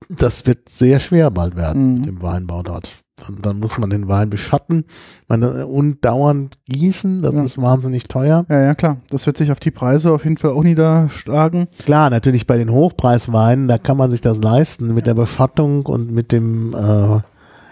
das 0.09 0.45
wird 0.45 0.67
sehr 0.69 0.99
schwer 0.99 1.31
bald 1.31 1.55
werden 1.55 1.87
Mhm. 1.93 1.93
mit 1.99 2.05
dem 2.07 2.21
Weinbau 2.21 2.63
dort. 2.63 3.00
Dann, 3.25 3.37
dann 3.41 3.59
muss 3.59 3.77
man 3.77 3.89
den 3.89 4.07
Wein 4.07 4.29
beschatten 4.29 4.85
äh, 5.29 5.35
und 5.35 6.03
dauernd 6.03 6.57
gießen, 6.65 7.21
das 7.21 7.35
Ja. 7.35 7.43
ist 7.43 7.61
wahnsinnig 7.61 8.07
teuer. 8.07 8.45
Ja, 8.49 8.61
ja, 8.61 8.73
klar. 8.73 8.97
Das 9.09 9.25
wird 9.27 9.37
sich 9.37 9.51
auf 9.51 9.59
die 9.59 9.71
Preise 9.71 10.11
auf 10.11 10.23
jeden 10.23 10.37
Fall 10.37 10.51
auch 10.51 10.63
niederschlagen. 10.63 11.67
Klar, 11.85 12.09
natürlich 12.09 12.47
bei 12.47 12.57
den 12.57 12.71
Hochpreisweinen, 12.71 13.67
da 13.67 13.77
kann 13.77 13.97
man 13.97 14.09
sich 14.09 14.21
das 14.21 14.37
leisten 14.39 14.93
mit 14.93 15.07
der 15.07 15.13
Beschattung 15.13 15.85
und 15.85 16.11
mit 16.11 16.31
dem 16.31 16.73
äh, 16.73 17.19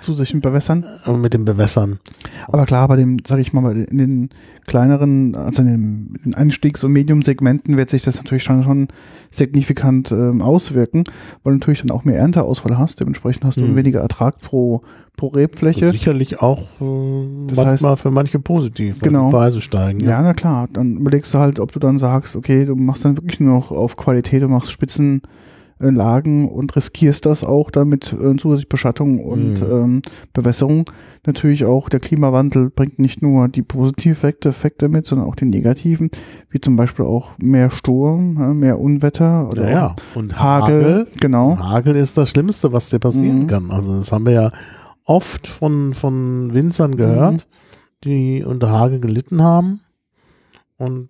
Zusätzlichen 0.02 0.40
Bewässern. 0.40 0.86
und 1.08 1.20
mit 1.20 1.34
dem 1.34 1.44
Bewässern. 1.44 2.00
Aber 2.48 2.66
klar, 2.66 2.88
bei 2.88 2.96
dem, 2.96 3.18
sage 3.28 3.42
ich 3.42 3.52
mal, 3.52 3.76
in 3.76 3.98
den 3.98 4.30
kleineren, 4.66 5.36
also 5.36 5.62
in 5.62 5.68
den, 5.68 6.16
in 6.24 6.32
den 6.32 6.36
Einstiegs- 6.36 6.86
und 6.86 6.94
Medium-Segmenten 6.94 7.76
wird 7.76 7.90
sich 7.90 8.04
das 8.04 8.16
natürlich 8.16 8.44
schon, 8.44 8.64
schon 8.64 8.88
signifikant 9.30 10.12
ähm, 10.12 10.42
auswirken, 10.42 11.04
weil 11.44 11.52
du 11.54 11.60
natürlich 11.60 11.82
dann 11.82 11.92
auch 11.92 12.06
mehr 12.06 12.18
Ernteausfall 12.18 12.78
hast. 12.78 13.00
Dementsprechend 13.02 13.44
hast 13.44 13.58
du 13.58 13.62
Mhm. 13.62 13.76
weniger 13.76 14.00
Ertrag 14.00 14.40
pro, 14.40 14.84
pro 15.20 15.28
Rebfläche. 15.28 15.92
Sicherlich 15.92 16.42
auch 16.42 16.62
äh, 16.82 17.46
Das 17.48 17.58
manchmal 17.58 17.98
für 17.98 18.10
manche 18.10 18.40
positiv, 18.40 19.02
wenn 19.02 19.10
Genau. 19.10 19.28
die 19.30 19.36
Preise 19.36 19.62
steigen. 19.62 20.00
Ja, 20.00 20.22
na 20.22 20.34
klar. 20.34 20.68
Dann 20.72 20.98
überlegst 20.98 21.34
du 21.34 21.38
halt, 21.40 21.60
ob 21.60 21.72
du 21.74 21.80
dann 21.80 22.00
sagst, 22.00 22.36
okay, 22.36 22.66
du 22.66 22.76
machst 22.76 23.04
dann 23.06 23.18
wirklich 23.18 23.40
nur 23.42 23.54
noch 23.54 23.72
auf 23.72 23.98
Qualität, 23.98 24.42
du 24.42 24.48
machst 24.48 24.72
Spitzenlagen 24.72 26.48
und 26.50 26.76
riskierst 26.76 27.26
das 27.26 27.44
auch 27.44 27.72
damit 27.72 28.14
äh, 28.14 28.36
zusätzlich 28.38 28.70
Beschattung 28.70 29.20
und 29.20 29.62
Mhm. 29.62 29.72
ähm, 29.72 30.02
Bewässerung. 30.34 30.86
Natürlich 31.26 31.66
auch 31.66 31.90
der 31.90 32.00
Klimawandel 32.00 32.70
bringt 32.70 32.98
nicht 33.00 33.22
nur 33.22 33.50
die 33.50 33.62
positiven 33.62 34.30
Effekte, 34.46 34.88
mit, 34.90 35.06
sondern 35.06 35.28
auch 35.28 35.36
die 35.36 35.46
negativen, 35.46 36.10
wie 36.50 36.62
zum 36.62 36.76
Beispiel 36.78 37.04
auch 37.06 37.32
mehr 37.42 37.72
Sturm, 37.72 38.38
ja, 38.40 38.54
mehr 38.54 38.80
Unwetter 38.80 39.48
oder 39.48 39.64
ja, 39.66 39.70
ja. 39.70 39.96
Und 40.16 40.40
Hagel. 40.40 40.84
Hagel, 40.84 41.08
Genau. 41.20 41.58
Hagel 41.60 41.96
ist 41.98 42.18
das 42.18 42.30
Schlimmste, 42.30 42.72
was 42.72 42.90
dir 42.90 43.00
passieren 43.00 43.40
Mhm. 43.40 43.48
kann. 43.48 43.70
Also 43.70 43.98
das 44.00 44.12
haben 44.14 44.26
wir 44.26 44.34
ja 44.34 44.52
oft 45.10 45.48
von, 45.48 45.94
von 45.94 46.54
Winzern 46.54 46.96
gehört, 46.96 47.48
die 48.04 48.44
unter 48.44 48.70
Hagel 48.70 49.00
gelitten 49.00 49.42
haben. 49.42 49.82
Und 50.78 51.10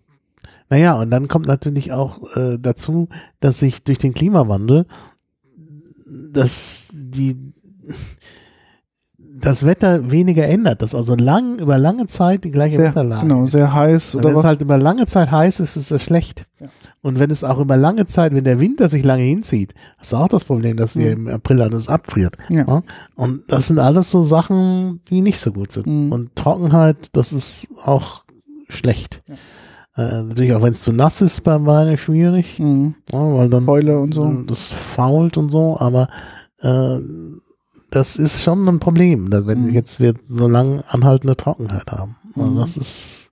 naja, 0.69 0.93
und 0.93 1.11
dann 1.11 1.27
kommt 1.27 1.47
natürlich 1.47 1.91
auch 1.91 2.35
äh, 2.35 2.57
dazu, 2.59 3.09
dass 3.39 3.59
sich 3.59 3.83
durch 3.83 3.97
den 3.97 4.13
Klimawandel 4.13 4.85
dass 6.31 6.89
die 6.91 7.53
das 9.41 9.65
Wetter 9.65 10.11
weniger 10.11 10.45
ändert, 10.47 10.81
dass 10.81 10.93
also 10.95 11.15
lang, 11.15 11.59
über 11.59 11.77
lange 11.77 12.05
Zeit 12.07 12.43
die 12.43 12.51
gleiche 12.51 12.75
Sehr, 12.75 12.87
Wetterlage 12.89 13.27
genau, 13.27 13.43
ist. 13.45 13.51
sehr 13.51 13.73
heiß 13.73 14.15
Und 14.15 14.21
oder 14.21 14.29
wenn 14.29 14.33
es 14.33 14.37
was. 14.39 14.45
halt 14.45 14.61
über 14.61 14.77
lange 14.77 15.05
Zeit 15.07 15.31
heiß 15.31 15.59
ist, 15.59 15.75
ist 15.75 15.91
es 15.91 16.03
schlecht. 16.03 16.45
Ja. 16.59 16.67
Und 17.01 17.17
wenn 17.19 17.31
es 17.31 17.43
auch 17.43 17.59
über 17.59 17.77
lange 17.77 18.05
Zeit, 18.05 18.33
wenn 18.33 18.43
der 18.43 18.59
Winter 18.59 18.89
sich 18.89 19.03
lange 19.05 19.23
hinzieht, 19.23 19.73
hast 19.97 20.11
du 20.13 20.17
auch 20.17 20.27
das 20.27 20.43
Problem, 20.45 20.75
dass 20.77 20.93
dir 20.93 21.11
im 21.13 21.27
April 21.27 21.61
alles 21.61 21.87
abfriert. 21.87 22.35
Ja. 22.49 22.65
Ja? 22.67 22.83
Und 23.15 23.43
das 23.47 23.67
sind 23.67 23.79
alles 23.79 24.11
so 24.11 24.23
Sachen, 24.23 24.99
die 25.09 25.21
nicht 25.21 25.39
so 25.39 25.51
gut 25.53 25.71
sind. 25.71 25.87
Mhm. 25.87 26.11
Und 26.11 26.35
Trockenheit, 26.35 27.07
das 27.13 27.31
ist 27.31 27.67
auch 27.85 28.23
schlecht. 28.67 29.23
Äh, 29.95 30.23
natürlich 30.23 30.53
auch 30.53 30.61
wenn 30.61 30.71
es 30.73 30.81
zu 30.81 30.91
nass 30.91 31.21
ist 31.21 31.41
beim 31.43 31.65
Wein, 31.65 31.87
ist 31.93 32.01
schwierig, 32.01 32.59
Mhm. 32.59 32.95
ja, 33.11 33.19
weil 33.35 33.49
dann 33.49 33.65
Fäule 33.65 33.99
und 33.99 34.13
so. 34.13 34.25
das 34.45 34.67
fault 34.67 35.37
und 35.37 35.49
so, 35.49 35.77
aber 35.79 36.07
äh, 36.61 36.97
das 37.91 38.17
ist 38.17 38.43
schon 38.43 38.67
ein 38.67 38.79
Problem, 38.79 39.31
wenn 39.31 39.63
Mhm. 39.67 39.73
jetzt 39.73 39.99
wir 39.99 40.13
so 40.27 40.47
lang 40.47 40.83
anhaltende 40.87 41.35
Trockenheit 41.35 41.91
haben. 41.91 42.15
Also 42.35 42.49
Mhm. 42.51 42.55
das 42.57 42.77
ist, 42.77 43.31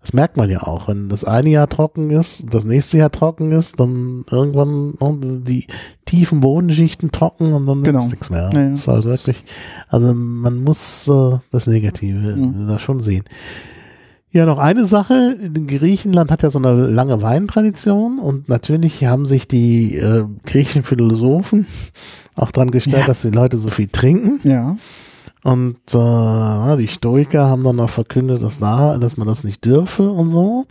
das 0.00 0.12
merkt 0.12 0.36
man 0.36 0.48
ja 0.50 0.62
auch. 0.62 0.88
Wenn 0.88 1.08
das 1.08 1.24
eine 1.24 1.48
Jahr 1.50 1.68
trocken 1.68 2.10
ist, 2.10 2.44
das 2.50 2.64
nächste 2.64 2.98
Jahr 2.98 3.10
trocken 3.10 3.52
ist, 3.52 3.78
dann 3.80 4.24
irgendwann 4.30 4.94
oh, 5.00 5.14
die 5.18 5.66
tiefen 6.04 6.40
Bodenschichten 6.40 7.10
trocken 7.12 7.52
und 7.52 7.66
dann 7.66 7.82
Genau. 7.82 7.98
ist 8.00 8.10
nichts 8.10 8.30
mehr. 8.30 8.50
Ja, 8.52 8.60
ja. 8.60 8.70
Das 8.70 8.80
ist 8.80 8.88
also 8.88 9.08
wirklich, 9.10 9.44
also 9.88 10.12
man 10.14 10.62
muss 10.62 11.08
äh, 11.08 11.38
das 11.50 11.66
Negative 11.66 12.36
Mhm. 12.36 12.68
da 12.68 12.78
schon 12.78 13.00
sehen. 13.00 13.24
Ja, 14.36 14.44
noch 14.44 14.58
eine 14.58 14.84
Sache. 14.84 15.38
Griechenland 15.66 16.30
hat 16.30 16.42
ja 16.42 16.50
so 16.50 16.58
eine 16.58 16.74
lange 16.88 17.22
Weintradition 17.22 18.18
und 18.18 18.50
natürlich 18.50 19.02
haben 19.06 19.24
sich 19.24 19.48
die 19.48 19.96
äh, 19.96 20.24
griechischen 20.44 20.82
Philosophen 20.84 21.66
auch 22.34 22.50
dran 22.50 22.70
gestellt, 22.70 22.98
Ja. 22.98 23.06
dass 23.06 23.22
die 23.22 23.30
Leute 23.30 23.56
so 23.56 23.70
viel 23.70 23.88
trinken. 23.88 24.40
Ja. 24.46 24.76
Und 25.42 25.78
äh, 25.94 26.76
die 26.76 26.86
Stoiker 26.88 27.46
haben 27.46 27.64
dann 27.64 27.80
auch 27.80 27.88
verkündet, 27.88 28.42
dass, 28.42 28.58
da, 28.58 28.98
dass 28.98 29.16
man 29.16 29.26
das 29.26 29.42
nicht 29.42 29.64
dürfe 29.64 30.10
und 30.10 30.28
so. 30.28 30.66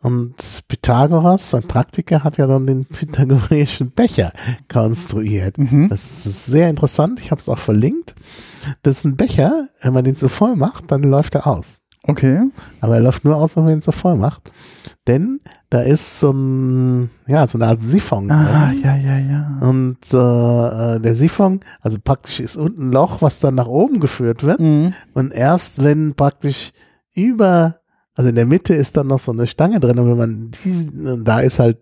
Und 0.00 0.34
Pythagoras, 0.68 1.54
ein 1.54 1.62
Praktiker, 1.64 2.24
hat 2.24 2.38
ja 2.38 2.46
dann 2.46 2.66
den 2.66 2.86
pythagoreischen 2.86 3.90
Becher 3.90 4.32
konstruiert. 4.72 5.58
Mhm. 5.58 5.90
Das 5.90 6.24
ist 6.26 6.46
sehr 6.46 6.70
interessant. 6.70 7.20
Ich 7.20 7.30
habe 7.30 7.40
es 7.42 7.50
auch 7.50 7.58
verlinkt. 7.58 8.14
Das 8.82 8.96
ist 8.98 9.04
ein 9.04 9.16
Becher, 9.16 9.68
wenn 9.82 9.92
man 9.92 10.04
den 10.04 10.16
so 10.16 10.28
voll 10.28 10.56
macht, 10.56 10.90
dann 10.90 11.02
läuft 11.02 11.34
er 11.34 11.46
aus. 11.46 11.80
Okay. 12.06 12.44
Aber 12.80 12.96
er 12.96 13.00
läuft 13.00 13.24
nur 13.24 13.36
aus, 13.36 13.56
wenn 13.56 13.64
man 13.64 13.74
ihn 13.74 13.80
so 13.80 13.92
voll 13.92 14.16
macht. 14.16 14.52
Denn 15.06 15.40
da 15.70 15.80
ist 15.80 16.20
so 16.20 16.30
ein, 16.30 17.10
ja, 17.26 17.46
so 17.46 17.58
eine 17.58 17.66
Art 17.66 17.82
Siphon. 17.82 18.30
Ah, 18.30 18.68
drin. 18.68 18.82
ja, 18.82 18.96
ja, 18.96 19.18
ja. 19.18 19.58
Und 19.60 19.98
äh, 20.12 20.96
äh, 20.96 21.00
der 21.00 21.16
Siphon, 21.16 21.60
also 21.80 21.98
praktisch 22.02 22.40
ist 22.40 22.56
unten 22.56 22.88
ein 22.88 22.92
Loch, 22.92 23.22
was 23.22 23.40
dann 23.40 23.54
nach 23.54 23.66
oben 23.66 24.00
geführt 24.00 24.44
wird. 24.44 24.60
Mhm. 24.60 24.92
Und 25.14 25.32
erst 25.32 25.82
wenn 25.82 26.14
praktisch 26.14 26.72
über, 27.14 27.80
also 28.14 28.28
in 28.28 28.36
der 28.36 28.46
Mitte 28.46 28.74
ist 28.74 28.96
dann 28.96 29.06
noch 29.06 29.18
so 29.18 29.32
eine 29.32 29.46
Stange 29.46 29.80
drin 29.80 29.98
und 29.98 30.10
wenn 30.10 30.18
man 30.18 30.50
die, 30.50 31.24
da 31.24 31.40
ist 31.40 31.58
halt 31.58 31.78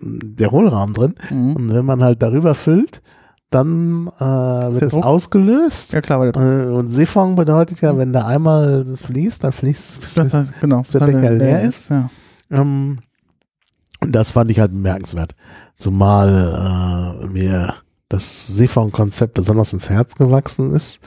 der 0.00 0.50
Hohlraum 0.50 0.92
drin. 0.92 1.14
Mhm. 1.30 1.56
Und 1.56 1.74
wenn 1.74 1.84
man 1.84 2.04
halt 2.04 2.22
darüber 2.22 2.54
füllt, 2.54 3.02
dann 3.50 4.08
äh, 4.18 4.20
wird 4.20 4.80
der 4.80 4.88
es 4.88 4.94
ausgelöst. 4.94 5.92
Ja, 5.92 6.00
klar, 6.00 6.20
weil 6.20 6.32
der 6.32 6.42
Äh, 6.42 6.72
Und 6.72 6.88
Siphon 6.88 7.36
bedeutet 7.36 7.80
ja, 7.80 7.96
wenn 7.96 8.12
da 8.12 8.26
einmal 8.26 8.84
das 8.84 9.02
fließt, 9.02 9.44
dann 9.44 9.52
fließt 9.52 9.90
es 9.90 9.98
bis 9.98 10.14
das 10.14 10.32
heißt, 10.32 10.60
genau, 10.60 10.82
der 10.92 11.00
dann 11.00 11.12
Becher 11.12 11.30
leer 11.32 11.62
ist. 11.62 11.90
Ja. 11.90 12.10
ähm, 12.50 12.98
und 14.00 14.12
das 14.12 14.30
fand 14.30 14.50
ich 14.50 14.60
halt 14.60 14.72
bemerkenswert. 14.72 15.34
Zumal 15.78 17.22
äh, 17.22 17.26
mir 17.26 17.74
das 18.08 18.48
Siphon-Konzept 18.48 19.34
besonders 19.34 19.72
ins 19.72 19.90
Herz 19.90 20.14
gewachsen 20.14 20.74
ist. 20.74 21.00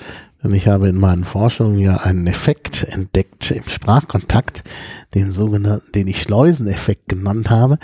Denn 0.43 0.53
ich 0.53 0.67
habe 0.67 0.87
in 0.87 0.97
meinen 0.97 1.25
Forschungen 1.25 1.77
ja 1.79 1.97
einen 1.97 2.25
Effekt 2.27 2.83
entdeckt 2.83 3.51
im 3.51 3.67
Sprachkontakt, 3.67 4.63
den 5.13 5.31
sogenannten, 5.33 5.91
den 5.91 6.07
ich 6.07 6.21
Schleuseneffekt 6.21 7.09
genannt 7.09 7.49
habe. 7.49 7.77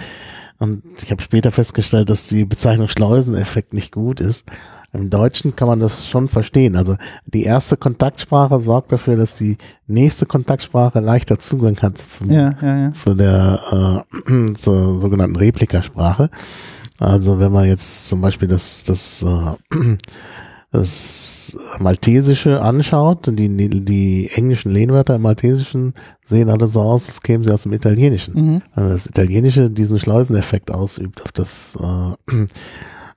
Und 0.60 0.84
ich 1.02 1.12
habe 1.12 1.22
später 1.22 1.52
festgestellt, 1.52 2.10
dass 2.10 2.28
die 2.28 2.46
Bezeichnung 2.46 2.88
Schleuseneffekt 2.88 3.74
nicht 3.74 3.92
gut 3.92 4.22
ist. 4.22 4.46
Im 4.94 5.10
Deutschen 5.10 5.58
kann 5.58 5.68
man 5.68 5.82
das 5.82 6.08
schon 6.08 6.30
verstehen. 6.30 6.78
Also 6.78 6.96
die 7.26 7.44
erste 7.44 7.76
Kontaktsprache 7.76 8.62
sorgt 8.62 8.94
dafür, 8.94 9.18
dass 9.18 9.36
die 9.36 9.58
nächste 9.88 10.26
Kontaktsprache 10.26 11.02
leichter 11.02 11.38
Zugang 11.38 11.78
hat 11.82 11.98
zum, 11.98 12.32
Ja, 12.32 12.52
ja, 12.62 12.78
ja. 12.78 12.92
zu 12.94 13.14
der 13.14 14.06
äh, 14.30 14.54
zur 14.54 15.02
sogenannten 15.02 15.36
Replikasprache. 15.36 16.30
Also 16.98 17.40
wenn 17.40 17.52
man 17.52 17.66
jetzt 17.66 18.08
zum 18.08 18.22
Beispiel 18.22 18.48
das, 18.48 18.84
das, 18.84 19.22
äh, 19.22 19.56
das 20.78 21.56
Maltesische 21.80 22.62
anschaut, 22.62 23.28
die, 23.28 23.50
die 23.84 24.30
englischen 24.34 24.72
Lehnwörter 24.72 25.16
im 25.16 25.22
Maltesischen 25.22 25.94
sehen 26.24 26.50
alle 26.50 26.68
so 26.68 26.82
aus, 26.82 27.08
als 27.08 27.22
kämen 27.22 27.44
sie 27.44 27.52
aus 27.52 27.64
dem 27.64 27.74
Italienischen. 27.74 28.34
Mhm. 28.34 28.62
Weil 28.74 28.90
das 28.90 29.06
Italienische 29.06 29.70
diesen 29.70 30.00
Schleuseneffekt 30.00 30.72
ausübt 30.72 31.22
auf 31.22 31.32
das 31.32 31.78
äh, 31.82 32.46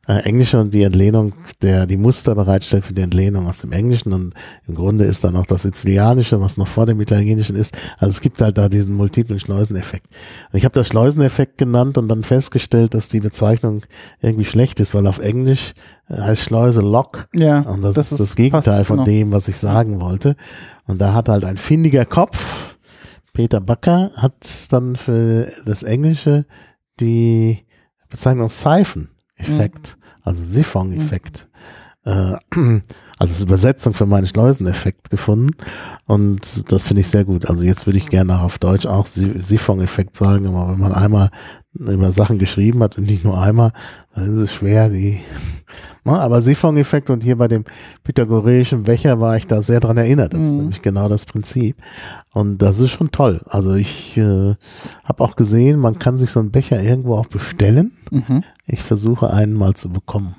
äh, 0.08 0.20
Englische 0.20 0.58
und 0.58 0.74
die 0.74 0.82
Entlehnung, 0.82 1.34
der 1.62 1.86
die 1.86 1.96
Muster 1.96 2.34
bereitstellt 2.34 2.84
für 2.84 2.94
die 2.94 3.02
Entlehnung 3.02 3.46
aus 3.46 3.58
dem 3.58 3.72
Englischen 3.72 4.12
und 4.12 4.34
im 4.66 4.74
Grunde 4.74 5.04
ist 5.04 5.22
dann 5.22 5.36
auch 5.36 5.46
das 5.46 5.62
Sizilianische, 5.62 6.40
was 6.40 6.56
noch 6.56 6.66
vor 6.66 6.86
dem 6.86 7.00
Italienischen 7.00 7.54
ist. 7.56 7.76
Also 7.98 8.10
es 8.10 8.20
gibt 8.20 8.40
halt 8.40 8.58
da 8.58 8.68
diesen 8.68 8.94
multiplen 8.94 9.38
Schleuseneffekt. 9.38 10.06
Und 10.50 10.58
ich 10.58 10.64
habe 10.64 10.74
das 10.74 10.88
Schleuseneffekt 10.88 11.58
genannt 11.58 11.98
und 11.98 12.08
dann 12.08 12.24
festgestellt, 12.24 12.94
dass 12.94 13.08
die 13.08 13.20
Bezeichnung 13.20 13.82
irgendwie 14.20 14.46
schlecht 14.46 14.80
ist, 14.80 14.94
weil 14.94 15.06
auf 15.06 15.18
Englisch 15.18 15.74
äh, 16.08 16.20
heißt 16.20 16.42
Schleuse 16.42 16.80
Lock 16.80 17.28
Ja, 17.34 17.60
und 17.60 17.82
das, 17.82 17.96
ist 17.96 18.18
das 18.18 18.34
Gegenteil 18.34 18.84
von 18.84 18.96
genau. 18.96 19.04
dem, 19.04 19.32
was 19.32 19.46
ich 19.48 19.56
sagen 19.56 20.00
wollte. 20.00 20.36
Und 20.86 21.00
da 21.00 21.12
hat 21.12 21.28
halt 21.28 21.44
ein 21.44 21.58
findiger 21.58 22.06
Kopf, 22.06 22.76
Peter 23.34 23.60
Backer, 23.60 24.10
hat 24.16 24.72
dann 24.72 24.96
für 24.96 25.48
das 25.66 25.82
Englische 25.82 26.46
die 26.98 27.66
Bezeichnung 28.08 28.48
Siphon-Effekt, 28.48 29.97
also 30.24 30.42
Siphon-Effekt, 30.42 31.48
äh, 32.04 32.10
also 32.52 32.80
als 33.18 33.42
Übersetzung 33.42 33.94
für 33.94 34.06
meinen 34.06 34.26
Schleuseneffekt 34.26 35.10
gefunden. 35.10 35.50
Und 36.06 36.70
das 36.72 36.84
finde 36.84 37.00
ich 37.02 37.08
sehr 37.08 37.24
gut. 37.24 37.46
Also 37.50 37.64
jetzt 37.64 37.86
würde 37.86 37.98
ich 37.98 38.08
gerne 38.08 38.40
auf 38.42 38.58
Deutsch 38.58 38.86
auch 38.86 39.06
Si- 39.06 39.34
Siphon-Effekt 39.40 40.16
sagen, 40.16 40.46
aber 40.46 40.72
wenn 40.72 40.78
man 40.80 40.92
einmal 40.92 41.30
über 41.74 42.12
Sachen 42.12 42.38
geschrieben 42.38 42.82
hat 42.82 42.96
und 42.98 43.04
nicht 43.04 43.24
nur 43.24 43.40
einmal, 43.40 43.72
dann 44.14 44.24
ist 44.24 44.30
es 44.42 44.52
schwer, 44.52 44.88
die 44.88 45.20
Ne, 46.04 46.18
aber 46.18 46.40
Siphon-Effekt 46.40 47.10
und 47.10 47.22
hier 47.22 47.36
bei 47.36 47.46
dem 47.46 47.64
pythagoreischen 48.02 48.84
Becher 48.84 49.20
war 49.20 49.36
ich 49.36 49.46
da 49.46 49.62
sehr 49.62 49.80
dran 49.80 49.98
erinnert. 49.98 50.32
Das 50.32 50.40
ist 50.40 50.52
Mhm. 50.52 50.56
nämlich 50.58 50.80
genau 50.80 51.08
das 51.10 51.26
Prinzip. 51.26 51.76
Und 52.32 52.62
das 52.62 52.78
ist 52.78 52.90
schon 52.92 53.10
toll. 53.10 53.42
Also 53.46 53.74
ich 53.74 54.16
äh, 54.16 54.54
habe 55.04 55.24
auch 55.24 55.36
gesehen, 55.36 55.78
man 55.78 55.98
kann 55.98 56.16
sich 56.16 56.30
so 56.30 56.40
einen 56.40 56.50
Becher 56.50 56.82
irgendwo 56.82 57.16
auch 57.16 57.26
bestellen. 57.26 57.92
Mhm. 58.10 58.44
Ich 58.70 58.82
versuche 58.82 59.32
einen 59.32 59.54
mal 59.54 59.74
zu 59.74 59.88
bekommen. 59.90 60.36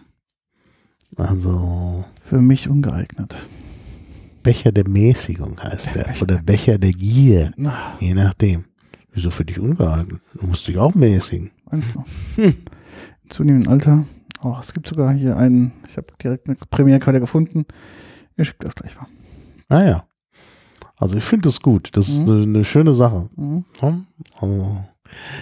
Also 1.18 2.06
Für 2.24 2.40
mich 2.42 2.70
ungeeignet. 2.70 3.36
Becher 4.44 4.72
der 4.72 4.88
Mäßigung 4.88 5.60
heißt 5.62 5.96
der. 5.96 6.04
Becher 6.04 6.22
Oder 6.22 6.38
Becher 6.38 6.78
der 6.78 6.92
Gier. 6.92 7.52
Na, 7.58 7.98
Je 8.00 8.14
nachdem. 8.14 8.66
Wieso 9.12 9.32
für 9.32 9.44
dich 9.46 9.60
ungeeignet? 9.60 10.22
Du 10.40 10.46
musst 10.48 10.68
dich 10.68 10.78
auch 10.78 10.94
mäßigen. 10.94 11.52
meinst 11.72 11.96
du? 11.96 12.04
Im 12.44 12.56
zunehmendem 13.30 13.72
Alter. 13.74 14.06
Oh, 14.42 14.56
es 14.60 14.74
gibt 14.74 14.88
sogar 14.88 15.12
hier 15.14 15.36
einen, 15.36 15.74
ich 15.90 15.98
habe 15.98 16.08
direkt 16.24 16.48
eine 16.48 16.56
Premiere-Quelle 16.70 17.20
gefunden. 17.20 17.66
Ihr 18.38 18.46
schickt 18.46 18.64
das 18.64 18.76
gleich 18.76 18.96
mal. 18.96 19.08
Naja. 19.68 20.06
Also 20.98 21.18
ich 21.18 21.24
finde 21.24 21.50
das 21.50 21.60
gut. 21.62 21.90
Das 21.94 22.08
ist 22.08 22.20
Mhm. 22.28 22.30
eine, 22.32 22.44
eine 22.44 22.66
schöne 22.66 22.94
Sache. 22.94 23.30
Mhm. 23.36 23.66
Also, 24.40 24.78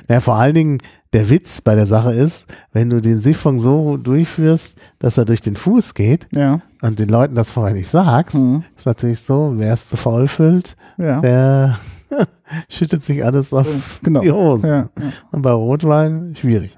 ja, 0.09 0.19
vor 0.21 0.35
allen 0.35 0.55
Dingen, 0.55 0.77
der 1.17 1.31
Witz 1.31 1.61
bei 1.61 1.73
der 1.73 1.87
Sache 1.87 2.13
ist, 2.13 2.45
wenn 2.73 2.91
du 2.91 3.01
den 3.01 3.17
Siphon 3.17 3.57
so 3.59 3.97
durchführst, 3.97 4.77
dass 4.99 5.17
er 5.17 5.25
durch 5.25 5.41
den 5.41 5.55
Fuß 5.55 5.95
geht 5.95 6.27
Ja. 6.31 6.61
und 6.83 6.99
den 6.99 7.09
Leuten 7.09 7.33
das 7.33 7.51
vorher 7.51 7.73
nicht 7.73 7.87
sagst, 7.87 8.35
Mhm. 8.35 8.63
ist 8.77 8.85
natürlich 8.85 9.21
so, 9.21 9.53
wer 9.55 9.73
es 9.73 9.89
zu 9.89 9.97
voll 9.97 10.27
füllt, 10.27 10.77
Ja. 10.99 11.19
der 11.21 11.79
schüttet 12.69 13.03
sich 13.03 13.25
alles 13.25 13.51
auf 13.51 13.99
genau. 14.03 14.21
die 14.21 14.31
Hose. 14.31 14.67
Ja. 14.67 14.89
Und 15.31 15.41
bei 15.41 15.51
Rotwein 15.51 16.35
schwierig. 16.39 16.77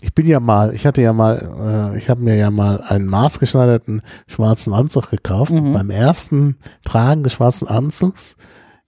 Ich 0.00 0.14
bin 0.14 0.26
ja 0.26 0.40
mal, 0.40 0.72
ich 0.74 0.86
hatte 0.86 1.02
ja 1.02 1.12
mal, 1.12 1.92
äh, 1.94 1.98
ich 1.98 2.08
habe 2.08 2.22
mir 2.22 2.36
ja 2.36 2.50
mal 2.50 2.80
einen 2.80 3.04
maßgeschneiderten 3.06 4.00
schwarzen 4.26 4.72
Anzug 4.72 5.10
gekauft. 5.10 5.52
Mhm. 5.52 5.74
Beim 5.74 5.90
ersten 5.90 6.56
Tragen 6.82 7.22
des 7.22 7.34
schwarzen 7.34 7.68
Anzugs 7.68 8.36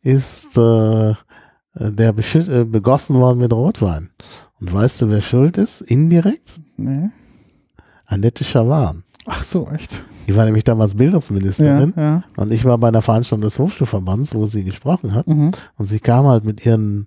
ist 0.01 0.57
äh, 0.57 1.13
der 1.79 2.15
äh, 2.19 2.65
begossen 2.65 3.17
worden 3.17 3.39
mit 3.39 3.53
Rotwein. 3.53 4.09
Und 4.61 4.73
weißt 4.73 5.03
du, 5.03 5.11
wer 5.11 5.21
schuld 5.21 5.59
ist? 5.59 5.81
Indirekt? 5.83 6.61
Nee. 6.77 7.11
Annette 8.07 8.45
Schawan. 8.45 9.03
Ach 9.27 9.43
so, 9.43 9.69
echt. 9.69 10.05
Die 10.27 10.35
war 10.37 10.45
nämlich 10.45 10.65
damals 10.65 10.93
Ja, 10.93 10.99
Bildungsministerin. 10.99 11.93
ja. 11.97 12.23
Und 12.37 12.53
ich 12.53 12.65
war 12.65 12.79
bei 12.79 12.89
einer 12.89 13.03
Veranstaltung 13.03 13.43
des 13.43 13.59
Hochschulverbands, 13.59 14.35
wo 14.35 14.47
sie 14.47 14.65
gesprochen 14.65 15.15
hat. 15.15 15.27
Mhm. 15.29 15.51
Und 15.77 15.87
sie 15.87 16.01
kam 16.01 16.27
halt 16.27 16.45
mit 16.45 16.65
ihren, 16.65 17.07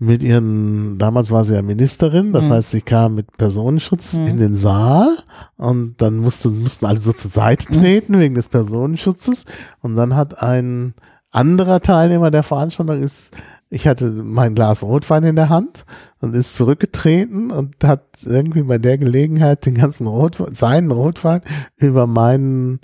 mit 0.00 0.22
ihren, 0.22 0.98
damals 0.98 1.30
war 1.32 1.42
sie 1.44 1.54
ja 1.54 1.62
Ministerin, 1.62 2.32
das 2.32 2.46
Mhm. 2.46 2.52
heißt, 2.52 2.70
sie 2.70 2.82
kam 2.82 3.16
mit 3.16 3.36
Personenschutz 3.36 4.14
Mhm. 4.14 4.26
in 4.28 4.36
den 4.36 4.54
Saal 4.54 5.16
und 5.56 6.00
dann 6.00 6.18
musste, 6.18 6.50
mussten 6.50 6.86
alle 6.86 7.00
so 7.00 7.12
zur 7.12 7.30
Seite 7.30 7.66
Mhm. 7.72 7.80
treten 7.80 8.18
wegen 8.20 8.34
des 8.36 8.46
Personenschutzes. 8.48 9.44
Und 9.80 9.96
dann 9.96 10.14
hat 10.14 10.40
ein 10.42 10.94
anderer 11.30 11.80
Teilnehmer 11.80 12.30
der 12.30 12.44
Veranstaltung 12.44 13.00
ist, 13.02 13.34
ich 13.70 13.86
hatte 13.86 14.06
mein 14.10 14.54
Glas 14.54 14.82
Rotwein 14.82 15.24
in 15.24 15.36
der 15.36 15.48
Hand 15.48 15.84
und 16.20 16.34
ist 16.34 16.56
zurückgetreten 16.56 17.50
und 17.50 17.74
hat 17.84 18.02
irgendwie 18.24 18.62
bei 18.62 18.78
der 18.78 18.98
Gelegenheit 18.98 19.66
den 19.66 19.74
ganzen 19.74 20.06
Rotwein, 20.06 20.54
seinen 20.54 20.90
Rotwein 20.90 21.42
über 21.76 22.06
meinen 22.06 22.80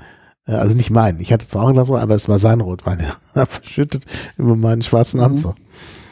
äh, 0.46 0.52
also 0.52 0.76
nicht 0.76 0.90
meinen. 0.90 1.20
Ich 1.20 1.32
hatte 1.32 1.48
zwar 1.48 1.62
auch 1.62 1.68
ein 1.68 1.74
Glas 1.74 1.88
Rotwein, 1.88 2.02
aber 2.02 2.14
es 2.14 2.28
war 2.28 2.38
sein 2.38 2.60
Rotwein. 2.60 2.98
Er 3.34 3.46
verschüttet 3.46 4.04
über 4.36 4.56
meinen 4.56 4.82
schwarzen 4.82 5.18
Mhm. 5.20 5.24
Anzug. 5.26 5.54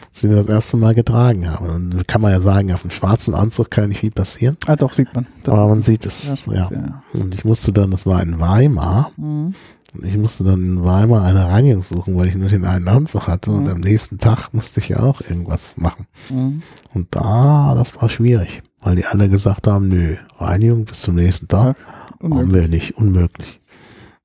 Als 0.08 0.24
ich 0.24 0.30
ihn 0.30 0.36
das 0.36 0.46
erste 0.46 0.76
Mal 0.76 0.94
getragen 0.94 1.50
habe. 1.50 1.70
Und 1.70 2.06
kann 2.06 2.20
man 2.20 2.32
ja 2.32 2.40
sagen, 2.40 2.70
auf 2.72 2.82
dem 2.82 2.90
schwarzen 2.90 3.34
Anzug 3.34 3.70
kann 3.70 3.88
nicht 3.88 4.00
viel 4.00 4.10
passieren. 4.10 4.58
Ah, 4.66 4.76
doch, 4.76 4.92
sieht 4.92 5.14
man. 5.14 5.26
Das 5.42 5.54
aber 5.54 5.68
man 5.68 5.80
sieht 5.80 6.04
es. 6.04 6.44
ja. 6.46 6.68
ja. 6.70 7.02
Und 7.14 7.34
ich 7.34 7.44
musste 7.46 7.72
dann, 7.72 7.90
das 7.90 8.04
war 8.06 8.22
in 8.22 8.38
Weimar, 8.40 9.10
Mhm. 9.16 9.54
Und 9.94 10.04
ich 10.04 10.16
musste 10.16 10.44
dann 10.44 10.60
in 10.62 10.84
Weimar 10.84 11.24
eine 11.24 11.44
Reinigung 11.46 11.82
suchen, 11.82 12.16
weil 12.16 12.28
ich 12.28 12.34
nur 12.34 12.48
den 12.48 12.64
einen 12.64 12.88
Anzug 12.88 13.26
hatte. 13.26 13.50
Und 13.50 13.64
Mhm. 13.64 13.70
am 13.70 13.80
nächsten 13.80 14.18
Tag 14.18 14.48
musste 14.52 14.80
ich 14.80 14.88
ja 14.90 15.00
auch 15.00 15.20
irgendwas 15.20 15.76
machen. 15.76 16.06
Mhm. 16.30 16.62
Und 16.94 17.08
da, 17.14 17.74
das 17.76 18.00
war 18.00 18.08
schwierig, 18.08 18.62
weil 18.80 18.96
die 18.96 19.04
alle 19.06 19.28
gesagt 19.28 19.66
haben, 19.66 19.88
nö, 19.88 20.16
Reinigung 20.38 20.84
bis 20.86 21.02
zum 21.02 21.14
nächsten 21.16 21.48
Tag. 21.48 21.76
Haben 22.22 22.32
Unmöglich. 22.32 22.54
wir 22.62 22.68
nicht, 22.68 22.96
unmöglich. 22.96 23.60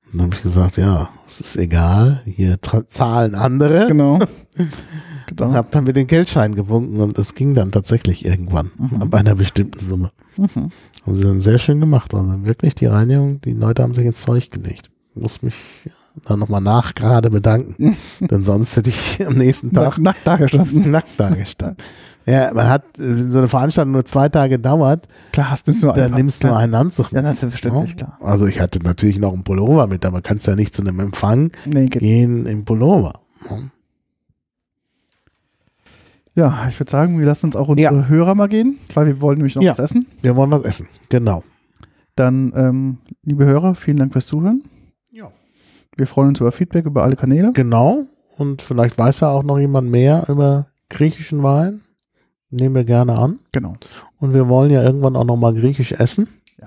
Und 0.06 0.18
dann 0.18 0.26
habe 0.26 0.36
ich 0.36 0.42
gesagt, 0.42 0.76
ja, 0.78 1.10
es 1.26 1.40
ist 1.40 1.56
egal, 1.56 2.22
hier 2.24 2.56
zahlen 2.62 3.34
andere. 3.34 3.88
Genau. 3.88 4.18
Und 4.58 5.36
genau. 5.36 5.52
habe 5.52 5.68
dann 5.70 5.84
mit 5.84 5.94
den 5.96 6.06
Geldscheinen 6.06 6.56
gewunken 6.56 7.00
und 7.00 7.16
es 7.18 7.34
ging 7.34 7.54
dann 7.54 7.70
tatsächlich 7.70 8.24
irgendwann 8.24 8.70
Mhm. 8.78 9.02
ab 9.02 9.14
einer 9.14 9.34
bestimmten 9.34 9.78
Summe. 9.78 10.10
Mhm. 10.38 10.70
Haben 11.04 11.14
sie 11.14 11.22
dann 11.22 11.40
sehr 11.42 11.58
schön 11.58 11.78
gemacht. 11.80 12.14
Also 12.14 12.44
wirklich 12.44 12.74
die 12.74 12.86
Reinigung, 12.86 13.40
die 13.42 13.52
Leute 13.52 13.82
haben 13.82 13.92
sich 13.94 14.06
ins 14.06 14.22
Zeug 14.22 14.50
gelegt. 14.50 14.90
Muss 15.20 15.42
mich 15.42 15.54
dann 16.24 16.38
nochmal 16.40 16.60
nach 16.60 16.94
gerade 16.94 17.30
bedanken. 17.30 17.96
Denn 18.20 18.42
sonst 18.44 18.76
hätte 18.76 18.90
ich 18.90 19.24
am 19.26 19.34
nächsten 19.34 19.72
Tag 19.72 19.98
Nack, 19.98 19.98
nackt 19.98 20.26
dagestanden. 20.26 20.90
nackt 20.90 21.18
dagestanden. 21.20 21.76
Ja, 22.26 22.52
man 22.52 22.68
hat, 22.68 22.84
wenn 22.98 23.30
so 23.30 23.38
eine 23.38 23.48
Veranstaltung 23.48 23.92
nur 23.92 24.04
zwei 24.04 24.28
Tage 24.28 24.58
dauert, 24.58 25.08
Klar, 25.32 25.50
hast 25.50 25.66
du 25.68 25.72
nur 25.72 25.94
dann 25.94 26.06
einen 26.06 26.14
nimmst 26.16 26.42
du 26.44 26.48
nur 26.48 26.56
einen 26.58 26.74
Anzug 26.74 27.10
Ja, 27.12 27.22
das 27.22 27.34
ist 27.34 27.40
selbstverständlich, 27.40 27.90
Ja. 27.92 27.96
klar. 27.96 28.18
Also 28.20 28.46
ich 28.46 28.60
hatte 28.60 28.80
natürlich 28.80 29.18
noch 29.18 29.32
einen 29.32 29.44
Pullover 29.44 29.86
mit, 29.86 30.04
aber 30.04 30.20
kannst 30.20 30.46
ja 30.46 30.54
nicht 30.54 30.74
zu 30.74 30.82
einem 30.82 31.00
Empfang 31.00 31.52
Nee, 31.64 31.86
gehen 31.86 32.44
im 32.46 32.64
Pullover. 32.66 33.14
Ja, 36.34 36.66
ich 36.68 36.78
würde 36.78 36.90
sagen, 36.90 37.18
wir 37.18 37.26
lassen 37.26 37.46
uns 37.46 37.56
auch 37.56 37.68
unsere 37.68 37.94
Ja. 37.96 38.06
Hörer 38.08 38.34
mal 38.34 38.48
gehen, 38.48 38.78
weil 38.94 39.06
wir 39.06 39.20
wollen 39.20 39.38
nämlich 39.38 39.54
noch 39.56 39.62
Ja. 39.62 39.72
was 39.72 39.78
essen. 39.80 40.06
Wir 40.22 40.36
wollen 40.36 40.50
was 40.50 40.64
essen. 40.64 40.86
Genau. 41.08 41.42
Dann, 42.14 42.52
ähm, 42.56 42.98
liebe 43.24 43.44
Hörer, 43.44 43.74
vielen 43.74 43.96
Dank 43.96 44.12
fürs 44.12 44.26
Zuhören. 44.26 44.62
Ja. 45.98 46.04
Wir 46.04 46.06
freuen 46.06 46.28
uns 46.30 46.40
über 46.40 46.52
Feedback 46.52 46.86
über 46.86 47.02
alle 47.02 47.16
Kanäle. 47.16 47.52
Genau. 47.52 48.04
Und 48.36 48.62
vielleicht 48.62 48.96
weiß 48.98 49.20
ja 49.20 49.30
auch 49.30 49.42
noch 49.42 49.58
jemand 49.58 49.90
mehr 49.90 50.26
über 50.28 50.68
griechischen 50.90 51.42
Wein. 51.42 51.80
Nehmen 52.50 52.74
wir 52.74 52.84
gerne 52.84 53.18
an. 53.18 53.40
Genau. 53.52 53.74
Und 54.18 54.32
wir 54.32 54.48
wollen 54.48 54.70
ja 54.70 54.82
irgendwann 54.82 55.16
auch 55.16 55.24
noch 55.24 55.36
mal 55.36 55.52
griechisch 55.54 55.92
essen. 55.92 56.28
Ja. 56.58 56.66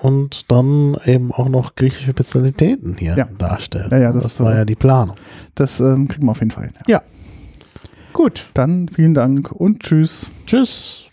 Und 0.00 0.52
dann 0.52 0.96
eben 1.06 1.32
auch 1.32 1.48
noch 1.48 1.74
griechische 1.74 2.10
Spezialitäten 2.10 2.96
hier 2.98 3.16
Ja. 3.16 3.24
darstellen. 3.38 3.88
Ja, 3.90 3.98
ja, 3.98 4.12
das 4.12 4.22
das 4.22 4.40
war 4.40 4.54
ja 4.54 4.64
die 4.64 4.76
Planung. 4.76 5.16
Das 5.54 5.80
ähm, 5.80 6.06
kriegen 6.08 6.26
wir 6.26 6.30
auf 6.32 6.38
jeden 6.40 6.50
Fall 6.52 6.64
hin. 6.64 6.74
Ja. 6.86 7.02
Gut. 8.12 8.50
Dann 8.54 8.88
vielen 8.88 9.14
Dank 9.14 9.50
und 9.50 9.80
tschüss. 9.80 10.28
Tschüss. 10.46 11.07